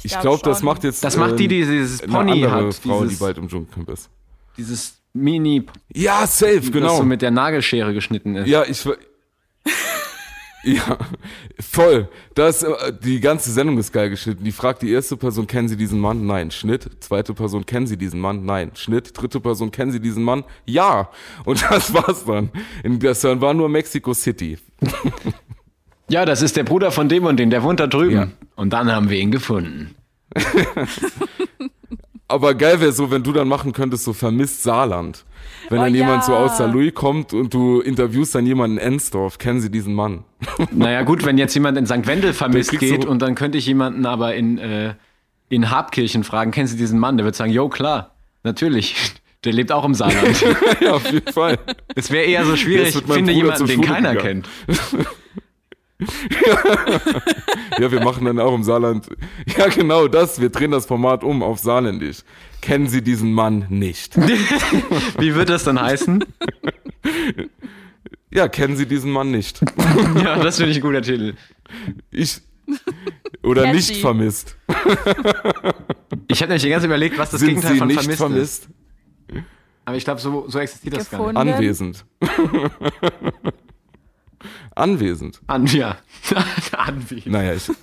Ich 0.03 0.19
glaube, 0.19 0.41
das 0.43 0.59
schon. 0.59 0.65
macht 0.65 0.83
jetzt 0.83 1.03
Das 1.03 1.17
macht 1.17 1.39
die, 1.39 1.47
die 1.47 1.59
dieses 1.65 2.01
eine 2.03 2.11
Pony 2.11 2.31
andere 2.45 2.67
hat. 2.67 2.73
Frau, 2.75 3.01
dieses, 3.03 3.17
die 3.17 3.23
bald 3.23 3.37
im 3.37 3.47
Dschungelcamp 3.47 3.89
ist. 3.89 4.09
dieses 4.57 4.97
Mini, 5.13 5.65
Ja, 5.93 6.27
safe, 6.27 6.59
das 6.61 6.71
genau. 6.71 6.97
so 6.97 7.03
mit 7.03 7.21
der 7.23 7.31
Nagelschere 7.31 7.93
geschnitten 7.93 8.35
ist. 8.35 8.47
Ja, 8.47 8.63
ich. 8.63 8.87
Ja, 10.63 10.97
voll. 11.59 12.09
Das, 12.33 12.63
äh, 12.63 12.93
die 13.01 13.19
ganze 13.19 13.51
Sendung 13.51 13.77
ist 13.77 13.91
geil 13.93 14.09
geschnitten. 14.09 14.43
Die 14.43 14.51
fragt 14.51 14.81
die 14.81 14.91
erste 14.91 15.15
Person, 15.15 15.47
kennen 15.47 15.69
Sie 15.69 15.77
diesen 15.77 15.99
Mann? 15.99 16.25
Nein. 16.25 16.51
Schnitt. 16.51 16.89
Zweite 16.99 17.33
Person, 17.33 17.65
kennen 17.65 17.87
Sie 17.87 17.97
diesen 17.97 18.19
Mann? 18.19 18.43
Nein. 18.45 18.71
Schnitt. 18.73 19.11
Dritte 19.13 19.39
Person, 19.39 19.71
kennen 19.71 19.91
Sie 19.91 19.99
diesen 19.99 20.23
Mann? 20.23 20.43
Ja. 20.65 21.09
Und 21.45 21.63
das 21.69 21.93
war's 21.93 22.25
dann. 22.25 22.49
In, 22.83 22.99
das 22.99 23.23
war 23.23 23.53
nur 23.53 23.69
Mexico 23.69 24.13
City. 24.13 24.57
Ja, 26.09 26.23
das 26.23 26.41
ist 26.41 26.55
der 26.55 26.63
Bruder 26.63 26.91
von 26.91 27.09
dem 27.09 27.25
und 27.25 27.37
dem, 27.37 27.49
der 27.49 27.63
wohnt 27.63 27.79
da 27.81 27.87
drüben. 27.87 28.15
Ja. 28.15 28.27
Und 28.55 28.71
dann 28.71 28.89
haben 28.91 29.09
wir 29.09 29.17
ihn 29.19 29.31
gefunden. 29.31 29.93
Aber 32.29 32.55
geil 32.55 32.79
wäre 32.79 32.91
so, 32.91 33.11
wenn 33.11 33.23
du 33.23 33.33
dann 33.33 33.47
machen 33.47 33.73
könntest, 33.73 34.03
so 34.05 34.13
vermisst 34.13 34.63
Saarland. 34.63 35.25
Wenn 35.69 35.79
Oh 35.79 35.83
dann 35.83 35.95
jemand 35.95 36.23
so 36.23 36.31
ja. 36.31 36.39
aus 36.39 36.59
Louis 36.59 36.93
kommt 36.93 37.33
und 37.33 37.53
du 37.53 37.81
interviewst 37.81 38.33
dann 38.35 38.45
jemanden 38.45 38.77
in 38.77 38.93
Ensdorf, 38.93 39.37
kennen 39.37 39.59
Sie 39.59 39.69
diesen 39.69 39.93
Mann? 39.93 40.23
Naja, 40.71 41.01
gut, 41.03 41.25
wenn 41.25 41.37
jetzt 41.37 41.53
jemand 41.53 41.77
in 41.77 41.85
St. 41.85 42.05
Wendel 42.07 42.33
vermisst 42.33 42.77
geht 42.79 43.05
und 43.05 43.21
dann 43.21 43.35
könnte 43.35 43.57
ich 43.57 43.65
jemanden 43.65 44.05
aber 44.05 44.35
in, 44.35 44.57
äh, 44.57 44.93
in 45.49 45.69
Habkirchen 45.71 46.23
fragen, 46.23 46.51
kennen 46.51 46.67
Sie 46.67 46.77
diesen 46.77 46.99
Mann? 46.99 47.17
Der 47.17 47.25
wird 47.25 47.35
sagen, 47.35 47.51
jo, 47.51 47.69
klar, 47.69 48.15
natürlich. 48.43 48.95
Der 49.43 49.53
lebt 49.53 49.71
auch 49.71 49.85
im 49.85 49.93
Saarland. 49.93 50.43
ja, 50.81 50.93
auf 50.93 51.11
jeden 51.11 51.31
Fall. 51.31 51.59
Es 51.95 52.09
wäre 52.09 52.25
eher 52.25 52.43
so 52.43 52.55
schwierig, 52.55 52.97
finde 53.07 53.31
jemanden, 53.31 53.67
den 53.67 53.81
keiner 53.81 54.15
gegangen. 54.15 54.43
kennt. 54.43 55.07
Ja, 57.79 57.91
wir 57.91 58.03
machen 58.03 58.25
dann 58.25 58.39
auch 58.39 58.53
im 58.53 58.63
Saarland. 58.63 59.07
Ja, 59.57 59.67
genau 59.67 60.07
das. 60.07 60.39
Wir 60.39 60.49
drehen 60.49 60.71
das 60.71 60.85
Format 60.85 61.23
um 61.23 61.41
auf 61.43 61.59
Saarländisch. 61.59 62.19
Kennen 62.61 62.87
Sie 62.87 63.01
diesen 63.01 63.33
Mann 63.33 63.65
nicht? 63.69 64.15
Wie 65.19 65.35
wird 65.35 65.49
das 65.49 65.63
dann 65.63 65.81
heißen? 65.81 66.23
Ja, 68.31 68.47
kennen 68.47 68.75
Sie 68.75 68.85
diesen 68.85 69.11
Mann 69.11 69.31
nicht? 69.31 69.61
ja, 70.23 70.37
das 70.37 70.57
finde 70.57 70.71
ich 70.71 70.77
ein 70.77 70.81
guter 70.83 71.01
Titel. 71.01 71.33
Ich. 72.11 72.41
Oder 73.43 73.63
Kennt 73.63 73.75
nicht 73.75 73.87
Sie. 73.87 74.01
vermisst. 74.01 74.55
Ich 76.29 76.41
habe 76.41 76.49
nämlich 76.49 76.63
die 76.63 76.69
ganze 76.69 76.81
Zeit 76.83 76.89
überlegt, 76.89 77.17
was 77.17 77.29
das 77.31 77.39
Sind 77.39 77.49
Gegenteil 77.49 77.73
Sie 77.73 77.77
von 77.79 77.87
nicht 77.87 77.99
vermisst, 78.01 78.19
vermisst? 78.19 78.67
ist. 79.29 79.43
Aber 79.85 79.95
ich 79.95 80.03
glaube, 80.03 80.19
so, 80.19 80.43
so 80.49 80.59
existiert 80.59 80.97
das 80.97 81.09
gar 81.09 81.25
nicht. 81.27 81.37
Anwesend. 81.37 82.05
Anwesend. 84.75 85.41
An, 85.47 85.65
ja. 85.67 85.97
Anwesend. 86.77 87.27
Naja, 87.27 87.53
ich. 87.53 87.67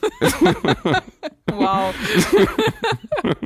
Wow. 1.52 1.94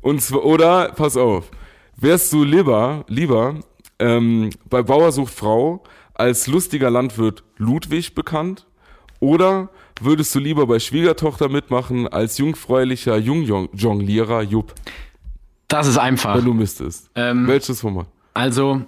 Und 0.00 0.20
zwar, 0.20 0.44
oder, 0.44 0.88
pass 0.92 1.16
auf, 1.16 1.50
wärst 1.96 2.32
du 2.32 2.42
lieber, 2.44 3.04
lieber 3.08 3.60
ähm, 3.98 4.50
bei 4.68 4.82
Bauer 4.82 5.12
sucht 5.12 5.32
Frau 5.32 5.82
als 6.14 6.46
lustiger 6.48 6.90
Landwirt 6.90 7.44
Ludwig 7.56 8.14
bekannt? 8.14 8.66
Oder 9.20 9.70
würdest 10.00 10.34
du 10.34 10.40
lieber 10.40 10.66
bei 10.66 10.80
Schwiegertochter 10.80 11.48
mitmachen 11.48 12.08
als 12.08 12.38
jungfräulicher 12.38 13.16
Jungjonglierer 13.16 14.42
Jupp, 14.42 14.74
Das 15.68 15.86
ist 15.86 15.98
einfach. 15.98 16.36
wenn 16.36 16.44
du 16.44 16.52
müsstest? 16.54 17.08
Ähm, 17.14 17.46
Welches 17.46 17.80
Format? 17.80 18.08
Also, 18.34 18.82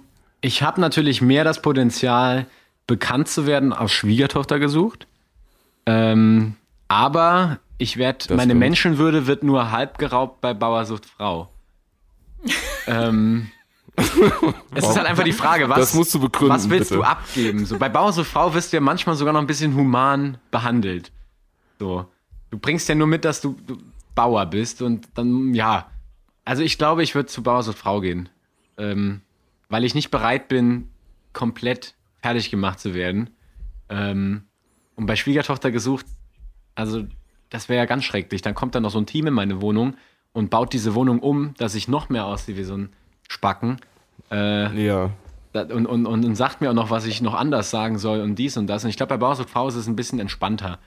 ich 0.45 0.61
habe 0.61 0.79
natürlich 0.79 1.21
mehr 1.21 1.43
das 1.43 1.59
Potenzial, 1.61 2.45
bekannt 2.85 3.27
zu 3.27 3.47
werden 3.47 3.73
aus 3.73 3.91
Schwiegertochter 3.91 4.59
gesucht. 4.59 5.07
Ähm, 5.87 6.55
aber 6.87 7.57
ich 7.79 7.97
werde, 7.97 8.25
meine 8.29 8.43
stimmt. 8.43 8.59
Menschenwürde 8.59 9.25
wird 9.25 9.41
nur 9.41 9.71
halb 9.71 9.97
geraubt 9.97 10.41
bei 10.41 10.53
Bauersucht 10.53 11.07
Frau. 11.07 11.49
ähm, 12.87 13.49
es 13.95 14.83
ist 14.87 14.95
halt 14.95 15.07
einfach 15.07 15.23
die 15.23 15.33
Frage, 15.33 15.67
was, 15.67 15.79
Das 15.79 15.93
musst 15.95 16.13
du 16.13 16.19
begründen, 16.19 16.53
was 16.53 16.69
willst 16.69 16.89
bitte. 16.89 17.01
du 17.01 17.07
abgeben? 17.07 17.65
So, 17.65 17.79
bei 17.79 17.89
Bauersucht 17.89 18.27
Frau 18.27 18.53
wirst 18.53 18.71
du 18.71 18.77
ja 18.77 18.81
manchmal 18.81 19.15
sogar 19.15 19.33
noch 19.33 19.41
ein 19.41 19.47
bisschen 19.47 19.75
human 19.75 20.37
behandelt. 20.51 21.11
So. 21.79 22.05
Du 22.51 22.59
bringst 22.59 22.87
ja 22.87 22.93
nur 22.93 23.07
mit, 23.07 23.25
dass 23.25 23.41
du, 23.41 23.57
du 23.65 23.77
Bauer 24.13 24.45
bist 24.45 24.83
und 24.83 25.07
dann, 25.15 25.55
ja. 25.55 25.89
Also 26.43 26.61
ich 26.61 26.77
glaube, 26.77 27.01
ich 27.01 27.15
würde 27.15 27.29
zu 27.29 27.41
Bauersucht 27.41 27.79
Frau 27.79 27.99
gehen. 27.99 28.29
Ähm, 28.77 29.21
weil 29.69 29.83
ich 29.83 29.95
nicht 29.95 30.11
bereit 30.11 30.47
bin, 30.47 30.89
komplett 31.33 31.95
fertig 32.21 32.49
gemacht 32.51 32.79
zu 32.79 32.93
werden. 32.93 33.29
Ähm, 33.89 34.43
und 34.95 35.05
bei 35.05 35.15
Schwiegertochter 35.15 35.71
gesucht, 35.71 36.05
also 36.75 37.03
das 37.49 37.69
wäre 37.69 37.79
ja 37.79 37.85
ganz 37.85 38.03
schrecklich. 38.03 38.41
Dann 38.41 38.55
kommt 38.55 38.75
dann 38.75 38.83
noch 38.83 38.91
so 38.91 38.97
ein 38.99 39.05
Team 39.05 39.27
in 39.27 39.33
meine 39.33 39.61
Wohnung 39.61 39.95
und 40.33 40.49
baut 40.49 40.73
diese 40.73 40.95
Wohnung 40.95 41.19
um, 41.19 41.53
dass 41.57 41.75
ich 41.75 41.87
noch 41.87 42.09
mehr 42.09 42.25
aussehe 42.25 42.57
wie 42.57 42.63
so 42.63 42.75
ein 42.77 42.89
Spacken. 43.29 43.77
Äh, 44.31 44.85
Ja. 44.85 45.11
da- 45.53 45.63
und, 45.63 45.85
und, 45.85 46.05
und, 46.05 46.25
und 46.25 46.35
sagt 46.35 46.61
mir 46.61 46.69
auch 46.69 46.73
noch, 46.73 46.89
was 46.89 47.05
ich 47.05 47.21
noch 47.21 47.33
anders 47.33 47.69
sagen 47.69 47.97
soll 47.97 48.21
und 48.21 48.35
dies 48.35 48.57
und 48.57 48.67
das. 48.67 48.83
Und 48.83 48.89
ich 48.89 48.97
glaube, 48.97 49.09
bei 49.11 49.17
Bauersucht 49.17 49.49
Frau 49.49 49.67
ist 49.67 49.75
es 49.75 49.87
ein 49.87 49.95
bisschen 49.95 50.19
entspannter. 50.19 50.79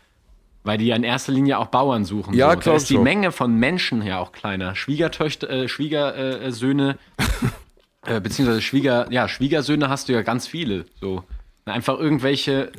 Weil 0.65 0.77
die 0.79 0.87
ja 0.87 0.97
in 0.97 1.05
erster 1.05 1.33
Linie 1.33 1.59
auch 1.59 1.69
Bauern 1.69 2.05
suchen. 2.05 2.35
Ja, 2.35 2.53
so. 2.55 2.61
Da 2.61 2.75
ist 2.77 2.91
die 2.91 2.99
auch. 2.99 3.03
Menge 3.03 3.31
von 3.33 3.55
Menschen 3.55 4.03
ja 4.03 4.19
auch 4.19 4.33
kleiner. 4.33 4.75
Schwiegertöchter, 4.75 5.49
äh, 5.49 5.69
Schwiegersöhne, 5.69 6.99
äh, 8.07 8.21
beziehungsweise 8.21 8.63
Schwieger, 8.63 9.11
ja, 9.11 9.29
Schwiegersöhne 9.29 9.89
hast 9.89 10.09
du 10.09 10.13
ja 10.13 10.23
ganz 10.23 10.47
viele. 10.47 10.87
So. 11.01 11.25
Einfach 11.65 11.99
irgendwelche. 11.99 12.73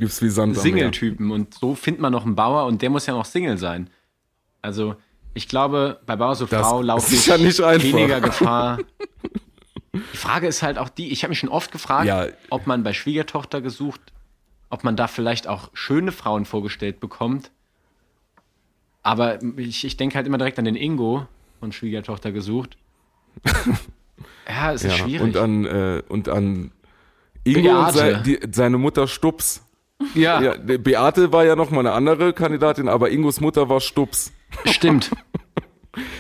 Single-Typen. 0.64 1.32
Und 1.32 1.54
so 1.54 1.76
findet 1.76 2.02
man 2.02 2.12
noch 2.12 2.26
einen 2.26 2.36
Bauer 2.36 2.66
und 2.66 2.82
der 2.82 2.90
muss 2.90 3.06
ja 3.06 3.14
noch 3.14 3.26
Single 3.26 3.58
sein. 3.58 3.90
Also, 4.62 4.96
ich 5.34 5.48
glaube, 5.48 6.00
bei 6.06 6.16
Bauersucht 6.16 6.52
Das 6.52 6.68
Frau 6.68 6.82
laufe 6.82 7.14
ich 7.14 7.28
ja 7.28 7.38
weniger 7.84 8.20
Gefahr. 8.22 8.80
Die 9.94 10.18
Frage 10.18 10.48
ist 10.48 10.62
halt 10.62 10.78
auch 10.78 10.90
die, 10.90 11.12
ich 11.12 11.24
habe 11.24 11.30
mich 11.30 11.40
schon 11.40 11.50
oft 11.50 11.72
gefragt, 11.72 12.06
Ja. 12.06 12.28
ob 12.52 12.68
man 12.68 12.84
bei 12.84 12.94
Schwiegertochter 12.94 13.60
gesucht, 13.60 14.00
ob 14.70 14.84
man 14.84 14.96
da 14.96 15.08
vielleicht 15.08 15.48
auch 15.48 15.72
schöne 15.74 16.12
Frauen 16.12 16.46
vorgestellt 16.46 17.00
bekommt. 17.00 17.52
Aber 19.02 19.42
ich, 19.58 19.84
ich 19.86 19.98
denke 19.98 20.16
halt 20.16 20.28
immer 20.28 20.38
direkt 20.38 20.60
an 20.60 20.66
den 20.66 20.76
Ingo 20.76 21.26
von 21.60 21.72
Schwiegertochter 21.72 22.32
gesucht. 22.32 22.78
ja, 24.50 24.74
es 24.74 24.84
ist 24.84 24.98
ja. 24.98 25.04
schwierig. 25.06 25.22
Und 25.22 25.38
an, 25.38 25.66
äh, 25.66 26.02
und 26.10 26.28
an 26.30 26.72
Ingo 27.44 27.60
und 27.60 27.66
Beate. 27.94 27.98
sei, 27.98 28.14
die, 28.16 28.40
seine 28.52 28.78
Mutter 28.78 29.08
Stups. 29.08 29.64
ja, 30.16 30.42
Ja, 30.42 30.56
Beate 30.58 31.32
war 31.32 31.46
ja 31.46 31.56
noch 31.56 31.72
mal 31.72 31.80
eine 31.82 31.92
andere 31.94 32.34
Kandidatin, 32.34 32.88
aber 32.90 33.10
Ingos 33.12 33.40
Mutter 33.42 33.70
war 33.70 33.80
Stups. 33.82 34.32
stimmt. 34.66 35.12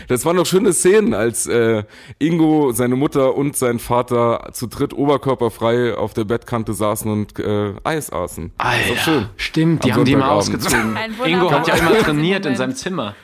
Das 0.07 0.25
waren 0.25 0.35
doch 0.35 0.47
schöne 0.47 0.73
Szenen, 0.73 1.13
als 1.13 1.45
äh, 1.45 1.83
Ingo, 2.17 2.71
seine 2.71 2.95
Mutter 2.95 3.35
und 3.35 3.55
sein 3.55 3.77
Vater 3.77 4.49
zu 4.51 4.65
dritt 4.67 4.93
oberkörperfrei 4.93 5.95
auf 5.95 6.13
der 6.15 6.23
Bettkante 6.25 6.73
saßen 6.73 7.09
und 7.09 7.39
äh, 7.39 7.75
Eis 7.83 8.11
aßen. 8.11 8.51
Doch 8.57 8.97
schön. 8.97 9.29
Stimmt, 9.37 9.85
die 9.85 9.91
Am 9.91 9.99
haben 9.99 10.05
die 10.05 10.13
immer 10.13 10.41
Sonntagabend. 10.41 10.97
ausgezogen. 10.97 11.25
Ingo 11.31 11.51
hat 11.51 11.67
ja 11.67 11.75
immer 11.75 11.97
trainiert 11.99 12.45
in 12.47 12.55
seinem 12.55 12.75
Zimmer. 12.75 13.15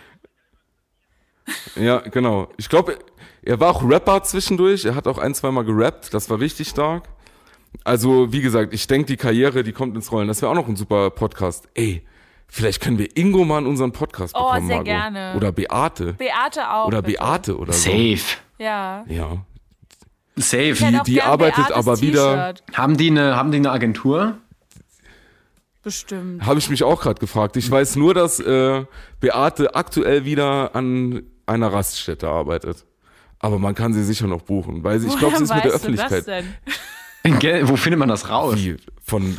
Ja, 1.76 1.98
genau. 2.00 2.50
Ich 2.58 2.70
glaube, 2.70 2.98
er 3.46 3.60
war 3.60 3.72
auch 3.76 3.88
Rapper 3.88 4.24
zwischendurch, 4.24 4.86
er 4.86 4.96
hat 4.96 5.08
auch 5.08 5.18
ein, 5.18 5.34
zweimal 5.34 5.64
gerappt, 5.64 6.14
das 6.14 6.30
war 6.30 6.40
richtig 6.40 6.68
stark. 6.70 7.04
Also, 7.84 8.32
wie 8.32 8.42
gesagt, 8.42 8.74
ich 8.74 8.88
denke, 8.88 9.08
die 9.08 9.18
Karriere, 9.18 9.64
die 9.64 9.74
kommt 9.74 9.96
ins 9.96 10.12
Rollen. 10.12 10.28
Das 10.28 10.42
wäre 10.42 10.52
auch 10.52 10.56
noch 10.56 10.68
ein 10.68 10.76
super 10.78 11.10
Podcast. 11.10 11.68
Ey, 11.74 12.06
vielleicht 12.48 12.82
können 12.82 12.98
wir 12.98 13.16
Ingo 13.18 13.44
mal 13.44 13.60
in 13.60 13.68
unseren 13.68 13.92
Podcast 13.92 14.34
Oh, 14.38 14.46
bekommen, 14.46 14.68
sehr 14.68 14.76
Margot. 14.78 14.86
gerne. 14.86 15.34
Oder 15.36 15.52
Beate. 15.52 16.14
Beate 16.14 16.70
auch. 16.72 16.88
Oder 16.88 17.02
bitte. 17.02 17.18
Beate 17.20 17.58
oder 17.58 17.74
so. 17.74 17.90
Safe. 17.90 18.38
Ja. 18.60 19.04
Ja. 19.08 19.46
Safe. 20.38 20.74
Die 21.06 21.16
gern 21.16 21.28
arbeitet 21.28 21.68
Beates 21.68 21.76
aber 21.76 22.00
wieder-. 22.02 22.54
Haben 22.74 22.96
die 22.98 23.10
eine, 23.10 23.36
haben 23.36 23.52
die 23.52 23.58
eine 23.58 23.72
Agentur? 23.72 24.38
Bestimmt. 25.84 26.46
Habe 26.46 26.60
ich 26.60 26.70
mich 26.70 26.84
auch 26.84 27.02
gerade 27.02 27.20
gefragt. 27.20 27.58
Ich 27.58 27.70
weiß 27.70 27.98
nur, 27.98 28.14
dass 28.14 28.40
äh, 28.40 28.86
Beate 29.20 29.76
aktuell 29.76 30.26
wieder 30.26 30.76
an 30.76 31.24
einer 31.46 31.72
Raststätte 31.72 32.28
arbeitet. 32.28 32.86
Aber 33.40 33.60
man 33.60 33.76
kann 33.76 33.94
sie 33.94 34.04
sicher 34.04 34.28
noch 34.28 34.42
buchen, 34.42 34.84
weil 34.84 35.00
sie, 35.00 35.08
ich 35.08 35.18
glaube, 35.18 35.38
sie 35.38 35.44
ist 35.44 35.54
mit 35.54 35.64
der 35.66 35.72
Öffentlichkeit. 35.72 36.26
denn? 36.28 37.40
Gell, 37.40 37.68
Wo 37.68 37.76
findet 37.76 38.00
man 38.00 38.10
das 38.10 38.30
raus? 38.30 38.56
Wie 38.58 38.78
von. 39.04 39.38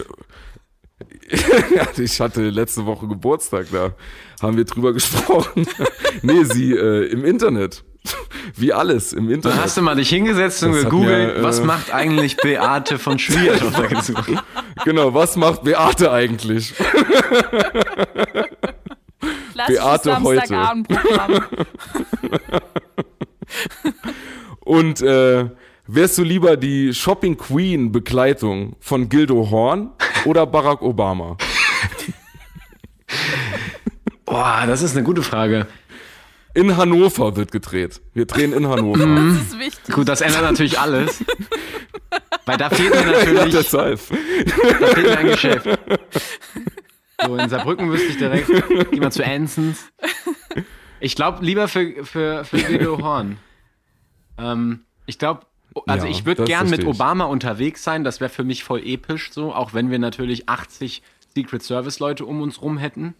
Ja, 1.74 1.86
ich 1.98 2.20
hatte 2.20 2.48
letzte 2.50 2.86
Woche 2.86 3.06
Geburtstag, 3.06 3.66
da 3.72 3.92
haben 4.40 4.56
wir 4.56 4.64
drüber 4.64 4.92
gesprochen. 4.92 5.66
nee, 6.22 6.44
sie 6.44 6.72
äh, 6.72 7.06
im 7.10 7.24
Internet. 7.24 7.84
Wie 8.54 8.72
alles 8.72 9.12
im 9.12 9.26
Dann 9.26 9.34
Internet. 9.34 9.58
hast 9.62 9.76
du 9.76 9.82
mal 9.82 9.96
dich 9.96 10.08
hingesetzt 10.08 10.62
und 10.62 10.72
Das 10.72 10.84
gegoogelt, 10.84 11.34
mir, 11.34 11.36
äh, 11.36 11.42
was 11.42 11.60
macht 11.62 11.92
eigentlich 11.92 12.36
Beate 12.36 12.98
von 12.98 13.18
Schwiegertochter 13.18 13.88
gesucht? 13.88 14.30
Genau, 14.84 15.12
was 15.12 15.36
macht 15.36 15.64
Beate 15.64 16.12
eigentlich? 16.12 16.72
Beate 19.66 20.22
heute. 20.22 20.54
Und 24.60 25.00
äh, 25.02 25.50
wärst 25.86 26.18
du 26.18 26.22
lieber 26.22 26.56
die 26.56 26.92
Shopping 26.92 27.36
Queen 27.36 27.92
Begleitung 27.92 28.76
von 28.80 29.08
Gildo 29.08 29.50
Horn 29.50 29.90
oder 30.24 30.46
Barack 30.46 30.82
Obama? 30.82 31.36
Boah, 34.24 34.64
das 34.66 34.82
ist 34.82 34.96
eine 34.96 35.04
gute 35.04 35.22
Frage. 35.22 35.66
In 36.54 36.76
Hannover 36.76 37.36
wird 37.36 37.52
gedreht. 37.52 38.00
Wir 38.14 38.24
drehen 38.26 38.52
in 38.52 38.66
Hannover. 38.66 39.06
Das 39.06 39.42
ist 39.42 39.58
wichtig. 39.58 39.94
Gut, 39.94 40.08
das 40.08 40.20
ändert 40.22 40.42
natürlich 40.42 40.78
alles. 40.80 41.22
Weil 42.46 42.56
da 42.56 42.70
fehlt 42.70 42.90
mir 42.90 43.00
ja, 43.00 43.18
natürlich 43.18 43.54
deshalb. 43.54 44.00
da 44.80 44.86
fehlt 44.86 45.06
mir 45.06 45.18
ein 45.18 45.26
Geschäft. 45.26 45.68
So, 47.24 47.36
in 47.36 47.48
Saarbrücken 47.48 47.90
wüsste 47.90 48.08
ich 48.08 48.18
direkt, 48.18 48.50
geh 48.90 49.00
mal 49.00 49.12
zu 49.12 49.24
Ansons. 49.24 49.86
Ich 51.00 51.14
glaube 51.14 51.44
lieber 51.44 51.68
für, 51.68 52.04
für, 52.04 52.44
für 52.44 52.58
Guido 52.58 52.98
Horn. 53.02 53.38
Ähm, 54.38 54.84
ich 55.06 55.18
glaube, 55.18 55.46
also 55.86 56.06
Ja, 56.06 56.12
ich 56.12 56.24
würde 56.24 56.44
gern 56.44 56.70
mit. 56.70 56.84
Obama 56.84 57.24
unterwegs 57.24 57.84
sein, 57.84 58.04
das 58.04 58.20
wäre 58.20 58.30
für 58.30 58.44
mich 58.44 58.64
voll 58.64 58.82
episch 58.84 59.30
so, 59.32 59.54
auch 59.54 59.74
wenn 59.74 59.90
wir 59.90 59.98
natürlich 59.98 60.48
80 60.48 61.02
Secret 61.34 61.62
Service 61.62 61.98
Leute 61.98 62.24
um 62.24 62.40
uns 62.40 62.62
rum 62.62 62.78
hätten. 62.78 63.14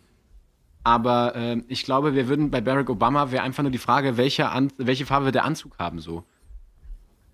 Aber 0.85 1.35
ähm, 1.35 1.65
ich 1.69 1.85
glaube, 1.85 2.15
wir 2.15 2.29
würden 2.29 2.51
bei 2.51 2.61
Barack 2.61 2.89
Obama 2.89 3.33
wäre 3.33 3.43
einfach 3.43 3.63
nur 3.63 3.73
die 3.73 3.79
Frage, 3.79 4.17
welche, 4.17 4.51
An 4.51 4.73
welche 4.79 5.05
Farbe 5.05 5.27
wird 5.27 5.35
der 5.35 5.45
Anzug 5.45 5.79
haben 5.79 5.99
so. 5.99 6.25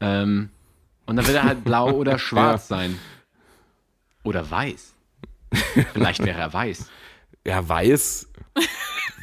Ähm, 0.01 0.49
und 1.07 1.17
dann 1.17 1.27
wird 1.27 1.37
er 1.37 1.45
halt 1.45 1.63
blau 1.65 1.91
oder 1.93 2.19
schwarz 2.19 2.69
sein. 2.69 2.99
Oder 4.25 4.51
weiß. 4.51 4.95
Vielleicht 5.93 6.25
wäre 6.25 6.41
er 6.41 6.53
weiß. 6.53 6.91
Ja, 7.47 7.69
weiß. 7.69 8.29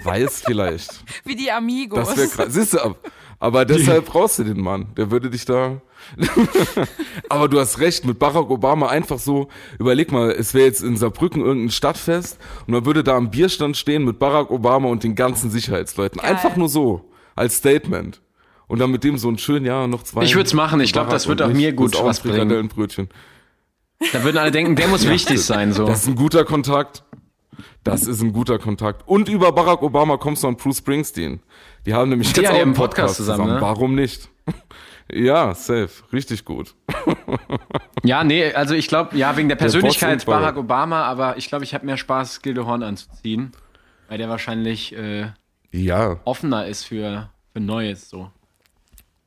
Weiß 0.04 0.44
vielleicht. 0.46 1.04
Wie 1.26 1.36
die 1.36 1.52
Amigos. 1.52 2.08
Das 2.10 2.18
wäre 2.18 2.28
krass. 2.28 2.48
Siehst 2.54 2.74
du, 2.74 2.80
ab- 2.80 2.98
aber 3.40 3.66
deshalb 3.66 4.06
brauchst 4.06 4.40
du 4.40 4.44
den 4.44 4.60
Mann. 4.62 4.88
Der 4.98 5.12
würde 5.12 5.30
dich 5.30 5.46
da. 5.46 5.82
aber 7.30 7.48
du 7.48 7.60
hast 7.60 7.80
recht, 7.80 8.06
mit 8.06 8.20
Barack 8.20 8.50
Obama 8.50 8.88
einfach 8.88 9.20
so, 9.20 9.50
überleg 9.80 10.12
mal, 10.12 10.32
es 10.32 10.54
wäre 10.54 10.66
jetzt 10.66 10.82
in 10.82 10.98
Saarbrücken 10.98 11.42
irgendein 11.42 11.72
Stadtfest 11.72 12.38
und 12.68 12.74
man 12.74 12.86
würde 12.86 13.04
da 13.04 13.16
am 13.16 13.30
Bierstand 13.32 13.78
stehen 13.78 14.06
mit 14.06 14.20
Barack 14.20 14.50
Obama 14.52 14.88
und 14.90 15.04
den 15.04 15.16
ganzen 15.16 15.50
Sicherheitsleuten. 15.52 16.22
Geil. 16.22 16.32
Einfach 16.32 16.56
nur 16.56 16.70
so, 16.70 17.10
als 17.36 17.58
Statement. 17.58 18.22
Und 18.68 18.80
dann 18.80 18.92
mit 18.92 19.04
dem 19.04 19.18
so 19.18 19.30
ein 19.30 19.38
schön, 19.38 19.66
ja, 19.66 19.88
noch 19.88 20.04
zwei. 20.04 20.24
Ich 20.24 20.36
würd's 20.36 20.54
machen. 20.54 20.80
Ich 20.82 20.94
glaub, 20.94 21.06
Barack 21.06 21.16
das 21.16 21.28
wird 21.28 21.42
auch 21.42 21.50
mir 21.50 21.74
gut 21.74 21.96
auch 21.96 22.06
was 22.06 22.20
bringen. 22.20 22.36
Frikadellenbrötchen. 22.36 23.10
Da 24.14 24.24
würden 24.24 24.38
alle 24.38 24.52
denken, 24.52 24.76
der 24.76 24.88
muss 24.88 25.08
wichtig 25.10 25.42
sein 25.42 25.74
so. 25.74 25.86
Das 25.86 26.04
ist 26.04 26.08
ein 26.08 26.16
guter 26.16 26.46
Kontakt. 26.46 27.04
Das 27.84 28.08
ist 28.08 28.22
ein 28.22 28.34
guter 28.34 28.60
Kontakt. 28.60 29.08
Und 29.08 29.30
über 29.30 29.52
Barack 29.52 29.82
Obama 29.82 30.18
kommst 30.18 30.44
du 30.44 30.48
an 30.48 30.56
Bruce 30.58 30.78
Springsteen. 30.80 31.42
Die 31.86 31.94
haben 31.94 32.10
nämlich 32.10 32.34
Die 32.34 32.42
jetzt 32.42 32.52
auch 32.52 32.56
einen 32.56 32.74
Podcast 32.74 32.96
Podcast 33.08 33.16
zusammen, 33.18 33.38
zusammen. 33.44 33.56
ne? 33.56 33.62
Warum 33.62 33.96
nicht? 33.96 34.30
Ja, 35.12 35.56
safe. 35.56 35.90
Richtig 36.14 36.46
gut. 36.46 36.76
Ja, 38.04 38.24
nee, 38.24 38.54
also 38.54 38.76
ich 38.76 38.88
glaube, 38.88 39.18
ja, 39.18 39.36
wegen 39.38 39.50
der 39.50 39.56
Persönlichkeit 39.56 40.20
und 40.20 40.26
Barack. 40.28 40.56
Obama, 40.56 41.02
aber 41.06 41.36
ich 41.38 41.48
glaube, 41.48 41.64
ich 41.64 41.74
habe 41.74 41.84
mehr 41.84 41.98
Spaß, 41.98 42.44
Gilde 42.44 42.68
Horn 42.68 42.84
anzuziehen, 42.84 43.52
weil 44.08 44.20
der 44.20 44.30
wahrscheinlich 44.30 44.96
äh, 44.96 45.32
Ja. 45.72 46.20
offener 46.26 46.68
ist 46.68 46.84
für, 46.84 47.32
für 47.52 47.60
Neues 47.60 48.08
so. 48.08 48.30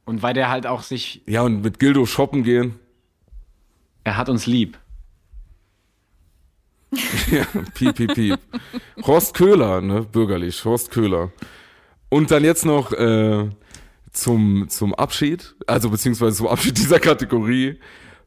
Und 0.05 0.23
weil 0.23 0.35
der 0.35 0.51
halt 0.51 0.69
auch 0.69 0.83
sich, 0.85 1.23
Ja, 1.27 1.43
und 1.43 1.63
mit 1.63 1.81
Gildo 1.81 2.07
shoppen 2.07 2.45
gehen. 2.45 2.79
er 4.05 4.17
hat 4.17 4.29
uns 4.29 4.47
lieb. 4.47 4.79
Ja, 7.31 7.47
piep, 7.75 7.95
piep, 7.95 8.15
piep. 8.15 8.39
Horst 9.03 9.35
Köhler, 9.35 9.81
ne, 9.81 10.03
bürgerlich, 10.03 10.65
Horst 10.65 10.91
Köhler. 10.91 11.33
Und 12.09 12.31
dann 12.31 12.45
jetzt 12.45 12.67
noch 12.67 12.93
äh, 12.93 13.49
zum, 14.13 14.69
zum 14.69 14.95
Abschied, 14.95 15.55
also 15.67 15.91
beziehungsweise 15.91 16.37
zum 16.37 16.49
Abschied 16.49 16.77
dieser 16.79 17.01
Kategorie, 17.01 17.79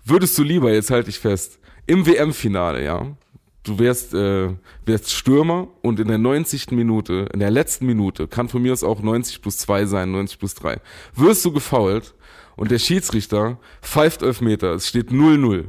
würdest 0.03 0.37
du 0.37 0.43
lieber, 0.43 0.73
jetzt 0.73 0.89
halte 0.89 1.09
ich 1.09 1.19
fest, 1.19 1.59
im 1.85 2.05
WM-Finale, 2.05 2.83
ja, 2.83 3.15
du 3.63 3.77
wärst, 3.77 4.13
äh, 4.13 4.49
wärst 4.85 5.11
Stürmer 5.11 5.67
und 5.81 5.99
in 5.99 6.07
der 6.07 6.17
90. 6.17 6.71
Minute, 6.71 7.29
in 7.33 7.39
der 7.39 7.51
letzten 7.51 7.85
Minute, 7.85 8.27
kann 8.27 8.49
von 8.49 8.61
mir 8.61 8.73
aus 8.73 8.83
auch 8.83 9.01
90 9.01 9.41
plus 9.41 9.57
2 9.59 9.85
sein, 9.85 10.11
90 10.11 10.39
plus 10.39 10.55
3, 10.55 10.79
wirst 11.15 11.45
du 11.45 11.51
gefoult 11.51 12.15
und 12.55 12.71
der 12.71 12.79
Schiedsrichter 12.79 13.59
pfeift 13.81 14.23
11 14.23 14.41
Meter, 14.41 14.73
es 14.73 14.87
steht 14.87 15.11
0-0. 15.11 15.65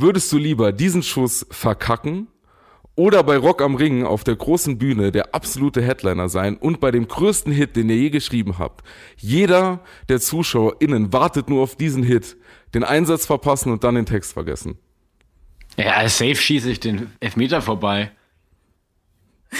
Würdest 0.00 0.30
du 0.30 0.38
lieber 0.38 0.70
diesen 0.70 1.02
Schuss 1.02 1.44
verkacken 1.50 2.28
oder 2.94 3.24
bei 3.24 3.36
Rock 3.36 3.60
am 3.60 3.74
Ring 3.74 4.04
auf 4.04 4.22
der 4.22 4.36
großen 4.36 4.78
Bühne 4.78 5.10
der 5.10 5.34
absolute 5.34 5.82
Headliner 5.82 6.28
sein 6.28 6.56
und 6.56 6.78
bei 6.78 6.92
dem 6.92 7.08
größten 7.08 7.52
Hit, 7.52 7.74
den 7.74 7.90
ihr 7.90 7.96
je 7.96 8.10
geschrieben 8.10 8.60
habt? 8.60 8.86
Jeder 9.16 9.80
der 10.08 10.20
ZuschauerInnen 10.20 11.12
wartet 11.12 11.50
nur 11.50 11.64
auf 11.64 11.74
diesen 11.74 12.04
Hit, 12.04 12.36
den 12.74 12.84
Einsatz 12.84 13.26
verpassen 13.26 13.72
und 13.72 13.82
dann 13.82 13.96
den 13.96 14.06
Text 14.06 14.34
vergessen. 14.34 14.78
Ja, 15.76 16.08
safe 16.08 16.36
schieße 16.36 16.70
ich 16.70 16.78
den 16.78 17.10
Elfmeter 17.18 17.60
vorbei. 17.60 18.12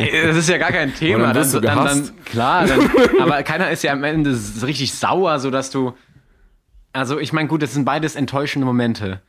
Das 0.00 0.36
ist 0.36 0.48
ja 0.48 0.58
gar 0.58 0.72
kein 0.72 0.92
Thema. 0.92 1.32
Dann 1.32 1.52
dann, 1.52 1.62
gehasst. 1.62 2.08
dann, 2.08 2.24
klar, 2.24 2.66
dann, 2.66 2.90
aber 3.20 3.44
keiner 3.44 3.70
ist 3.70 3.84
ja 3.84 3.92
am 3.92 4.02
Ende 4.02 4.36
richtig 4.62 4.92
sauer, 4.92 5.38
so 5.38 5.52
dass 5.52 5.70
du. 5.70 5.92
Also 6.92 7.20
ich 7.20 7.32
meine, 7.32 7.46
gut, 7.46 7.62
das 7.62 7.72
sind 7.72 7.84
beides 7.84 8.16
enttäuschende 8.16 8.66
Momente. 8.66 9.22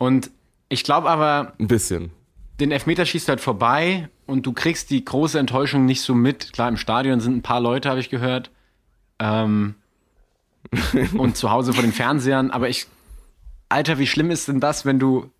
Und 0.00 0.30
ich 0.70 0.82
glaube 0.82 1.10
aber, 1.10 1.52
Ein 1.60 1.68
bisschen. 1.68 2.10
den 2.58 2.72
Elfmeter 2.72 3.04
schießt 3.04 3.28
halt 3.28 3.40
vorbei 3.42 4.08
und 4.24 4.46
du 4.46 4.54
kriegst 4.54 4.88
die 4.88 5.04
große 5.04 5.38
Enttäuschung 5.38 5.84
nicht 5.84 6.00
so 6.00 6.14
mit. 6.14 6.54
Klar, 6.54 6.70
im 6.70 6.78
Stadion 6.78 7.20
sind 7.20 7.36
ein 7.36 7.42
paar 7.42 7.60
Leute, 7.60 7.90
habe 7.90 8.00
ich 8.00 8.08
gehört. 8.08 8.50
Ähm, 9.18 9.74
und 11.18 11.36
zu 11.36 11.50
Hause 11.50 11.74
vor 11.74 11.82
den 11.82 11.92
Fernsehern. 11.92 12.50
Aber 12.50 12.70
ich, 12.70 12.86
Alter, 13.68 13.98
wie 13.98 14.06
schlimm 14.06 14.30
ist 14.30 14.48
denn 14.48 14.58
das, 14.58 14.86
wenn 14.86 14.98
du 14.98 15.30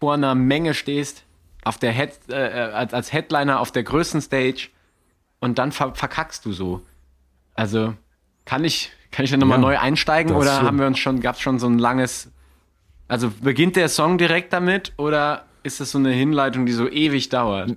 vor 0.00 0.14
einer 0.14 0.34
Menge 0.34 0.74
stehst, 0.74 1.22
auf 1.62 1.78
der 1.78 1.92
Head, 1.92 2.18
äh, 2.28 2.34
als, 2.34 2.92
als 2.92 3.12
Headliner 3.12 3.60
auf 3.60 3.70
der 3.70 3.84
größten 3.84 4.20
Stage 4.20 4.70
und 5.38 5.58
dann 5.58 5.70
ver 5.70 5.94
verkackst 5.94 6.44
du 6.44 6.52
so. 6.52 6.82
Also, 7.54 7.94
kann 8.46 8.64
ich, 8.64 8.90
kann 9.12 9.24
ich 9.24 9.30
dann 9.30 9.38
nochmal 9.38 9.58
Ja, 9.58 9.62
neu 9.62 9.78
einsteigen 9.78 10.34
oder 10.34 10.62
haben 10.62 10.80
wir 10.80 10.88
uns 10.88 10.98
schon, 10.98 11.20
gab's 11.20 11.40
schon 11.40 11.60
so 11.60 11.68
ein 11.68 11.78
langes 11.78 12.32
also 13.08 13.30
beginnt 13.40 13.76
der 13.76 13.88
Song 13.88 14.18
direkt 14.18 14.52
damit 14.52 14.92
oder 14.96 15.44
ist 15.62 15.80
das 15.80 15.90
so 15.92 15.98
eine 15.98 16.10
Hinleitung, 16.10 16.66
die 16.66 16.72
so 16.72 16.88
ewig 16.88 17.28
dauert? 17.28 17.76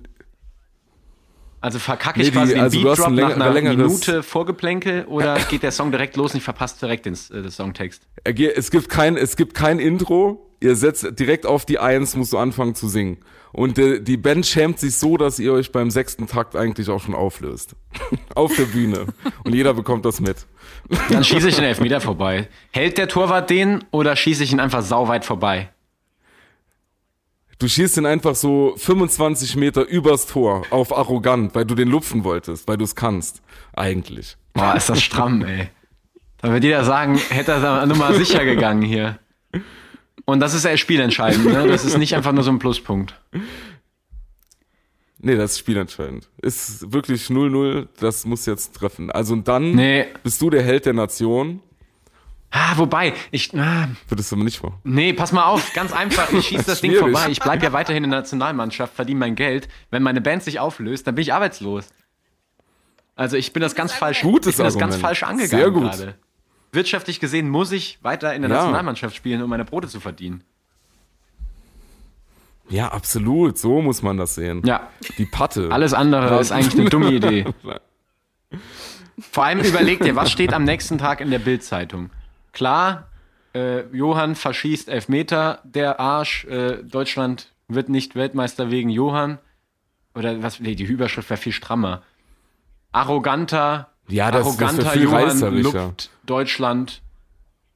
Also 1.62 1.78
verkacke 1.78 2.20
ich 2.22 2.26
Nee, 2.28 2.30
die- 2.30 2.36
quasi 2.38 2.54
den 2.54 2.62
also 2.62 2.80
Beatdrop 2.82 3.10
nach 3.12 3.34
einer 3.34 3.50
längeres- 3.52 3.76
Minute 3.76 4.22
Vorgeplänkel 4.22 5.04
oder 5.04 5.36
geht 5.50 5.62
der 5.62 5.72
Song 5.72 5.90
direkt 5.90 6.16
los 6.16 6.32
und 6.32 6.38
ich 6.38 6.44
verpasse 6.44 6.78
direkt 6.80 7.04
den, 7.06 7.14
äh, 7.14 7.42
den 7.42 7.50
Songtext? 7.50 8.02
Ge- 8.24 8.52
Es 8.54 8.70
gibt 8.70 8.88
kein, 8.88 9.16
es 9.16 9.36
gibt 9.36 9.54
kein 9.54 9.78
Intro. 9.78 10.46
Ihr 10.60 10.74
setzt 10.76 11.18
direkt 11.18 11.46
auf 11.46 11.64
die 11.66 11.78
Eins, 11.78 12.16
musst 12.16 12.32
du 12.32 12.38
anfangen 12.38 12.74
zu 12.74 12.88
singen. 12.88 13.18
Und 13.52 13.78
äh, 13.78 14.00
die 14.00 14.16
Band 14.16 14.46
schämt 14.46 14.78
sich 14.78 14.96
so, 14.96 15.16
dass 15.16 15.38
ihr 15.38 15.52
euch 15.52 15.72
beim 15.72 15.90
sechsten 15.90 16.26
Takt 16.26 16.54
eigentlich 16.54 16.88
auch 16.88 17.00
schon 17.00 17.14
auflöst. 17.14 17.74
auf 18.34 18.54
der 18.56 18.64
Bühne. 18.64 19.06
Und 19.44 19.54
jeder 19.54 19.74
bekommt 19.74 20.04
das 20.04 20.20
mit. 20.20 20.46
Dann 21.10 21.24
schieße 21.24 21.48
ich 21.48 21.56
den 21.56 21.64
Elfmeter 21.64 22.00
vorbei. 22.00 22.48
Hält 22.70 22.98
der 22.98 23.08
Torwart 23.08 23.50
den 23.50 23.84
oder 23.90 24.14
schieße 24.16 24.44
ich 24.44 24.52
ihn 24.52 24.60
einfach 24.60 24.82
sauweit 24.82 25.24
vorbei? 25.24 25.70
Du 27.58 27.68
schießt 27.68 27.98
ihn 27.98 28.06
einfach 28.06 28.34
so 28.34 28.74
25 28.78 29.56
Meter 29.56 29.86
übers 29.86 30.26
Tor 30.26 30.62
auf 30.70 30.96
arrogant, 30.96 31.54
weil 31.54 31.66
du 31.66 31.74
den 31.74 31.88
lupfen 31.88 32.24
wolltest, 32.24 32.66
weil 32.66 32.78
du 32.78 32.84
es 32.84 32.94
kannst. 32.94 33.42
Eigentlich. 33.74 34.36
Boah, 34.54 34.74
ist 34.74 34.88
das 34.88 35.02
stramm, 35.02 35.44
ey. 35.44 35.68
Da 36.38 36.52
wird 36.52 36.64
jeder 36.64 36.84
sagen, 36.84 37.18
hätte 37.28 37.52
er 37.52 37.60
da 37.60 37.84
Nummer 37.84 38.14
sicher 38.14 38.44
gegangen 38.46 38.82
hier. 38.82 39.18
Und 40.24 40.40
das 40.40 40.54
ist 40.54 40.64
ja 40.64 40.76
spielentscheidend, 40.76 41.46
ne? 41.46 41.66
Das 41.68 41.84
ist 41.84 41.98
nicht 41.98 42.14
einfach 42.14 42.32
nur 42.32 42.42
so 42.44 42.50
ein 42.50 42.58
Pluspunkt. 42.58 43.14
Nee, 45.18 45.36
das 45.36 45.52
ist 45.52 45.58
spielentscheidend. 45.58 46.28
Ist 46.40 46.92
wirklich 46.92 47.26
0-0, 47.26 47.88
das 47.98 48.24
muss 48.24 48.46
jetzt 48.46 48.74
treffen. 48.74 49.10
Also 49.10 49.34
und 49.34 49.46
dann 49.48 49.72
Nee. 49.74 50.06
bist 50.22 50.40
du 50.40 50.48
der 50.50 50.62
Held 50.62 50.86
der 50.86 50.94
Nation. 50.94 51.60
Ah, 52.52 52.72
wobei, 52.76 53.12
ich. 53.30 53.54
Ah, 53.56 53.88
Würdest 54.08 54.32
du 54.32 54.36
aber 54.36 54.44
nicht 54.44 54.60
machen. 54.62 54.74
nee, 54.82 55.12
pass 55.12 55.30
mal 55.30 55.44
auf, 55.44 55.72
ganz 55.72 55.92
einfach. 55.92 56.32
Ich 56.32 56.48
schieße 56.48 56.64
das 56.66 56.80
Ding 56.80 56.90
Schwierig. 56.92 57.12
vorbei. 57.12 57.28
Ich 57.30 57.38
bleibe 57.38 57.62
ja 57.64 57.72
weiterhin 57.72 58.02
in 58.02 58.10
der 58.10 58.20
Nationalmannschaft, 58.20 58.94
verdiene 58.94 59.20
mein 59.20 59.36
Geld. 59.36 59.68
Wenn 59.90 60.02
meine 60.02 60.20
Band 60.20 60.42
sich 60.42 60.58
auflöst, 60.58 61.06
dann 61.06 61.14
bin 61.14 61.22
ich 61.22 61.32
arbeitslos. 61.32 61.88
Also 63.14 63.36
ich 63.36 63.52
bin 63.52 63.60
das 63.60 63.74
ganz 63.74 63.92
falsch. 63.92 64.22
Gutes 64.22 64.52
ich 64.52 64.56
bin 64.56 64.64
das 64.64 64.74
ganz 64.78 64.94
Argument. 64.94 65.00
falsch 65.02 65.22
angegangen 65.22 65.48
Sehr 65.64 65.70
gut. 65.70 65.82
gerade. 65.82 66.14
Wirtschaftlich 66.72 67.18
gesehen 67.20 67.48
muss 67.48 67.72
ich 67.72 67.98
weiter 68.02 68.34
in 68.34 68.42
der 68.42 68.50
Ja. 68.50 68.58
Nationalmannschaft 68.58 69.16
spielen, 69.16 69.42
um 69.42 69.50
meine 69.50 69.64
Brote 69.64 69.88
zu 69.88 69.98
verdienen. 70.00 70.42
Ja, 72.68 72.88
absolut. 72.92 73.58
So 73.58 73.82
muss 73.82 74.02
man 74.02 74.16
das 74.16 74.36
sehen. 74.36 74.62
Ja, 74.64 74.88
Die 75.18 75.26
Patte. 75.26 75.70
alles 75.72 75.92
andere 75.92 76.38
ist 76.40 76.52
eigentlich 76.52 76.78
eine 76.80 76.88
dumme 76.90 77.10
Idee. 77.12 77.44
Vor 79.18 79.44
allem 79.44 79.60
überleg 79.60 80.00
dir, 80.00 80.16
was 80.16 80.30
steht 80.30 80.52
am 80.54 80.64
nächsten 80.64 80.96
Tag 80.98 81.20
in 81.20 81.30
der 81.30 81.40
Bildzeitung? 81.40 82.10
Klar, 82.52 83.08
äh, 83.54 83.80
Johann 83.94 84.34
verschießt 84.34 84.88
Elfmeter, 84.88 85.60
der 85.64 86.00
Arsch, 86.00 86.44
äh, 86.46 86.82
Deutschland 86.82 87.52
wird 87.68 87.88
nicht 87.88 88.14
Weltmeister 88.14 88.70
wegen 88.70 88.88
Johann. 88.88 89.38
Oder 90.14 90.42
was, 90.42 90.58
nee, 90.60 90.74
die 90.74 90.84
Überschrift 90.84 91.28
wäre 91.30 91.38
viel 91.40 91.52
strammer. 91.52 92.02
Arroganter, 92.92 93.90
Ja, 94.08 94.30
das- 94.30 94.46
das 94.46 94.48
arroganter 94.60 94.90
viel 94.90 95.02
Johann 95.02 95.24
reißerischer. 95.24 95.84
lupt 95.86 96.10
Deutschland 96.30 97.02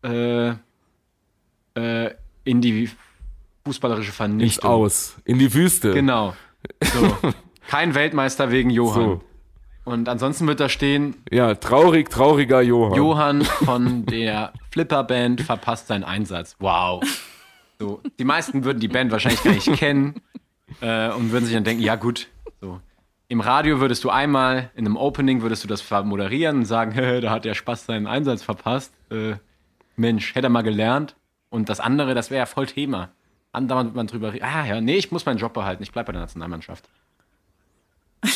äh, 0.05 0.51
äh, 1.75 2.15
in 2.45 2.61
die 2.61 2.89
fußballerische 3.65 4.09
Ins 4.09 4.17
Vernichtung. 4.17 4.71
Aus. 4.71 5.17
In 5.25 5.39
die 5.39 5.53
Wüste. 5.53 5.93
Genau. 5.93 6.35
So. 6.83 7.17
Kein 7.69 7.95
Weltmeister 7.95 8.51
wegen 8.51 8.71
Johann. 8.71 9.05
So. 9.05 9.21
Und 9.85 10.09
ansonsten 10.09 10.47
wird 10.47 10.61
da 10.61 10.69
stehen, 10.69 11.17
Ja, 11.31 11.55
traurig, 11.55 12.09
trauriger 12.11 12.63
Johann. 12.63 12.97
Johann 12.97 13.43
von 13.65 14.07
der 14.07 14.53
Flipper-Band 14.71 15.43
verpasst 15.43 15.89
seinen 15.89 16.05
Einsatz. 16.05 16.57
Wow. 16.59 17.03
So, 17.79 18.01
die 18.19 18.25
meisten 18.25 18.65
würden 18.65 18.79
die 18.79 18.89
Band 18.89 19.11
wahrscheinlich 19.11 19.43
gar 19.43 19.53
nicht 19.53 19.73
kennen 19.75 20.23
äh, 20.81 21.11
und 21.11 21.33
würden 21.33 21.45
sich 21.45 21.55
dann 21.55 21.65
denken, 21.65 21.83
ja 21.83 21.97
gut, 21.97 22.29
so. 22.61 22.81
Im 23.29 23.41
Radio 23.41 23.81
würdest 23.81 24.05
du 24.05 24.11
einmal, 24.11 24.71
in 24.75 24.87
einem 24.87 24.97
Opening 24.97 25.43
würdest 25.43 25.65
du 25.65 25.69
das 25.69 25.89
moderieren 25.91 26.59
und 26.59 26.65
sagen, 26.67 26.95
da 27.23 27.31
hat 27.31 27.45
der 27.45 27.55
Spaß 27.55 27.87
seinen 27.87 28.07
Einsatz 28.07 28.43
verpasst. 28.43 28.93
Äh, 29.11 29.35
Mensch, 29.97 30.35
hätte 30.35 30.49
er 30.49 30.51
mal 30.51 30.63
gelernt. 30.63 31.17
Und 31.51 31.69
das 31.69 31.81
andere, 31.81 32.15
das 32.15 32.31
wäre 32.31 32.41
ja 32.41 32.47
voll 32.47 32.67
Thema. 32.67 33.11
Andauernd 33.53 33.89
wird 33.91 33.97
man 33.97 34.07
drüber 34.09 34.33
reden. 34.33 34.45
Ah 34.45 34.67
ja, 34.67 34.81
nee, 34.81 34.97
ich 34.97 35.13
muss 35.13 35.25
meinen 35.25 35.39
Job 35.39 35.53
behalten, 35.55 35.83
ich 35.83 35.93
bleibe 35.93 36.07
bei 36.07 36.13
der 36.13 36.23
Nationalmannschaft. 36.23 36.89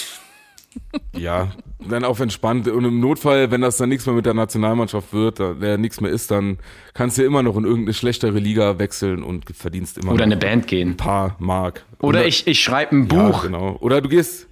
Ja, 1.17 1.51
dann 1.81 2.05
auf 2.05 2.21
entspannt. 2.21 2.69
Und 2.69 2.85
im 2.85 3.01
Notfall, 3.01 3.51
wenn 3.51 3.61
das 3.63 3.79
dann 3.79 3.89
nichts 3.89 4.07
mehr 4.07 4.15
mit 4.15 4.27
der 4.27 4.35
Nationalmannschaft 4.35 5.13
wird, 5.13 5.41
da 5.41 5.55
der 5.55 5.77
nichts 5.77 6.01
mehr 6.01 6.11
ist, 6.11 6.31
dann 6.31 6.59
kannst 6.95 7.17
du 7.19 7.23
ja 7.23 7.27
immer 7.27 7.43
noch 7.43 7.57
in 7.57 7.65
irgendeine 7.65 7.95
schlechtere 7.95 8.39
Liga 8.39 8.79
wechseln 8.79 9.23
und 9.25 9.45
verdienst 9.57 9.99
immer 9.99 10.13
Oder 10.13 10.27
noch 10.27 10.33
eine 10.33 10.37
Band 10.37 10.67
gehen. 10.69 10.91
ein 10.91 10.97
paar 10.97 11.35
Mark. 11.41 11.85
Oder 12.01 12.27
ich, 12.27 12.47
ich 12.47 12.63
schreibe 12.63 12.95
ein 12.97 13.09
Ja, 13.11 13.29
Buch. 13.31 13.43
genau. 13.43 13.77
Oder 13.81 14.01
du 14.01 14.09
gehst. 14.09 14.48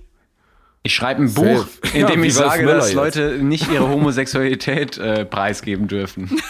Ich 0.86 0.94
schreibe 0.94 1.22
ein 1.22 1.26
Safe. 1.28 1.64
Buch, 1.64 1.66
in 1.94 2.02
Ja, 2.02 2.06
dem 2.06 2.22
wie 2.22 2.28
ich 2.28 2.34
sage, 2.34 2.62
Möller 2.62 2.76
dass 2.76 2.86
jetzt. 2.90 2.94
Leute 2.94 3.38
nicht 3.42 3.68
ihre 3.72 3.88
Homosexualität 3.88 4.96
äh, 4.98 5.24
preisgeben 5.24 5.88
dürfen. 5.88 6.30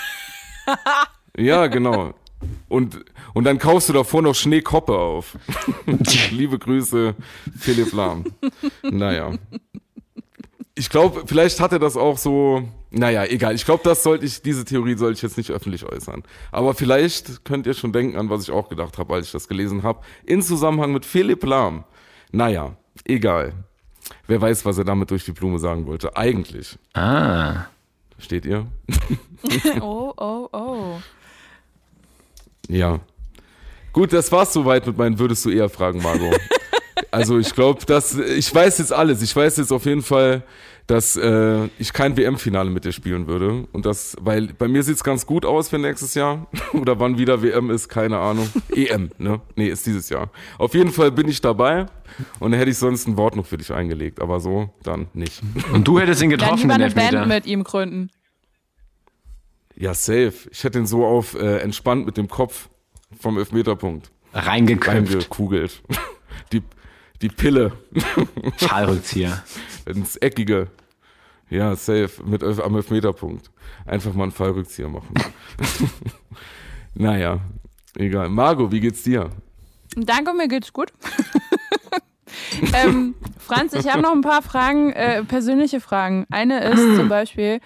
Ja, 1.38 1.66
genau. 1.66 2.14
Und, 2.68 3.04
und 3.34 3.44
dann 3.44 3.58
kaufst 3.58 3.88
du 3.90 3.92
davor 3.92 4.22
noch 4.22 4.34
Schneekoppe 4.34 4.98
auf. 4.98 5.36
Liebe 6.30 6.58
Grüße, 6.58 7.14
Philipp 7.58 7.92
Lahm. 7.92 8.24
Naja. 8.82 9.32
Ich 10.74 10.88
glaube, 10.88 11.24
vielleicht 11.26 11.60
hat 11.60 11.72
er 11.72 11.78
das 11.78 11.96
auch 11.96 12.16
so. 12.18 12.66
Naja, 12.90 13.24
egal. 13.26 13.54
Ich 13.54 13.64
glaube, 13.66 13.82
das 13.84 14.02
sollte 14.02 14.24
ich, 14.24 14.40
diese 14.42 14.64
Theorie 14.64 14.96
sollte 14.96 15.16
ich 15.18 15.22
jetzt 15.22 15.36
nicht 15.36 15.50
öffentlich 15.50 15.84
äußern. 15.84 16.22
Aber 16.52 16.72
vielleicht 16.74 17.44
könnt 17.44 17.66
ihr 17.66 17.74
schon 17.74 17.92
denken 17.92 18.16
an, 18.18 18.30
was 18.30 18.42
ich 18.42 18.50
auch 18.50 18.68
gedacht 18.70 18.96
habe, 18.98 19.12
als 19.14 19.26
ich 19.26 19.32
das 19.32 19.46
gelesen 19.46 19.82
habe. 19.82 20.00
In 20.24 20.40
Zusammenhang 20.42 20.92
mit 20.92 21.04
Philipp 21.04 21.44
Lahm. 21.44 21.84
Naja, 22.32 22.76
egal. 23.04 23.52
Wer 24.26 24.40
weiß, 24.40 24.64
was 24.64 24.78
er 24.78 24.84
damit 24.84 25.10
durch 25.10 25.24
die 25.24 25.32
Blume 25.32 25.58
sagen 25.58 25.86
wollte. 25.86 26.16
Eigentlich. 26.16 26.78
Ah. 26.94 27.66
Versteht 28.14 28.46
ihr? 28.46 28.66
Oh, 29.80 30.12
oh, 30.16 30.48
oh. 30.52 30.98
Ja. 32.68 32.98
Gut, 33.92 34.12
das 34.12 34.32
war's 34.32 34.52
soweit 34.52 34.84
mit 34.84 34.98
meinen 34.98 35.20
Würdest 35.20 35.44
du 35.44 35.50
eher 35.50 35.68
fragen, 35.68 36.02
Margot. 36.02 36.36
also 37.12 37.38
ich 37.38 37.54
glaube, 37.54 37.84
dass 37.86 38.18
ich 38.18 38.52
weiß 38.52 38.78
jetzt 38.78 38.92
alles. 38.92 39.22
Ich 39.22 39.36
weiß 39.36 39.58
jetzt 39.58 39.70
auf 39.70 39.84
jeden 39.84 40.02
Fall, 40.02 40.42
dass 40.86 41.16
äh, 41.16 41.66
ich 41.78 41.92
kein 41.92 42.16
WM-Finale 42.16 42.70
mit 42.70 42.84
dir 42.84 42.92
spielen 42.92 43.26
würde. 43.26 43.66
Und 43.72 43.86
das, 43.86 44.16
weil 44.20 44.48
bei 44.48 44.68
mir 44.68 44.82
sieht's 44.84 45.02
ganz 45.02 45.26
gut 45.26 45.44
aus 45.44 45.68
für 45.68 45.78
nächstes 45.78 46.14
Jahr. 46.14 46.46
Oder 46.72 47.00
wann 47.00 47.18
wieder 47.18 47.42
WM 47.42 47.70
ist, 47.70 47.88
keine 47.88 48.18
Ahnung. 48.18 48.48
EM, 48.72 49.10
ne? 49.18 49.40
Nee, 49.56 49.68
ist 49.68 49.84
dieses 49.86 50.08
Jahr. 50.10 50.30
Auf 50.58 50.74
jeden 50.74 50.90
Fall 50.92 51.10
bin 51.10 51.28
ich 51.28 51.40
dabei. 51.40 51.86
Und 52.38 52.52
dann 52.52 52.58
hätte 52.58 52.70
ich 52.70 52.78
sonst 52.78 53.08
ein 53.08 53.16
Wort 53.16 53.34
noch 53.34 53.46
für 53.46 53.58
dich 53.58 53.72
eingelegt. 53.72 54.20
Aber 54.20 54.38
so 54.38 54.70
dann 54.84 55.08
nicht. 55.12 55.42
Und 55.72 55.88
du 55.88 55.98
hättest 55.98 56.22
ihn 56.22 56.30
Dann 56.30 56.38
getroffen, 56.38 56.62
lieber 56.70 56.74
den 56.78 56.82
eine 56.98 57.10
Band 57.10 57.28
mit 57.28 57.46
ihm 57.46 57.64
gründen. 57.64 58.10
Ja, 59.74 59.92
safe. 59.92 60.34
Ich 60.50 60.62
hätte 60.64 60.78
ihn 60.78 60.86
so 60.86 61.04
auf 61.04 61.34
äh, 61.34 61.58
entspannt 61.58 62.06
mit 62.06 62.16
dem 62.16 62.28
Kopf 62.28 62.68
vom 63.20 63.38
Elfmeterpunkt 63.38 64.10
Reingeköpft. 64.32 64.88
reingekugelt. 64.96 65.82
Die, 66.52 66.62
die 67.22 67.28
Pille. 67.30 67.72
Fallrückzieher. 68.58 69.42
ins 69.86 70.16
Eckige. 70.16 70.68
Ja, 71.48 71.76
safe, 71.76 72.10
mit 72.24 72.42
Elf- 72.42 72.60
am 72.60 72.74
Elfmeterpunkt. 72.76 73.50
Einfach 73.86 74.12
mal 74.14 74.24
einen 74.24 74.32
Fallrückzieher 74.32 74.88
machen. 74.88 75.14
naja, 76.94 77.38
egal. 77.96 78.28
Margot, 78.28 78.70
wie 78.72 78.80
geht's 78.80 79.02
dir? 79.02 79.30
Danke, 79.94 80.32
mir 80.34 80.48
geht's 80.48 80.72
gut. 80.72 80.92
ähm, 82.74 83.14
Franz, 83.38 83.72
ich 83.74 83.88
habe 83.90 84.02
noch 84.02 84.12
ein 84.12 84.20
paar 84.22 84.42
Fragen, 84.42 84.92
äh, 84.92 85.22
persönliche 85.24 85.80
Fragen. 85.80 86.26
Eine 86.30 86.60
ist 86.64 86.80
zum 86.96 87.08
Beispiel, 87.08 87.60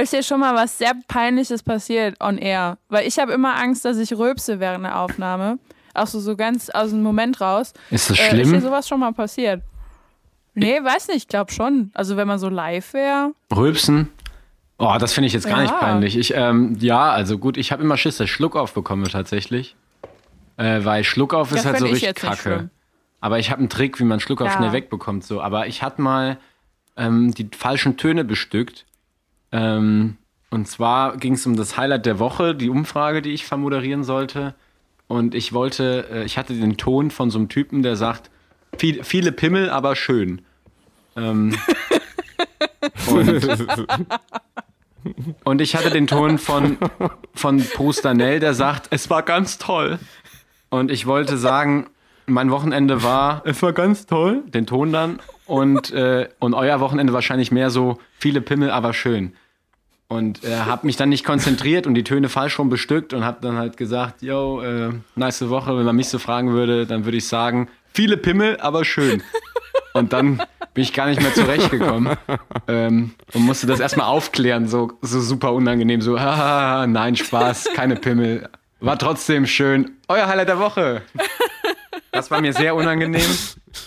ist 0.00 0.12
dir 0.12 0.22
schon 0.22 0.40
mal 0.40 0.54
was 0.54 0.78
sehr 0.78 0.92
Peinliches 1.08 1.62
passiert 1.62 2.16
on 2.20 2.38
air? 2.38 2.78
Weil 2.88 3.06
ich 3.06 3.18
habe 3.18 3.32
immer 3.32 3.56
Angst, 3.56 3.84
dass 3.84 3.98
ich 3.98 4.12
rülpse 4.16 4.60
während 4.60 4.84
der 4.84 4.98
Aufnahme. 5.00 5.58
Auch 5.92 6.06
so, 6.08 6.18
so 6.20 6.34
ganz 6.36 6.70
aus 6.70 6.90
dem 6.90 7.02
Moment 7.02 7.40
raus. 7.40 7.72
Ist 7.90 8.10
das 8.10 8.18
Äh, 8.18 8.22
ist 8.26 8.32
dir 8.32 8.44
schlimm? 8.46 8.60
sowas 8.60 8.88
schon 8.88 9.00
mal 9.00 9.12
passiert? 9.12 9.62
Nee, 10.54 10.82
weiß 10.82 11.08
nicht, 11.08 11.16
ich 11.18 11.28
glaube 11.28 11.52
schon. 11.52 11.90
Also 11.94 12.16
wenn 12.16 12.28
man 12.28 12.38
so 12.38 12.48
live 12.48 12.92
wäre. 12.94 13.32
Rülpsen? 13.54 14.08
Oh, 14.78 14.96
das 14.98 15.12
finde 15.12 15.26
ich 15.28 15.32
jetzt 15.32 15.46
gar 15.48 15.60
nicht 15.60 15.70
Ja. 15.70 15.78
peinlich. 15.78 16.16
Ich, 16.16 16.34
ähm, 16.34 16.76
ja, 16.80 17.10
also 17.10 17.38
gut, 17.38 17.56
ich 17.56 17.72
habe 17.72 17.82
immer 17.82 17.96
Schiss, 17.96 18.16
dass 18.18 18.26
ich 18.26 18.32
Schluckauf 18.32 18.74
bekomme 18.74 19.08
tatsächlich. 19.08 19.76
Äh, 20.56 20.84
weil 20.84 21.02
Schluckauf 21.04 21.50
ist 21.50 21.58
Das 21.58 21.66
halt 21.66 21.78
so 21.78 21.86
richtig 21.86 22.08
nicht 22.08 22.16
kacke. 22.20 22.70
Aber 23.20 23.38
ich 23.38 23.50
habe 23.50 23.60
einen 23.60 23.68
Trick, 23.68 23.98
wie 24.00 24.04
man 24.04 24.20
Schluckauf 24.20 24.48
Ja. 24.48 24.56
schnell 24.56 24.72
wegbekommt. 24.72 25.24
So. 25.24 25.40
Aber 25.40 25.66
ich 25.66 25.82
hatte 25.82 26.00
mal 26.02 26.38
ähm, 26.96 27.32
die 27.34 27.48
falschen 27.56 27.96
Töne 27.96 28.24
bestückt. 28.24 28.84
Ähm, 29.52 30.16
und 30.50 30.68
zwar 30.68 31.16
ging 31.16 31.34
es 31.34 31.46
um 31.46 31.56
das 31.56 31.76
Highlight 31.76 32.06
der 32.06 32.18
Woche, 32.18 32.54
die 32.54 32.68
Umfrage, 32.68 33.22
die 33.22 33.30
ich 33.30 33.44
vermoderieren 33.46 34.04
sollte. 34.04 34.54
Und 35.08 35.34
ich 35.34 35.52
wollte, 35.52 36.06
äh, 36.12 36.24
ich 36.24 36.38
hatte 36.38 36.54
den 36.54 36.76
Ton 36.76 37.10
von 37.10 37.30
so 37.30 37.38
einem 37.38 37.48
Typen, 37.48 37.82
der 37.82 37.96
sagt, 37.96 38.30
viel, 38.78 39.04
viele 39.04 39.32
Pimmel, 39.32 39.70
aber 39.70 39.96
schön. 39.96 40.42
Ähm, 41.16 41.56
und, 43.06 43.86
und 45.44 45.60
ich 45.60 45.76
hatte 45.76 45.90
den 45.90 46.06
Ton 46.06 46.38
von, 46.38 46.78
von 47.34 47.58
Bruce 47.74 48.02
Danell, 48.02 48.40
der 48.40 48.54
sagt, 48.54 48.88
es 48.90 49.10
war 49.10 49.22
ganz 49.22 49.58
toll. 49.58 49.98
Und 50.70 50.90
ich 50.90 51.06
wollte 51.06 51.36
sagen, 51.38 51.86
mein 52.26 52.50
Wochenende 52.50 53.02
war, 53.02 53.42
es 53.44 53.62
war 53.62 53.72
ganz 53.72 54.06
toll, 54.06 54.42
den 54.46 54.66
Ton 54.66 54.92
dann. 54.92 55.20
Und, 55.46 55.92
äh, 55.92 56.28
und 56.38 56.54
euer 56.54 56.80
Wochenende 56.80 57.12
wahrscheinlich 57.12 57.52
mehr 57.52 57.70
so, 57.70 57.98
viele 58.18 58.40
Pimmel, 58.40 58.70
aber 58.70 58.94
schön. 58.94 59.34
Und 60.08 60.44
äh, 60.44 60.56
habe 60.56 60.86
mich 60.86 60.96
dann 60.96 61.08
nicht 61.08 61.24
konzentriert 61.24 61.86
und 61.86 61.94
die 61.94 62.04
Töne 62.04 62.28
falsch 62.28 62.58
rum 62.58 62.70
bestückt 62.70 63.12
und 63.14 63.24
habe 63.24 63.38
dann 63.40 63.56
halt 63.56 63.76
gesagt, 63.76 64.22
yo, 64.22 64.60
äh, 64.62 64.90
nice 65.16 65.48
Woche, 65.48 65.76
wenn 65.76 65.84
man 65.84 65.96
mich 65.96 66.08
so 66.08 66.18
fragen 66.18 66.52
würde, 66.52 66.86
dann 66.86 67.04
würde 67.04 67.18
ich 67.18 67.26
sagen, 67.26 67.68
viele 67.94 68.16
Pimmel, 68.16 68.58
aber 68.60 68.84
schön. 68.84 69.22
Und 69.94 70.12
dann 70.12 70.42
bin 70.74 70.82
ich 70.82 70.92
gar 70.92 71.06
nicht 71.06 71.22
mehr 71.22 71.32
zurechtgekommen 71.32 72.16
ähm, 72.68 73.14
und 73.32 73.42
musste 73.42 73.66
das 73.66 73.78
erstmal 73.78 74.06
aufklären, 74.06 74.66
so, 74.66 74.92
so 75.00 75.20
super 75.20 75.52
unangenehm, 75.52 76.02
so, 76.02 76.18
haha, 76.18 76.86
nein, 76.86 77.14
Spaß, 77.16 77.68
keine 77.74 77.96
Pimmel. 77.96 78.48
War 78.80 78.98
trotzdem 78.98 79.46
schön. 79.46 79.92
Euer 80.08 80.26
Highlight 80.26 80.48
der 80.48 80.58
Woche. 80.58 81.02
Das 82.10 82.30
war 82.30 82.40
mir 82.40 82.52
sehr 82.52 82.74
unangenehm. 82.74 83.30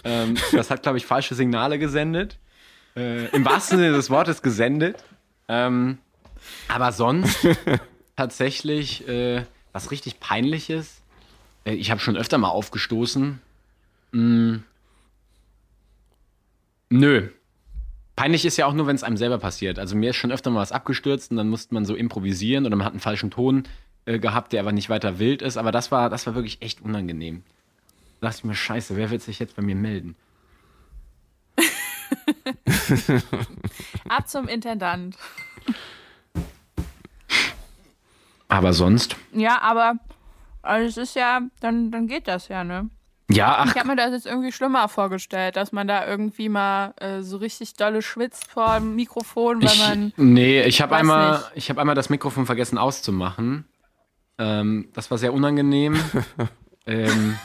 Ähm, 0.03 0.35
das 0.51 0.71
hat, 0.71 0.81
glaube 0.83 0.97
ich, 0.97 1.05
falsche 1.05 1.35
Signale 1.35 1.77
gesendet. 1.77 2.37
Äh, 2.95 3.27
Im 3.27 3.45
wahrsten 3.45 3.77
Sinne 3.77 3.91
des 3.91 4.09
Wortes 4.09 4.41
gesendet. 4.41 5.03
Ähm, 5.47 5.99
aber 6.67 6.91
sonst 6.91 7.47
tatsächlich 8.15 9.07
äh, 9.07 9.43
was 9.71 9.91
richtig 9.91 10.19
peinliches. 10.19 11.01
Äh, 11.65 11.73
ich 11.73 11.91
habe 11.91 12.01
schon 12.01 12.17
öfter 12.17 12.37
mal 12.37 12.49
aufgestoßen. 12.49 13.41
Mm. 14.11 14.57
Nö. 16.89 17.29
Peinlich 18.15 18.45
ist 18.45 18.57
ja 18.57 18.65
auch 18.65 18.73
nur, 18.73 18.87
wenn 18.87 18.95
es 18.95 19.03
einem 19.03 19.17
selber 19.17 19.37
passiert. 19.37 19.77
Also 19.77 19.95
mir 19.95 20.09
ist 20.09 20.15
schon 20.15 20.31
öfter 20.31 20.49
mal 20.49 20.61
was 20.61 20.71
abgestürzt 20.71 21.31
und 21.31 21.37
dann 21.37 21.49
musste 21.49 21.73
man 21.73 21.85
so 21.85 21.95
improvisieren 21.95 22.65
oder 22.65 22.75
man 22.75 22.85
hat 22.85 22.93
einen 22.93 22.99
falschen 22.99 23.29
Ton 23.29 23.67
äh, 24.05 24.19
gehabt, 24.19 24.53
der 24.53 24.61
aber 24.61 24.71
nicht 24.71 24.89
weiter 24.89 25.19
wild 25.19 25.41
ist. 25.41 25.57
Aber 25.57 25.71
das 25.71 25.91
war, 25.91 26.09
das 26.09 26.25
war 26.25 26.33
wirklich 26.33 26.61
echt 26.61 26.81
unangenehm. 26.81 27.43
Da 28.19 28.27
dachte 28.27 28.39
ich 28.39 28.43
mir, 28.45 28.55
scheiße, 28.55 28.95
wer 28.95 29.11
wird 29.11 29.21
sich 29.21 29.37
jetzt 29.37 29.55
bei 29.55 29.61
mir 29.61 29.75
melden? 29.75 30.15
Ab 34.09 34.27
zum 34.27 34.47
Intendant. 34.47 35.15
Aber 38.47 38.73
sonst? 38.73 39.15
Ja, 39.33 39.61
aber 39.61 39.95
also 40.61 40.87
es 40.87 40.97
ist 41.09 41.15
ja, 41.15 41.41
dann, 41.59 41.91
dann 41.91 42.07
geht 42.07 42.27
das 42.27 42.47
ja, 42.47 42.63
ne? 42.63 42.89
Ja, 43.29 43.57
ach, 43.59 43.65
Ich 43.73 43.77
habe 43.77 43.89
mir 43.89 43.95
das 43.97 44.11
jetzt 44.11 44.25
irgendwie 44.25 44.51
schlimmer 44.53 44.87
vorgestellt, 44.87 45.57
dass 45.57 45.71
man 45.73 45.87
da 45.87 46.07
irgendwie 46.07 46.47
mal 46.47 46.93
äh, 46.97 47.21
so 47.21 47.37
richtig 47.37 47.73
dolle 47.73 48.01
schwitzt 48.01 48.49
vor 48.49 48.75
dem 48.79 48.95
Mikrofon, 48.95 49.61
weil 49.61 49.67
ich, 49.69 49.79
man. 49.79 50.13
nee, 50.15 50.61
ich 50.63 50.81
habe 50.81 50.95
einmal, 50.95 51.31
nicht. 51.39 51.51
ich 51.55 51.69
habe 51.69 51.81
einmal 51.81 51.95
das 51.95 52.09
Mikrofon 52.09 52.45
vergessen 52.45 52.77
auszumachen. 52.77 53.65
Ähm, 54.37 54.89
das 54.93 55.11
war 55.11 55.17
sehr 55.17 55.33
unangenehm. 55.33 55.99
ähm, 56.85 57.37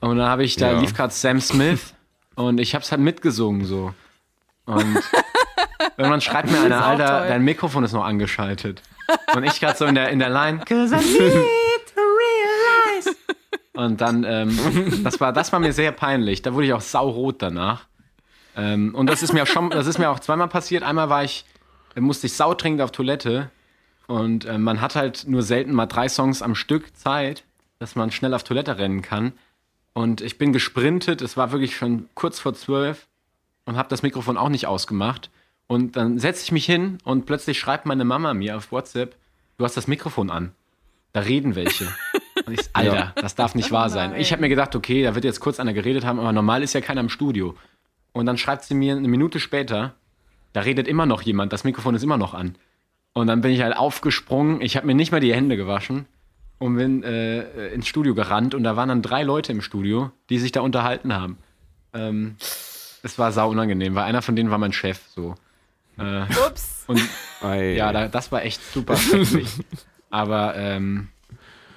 und 0.00 0.18
dann 0.18 0.28
habe 0.28 0.44
ich, 0.44 0.56
da 0.56 0.72
Ja. 0.72 0.80
lief 0.80 0.92
gerade 0.94 1.12
Sam 1.14 1.40
Smith 1.40 1.94
und 2.34 2.60
ich 2.60 2.74
habe 2.74 2.84
es 2.84 2.90
halt 2.90 3.00
mitgesungen 3.00 3.64
so. 3.64 3.94
Und 4.66 5.00
irgendwann 5.96 6.20
schreibt 6.20 6.50
mir 6.50 6.60
einer, 6.60 6.84
Alter, 6.84 7.20
toll. 7.20 7.28
dein 7.28 7.42
Mikrofon 7.42 7.84
ist 7.84 7.92
noch 7.92 8.04
angeschaltet. 8.04 8.82
Und 9.34 9.44
ich 9.44 9.60
gerade 9.60 9.78
so 9.78 9.86
in 9.86 9.94
der, 9.94 10.10
in 10.10 10.18
der 10.18 10.28
Line, 10.30 10.58
cause 10.66 10.94
I 10.94 10.98
need. 10.98 11.40
Und 13.80 14.00
dann, 14.02 14.24
ähm, 14.24 15.00
das 15.04 15.20
war, 15.20 15.32
das 15.32 15.52
war 15.52 15.60
mir 15.60 15.72
sehr 15.72 15.92
peinlich. 15.92 16.42
Da 16.42 16.52
wurde 16.52 16.66
ich 16.66 16.72
auch 16.72 16.82
saurot 16.82 17.40
danach. 17.40 17.86
Ähm, 18.54 18.94
und 18.94 19.08
das 19.08 19.22
ist 19.22 19.32
mir 19.32 19.44
auch 19.44 19.46
schon, 19.46 19.70
das 19.70 19.86
ist 19.86 19.98
mir 19.98 20.10
auch 20.10 20.20
zweimal 20.20 20.48
passiert. 20.48 20.82
Einmal 20.82 21.08
war 21.08 21.24
ich, 21.24 21.46
äh, 21.94 22.00
musste 22.00 22.26
ich 22.26 22.34
saudringend 22.34 22.82
auf 22.82 22.92
Toilette. 22.92 23.50
Und 24.06 24.44
äh, 24.44 24.58
man 24.58 24.82
hat 24.82 24.96
halt 24.96 25.24
nur 25.26 25.42
selten 25.42 25.72
mal 25.72 25.86
drei 25.86 26.08
Songs 26.08 26.42
am 26.42 26.54
Stück 26.54 26.94
Zeit, 26.94 27.44
dass 27.78 27.96
man 27.96 28.10
schnell 28.10 28.34
auf 28.34 28.42
Toilette 28.42 28.76
rennen 28.76 29.00
kann. 29.00 29.32
Und 29.94 30.20
ich 30.20 30.36
bin 30.36 30.52
gesprintet, 30.52 31.22
es 31.22 31.36
war 31.36 31.52
wirklich 31.52 31.76
schon 31.76 32.08
kurz 32.14 32.38
vor 32.38 32.54
zwölf 32.54 33.06
und 33.64 33.76
habe 33.76 33.88
das 33.88 34.02
Mikrofon 34.02 34.36
auch 34.36 34.50
nicht 34.50 34.66
ausgemacht. 34.66 35.30
Und 35.68 35.96
dann 35.96 36.18
setze 36.18 36.42
ich 36.44 36.52
mich 36.52 36.66
hin 36.66 36.98
und 37.04 37.24
plötzlich 37.24 37.58
schreibt 37.58 37.86
meine 37.86 38.04
Mama 38.04 38.34
mir 38.34 38.56
auf 38.56 38.72
WhatsApp, 38.72 39.16
du 39.56 39.64
hast 39.64 39.76
das 39.76 39.86
Mikrofon 39.86 40.30
an. 40.30 40.52
Da 41.12 41.20
reden 41.20 41.54
welche. 41.54 41.88
Und 42.50 42.60
ich, 42.60 42.68
Alter, 42.72 43.12
das 43.14 43.36
darf 43.36 43.54
nicht 43.54 43.70
wahr 43.70 43.90
sein. 43.90 44.14
Ich 44.16 44.32
habe 44.32 44.42
mir 44.42 44.48
gedacht, 44.48 44.74
okay, 44.74 45.04
da 45.04 45.14
wird 45.14 45.24
jetzt 45.24 45.40
kurz 45.40 45.60
einer 45.60 45.72
geredet 45.72 46.04
haben, 46.04 46.18
aber 46.18 46.32
normal 46.32 46.62
ist 46.62 46.72
ja 46.72 46.80
keiner 46.80 47.00
im 47.00 47.08
Studio. 47.08 47.54
Und 48.12 48.26
dann 48.26 48.38
schreibt 48.38 48.64
sie 48.64 48.74
mir 48.74 48.96
eine 48.96 49.06
Minute 49.06 49.38
später, 49.38 49.94
da 50.52 50.62
redet 50.62 50.88
immer 50.88 51.06
noch 51.06 51.22
jemand, 51.22 51.52
das 51.52 51.62
Mikrofon 51.62 51.94
ist 51.94 52.02
immer 52.02 52.18
noch 52.18 52.34
an. 52.34 52.56
Und 53.12 53.28
dann 53.28 53.40
bin 53.40 53.52
ich 53.52 53.62
halt 53.62 53.76
aufgesprungen, 53.76 54.60
ich 54.60 54.76
habe 54.76 54.86
mir 54.86 54.94
nicht 54.94 55.12
mal 55.12 55.20
die 55.20 55.32
Hände 55.32 55.56
gewaschen 55.56 56.06
und 56.58 56.76
bin 56.76 57.04
äh, 57.04 57.68
ins 57.68 57.86
Studio 57.86 58.14
gerannt 58.14 58.54
und 58.54 58.64
da 58.64 58.76
waren 58.76 58.88
dann 58.88 59.02
drei 59.02 59.22
Leute 59.22 59.52
im 59.52 59.62
Studio, 59.62 60.10
die 60.28 60.38
sich 60.38 60.50
da 60.50 60.60
unterhalten 60.60 61.14
haben. 61.14 61.38
Ähm, 61.94 62.34
es 63.02 63.16
war 63.18 63.30
sau 63.30 63.50
unangenehm, 63.50 63.94
weil 63.94 64.04
einer 64.04 64.22
von 64.22 64.34
denen 64.34 64.50
war 64.50 64.58
mein 64.58 64.72
Chef 64.72 65.00
so. 65.14 65.36
Äh, 65.98 66.22
Ups. 66.46 66.84
und 66.88 67.00
ja, 67.42 67.92
da, 67.92 68.08
das 68.08 68.32
war 68.32 68.42
echt 68.42 68.60
super 68.72 68.96
schrecklich. 68.96 69.50
Aber 70.10 70.56
ähm, 70.56 71.08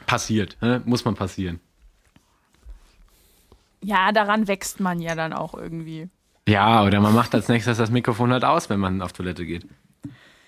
passiert, 0.06 0.58
ne? 0.62 0.82
muss 0.86 1.06
man 1.06 1.16
passieren. 1.16 1.60
Ja, 3.82 4.12
daran 4.12 4.48
wächst 4.48 4.80
man 4.80 5.00
ja 5.02 5.16
dann 5.16 5.34
auch 5.34 5.54
irgendwie. 5.54 6.10
Ja, 6.48 6.84
oder 6.84 7.02
man 7.02 7.14
macht 7.14 7.34
als 7.36 7.50
nächstes 7.50 7.78
das 7.78 7.92
Mikrofon 7.92 8.32
halt 8.32 8.46
aus, 8.46 8.70
wenn 8.70 8.80
man 8.80 9.02
auf 9.02 9.14
Toilette 9.14 9.46
geht. 9.46 9.68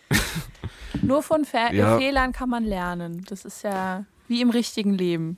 Nur 1.02 1.22
von 1.22 1.46
Fe 1.46 1.70
Ja. 1.74 1.98
Fehlern 1.98 2.32
kann 2.32 2.50
man 2.50 2.64
lernen. 2.64 3.26
Das 3.30 3.44
ist 3.46 3.64
ja 3.64 4.06
wie 4.28 4.42
im 4.42 4.50
richtigen 4.50 4.94
Leben. 4.94 5.38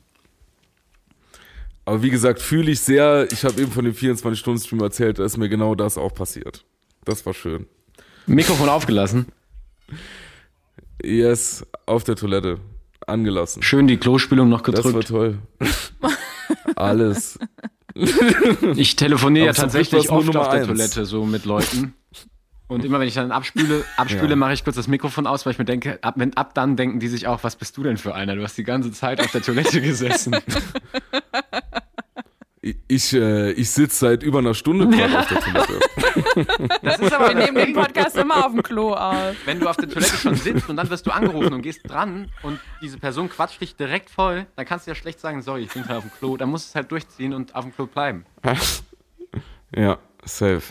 Aber 1.86 2.04
wie 2.04 2.10
gesagt, 2.10 2.42
fühle 2.42 2.72
ich 2.72 2.82
sehr. 2.82 3.28
Ich 3.32 3.46
habe 3.46 3.62
eben 3.62 3.72
von 3.72 3.86
dem 3.86 3.94
24-Stunden-Stream 3.94 4.82
erzählt, 4.82 5.20
da 5.20 5.26
ist 5.26 5.38
mir 5.38 5.50
genau 5.50 5.74
das 5.74 5.98
auch 5.98 6.14
passiert. 6.14 6.66
Das 7.06 7.26
war 7.26 7.34
schön. 7.34 7.66
Mikrofon 8.26 8.68
aufgelassen, 8.68 9.28
Yes, 11.02 11.66
auf 11.86 12.04
der 12.04 12.16
Toilette. 12.16 12.60
Angelassen. 13.08 13.64
schön 13.64 13.88
die 13.88 13.98
Klospülung 13.98 14.50
noch 14.50 14.62
Das 14.62 14.76
war 14.84 14.92
gedrückt. 14.92 15.08
toll. 15.08 15.40
Alles. 16.76 17.40
Ich 18.76 18.96
telefoniere 18.96 19.48
ja 19.48 19.54
tatsächlich 19.54 20.10
oft 20.12 20.36
auf 20.36 20.50
der 20.50 20.60
eins. 20.60 20.68
Toilette 20.68 21.06
so 21.06 21.26
mit 21.26 21.46
Leuten. 21.46 21.94
Und 22.68 22.84
immer 22.84 23.00
wenn 23.00 23.08
ich 23.08 23.14
dann 23.14 23.32
abspüle, 23.32 23.84
abspüle, 23.96 24.32
Ja. 24.32 24.36
mache 24.36 24.54
ich 24.54 24.64
kurz 24.64 24.76
das 24.76 24.88
Mikrofon 24.90 25.26
aus, 25.26 25.46
weil 25.46 25.54
ich 25.54 25.58
mir 25.58 25.64
denke, 25.66 26.00
ab, 26.04 26.16
wenn, 26.18 26.36
ab 26.36 26.54
dann 26.54 26.76
denken 26.76 27.00
die 27.00 27.08
sich 27.08 27.26
auch, 27.26 27.44
was 27.44 27.56
bist 27.56 27.78
du 27.78 27.84
denn 27.84 27.96
für 27.98 28.14
einer? 28.14 28.36
Du 28.36 28.44
hast 28.44 28.58
die 28.58 28.66
ganze 28.66 28.92
Zeit 28.92 29.22
auf 29.22 29.32
der 29.32 29.42
Toilette 29.42 29.80
gesessen. 29.82 30.36
Ich, 32.88 33.14
äh, 33.14 33.52
ich 33.52 33.70
sitze 33.72 33.98
seit 33.98 34.24
über 34.24 34.40
einer 34.40 34.54
Stunde 34.54 34.88
gerade 34.98 35.20
auf 35.20 35.28
der 35.28 35.40
Toilette. 35.40 35.80
Das 36.82 37.00
ist 37.00 37.14
aber 37.14 37.30
Wir 37.30 37.36
nehmen 37.36 37.56
den 37.58 37.74
Podcast 37.74 38.16
immer 38.18 38.46
auf 38.46 38.52
dem 38.52 38.64
Klo 38.64 38.94
auf. 38.94 39.36
wenn 39.46 39.60
du 39.60 39.68
auf 39.70 39.78
der 39.78 39.90
Toilette 39.90 40.16
schon 40.18 40.36
sitzt 40.36 40.68
und 40.70 40.76
dann 40.78 40.90
wirst 40.90 41.06
du 41.06 41.12
angerufen 41.12 41.54
und 41.54 41.62
gehst 41.62 41.82
dran 41.88 42.32
und 42.44 42.60
diese 42.82 42.98
Person 42.98 43.30
quatscht 43.30 43.62
dich 43.62 43.76
direkt 43.76 44.10
voll, 44.10 44.46
dann 44.56 44.66
kannst 44.66 44.88
du 44.88 44.92
ja 44.92 44.96
schlecht 44.96 45.20
sagen, 45.20 45.42
sorry, 45.42 45.64
ich 45.64 45.70
bin 45.74 45.84
gerade 45.84 45.98
auf 46.00 46.04
dem 46.04 46.12
Klo. 46.12 46.38
Dann 46.38 46.50
musst 46.50 46.68
du 46.68 46.70
es 46.72 46.76
halt 46.76 46.92
durchziehen 46.92 47.34
und 47.34 47.54
auf 47.56 47.64
dem 47.66 47.74
Klo 47.76 47.86
bleiben. 47.88 48.26
Ja, 49.76 49.98
safe. 50.24 50.62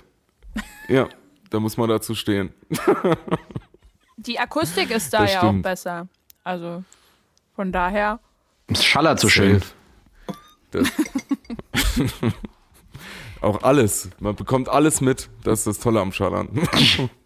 Ja, 0.89 1.06
da 1.51 1.60
muss 1.60 1.77
man 1.77 1.89
dazu 1.90 2.14
stehen. 2.14 2.55
Die 4.16 4.39
Akustik 4.39 4.90
ist 4.90 5.12
da 5.12 5.20
Das 5.23 5.32
ja 5.35 5.40
auch 5.43 5.48
stimmt. 5.48 5.62
besser. 5.62 6.09
Also 6.43 6.82
von 7.55 7.73
daher. 7.73 8.20
Es 8.68 8.82
schallert 8.85 9.20
so 9.20 9.28
schön. 9.28 9.60
Das 10.76 12.12
auch 13.40 13.62
alles. 13.62 14.10
Man 14.18 14.34
bekommt 14.34 14.68
alles 14.68 15.00
mit. 15.00 15.28
Das 15.44 15.60
ist 15.60 15.66
das 15.66 15.78
Tolle 15.78 16.00
am 16.00 16.12
Schallern. 16.12 16.48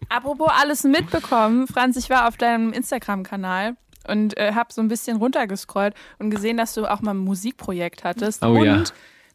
Apropos 0.09 0.49
alles 0.53 0.83
mitbekommen, 0.83 1.67
Franz, 1.67 1.95
ich 1.97 2.09
war 2.09 2.27
auf 2.27 2.37
deinem 2.37 2.73
Instagram-Kanal 2.73 3.75
und 4.07 4.37
äh, 4.37 4.53
habe 4.53 4.73
so 4.73 4.81
ein 4.81 4.87
bisschen 4.87 5.17
runtergescrollt 5.17 5.95
und 6.19 6.29
gesehen, 6.29 6.57
dass 6.57 6.73
du 6.73 6.85
auch 6.85 7.01
mal 7.01 7.11
ein 7.11 7.17
Musikprojekt 7.17 8.03
hattest. 8.03 8.43
Oh 8.43 8.59
und 8.59 8.65
ja. 8.65 8.83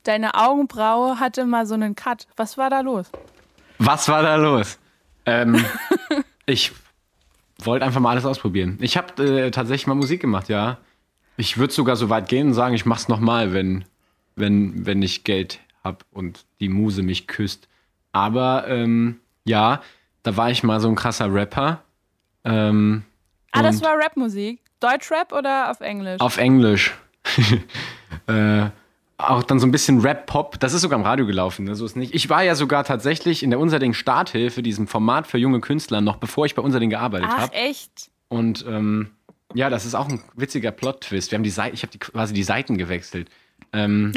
deine 0.03 0.35
Augenbraue 0.35 1.19
hatte 1.19 1.47
mal 1.47 1.67
so 1.67 1.75
einen 1.75 1.95
Cut. 1.95 2.27
Was 2.37 2.59
war 2.59 2.71
da 2.71 2.81
los? 2.81 3.07
Was 3.79 4.09
war 4.09 4.23
da 4.23 4.37
los? 4.37 4.79
Ähm, 5.25 5.65
ich 6.47 6.73
wollte 7.63 7.85
einfach 7.85 8.01
mal 8.01 8.11
alles 8.11 8.27
ausprobieren. 8.27 8.79
Ich 8.81 8.97
habe 8.97 9.25
äh, 9.25 9.51
tatsächlich 9.51 9.87
mal 9.87 9.95
Musik 9.95 10.21
gemacht, 10.21 10.49
ja. 10.49 10.79
Ich 11.39 11.59
würde 11.59 11.73
sogar 11.73 11.97
so 11.97 12.09
weit 12.11 12.29
gehen 12.29 12.49
und 12.49 12.55
sagen, 12.55 12.75
ich 12.75 12.87
mach's 12.87 13.09
nochmal, 13.09 13.53
wenn, 13.53 13.85
wenn, 14.37 14.87
wenn 14.87 15.03
ich 15.03 15.25
Geld 15.25 15.61
hab 15.83 16.05
und 16.13 16.45
die 16.61 16.69
Muse 16.69 17.03
mich 17.03 17.27
küsst. 17.27 17.69
Aber 18.13 18.67
ähm, 18.69 19.21
ja, 19.45 19.83
da 20.23 20.37
war 20.37 20.51
ich 20.51 20.63
mal 20.63 20.81
so 20.81 20.89
ein 20.89 20.95
krasser 20.95 21.33
Rapper. 21.33 21.83
Ähm, 22.45 23.03
Ah, 23.57 23.63
das 23.63 23.83
war 23.83 23.97
Rapmusik. 23.99 24.61
Deutschrap 24.81 25.33
oder 25.33 25.71
auf 25.71 25.81
Englisch? 25.81 26.21
Auf 26.21 26.37
Englisch. 26.37 26.95
äh, 28.27 28.67
auch 29.19 29.43
dann 29.43 29.59
so 29.59 29.67
ein 29.67 29.71
bisschen 29.71 30.01
Rap-Pop. 30.01 30.61
Das 30.61 30.75
ist 30.75 30.83
sogar 30.83 30.99
im 30.99 31.05
Radio 31.05 31.25
gelaufen, 31.27 31.65
ne? 31.65 31.75
so 31.75 31.87
ist 31.87 31.97
nicht. 31.97 32.15
Ich 32.15 32.29
war 32.29 32.43
ja 32.43 32.55
sogar 32.55 32.85
tatsächlich 32.85 33.43
in 33.43 33.51
der 33.51 33.59
Unserding 33.59 33.95
Starthilfe, 33.95 34.63
diesem 34.63 34.87
Format 34.87 35.27
für 35.27 35.39
junge 35.39 35.61
Künstler, 35.61 36.03
noch 36.03 36.17
bevor 36.17 36.45
ich 36.45 36.55
bei 36.55 36.61
Unserding 36.61 36.91
gearbeitet 36.91 37.31
Ach, 37.33 37.39
habe. 37.39 37.55
echt? 37.55 38.11
Und 38.29 38.67
ähm, 38.69 39.11
ja, 39.55 39.71
das 39.71 39.87
ist 39.87 39.95
auch 39.95 40.09
ein 40.09 40.21
witziger 40.35 40.71
Plot-Twist. 40.71 41.31
Wir 41.31 41.37
haben 41.37 41.45
die 41.45 41.51
Seite, 41.51 41.75
ich 41.75 41.83
habe 41.83 41.93
die, 41.93 41.99
quasi 41.99 42.35
die 42.35 42.43
Seiten 42.43 42.77
gewechselt. 42.77 43.31
Ähm, 43.73 44.13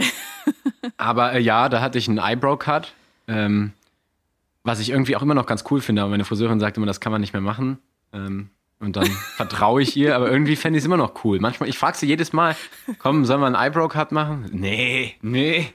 aber 0.97 1.34
äh, 1.34 1.39
ja, 1.39 1.69
da 1.69 1.81
hatte 1.81 1.97
ich 1.97 2.07
einen 2.07 2.17
Eyebrow-Cut, 2.17 2.93
ähm, 3.27 3.73
was 4.63 4.80
ich 4.80 4.89
irgendwie 4.89 5.15
auch 5.15 5.21
immer 5.21 5.34
noch 5.34 5.45
ganz 5.45 5.63
cool 5.71 5.81
finde. 5.81 6.01
Aber 6.01 6.11
meine 6.11 6.26
Friseurin 6.26 6.59
sagt 6.59 6.77
immer, 6.77 6.85
das 6.85 6.99
kann 6.99 7.11
man 7.11 7.21
nicht 7.21 7.34
mehr 7.34 7.41
machen. 7.41 7.80
Ähm, 8.13 8.49
und 8.80 8.95
dann 8.95 9.05
vertraue 9.35 9.81
ich 9.81 9.95
ihr, 9.95 10.15
aber 10.15 10.31
irgendwie 10.31 10.55
fände 10.55 10.77
ich 10.77 10.84
es 10.84 10.85
immer 10.85 10.97
noch 10.97 11.23
cool. 11.23 11.39
Manchmal, 11.39 11.69
ich 11.69 11.77
frage 11.77 11.97
sie 11.97 12.07
jedes 12.07 12.34
Mal, 12.34 12.55
komm, 12.97 13.26
sollen 13.26 13.41
wir 13.41 13.47
einen 13.47 13.55
Eyebrow-Cut 13.55 14.11
machen? 14.11 14.49
Nee, 14.51 15.15
nee. 15.21 15.73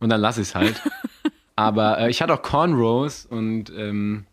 Und 0.00 0.10
dann 0.10 0.20
lasse 0.20 0.40
ich 0.40 0.48
es 0.48 0.54
halt. 0.54 0.80
Aber 1.56 1.98
äh, 1.98 2.10
ich 2.10 2.22
hatte 2.22 2.34
auch 2.34 2.42
Cornrows 2.42 3.26
und 3.26 3.72
ähm, 3.76 4.26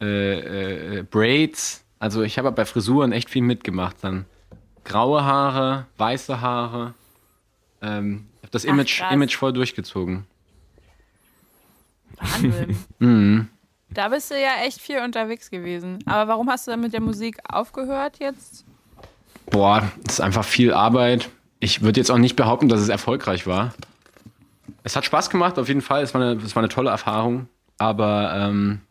äh, 0.00 0.98
äh, 0.98 1.02
Braids. 1.04 1.84
Also 2.00 2.22
ich 2.22 2.36
habe 2.36 2.50
bei 2.50 2.64
Frisuren 2.64 3.12
echt 3.12 3.30
viel 3.30 3.42
mitgemacht. 3.42 3.96
Dann 4.02 4.24
graue 4.84 5.24
Haare, 5.24 5.86
weiße 5.98 6.40
Haare. 6.40 6.94
Ähm, 7.82 8.26
ich 8.36 8.42
habe 8.42 8.50
das 8.50 8.64
Ach, 8.64 8.70
Image, 8.70 8.98
krass. 8.98 9.12
Image 9.12 9.36
voll 9.36 9.52
durchgezogen. 9.52 10.24
Wahnsinn. 12.16 12.76
Mhm. 12.98 13.48
Da 13.90 14.08
bist 14.08 14.30
du 14.30 14.34
ja 14.34 14.64
echt 14.66 14.80
viel 14.80 14.98
unterwegs 14.98 15.50
gewesen. 15.50 16.00
Aber 16.04 16.28
warum 16.28 16.50
hast 16.50 16.66
du 16.66 16.72
dann 16.72 16.80
mit 16.80 16.92
der 16.92 17.00
Musik 17.00 17.38
aufgehört 17.48 18.18
jetzt? 18.18 18.66
Boah, 19.46 19.90
das 20.04 20.14
ist 20.14 20.20
einfach 20.20 20.44
viel 20.44 20.74
Arbeit. 20.74 21.30
Ich 21.58 21.80
würde 21.80 21.98
jetzt 21.98 22.10
auch 22.10 22.18
nicht 22.18 22.36
behaupten, 22.36 22.68
dass 22.68 22.80
es 22.80 22.90
erfolgreich 22.90 23.46
war. 23.46 23.72
Es 24.82 24.94
hat 24.94 25.06
Spaß 25.06 25.30
gemacht, 25.30 25.58
auf 25.58 25.68
jeden 25.68 25.80
Fall. 25.80 26.02
Es 26.02 26.12
war 26.12 26.20
eine, 26.20 26.40
es 26.42 26.54
war 26.54 26.62
eine 26.62 26.68
tolle 26.68 26.90
Erfahrung. 26.90 27.48
Aber 27.78 28.34
ähm, 28.34 28.82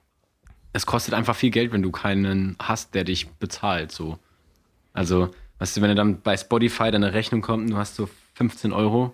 es 0.73 0.85
kostet 0.85 1.13
einfach 1.13 1.35
viel 1.35 1.51
Geld, 1.51 1.71
wenn 1.71 1.83
du 1.83 1.91
keinen 1.91 2.55
hast, 2.59 2.95
der 2.95 3.03
dich 3.03 3.29
bezahlt. 3.29 3.91
So. 3.91 4.17
Also, 4.93 5.29
weißt 5.59 5.77
du, 5.77 5.81
wenn 5.81 5.89
du 5.89 5.95
dann 5.95 6.21
bei 6.21 6.35
Spotify 6.37 6.89
deine 6.89 7.13
Rechnung 7.13 7.41
kommt 7.41 7.65
und 7.65 7.71
du 7.71 7.77
hast 7.77 7.95
so 7.95 8.09
15 8.37 8.71
Euro, 8.71 9.13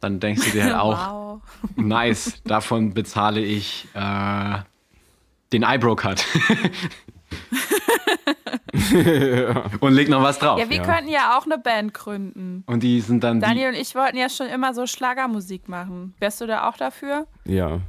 dann 0.00 0.20
denkst 0.20 0.44
du 0.44 0.50
dir 0.50 0.64
halt 0.64 0.74
auch, 0.78 1.40
Wow. 1.40 1.40
nice, 1.76 2.42
davon 2.44 2.92
bezahle 2.92 3.40
ich 3.40 3.88
äh, 3.94 4.58
den 5.52 5.62
Eyebrow-Cut. 5.62 6.24
und 9.80 9.92
leg 9.94 10.08
noch 10.08 10.22
was 10.22 10.38
drauf. 10.38 10.58
Ja, 10.58 10.68
wir 10.68 10.82
könnten 10.82 11.08
ja 11.08 11.36
auch 11.38 11.46
eine 11.46 11.58
Band 11.58 11.94
gründen. 11.94 12.62
Und 12.66 12.82
die 12.82 13.00
sind 13.00 13.24
dann 13.24 13.40
die, 13.40 13.46
Daniel 13.46 13.68
und 13.70 13.74
ich 13.76 13.94
wollten 13.94 14.16
ja 14.18 14.28
schon 14.28 14.46
immer 14.48 14.74
so 14.74 14.86
Schlagermusik 14.86 15.68
machen. 15.68 16.14
Wärst 16.18 16.40
du 16.40 16.46
da 16.46 16.68
auch 16.68 16.76
dafür? 16.76 17.26
Ja. 17.44 17.80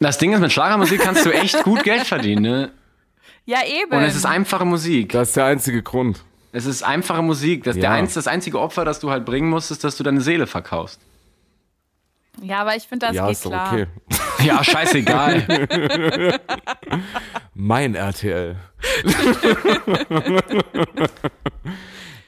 Das 0.00 0.18
Ding 0.18 0.32
ist, 0.32 0.40
mit 0.40 0.52
Schlagermusik 0.52 1.00
kannst 1.00 1.24
du 1.24 1.30
echt 1.32 1.62
gut 1.62 1.82
Geld 1.84 2.02
verdienen, 2.02 2.42
ne? 2.42 2.70
Ja, 3.44 3.58
eben. 3.64 3.92
Und 3.92 4.02
es 4.02 4.16
ist 4.16 4.26
einfache 4.26 4.64
Musik. 4.64 5.12
Das 5.12 5.28
ist 5.28 5.36
der 5.36 5.44
einzige 5.46 5.82
Grund. 5.82 6.24
Es 6.52 6.64
ist 6.66 6.82
einfache 6.82 7.22
Musik. 7.22 7.64
Das, 7.64 7.74
der 7.74 7.84
Ja. 7.84 7.92
einz, 7.92 8.14
das 8.14 8.26
einzige 8.26 8.58
Opfer, 8.60 8.84
das 8.84 9.00
du 9.00 9.10
halt 9.10 9.24
bringen 9.24 9.48
musst, 9.50 9.70
ist, 9.70 9.84
dass 9.84 9.96
du 9.96 10.02
deine 10.04 10.20
Seele 10.20 10.46
verkaufst. 10.46 11.00
ja, 12.42 12.60
aber 12.60 12.76
ich 12.76 12.84
finde, 12.86 13.06
das 13.06 13.16
ja, 13.16 13.24
geht 13.26 13.32
ist 13.32 13.44
doch 13.44 13.50
klar. 13.50 13.72
okay. 13.72 13.86
Ja, 14.44 14.62
scheißegal. 14.62 16.38
Mein 17.54 17.94
RTL. 17.94 18.56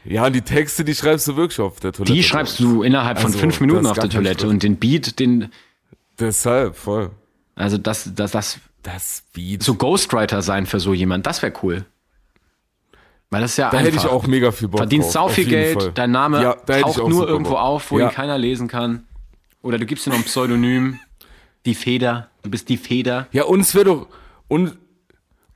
ja, 0.04 0.26
und 0.26 0.32
die 0.34 0.42
Texte, 0.42 0.84
die 0.84 0.94
schreibst 0.94 1.28
du 1.28 1.36
wirklich 1.36 1.60
auf 1.60 1.80
der 1.80 1.92
Toilette. 1.92 2.12
Die 2.12 2.22
schreibst 2.22 2.58
du 2.60 2.82
innerhalb 2.82 3.18
von 3.18 3.26
Also, 3.26 3.38
fünf 3.38 3.60
Minuten 3.60 3.86
auf 3.86 3.98
der 3.98 4.08
Toilette. 4.10 4.48
Und 4.48 4.62
den 4.62 4.76
Beat, 4.76 5.18
den, 5.18 5.50
Deshalb, 6.18 6.76
voll. 6.76 7.10
also 7.54 7.78
das, 7.78 8.10
das, 8.14 8.30
das, 8.32 8.58
Das 8.82 9.22
Beat. 9.32 9.62
so 9.62 9.74
Ghostwriter 9.74 10.42
sein 10.42 10.66
für 10.66 10.80
so 10.80 10.94
jemand, 10.94 11.26
das 11.26 11.42
wäre 11.42 11.52
cool. 11.62 11.84
Weil 13.30 13.42
das 13.42 13.52
ist 13.52 13.56
ja 13.58 13.70
da 13.70 13.78
einfach. 13.78 13.92
hätte 13.92 14.06
ich 14.06 14.10
auch 14.10 14.26
mega 14.26 14.52
viel 14.52 14.68
Bock 14.68 14.80
Verdienst 14.80 15.14
drauf. 15.14 15.28
sau 15.30 15.34
viel 15.34 15.46
Geld, 15.46 15.82
Fall. 15.82 15.92
dein 15.92 16.10
Name 16.10 16.42
Ja, 16.42 16.54
taucht 16.54 17.00
auch 17.00 17.08
nur 17.08 17.28
irgendwo 17.28 17.52
Bock. 17.52 17.60
auf, 17.60 17.90
wo 17.90 17.98
ja. 17.98 18.08
ihn 18.08 18.12
keiner 18.12 18.38
lesen 18.38 18.68
kann. 18.68 19.04
Oder 19.62 19.78
du 19.78 19.86
gibst 19.86 20.06
dir 20.06 20.10
noch 20.10 20.18
ein 20.18 20.24
Pseudonym. 20.24 20.98
Die 21.66 21.74
Feder. 21.74 22.28
Du 22.42 22.50
bist 22.50 22.68
die 22.68 22.78
Feder. 22.78 23.26
Ja, 23.32 23.44
und 23.44 23.60
es 23.60 23.74
wäre 23.74 23.84
doch 23.84 24.06
und 24.48 24.78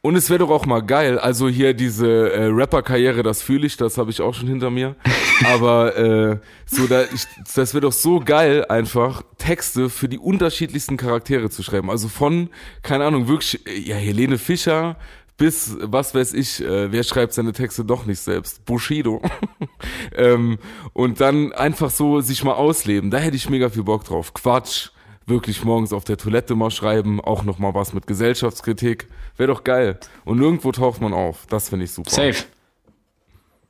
und 0.05 0.17
es 0.17 0.29
wäre 0.31 0.41
doch 0.41 0.51
auch 0.51 0.67
mal 0.67 0.81
geil. 0.81 1.17
Also 1.17 1.49
hier 1.49 1.75
diese 1.75 2.33
äh, 2.33 2.47
Rapper-Karriere, 2.47 3.23
das 3.23 3.41
fühle 3.41 3.69
ich, 3.69 3.77
das 3.77 3.99
habe 3.99 4.11
ich 4.11 4.21
auch 4.21 4.35
schon 4.35 4.49
hinter 4.49 4.69
mir. 4.69 4.97
Aber 5.47 5.97
äh, 5.97 6.39
so 6.67 6.89
da, 6.89 7.05
ich, 7.05 7.25
das 7.55 7.73
wäre 7.73 7.83
doch 7.83 7.93
so 7.93 8.19
geil, 8.19 8.65
einfach 8.69 9.23
Texte 9.39 9.89
für 9.89 10.09
die 10.09 10.19
unterschiedlichsten 10.19 10.97
Charaktere 10.97 11.51
zu 11.51 11.63
schreiben. 11.63 11.89
Also 11.89 12.09
von 12.09 12.51
keine 12.83 13.05
Ahnung 13.05 13.29
wirklich 13.29 13.65
äh, 13.67 13.79
ja 13.79 13.95
Helene 13.95 14.39
Fischer 14.39 14.97
bis 15.43 15.77
was 15.81 16.15
weiß 16.15 16.35
ich, 16.35 16.63
äh, 16.63 16.93
wer 16.93 17.03
schreibt 17.03 17.33
seine 17.33 17.53
Texte 17.53 17.85
doch 17.85 18.07
nicht 18.07 18.21
selbst? 18.21 18.65
Bushido. 18.65 19.21
ähm, 20.15 20.61
und 20.93 21.21
dann 21.21 21.53
einfach 21.53 21.91
so 21.91 22.21
sich 22.21 22.45
mal 22.45 22.53
ausleben. 22.53 23.11
Da 23.11 23.19
hätte 23.19 23.35
ich 23.35 23.51
mega 23.51 23.69
viel 23.69 23.83
Bock 23.83 24.05
drauf. 24.05 24.35
Quatsch 24.35 24.91
wirklich 25.27 25.65
morgens 25.65 25.93
auf 25.93 26.05
der 26.05 26.17
Toilette 26.17 26.55
mal 26.55 26.71
schreiben, 26.71 27.21
auch 27.21 27.43
noch 27.43 27.59
mal 27.59 27.75
was 27.75 27.93
mit 27.93 28.07
Gesellschaftskritik. 28.07 29.09
Wäre 29.37 29.49
doch 29.49 29.65
geil. 29.65 29.99
Und 30.25 30.39
nirgendwo 30.39 30.71
taucht 30.71 31.01
man 31.01 31.13
auf. 31.13 31.45
Das 31.49 31.71
finde 31.71 31.87
ich 31.87 31.91
super. 31.91 32.11
Safe. 32.11 32.45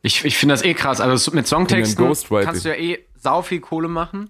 Ich, 0.03 0.23
ich 0.27 0.37
finde 0.37 0.53
das 0.53 0.63
eh 0.63 0.75
krass. 0.75 1.01
Also 1.01 1.31
mit 1.31 1.47
Songtexten 1.47 2.05
kannst 2.45 2.65
du 2.67 2.69
ja 2.69 2.75
eh 2.75 2.99
sau 3.17 3.41
viel 3.41 3.61
Kohle 3.61 3.89
machen. 3.89 4.29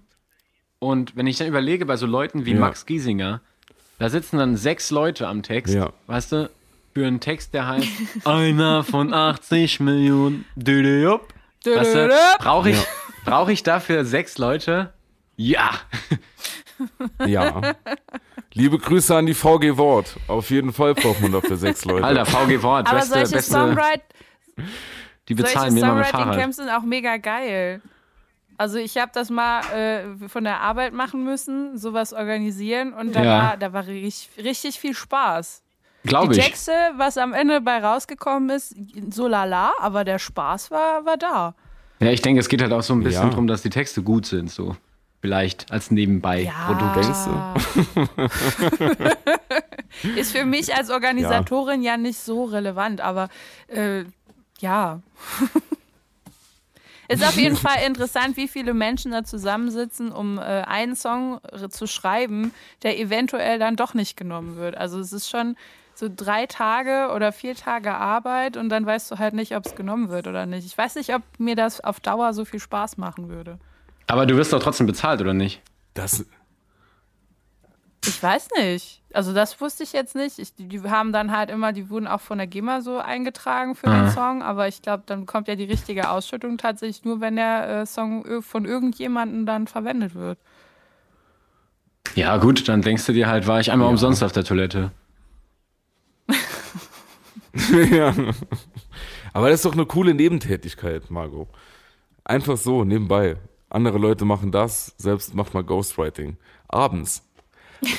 Und 0.79 1.17
wenn 1.17 1.27
ich 1.27 1.37
dann 1.37 1.47
überlege, 1.49 1.85
bei 1.85 1.97
so 1.97 2.05
Leuten 2.05 2.45
wie 2.45 2.53
Ja. 2.53 2.59
Max 2.59 2.85
Giesinger, 2.85 3.41
da 3.99 4.09
sitzen 4.09 4.37
dann 4.37 4.55
sechs 4.55 4.91
Leute 4.91 5.27
am 5.27 5.43
Text, 5.43 5.73
Ja. 5.73 5.91
weißt 6.07 6.31
du, 6.31 6.49
für 6.93 7.05
einen 7.07 7.19
Text, 7.19 7.53
der 7.53 7.67
heißt 7.67 7.87
Einer 8.25 8.83
von 8.83 9.13
80 9.13 9.79
Millionen. 9.79 10.45
Weißt 10.55 11.95
du, 11.95 12.09
brauche 12.39 12.69
ich, 12.71 12.77
brauch 13.25 13.49
ich 13.49 13.63
dafür 13.63 14.05
sechs 14.05 14.37
Leute? 14.37 14.93
Ja. 15.35 15.71
Ja. 17.25 17.75
Liebe 18.53 18.77
Grüße 18.77 19.15
an 19.15 19.25
die 19.25 19.33
VG 19.33 19.77
Wort. 19.77 20.17
Auf 20.27 20.49
jeden 20.49 20.73
Fall 20.73 20.93
braucht 20.93 21.21
man 21.21 21.31
dafür 21.31 21.57
sechs 21.57 21.85
Leute. 21.85 22.05
Alter, 22.05 22.25
VG 22.25 22.61
Wort, 22.61 22.87
Aber 22.87 22.97
beste, 22.99 23.13
solche, 23.13 23.35
beste, 23.35 23.51
Songwrite 23.51 24.03
die 25.29 25.35
solche 25.35 25.53
bezahlen 25.53 25.73
mir 25.73 25.81
mal 25.85 25.95
mit 25.95 26.05
Fahrrad. 26.07 26.25
Songwriting-Camps 26.25 26.57
sind 26.57 26.69
auch 26.69 26.83
mega 26.83 27.17
geil. 27.17 27.81
Also 28.57 28.77
ich 28.77 28.97
habe 28.97 29.11
das 29.13 29.29
mal 29.29 29.61
äh, 29.73 30.27
von 30.29 30.43
der 30.43 30.59
Arbeit 30.61 30.93
machen 30.93 31.23
müssen, 31.23 31.77
sowas 31.77 32.13
organisieren 32.13 32.93
und 32.93 33.15
da 33.15 33.23
Ja. 33.23 33.41
war, 33.41 33.57
da 33.57 33.73
war 33.73 33.87
richtig, 33.87 34.29
richtig 34.43 34.79
viel 34.79 34.93
Spaß. 34.93 35.62
Glaube 36.03 36.33
Die 36.33 36.39
ich. 36.39 36.45
Texte, 36.45 36.71
was 36.97 37.17
am 37.17 37.33
Ende 37.33 37.61
bei 37.61 37.77
rausgekommen 37.83 38.49
ist, 38.49 38.75
so 39.11 39.27
lala, 39.27 39.73
aber 39.79 40.03
der 40.03 40.19
Spaß 40.19 40.71
war, 40.71 41.05
war 41.05 41.17
da. 41.17 41.55
Ja, 41.99 42.09
ich 42.11 42.21
denke, 42.21 42.41
es 42.41 42.49
geht 42.49 42.61
halt 42.61 42.73
auch 42.73 42.83
so 42.83 42.93
ein 42.93 43.03
bisschen 43.03 43.29
Ja. 43.29 43.33
drum, 43.33 43.47
dass 43.47 43.61
die 43.61 43.69
Texte 43.69 44.01
gut 44.03 44.25
sind, 44.25 44.51
so. 44.51 44.75
Vielleicht 45.21 45.71
als 45.71 45.89
Nebenbei-Produkt. 45.89 46.97
Ist 50.17 50.35
für 50.35 50.43
mich 50.45 50.75
als 50.75 50.89
Organisatorin 50.89 51.81
ja, 51.81 51.95
nicht 51.95 52.19
so 52.19 52.43
relevant, 52.43 52.99
aber 52.99 53.29
äh, 53.67 54.03
ja. 54.59 54.99
Ist 57.07 57.23
auf 57.23 57.35
jeden 57.35 57.57
Fall 57.57 57.85
interessant, 57.85 58.37
wie 58.37 58.47
viele 58.47 58.73
Menschen 58.73 59.11
da 59.11 59.23
zusammensitzen, 59.23 60.11
um 60.11 60.39
äh, 60.39 60.41
einen 60.41 60.95
Song 60.95 61.39
zu 61.69 61.85
schreiben, 61.85 62.51
der 62.81 62.99
eventuell 62.99 63.59
dann 63.59 63.75
doch 63.75 63.93
nicht 63.93 64.17
genommen 64.17 64.55
wird. 64.57 64.75
Also 64.75 64.99
es 64.99 65.13
ist 65.13 65.29
schon 65.29 65.55
so 65.95 66.09
drei 66.13 66.45
Tage 66.45 67.11
oder 67.13 67.31
vier 67.31 67.55
Tage 67.55 67.93
Arbeit 67.93 68.57
und 68.57 68.69
dann 68.69 68.85
weißt 68.85 69.11
du 69.11 69.19
halt 69.19 69.33
nicht, 69.33 69.55
ob 69.55 69.65
es 69.65 69.75
genommen 69.75 70.09
wird 70.09 70.27
oder 70.27 70.45
nicht. 70.45 70.65
Ich 70.65 70.77
weiß 70.77 70.95
nicht, 70.95 71.13
ob 71.13 71.21
mir 71.37 71.55
das 71.55 71.81
auf 71.81 71.99
Dauer 71.99 72.33
so 72.33 72.45
viel 72.45 72.59
Spaß 72.59 72.97
machen 72.97 73.29
würde. 73.29 73.59
Aber 74.07 74.25
du 74.25 74.35
wirst 74.35 74.53
doch 74.53 74.61
trotzdem 74.61 74.87
bezahlt, 74.87 75.21
oder 75.21 75.33
nicht? 75.33 75.61
Das, 75.93 76.25
Ich 78.05 78.21
weiß 78.21 78.49
nicht. 78.57 79.01
Also 79.13 79.33
das 79.33 79.61
wusste 79.61 79.83
ich 79.83 79.93
jetzt 79.93 80.15
nicht. 80.15 80.39
Ich, 80.39 80.55
die, 80.55 80.81
haben 80.81 81.13
dann 81.13 81.31
halt 81.31 81.49
immer, 81.49 81.71
die 81.71 81.89
wurden 81.89 82.07
auch 82.07 82.19
von 82.19 82.37
der 82.37 82.47
GEMA 82.47 82.81
so 82.81 82.97
eingetragen 82.97 83.75
für 83.75 83.87
den 83.87 84.09
Song, 84.09 84.41
aber 84.41 84.67
ich 84.67 84.81
glaube, 84.81 85.03
dann 85.05 85.25
kommt 85.25 85.47
ja 85.47 85.55
die 85.55 85.63
richtige 85.63 86.09
Ausschüttung 86.09 86.57
tatsächlich 86.57 87.05
nur, 87.05 87.21
wenn 87.21 87.35
der 87.35 87.69
äh, 87.69 87.85
Song 87.85 88.41
von 88.41 88.65
irgendjemandem 88.65 89.45
dann 89.45 89.67
verwendet 89.67 90.15
wird. 90.15 90.39
Ja, 92.15 92.37
gut, 92.37 92.67
dann 92.67 92.81
denkst 92.81 93.05
du 93.05 93.13
dir 93.13 93.27
halt, 93.27 93.47
war 93.47 93.59
ich 93.59 93.71
einmal 93.71 93.87
umsonst 93.87 94.23
auf 94.23 94.31
der 94.31 94.43
Toilette. 94.43 94.91
ja. 97.91 98.13
Aber 99.33 99.49
das 99.49 99.59
ist 99.59 99.65
doch 99.65 99.73
eine 99.73 99.85
coole 99.85 100.13
Nebentätigkeit, 100.13 101.09
Margot. 101.09 101.47
Einfach 102.23 102.57
so, 102.57 102.83
nebenbei. 102.83 103.37
Andere 103.69 103.97
Leute 103.97 104.25
machen 104.25 104.51
das, 104.51 104.93
selbst 104.97 105.33
macht 105.33 105.53
mal 105.53 105.63
Ghostwriting. 105.63 106.37
Abends. 106.67 107.23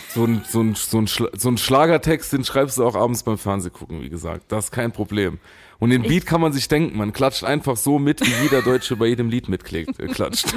So 0.09 0.25
ein, 0.25 0.43
so, 0.49 0.63
ein, 0.63 0.75
so, 0.75 0.99
ein 0.99 1.07
Schla 1.07 1.29
so 1.37 1.49
ein 1.51 1.59
Schlagertext, 1.59 2.33
den 2.33 2.45
schreibst 2.45 2.79
du 2.79 2.85
auch 2.85 2.95
abends 2.95 3.23
beim 3.23 3.37
Fernsehgucken, 3.37 4.01
wie 4.01 4.09
gesagt. 4.09 4.51
Das 4.51 4.67
ist 4.67 4.71
kein 4.71 4.93
Problem. 4.93 5.39
Und 5.79 5.91
den 5.91 6.03
Beat 6.03 6.25
kann 6.25 6.41
man 6.41 6.53
sich 6.53 6.69
denken, 6.69 6.97
man 6.97 7.13
klatscht 7.13 7.45
einfach 7.45 7.77
so 7.77 7.99
mit, 7.99 8.21
wie 8.25 8.43
jeder 8.43 8.63
Deutsche 8.63 8.97
bei 8.97 9.07
jedem 9.07 9.29
Lied 9.29 9.49
mitklickt, 9.49 10.01
äh, 10.01 10.07
klatscht. 10.07 10.55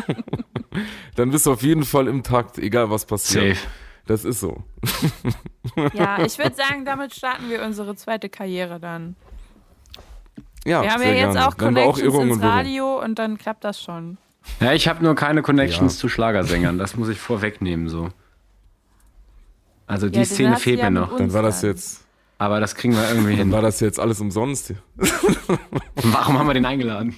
Dann 1.15 1.31
bist 1.31 1.45
du 1.45 1.51
auf 1.51 1.63
jeden 1.63 1.83
Fall 1.83 2.07
im 2.07 2.23
Takt, 2.23 2.59
egal 2.59 2.89
was 2.89 3.05
passiert. 3.05 3.57
Safe. 3.57 3.67
Das 4.07 4.25
ist 4.25 4.39
so. 4.39 4.63
Ja, 5.93 6.23
ich 6.25 6.37
würde 6.37 6.55
sagen, 6.55 6.85
damit 6.85 7.13
starten 7.13 7.49
wir 7.49 7.61
unsere 7.63 7.95
zweite 7.95 8.29
Karriere 8.29 8.79
dann. 8.79 9.15
Ja, 10.65 10.81
Wir 10.81 10.91
haben 10.93 11.01
ja 11.03 11.09
jetzt 11.09 11.33
gerne. 11.33 11.47
auch 11.47 11.57
Connections 11.57 11.99
Irrung 11.99 12.29
ins. 12.29 12.41
Radio 12.41 12.99
und 13.03 13.19
dann 13.19 13.37
klappt 13.37 13.63
das 13.63 13.81
schon. 13.81 14.17
Ja, 14.59 14.73
ich 14.73 14.87
habe 14.87 15.03
nur 15.03 15.13
keine 15.15 15.41
Connections 15.41 15.95
Ja. 15.95 15.99
zu 15.99 16.09
Schlagersängern, 16.09 16.77
das 16.77 16.95
muss 16.95 17.09
ich 17.09 17.19
vorwegnehmen, 17.19 17.89
so. 17.89 18.09
Also 19.87 20.09
die 20.09 20.19
Ja, 20.19 20.25
Szene 20.25 20.55
fehlt 20.57 20.81
mir 20.81 20.91
noch. 20.91 21.15
Dann 21.17 21.31
war 21.33 21.41
das 21.43 21.61
jetzt, 21.61 22.05
Aber 22.37 22.59
das 22.59 22.75
kriegen 22.75 22.93
wir 22.95 23.07
irgendwie 23.09 23.31
dann 23.31 23.37
hin. 23.37 23.51
war 23.51 23.61
das 23.61 23.79
jetzt 23.79 23.99
alles 23.99 24.19
umsonst. 24.21 24.73
Warum 25.95 26.37
haben 26.39 26.47
wir 26.47 26.53
den 26.53 26.65
eingeladen? 26.65 27.15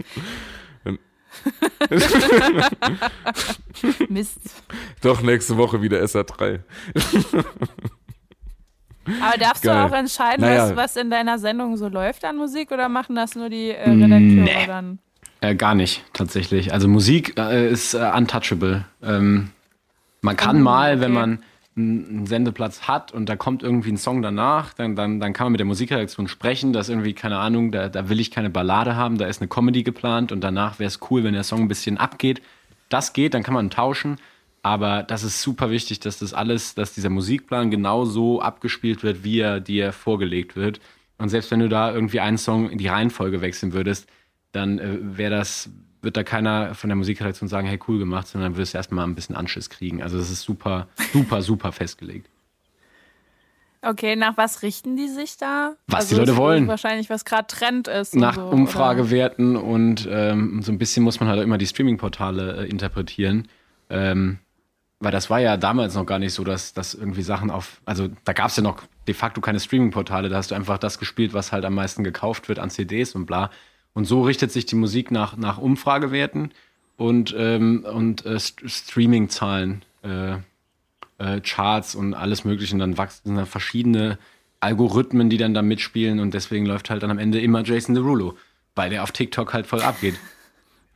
Mist. 4.10 4.40
Doch, 5.02 5.22
nächste 5.22 5.58
Woche 5.58 5.82
wieder 5.82 6.02
SA3. 6.04 6.60
Aber 9.22 9.38
darfst 9.40 9.64
Geil. 9.64 9.76
du 9.76 9.86
auch 9.86 9.98
entscheiden, 9.98 10.42
Naja. 10.42 10.70
was, 10.70 10.76
was 10.76 10.96
in 10.96 11.10
deiner 11.10 11.40
Sendung 11.40 11.78
so 11.78 11.88
läuft 11.88 12.24
an 12.26 12.38
Musik 12.38 12.72
oder 12.72 12.90
machen 12.90 13.16
das 13.16 13.36
nur 13.36 13.50
die 13.50 13.70
äh, 13.72 13.90
Redakteure 13.90 14.68
dann? 14.68 15.00
Äh, 15.42 15.56
gar 15.56 15.74
nicht, 15.74 16.04
tatsächlich. 16.14 16.74
Also 16.74 16.88
Musik 16.88 17.38
äh, 17.40 17.72
ist 17.72 17.94
äh, 17.94 18.12
untouchable. 18.16 18.86
Ähm, 19.02 19.52
man 20.22 20.36
kann 20.36 20.58
Oh, 20.58 20.64
mal, 20.64 21.00
wenn 21.00 21.12
okay. 21.16 21.22
man 21.22 21.44
einen 21.80 22.26
Sendeplatz 22.26 22.82
hat 22.82 23.12
und 23.12 23.28
da 23.28 23.36
kommt 23.36 23.64
irgendwie 23.64 23.92
ein 23.92 23.98
Song 23.98 24.22
danach, 24.22 24.74
dann, 24.74 24.96
dann, 24.96 25.20
dann 25.20 25.34
kann 25.34 25.46
man 25.46 25.54
mit 25.54 25.60
der 25.60 25.66
Musikredaktion 25.66 26.28
sprechen, 26.28 26.74
dass 26.74 26.90
irgendwie, 26.90 27.14
keine 27.14 27.38
Ahnung, 27.38 27.72
da, 27.72 27.90
da 27.90 28.10
will 28.10 28.20
ich 28.20 28.32
keine 28.32 28.50
Ballade 28.50 28.96
haben, 28.96 29.18
da 29.18 29.26
ist 29.26 29.42
eine 29.42 29.48
Comedy 29.48 29.84
geplant 29.84 30.32
und 30.32 30.42
danach 30.42 30.80
wäre 30.80 30.88
es 30.88 31.00
cool, 31.10 31.24
wenn 31.24 31.34
der 31.34 31.44
Song 31.44 31.62
ein 31.62 31.68
bisschen 31.68 31.98
abgeht. 31.98 32.42
Das 32.90 33.14
geht, 33.14 33.34
dann 33.34 33.44
kann 33.44 33.54
man 33.54 33.70
tauschen. 33.70 34.18
Aber 34.62 35.04
das 35.04 35.24
ist 35.24 35.42
super 35.42 35.70
wichtig, 35.70 36.00
dass 36.02 36.20
das 36.20 36.34
alles, 36.34 36.76
dass 36.76 36.94
dieser 36.94 37.10
Musikplan 37.10 37.72
genau 37.72 38.06
so 38.06 38.42
abgespielt 38.42 39.04
wird, 39.04 39.24
wie 39.24 39.40
er 39.40 39.62
dir 39.62 39.94
vorgelegt 39.94 40.56
wird. 40.56 40.82
Und 41.18 41.30
selbst 41.30 41.52
wenn 41.52 41.60
du 41.60 41.70
da 41.70 41.94
irgendwie 41.94 42.20
einen 42.20 42.38
Song 42.38 42.70
in 42.70 42.78
die 42.78 42.88
Reihenfolge 42.88 43.42
wechseln 43.42 43.74
würdest, 43.74 44.08
dann 44.52 44.80
äh, 44.80 44.98
wäre 45.02 45.32
das, 45.32 45.70
wird 46.02 46.18
da 46.18 46.24
keiner 46.24 46.76
von 46.76 46.90
der 46.90 46.96
Musikredaktion 46.96 47.50
sagen, 47.50 47.68
hey, 47.68 47.80
cool 47.88 48.00
gemacht, 48.00 48.28
sondern 48.28 48.56
würdest 48.56 48.76
erstmal 48.76 49.06
ein 49.06 49.16
bisschen 49.16 49.36
Anschiss 49.36 49.70
kriegen. 49.70 50.02
Also 50.02 50.18
das 50.18 50.30
ist 50.30 50.42
super, 50.42 50.88
super, 51.14 51.42
super 51.42 51.72
festgelegt. 51.72 52.30
Okay, 53.82 54.18
nach 54.18 54.36
was 54.36 54.62
richten 54.62 54.98
die 54.98 55.08
sich 55.08 55.38
da? 55.38 55.76
Was 55.88 56.02
also 56.02 56.16
die 56.16 56.20
Leute 56.20 56.38
wollen. 56.38 56.68
Wahrscheinlich, 56.68 57.10
was 57.10 57.24
gerade 57.24 57.48
Trend 57.48 57.88
ist. 57.88 58.16
Nach 58.16 58.36
so, 58.36 58.50
Umfragewerten 58.50 59.56
und 59.56 60.08
ähm, 60.12 60.62
so 60.62 60.72
ein 60.72 60.78
bisschen 60.78 61.04
muss 61.04 61.20
man 61.20 61.30
halt 61.30 61.40
auch 61.40 61.44
immer 61.44 61.58
die 61.58 61.68
Streaming-Portale 61.68 62.66
äh, 62.66 62.70
interpretieren. 62.70 63.48
Ähm, 63.90 64.40
weil 65.00 65.14
das 65.14 65.30
war 65.30 65.40
ja 65.40 65.56
damals 65.56 65.96
noch 65.96 66.06
gar 66.06 66.20
nicht 66.20 66.34
so, 66.34 66.44
dass, 66.44 66.74
dass 66.74 66.94
irgendwie 66.94 67.22
Sachen 67.22 67.52
auf, 67.52 67.82
also 67.86 68.10
da 68.26 68.34
gab 68.34 68.50
es 68.50 68.58
ja 68.58 68.64
noch 68.64 68.84
de 69.08 69.14
facto 69.14 69.40
keine 69.40 69.62
Streaming-Portale, 69.62 70.28
da 70.28 70.36
hast 70.36 70.52
du 70.52 70.56
einfach 70.56 70.78
das 70.78 71.00
gespielt, 71.00 71.34
was 71.34 71.54
halt 71.54 71.64
am 71.64 71.74
meisten 71.74 72.04
gekauft 72.04 72.50
wird 72.50 72.60
an 72.60 72.70
CDs 72.70 73.16
und 73.16 73.26
bla. 73.26 73.50
Und 74.00 74.06
so 74.06 74.22
richtet 74.22 74.50
sich 74.50 74.66
die 74.66 74.78
Musik 74.78 75.12
nach, 75.12 75.36
nach 75.36 75.58
Umfragewerten 75.58 76.52
und, 76.96 77.36
ähm, 77.38 77.84
und 77.84 78.26
äh, 78.26 78.40
St 78.40 78.62
Streaming-Zahlen, 78.66 79.84
äh, 80.04 80.36
äh, 81.18 81.42
Charts 81.42 81.96
und 81.96 82.14
alles 82.14 82.46
Mögliche. 82.46 82.76
Und 82.76 82.80
dann 82.80 82.98
wachsen 82.98 83.36
da 83.36 83.44
verschiedene 83.44 84.18
Algorithmen, 84.62 85.30
die 85.30 85.36
dann 85.36 85.54
da 85.54 85.62
mitspielen 85.62 86.22
und 86.22 86.34
deswegen 86.34 86.66
läuft 86.66 86.90
halt 86.90 87.04
dann 87.04 87.12
am 87.12 87.20
Ende 87.20 87.42
immer 87.42 87.62
Jason 87.66 87.94
Derulo, 87.94 88.38
weil 88.74 88.90
der 88.90 89.04
auf 89.04 89.12
TikTok 89.12 89.52
halt 89.52 89.68
voll 89.68 89.82
abgeht. 89.82 90.16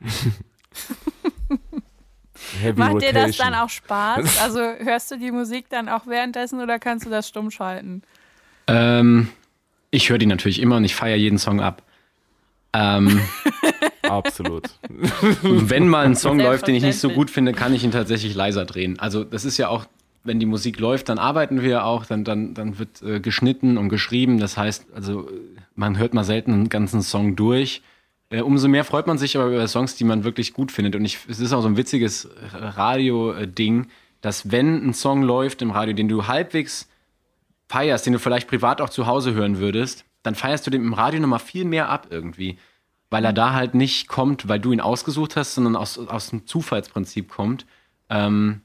Heavy 2.62 2.78
Macht 2.78 3.02
dir 3.02 3.12
das 3.12 3.24
Rotation. 3.24 3.46
dann 3.52 3.54
auch 3.54 3.68
Spaß? 3.68 4.40
Also 4.40 4.60
hörst 4.60 5.10
du 5.10 5.18
die 5.18 5.30
Musik 5.30 5.66
dann 5.68 5.90
auch 5.90 6.06
währenddessen 6.06 6.58
oder 6.62 6.78
kannst 6.78 7.04
du 7.04 7.10
das 7.10 7.28
stumm 7.28 7.50
schalten? 7.50 8.00
Ähm, 8.66 9.28
ich 9.90 10.08
höre 10.08 10.16
die 10.16 10.24
natürlich 10.24 10.62
immer 10.62 10.78
und 10.78 10.84
ich 10.84 10.94
feiere 10.94 11.16
jeden 11.16 11.36
Song 11.36 11.60
ab. 11.60 11.82
Ähm, 12.74 13.20
Absolut. 14.02 14.68
wenn 15.42 15.88
mal 15.88 16.04
ein 16.04 16.16
Song 16.16 16.38
läuft, 16.38 16.66
den 16.66 16.74
ich 16.74 16.82
nicht 16.82 16.98
so 16.98 17.08
gut 17.08 17.30
finde, 17.30 17.52
kann 17.52 17.72
ich 17.72 17.84
ihn 17.84 17.90
tatsächlich 17.90 18.34
leiser 18.34 18.64
drehen. 18.64 18.98
Also 18.98 19.24
das 19.24 19.44
ist 19.44 19.56
ja 19.56 19.68
auch, 19.68 19.86
wenn 20.24 20.40
die 20.40 20.46
Musik 20.46 20.78
läuft, 20.80 21.08
dann 21.08 21.18
arbeiten 21.18 21.62
wir 21.62 21.84
auch, 21.84 22.04
dann, 22.04 22.24
dann, 22.24 22.54
dann 22.54 22.78
wird 22.78 23.02
äh, 23.02 23.20
geschnitten 23.20 23.78
und 23.78 23.88
geschrieben. 23.88 24.38
Das 24.38 24.56
heißt, 24.56 24.86
also 24.94 25.28
äh, 25.28 25.32
man 25.74 25.98
hört 25.98 26.14
mal 26.14 26.24
selten 26.24 26.52
einen 26.52 26.68
ganzen 26.68 27.02
Song 27.02 27.36
durch. 27.36 27.82
Äh, 28.30 28.40
umso 28.40 28.68
mehr 28.68 28.84
freut 28.84 29.06
man 29.06 29.18
sich 29.18 29.36
aber 29.36 29.46
über 29.46 29.68
Songs, 29.68 29.96
die 29.96 30.04
man 30.04 30.24
wirklich 30.24 30.52
gut 30.52 30.72
findet. 30.72 30.96
Und 30.96 31.04
ich, 31.04 31.18
es 31.28 31.40
ist 31.40 31.52
auch 31.52 31.62
so 31.62 31.68
ein 31.68 31.76
witziges 31.76 32.28
Radio-Ding, 32.52 33.86
dass 34.20 34.50
wenn 34.50 34.88
ein 34.88 34.94
Song 34.94 35.22
läuft 35.22 35.62
im 35.62 35.70
Radio, 35.70 35.94
den 35.94 36.08
du 36.08 36.26
halbwegs 36.26 36.88
feierst, 37.68 38.06
den 38.06 38.14
du 38.14 38.18
vielleicht 38.18 38.48
privat 38.48 38.80
auch 38.80 38.90
zu 38.90 39.06
Hause 39.06 39.34
hören 39.34 39.58
würdest, 39.58 40.04
dann 40.24 40.34
feierst 40.34 40.66
du 40.66 40.70
den 40.70 40.82
im 40.82 40.94
Radio 40.94 41.20
nochmal 41.20 41.38
viel 41.38 41.64
mehr 41.64 41.88
ab 41.88 42.08
irgendwie. 42.10 42.58
Weil 43.10 43.24
er 43.24 43.32
da 43.32 43.52
halt 43.52 43.74
nicht 43.74 44.08
kommt, 44.08 44.48
weil 44.48 44.58
du 44.58 44.72
ihn 44.72 44.80
ausgesucht 44.80 45.36
hast, 45.36 45.54
sondern 45.54 45.76
aus, 45.76 45.98
aus 45.98 46.30
dem 46.30 46.46
Zufallsprinzip 46.46 47.28
kommt. 47.28 47.66
Ähm, 48.10 48.62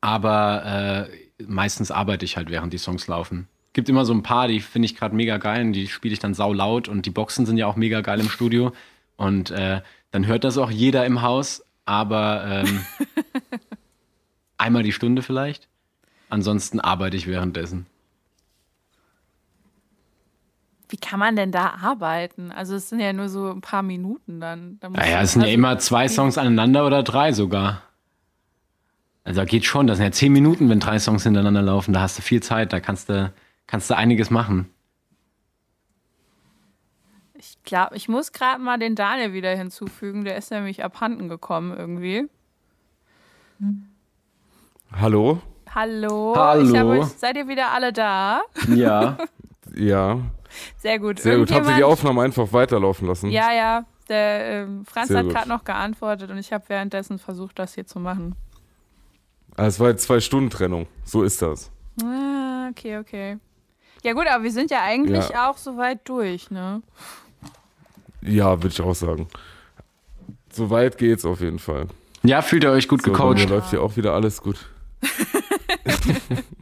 aber 0.00 1.08
äh, 1.10 1.44
meistens 1.46 1.90
arbeite 1.90 2.24
ich 2.24 2.36
halt, 2.36 2.50
während 2.50 2.72
die 2.72 2.78
Songs 2.78 3.06
laufen. 3.06 3.48
Gibt 3.72 3.88
immer 3.88 4.04
so 4.04 4.14
ein 4.14 4.22
paar, 4.22 4.48
die 4.48 4.60
finde 4.60 4.86
ich 4.86 4.96
gerade 4.96 5.14
mega 5.14 5.36
geil 5.36 5.66
und 5.66 5.72
die 5.72 5.88
spiele 5.88 6.14
ich 6.14 6.20
dann 6.20 6.34
sau 6.34 6.52
laut 6.52 6.88
und 6.88 7.04
die 7.04 7.10
Boxen 7.10 7.44
sind 7.44 7.58
ja 7.58 7.66
auch 7.66 7.76
mega 7.76 8.00
geil 8.00 8.20
im 8.20 8.30
Studio. 8.30 8.72
Und 9.16 9.50
äh, 9.50 9.82
dann 10.12 10.26
hört 10.26 10.44
das 10.44 10.56
auch 10.56 10.70
jeder 10.70 11.04
im 11.04 11.20
Haus, 11.20 11.64
aber 11.84 12.44
ähm, 12.46 12.80
einmal 14.56 14.84
die 14.84 14.92
Stunde 14.92 15.22
vielleicht. 15.22 15.68
Ansonsten 16.28 16.80
arbeite 16.80 17.16
ich 17.16 17.26
währenddessen. 17.26 17.86
Wie 20.90 20.96
kann 20.96 21.20
man 21.20 21.36
denn 21.36 21.52
da 21.52 21.74
arbeiten? 21.80 22.50
Also 22.50 22.74
es 22.74 22.88
sind 22.88 22.98
ja 22.98 23.12
nur 23.12 23.28
so 23.28 23.48
ein 23.50 23.60
paar 23.60 23.82
Minuten 23.82 24.40
dann. 24.40 24.78
Da 24.80 24.88
muss 24.88 24.98
Naja, 24.98 25.22
es 25.22 25.32
sind 25.32 25.42
ja 25.42 25.46
also- 25.46 25.54
immer 25.54 25.78
zwei 25.78 26.08
Songs 26.08 26.36
aneinander 26.36 26.84
oder 26.84 27.02
drei 27.04 27.32
sogar. 27.32 27.82
Also 29.22 29.44
geht 29.44 29.64
schon, 29.64 29.86
das 29.86 29.98
sind 29.98 30.06
ja 30.06 30.12
zehn 30.12 30.32
Minuten, 30.32 30.68
wenn 30.68 30.80
drei 30.80 30.98
Songs 30.98 31.22
hintereinander 31.22 31.62
laufen. 31.62 31.92
Da 31.92 32.00
hast 32.00 32.18
du 32.18 32.22
viel 32.22 32.42
Zeit, 32.42 32.72
da 32.72 32.80
kannst 32.80 33.08
du, 33.08 33.32
kannst 33.68 33.88
du 33.88 33.96
einiges 33.96 34.30
machen. 34.30 34.68
Ich 37.34 37.62
glaube, 37.62 37.96
ich 37.96 38.08
muss 38.08 38.32
gerade 38.32 38.60
mal 38.60 38.78
den 38.78 38.96
Daniel 38.96 39.32
wieder 39.32 39.54
hinzufügen. 39.56 40.24
Der 40.24 40.36
ist 40.36 40.50
nämlich 40.50 40.82
abhanden 40.82 41.28
gekommen 41.28 41.74
irgendwie. 41.76 42.28
Hallo? 44.92 45.40
Hallo. 45.72 46.34
Hallo. 46.36 46.62
Ich 46.68 46.76
hab 46.76 46.86
euch, 46.86 47.04
seid 47.06 47.36
ihr 47.36 47.46
wieder 47.46 47.70
alle 47.72 47.92
da? 47.92 48.42
Ja. 48.68 49.16
Ja, 49.76 50.18
Sehr 50.78 50.98
gut. 50.98 51.20
sehr 51.20 51.38
gut. 51.38 51.50
Habt 51.52 51.66
ihr 51.68 51.76
die 51.76 51.84
Aufnahme 51.84 52.22
einfach 52.22 52.52
weiterlaufen 52.52 53.06
lassen? 53.08 53.30
Ja, 53.30 53.52
ja. 53.52 53.84
Der 54.08 54.62
ähm, 54.64 54.84
Franz 54.84 55.08
Sehr 55.08 55.18
hat 55.18 55.28
gerade 55.28 55.48
noch 55.48 55.64
geantwortet 55.64 56.30
und 56.30 56.38
ich 56.38 56.52
habe 56.52 56.64
währenddessen 56.68 57.18
versucht, 57.18 57.58
das 57.58 57.74
hier 57.74 57.86
zu 57.86 58.00
machen. 58.00 58.34
Ah, 59.56 59.66
Es 59.66 59.78
war 59.78 59.88
jetzt 59.90 60.02
zwei 60.04 60.20
Stunden 60.20 60.50
Trennung. 60.50 60.86
So 61.04 61.22
ist 61.22 61.40
das. 61.42 61.70
Ah, 62.02 62.68
okay, 62.70 62.98
okay. 62.98 63.38
Ja 64.02 64.12
gut, 64.14 64.26
aber 64.26 64.42
wir 64.42 64.50
sind 64.52 64.70
ja 64.70 64.82
eigentlich 64.82 65.28
Ja. 65.28 65.50
auch 65.50 65.56
soweit 65.58 66.08
durch, 66.08 66.50
ne? 66.50 66.82
Ja, 68.22 68.50
würde 68.62 68.68
ich 68.68 68.80
auch 68.80 68.94
sagen. 68.94 69.28
So 70.52 70.70
weit 70.70 70.98
geht's 70.98 71.24
auf 71.24 71.40
jeden 71.40 71.58
Fall. 71.58 71.86
Ja, 72.22 72.42
fühlt 72.42 72.64
ihr 72.64 72.70
euch 72.70 72.88
gut 72.88 73.02
So, 73.02 73.12
bei 73.12 73.18
mir 73.18 73.34
gecoacht? 73.34 73.48
läuft 73.50 73.70
hier 73.70 73.82
auch 73.82 73.96
wieder 73.96 74.12
alles 74.14 74.40
gut. 74.42 74.56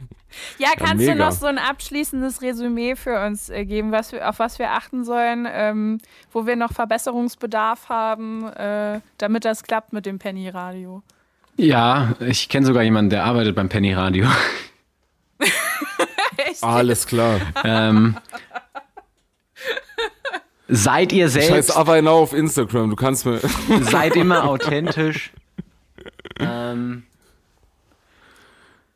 Ja, 0.59 0.69
kannst 0.77 1.05
du 1.05 1.11
mega. 1.11 1.25
noch 1.25 1.31
so 1.31 1.45
ein 1.45 1.57
abschließendes 1.57 2.41
Resümee 2.41 2.95
für 2.95 3.25
uns 3.25 3.49
äh, 3.49 3.65
geben, 3.65 3.91
was 3.93 4.11
wir, 4.11 4.27
auf 4.29 4.39
was 4.39 4.59
wir 4.59 4.71
achten 4.71 5.05
sollen, 5.05 5.47
ähm, 5.49 5.99
wo 6.33 6.45
wir 6.45 6.57
noch 6.57 6.73
Verbesserungsbedarf 6.73 7.87
haben, 7.87 8.45
äh, 8.49 8.99
damit 9.17 9.45
das 9.45 9.63
klappt 9.63 9.93
mit 9.93 10.05
dem 10.05 10.19
Penny 10.19 10.49
Radio? 10.49 11.01
Ja, 11.55 12.13
ich 12.19 12.49
kenne 12.49 12.65
sogar 12.65 12.83
jemanden, 12.83 13.09
der 13.09 13.23
arbeitet 13.23 13.55
beim 13.55 13.69
Penny 13.69 13.93
Radio. 13.93 14.27
Echt? 16.37 16.63
Alles 16.63 17.07
klar. 17.07 17.39
ähm, 17.63 18.17
seid 20.67 21.11
ihr 21.13 21.29
Scheiß 21.29 21.47
selbst, 21.47 21.75
aber 21.75 21.95
genau 21.95 22.19
auf 22.19 22.33
Instagram. 22.33 22.89
Du 22.89 22.95
kannst 22.95 23.25
mir. 23.25 23.39
seid 23.81 24.15
immer 24.15 24.43
authentisch. 24.49 25.31
ähm, 26.39 27.03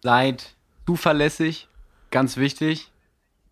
seid 0.02 0.54
zuverlässig, 0.86 1.68
ganz 2.12 2.38
wichtig. 2.38 2.92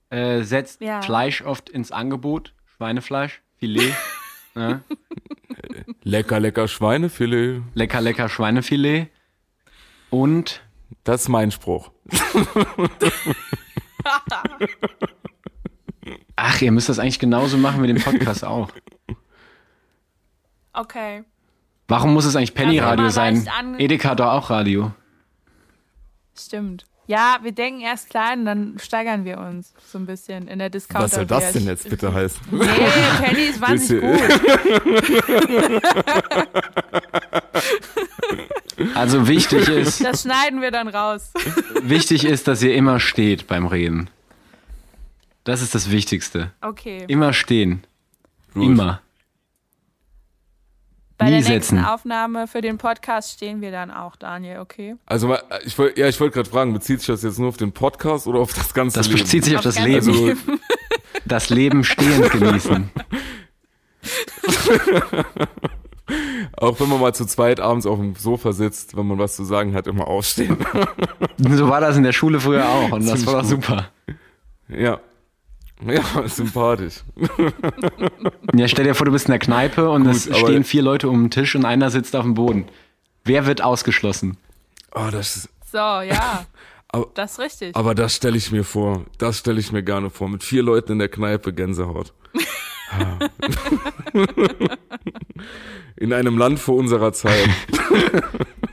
Äh, 0.09 0.41
setzt 0.43 0.81
Ja. 0.81 1.01
Fleisch 1.01 1.41
oft 1.41 1.69
ins 1.69 1.91
Angebot, 1.91 2.53
Schweinefleisch, 2.75 3.41
Filet. 3.57 3.93
ne? 4.55 4.81
Lecker, 6.03 6.39
lecker 6.39 6.67
Schweinefilet. 6.67 7.61
Lecker, 7.75 8.01
lecker 8.01 8.27
Schweinefilet. 8.27 9.07
Und 10.09 10.61
Das 11.05 11.21
ist 11.21 11.29
mein 11.29 11.51
Spruch. 11.51 11.91
ach, 16.35 16.61
ihr 16.61 16.71
müsst 16.71 16.89
das 16.89 16.99
eigentlich 16.99 17.19
genauso 17.19 17.57
machen 17.57 17.81
mit 17.81 17.89
dem 17.89 18.01
Podcast 18.01 18.43
auch. 18.43 18.69
Okay. 20.73 21.23
Warum 21.87 22.13
muss 22.13 22.25
es 22.25 22.35
eigentlich 22.35 22.53
Penny 22.53 22.79
Also 22.79 22.89
Radio 22.89 23.05
immer 23.05 23.11
sein? 23.11 23.47
Edeka 23.77 24.09
hat 24.09 24.19
doch 24.19 24.31
auch 24.31 24.49
Radio. 24.49 24.91
Stimmt. 26.37 26.85
Ja, 27.07 27.39
wir 27.41 27.51
denken 27.51 27.81
erst 27.81 28.09
klein, 28.09 28.45
dann 28.45 28.77
steigern 28.81 29.25
wir 29.25 29.39
uns 29.39 29.73
so 29.91 29.97
ein 29.97 30.05
bisschen 30.05 30.47
in 30.47 30.59
der 30.59 30.69
Discounter. 30.69 31.03
Was 31.05 31.11
soll 31.15 31.25
das 31.25 31.51
denn 31.51 31.65
jetzt 31.65 31.89
bitte 31.89 32.13
heißen? 32.21 32.39
Nee, 32.51 32.65
Penny 33.21 33.41
ist 33.43 33.59
wahnsinnig 33.61 34.01
gut. 34.01 34.21
Also 38.95 39.27
wichtig 39.27 39.67
ist, 39.67 40.03
Das 40.03 40.23
schneiden 40.23 40.61
wir 40.61 40.71
dann 40.71 40.87
raus. 40.87 41.31
wichtig 41.83 42.25
ist, 42.25 42.47
dass 42.47 42.63
ihr 42.63 42.73
immer 42.73 42.99
steht 42.99 43.47
beim 43.47 43.67
Reden. 43.67 44.09
Das 45.43 45.61
ist 45.61 45.75
das 45.75 45.91
Wichtigste. 45.91 46.51
Okay. 46.61 47.03
Immer 47.07 47.33
stehen. 47.33 47.83
Gut. 48.53 48.63
Immer. 48.63 49.01
Bei 51.21 51.29
nie 51.29 51.41
der 51.41 51.49
nächsten 51.53 51.77
setzen. 51.77 51.85
Aufnahme 51.85 52.47
für 52.47 52.61
den 52.61 52.77
Podcast 52.77 53.31
stehen 53.31 53.61
wir 53.61 53.71
dann 53.71 53.91
auch, 53.91 54.15
Daniel, 54.15 54.59
okay? 54.59 54.95
Also 55.05 55.35
ich 55.65 55.77
wollte, 55.77 55.99
ja, 55.99 56.07
ich 56.07 56.19
wollte 56.19 56.33
gerade 56.35 56.49
fragen, 56.49 56.73
bezieht 56.73 56.99
sich 56.99 57.07
das 57.07 57.23
jetzt 57.23 57.39
nur 57.39 57.49
auf 57.49 57.57
den 57.57 57.71
Podcast 57.71 58.27
oder 58.27 58.39
auf 58.39 58.53
das 58.53 58.73
ganze 58.73 58.97
Das 58.99 59.07
Leben? 59.07 59.19
bezieht 59.21 59.45
sich 59.45 59.55
auf 59.57 59.63
das 59.63 59.75
ganz 59.75 59.87
Leben. 59.87 60.07
Also, 60.09 60.33
Das 61.25 61.49
Leben 61.49 61.83
stehend 61.83 62.29
genießen. 62.31 62.89
Auch 66.57 66.79
wenn 66.79 66.89
man 66.89 66.99
mal 66.99 67.13
zu 67.13 67.25
zweit 67.25 67.59
abends 67.61 67.85
auf 67.85 67.97
dem 67.97 68.15
Sofa 68.15 68.51
sitzt, 68.51 68.97
wenn 68.97 69.07
man 69.07 69.17
was 69.17 69.35
zu 69.35 69.43
sagen 69.45 69.73
hat, 69.73 69.87
immer 69.87 70.07
aufstehen. 70.07 70.57
So 71.37 71.69
war 71.69 71.79
das 71.79 71.95
in 71.95 72.03
der 72.03 72.11
Schule 72.11 72.39
früher 72.39 72.67
auch 72.67 72.91
und 72.91 73.05
das 73.07 73.19
Ziemlich 73.21 73.27
war 73.27 73.41
gut. 73.41 73.49
super. 73.49 73.89
Ja. 74.67 74.99
Ja, 75.85 76.27
sympathisch. 76.27 77.01
Ja, 78.53 78.67
stell 78.67 78.85
dir 78.85 78.93
vor, 78.95 79.05
du 79.05 79.11
bist 79.11 79.25
in 79.27 79.31
der 79.31 79.39
Kneipe 79.39 79.89
und 79.89 80.03
Gut, 80.03 80.13
es 80.15 80.37
stehen 80.37 80.63
vier 80.63 80.81
Leute 80.83 81.09
um 81.09 81.23
den 81.23 81.31
Tisch 81.31 81.55
und 81.55 81.65
einer 81.65 81.89
sitzt 81.89 82.15
auf 82.15 82.23
dem 82.23 82.33
Boden. 82.35 82.65
Wer 83.23 83.45
wird 83.45 83.61
ausgeschlossen? 83.63 84.37
Oh, 84.93 85.07
das 85.11 85.37
ist, 85.37 85.49
So, 85.71 85.77
ja. 85.77 86.45
Aber- 86.89 87.09
das 87.13 87.31
ist 87.33 87.39
richtig. 87.39 87.75
aber 87.75 87.95
das 87.95 88.13
stelle 88.15 88.35
ich 88.37 88.51
mir 88.51 88.65
vor. 88.65 89.05
Das 89.17 89.37
stelle 89.39 89.59
ich 89.61 89.71
mir 89.71 89.81
gerne 89.81 90.09
vor. 90.09 90.27
Mit 90.27 90.43
vier 90.43 90.61
Leuten 90.61 90.91
in 90.93 90.99
der 90.99 91.07
Kneipe 91.07 91.53
Gänsehaut. 91.53 92.13
In 95.95 96.11
einem 96.13 96.37
Land 96.37 96.59
vor 96.59 96.75
unserer 96.75 97.13
Zeit. 97.13 97.47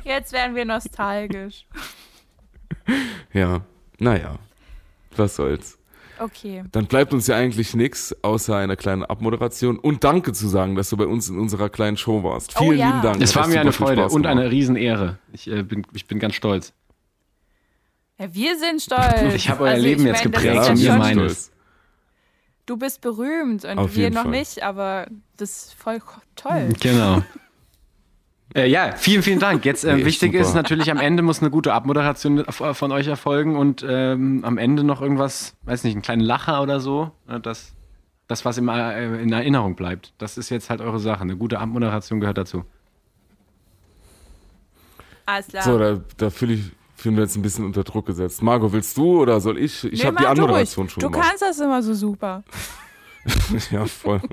Jetzt 0.05 0.33
werden 0.33 0.57
wir 0.57 0.65
nostalgisch. 0.65 1.67
Ja, 3.33 3.61
naja. 3.99 4.39
Was 5.17 5.37
soll's. 5.37 5.78
Okay. 6.21 6.65
Dann 6.73 6.87
bleibt 6.87 7.13
uns 7.13 7.27
ja 7.27 7.37
eigentlich 7.37 7.75
nichts, 7.75 8.15
außer 8.23 8.57
einer 8.57 8.77
kleinen 8.77 9.05
Abmoderation 9.05 9.79
und 9.79 10.05
Danke 10.05 10.33
zu 10.33 10.49
sagen, 10.49 10.75
dass 10.75 10.91
du 10.91 10.97
bei 10.97 11.07
uns 11.07 11.29
in 11.29 11.39
unserer 11.39 11.69
kleinen 11.69 11.97
Show 11.97 12.23
warst. 12.23 12.55
Oh 12.57 12.65
Vielen 12.65 12.79
ja. 12.79 12.87
lieben 12.89 13.03
Dank. 13.03 13.23
Es 13.23 13.35
war 13.37 13.47
mir 13.47 13.61
eine 13.61 13.73
Freude 13.73 14.09
und 14.09 14.27
eine 14.27 14.51
Riesenehre. 14.51 15.19
Ich, 15.33 15.51
äh, 15.51 15.63
bin, 15.63 15.87
ich 15.93 16.07
bin 16.07 16.19
ganz 16.19 16.35
stolz. 16.35 16.73
Ja, 18.19 18.35
wir 18.35 18.59
sind 18.59 18.83
stolz. 18.83 19.35
Ich 19.35 19.49
habe 19.49 19.65
euer 19.65 19.71
Also, 19.73 19.83
Leben 19.85 20.01
ich 20.01 20.07
jetzt 20.07 20.25
meine, 20.25 20.31
das 20.33 20.43
geprägt 20.43 20.71
und 20.71 20.79
ihr 20.79 20.95
meines. 20.95 21.15
stolz. 21.33 21.53
Du 22.67 22.77
bist 22.77 23.01
berühmt 23.01 23.65
und 23.65 23.79
Auf 23.79 23.97
wir 23.97 24.11
noch 24.11 24.23
Fall. 24.23 24.31
nicht, 24.33 24.63
aber 24.63 25.07
das 25.37 25.51
ist 25.51 25.75
voll 25.75 26.01
toll. 26.37 26.69
Genau. 26.81 27.23
Äh, 28.55 28.67
ja, 28.69 28.93
vielen, 28.97 29.23
vielen 29.23 29.39
Dank. 29.41 29.65
Jetzt 29.67 29.85
äh, 29.85 29.95
Nee, 29.97 30.05
wichtig 30.07 30.33
super. 30.33 30.43
ist 30.43 30.55
natürlich 30.55 30.91
am 30.91 30.99
Ende 30.99 31.23
muss 31.23 31.41
eine 31.41 31.51
gute 31.51 31.73
Abmoderation 31.75 32.39
f- 32.47 32.63
von 32.77 32.93
euch 32.93 33.07
erfolgen 33.07 33.57
und 33.57 33.85
ähm, 33.87 34.43
am 34.45 34.57
Ende 34.57 34.85
noch 34.85 35.03
irgendwas, 35.03 35.55
weiß 35.65 35.85
nicht, 35.85 35.95
einen 35.95 36.03
kleinen 36.03 36.23
Lacher 36.23 36.63
oder 36.63 36.81
so. 36.81 37.11
ne, 37.29 37.41
Das, 37.41 37.75
das 38.27 38.45
was 38.47 38.57
im, 38.57 38.69
äh, 38.69 39.21
in 39.23 39.33
Erinnerung 39.33 39.75
bleibt. 39.77 40.15
Das 40.19 40.39
ist 40.39 40.49
jetzt 40.49 40.71
halt 40.71 40.81
eure 40.81 40.99
Sache. 40.99 41.21
Eine 41.21 41.37
gute 41.37 41.59
Abmoderation 41.59 42.21
gehört 42.21 42.39
dazu. 42.39 42.65
Alles 45.27 45.49
klar. 45.49 45.63
So, 45.63 45.79
da, 45.79 46.01
da 46.17 46.31
fühle 46.31 46.55
ich, 46.55 46.63
fühlen 46.97 47.17
wir 47.17 47.25
jetzt 47.25 47.37
ein 47.37 47.43
bisschen 47.43 47.67
unter 47.67 47.85
Druck 47.85 48.07
gesetzt. 48.07 48.43
Margot, 48.43 48.73
willst 48.73 48.97
du 48.97 49.21
oder 49.21 49.41
soll 49.43 49.59
ich? 49.59 49.85
Ich 49.85 50.01
Nee, 50.01 50.07
habe 50.07 50.17
die 50.17 50.23
du 50.23 50.29
Anmoderation 50.31 50.89
schon 50.89 51.03
Du 51.03 51.11
gemacht. 51.11 51.29
kannst 51.29 51.43
das 51.43 51.61
immer 51.61 51.83
so 51.83 51.93
super. 51.93 52.43
ja, 53.71 53.85
voll. 53.85 54.23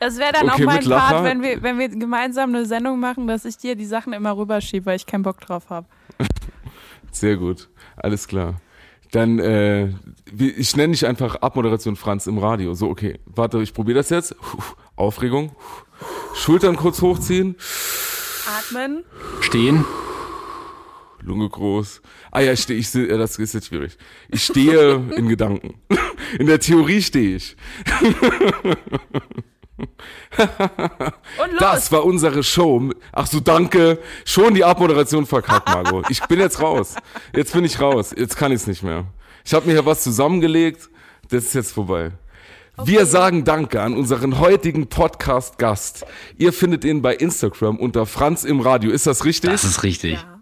Das 0.00 0.18
wäre 0.18 0.32
dann 0.32 0.50
Okay, 0.50 0.62
auch 0.62 0.66
mein. 0.66 0.84
Part, 0.84 1.24
wenn 1.24 1.42
wir, 1.42 1.62
wenn 1.62 1.78
wir 1.78 1.88
gemeinsam 1.88 2.50
eine 2.50 2.64
Sendung 2.64 3.00
machen, 3.00 3.26
dass 3.26 3.44
ich 3.44 3.56
dir 3.56 3.76
die 3.76 3.86
Sachen 3.86 4.12
immer 4.12 4.36
rüberschiebe, 4.36 4.86
weil 4.86 4.96
ich 4.96 5.06
keinen 5.06 5.22
Bock 5.22 5.40
drauf 5.40 5.70
habe. 5.70 5.86
Sehr 7.12 7.36
gut. 7.36 7.68
Alles 7.96 8.28
klar. 8.28 8.60
Dann, 9.10 9.38
äh, 9.38 9.88
ich 10.36 10.76
nenne 10.76 10.92
dich 10.92 11.06
einfach 11.06 11.36
Abmoderation 11.36 11.96
Franz 11.96 12.26
im 12.26 12.38
Radio. 12.38 12.74
So, 12.74 12.88
okay. 12.88 13.18
Warte, 13.24 13.62
ich 13.62 13.72
probiere 13.72 13.98
das 13.98 14.10
jetzt. 14.10 14.36
Aufregung. 14.96 15.52
Schultern 16.34 16.76
kurz 16.76 17.00
hochziehen. 17.00 17.56
Atmen. 18.46 19.04
Stehen. 19.40 19.84
Lunge 21.20 21.48
groß. 21.48 22.02
Ah 22.38 22.42
ja, 22.42 22.52
ich 22.52 22.60
stehe, 22.60 22.78
ich, 22.78 22.88
seh- 22.88 23.08
das 23.08 23.36
ist 23.36 23.54
jetzt 23.54 23.66
schwierig. 23.66 23.96
Ich 24.28 24.44
stehe 24.44 24.94
in 25.16 25.28
Gedanken. 25.34 25.74
In 26.38 26.46
der 26.46 26.60
Theorie 26.60 27.02
stehe 27.02 27.34
ich. 27.36 27.56
Und 30.38 31.50
los. 31.52 31.58
Das 31.58 31.90
war 31.92 32.04
unsere 32.04 32.42
Show. 32.44 32.90
Ach 33.12 33.26
so, 33.26 33.40
danke. 33.40 33.98
Schon 34.24 34.54
die 34.54 34.62
Abmoderation 34.62 35.26
verkackt, 35.26 35.66
Margot. 35.74 36.06
Ich 36.10 36.20
bin 36.26 36.38
jetzt 36.38 36.60
raus. 36.60 36.94
Jetzt 37.34 37.52
bin 37.54 37.64
ich 37.64 37.80
raus. 37.80 38.14
Jetzt 38.16 38.36
kann 38.36 38.52
ich 38.52 38.60
es 38.60 38.66
nicht 38.68 38.84
mehr. 38.84 39.06
Ich 39.44 39.52
habe 39.54 39.66
mir 39.66 39.72
hier 39.72 39.86
was 39.86 40.04
zusammengelegt. 40.04 40.88
Das 41.30 41.44
ist 41.44 41.54
jetzt 41.54 41.72
vorbei. 41.72 42.12
Wir 42.84 43.04
sagen 43.06 43.42
Danke 43.44 43.82
an 43.82 43.94
unseren 43.94 44.38
heutigen 44.38 44.86
Podcast-Gast. 44.86 46.06
Ihr 46.36 46.52
findet 46.52 46.84
ihn 46.84 47.02
bei 47.02 47.16
Instagram 47.16 47.76
unter 47.78 48.06
Franz 48.06 48.44
im 48.44 48.60
Radio. 48.60 48.92
Ist 48.92 49.08
das 49.08 49.24
richtig? 49.24 49.50
Das 49.50 49.64
ist 49.64 49.82
richtig. 49.82 50.12
Ja. 50.12 50.37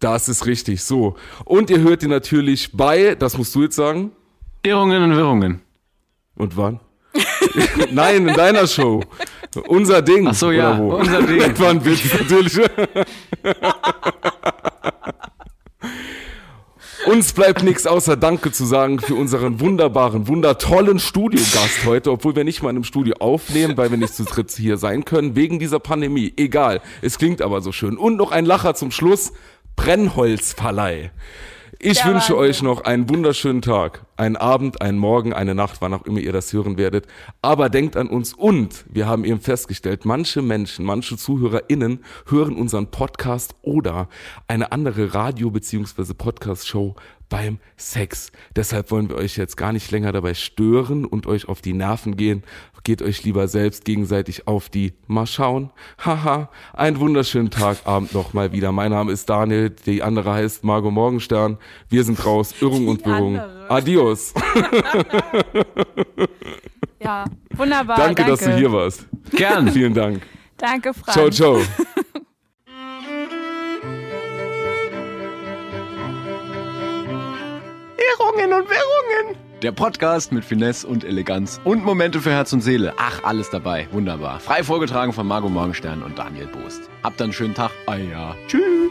Das 0.00 0.28
ist 0.28 0.46
richtig. 0.46 0.82
So. 0.82 1.14
Und 1.44 1.70
ihr 1.70 1.80
hört 1.80 2.02
ihn 2.02 2.10
natürlich 2.10 2.72
bei, 2.72 3.14
das 3.14 3.38
musst 3.38 3.54
du 3.54 3.62
jetzt 3.62 3.76
sagen. 3.76 4.12
Irrungen 4.62 5.02
und 5.02 5.16
Wirrungen. 5.16 5.60
Und 6.34 6.56
wann? 6.56 6.80
Nein, 7.92 8.28
in 8.28 8.34
deiner 8.34 8.66
Show. 8.66 9.02
Unser 9.68 10.00
Ding. 10.00 10.26
Ach 10.26 10.34
so, 10.34 10.50
ja, 10.50 10.72
unser 10.78 11.22
Ding. 11.22 11.38
Das 11.50 11.60
war 11.60 11.70
ein 11.70 11.84
Witz, 11.84 12.12
natürlich. 12.18 12.58
Uns 17.06 17.32
bleibt 17.32 17.62
nichts 17.62 17.86
außer 17.86 18.16
Danke 18.16 18.52
zu 18.52 18.66
sagen 18.66 19.00
für 19.00 19.14
unseren 19.14 19.58
wunderbaren, 19.58 20.28
wundertollen 20.28 20.98
Studiogast 20.98 21.86
heute, 21.86 22.12
obwohl 22.12 22.36
wir 22.36 22.44
nicht 22.44 22.62
mal 22.62 22.70
in 22.70 22.76
einem 22.76 22.84
Studio 22.84 23.14
aufnehmen, 23.18 23.76
weil 23.78 23.90
wir 23.90 23.96
nicht 23.96 24.14
zu 24.14 24.24
dritt 24.24 24.50
hier 24.52 24.76
sein 24.76 25.06
können, 25.06 25.34
wegen 25.34 25.58
dieser 25.58 25.80
Pandemie. 25.80 26.32
Egal, 26.36 26.82
es 27.00 27.18
klingt 27.18 27.40
aber 27.40 27.62
so 27.62 27.72
schön. 27.72 27.96
Und 27.96 28.16
noch 28.16 28.32
ein 28.32 28.44
Lacher 28.44 28.74
zum 28.74 28.90
Schluss, 28.90 29.32
Brennholzverleih. 29.80 31.10
Ich 31.78 32.02
Der 32.02 32.12
wünsche 32.12 32.34
Wahnsinn. 32.34 32.36
euch 32.36 32.62
noch 32.62 32.82
einen 32.84 33.08
wunderschönen 33.08 33.62
Tag, 33.62 34.04
einen 34.18 34.36
Abend, 34.36 34.82
einen 34.82 34.98
Morgen, 34.98 35.32
eine 35.32 35.54
Nacht, 35.54 35.80
wann 35.80 35.94
auch 35.94 36.02
immer 36.04 36.18
ihr 36.18 36.32
das 36.34 36.52
hören 36.52 36.76
werdet. 36.76 37.06
Aber 37.40 37.70
denkt 37.70 37.96
an 37.96 38.08
uns 38.08 38.34
und 38.34 38.84
wir 38.90 39.06
haben 39.06 39.24
eben 39.24 39.40
festgestellt, 39.40 40.04
manche 40.04 40.42
Menschen, 40.42 40.84
manche 40.84 41.16
ZuhörerInnen 41.16 42.04
hören 42.28 42.56
unseren 42.56 42.90
Podcast 42.90 43.54
oder 43.62 44.10
eine 44.48 44.70
andere 44.70 45.14
Radio- 45.14 45.50
bzw. 45.50 46.12
Podcast-Show 46.12 46.94
beim 47.30 47.58
Sex. 47.78 48.32
Deshalb 48.56 48.90
wollen 48.90 49.08
wir 49.08 49.16
euch 49.16 49.36
jetzt 49.38 49.56
gar 49.56 49.72
nicht 49.72 49.90
länger 49.92 50.12
dabei 50.12 50.34
stören 50.34 51.06
und 51.06 51.26
euch 51.26 51.48
auf 51.48 51.62
die 51.62 51.72
Nerven 51.72 52.16
gehen. 52.16 52.42
Geht 52.84 53.02
euch 53.02 53.24
lieber 53.24 53.46
selbst 53.48 53.84
gegenseitig 53.84 54.46
auf 54.46 54.68
die 54.68 54.92
Mal 55.06 55.26
schauen. 55.26 55.70
Haha, 56.04 56.48
einen 56.72 56.98
wunderschönen 57.00 57.50
Tag, 57.50 57.78
Abend 57.84 58.14
noch 58.14 58.32
mal 58.32 58.52
wieder. 58.52 58.72
Mein 58.72 58.90
Name 58.90 59.12
ist 59.12 59.28
Daniel, 59.28 59.70
die 59.70 60.02
andere 60.02 60.32
heißt 60.32 60.64
Margot 60.64 60.92
Morgenstern. 60.92 61.58
Wir 61.88 62.04
sind 62.04 62.24
raus, 62.24 62.54
Irrung 62.60 62.88
und 62.88 63.04
Wirrung. 63.04 63.38
andere. 63.38 63.70
Adios. 63.70 64.34
Ja, 67.02 67.24
wunderbar. 67.56 67.96
danke, 67.96 68.24
dass 68.24 68.40
du 68.40 68.54
hier 68.54 68.70
warst. 68.70 69.06
Gern. 69.30 69.70
Vielen 69.72 69.94
Dank. 69.94 70.20
Danke, 70.58 70.92
Franz. 70.92 71.14
Ciao, 71.14 71.30
ciao. 71.30 71.54
Irrungen 77.96 78.52
und 78.52 78.68
Wirrungen. 78.68 79.49
Der 79.62 79.72
Podcast 79.72 80.32
mit 80.32 80.42
Finesse 80.42 80.86
und 80.86 81.04
Eleganz 81.04 81.60
und 81.64 81.84
Momente 81.84 82.20
für 82.20 82.30
Herz 82.30 82.50
und 82.54 82.62
Seele. 82.62 82.94
Ach, 82.96 83.22
alles 83.24 83.50
dabei. 83.50 83.88
Wunderbar. 83.92 84.40
Frei 84.40 84.64
vorgetragen 84.64 85.12
von 85.12 85.26
Margot 85.26 85.52
Morgenstern 85.52 86.02
und 86.02 86.18
Daniel 86.18 86.46
Boost. 86.46 86.88
Habt 87.02 87.20
einen 87.20 87.34
schönen 87.34 87.54
Tag. 87.54 87.70
Ah 87.86 87.96
ja. 87.96 88.34
Tschüss. 88.48 88.90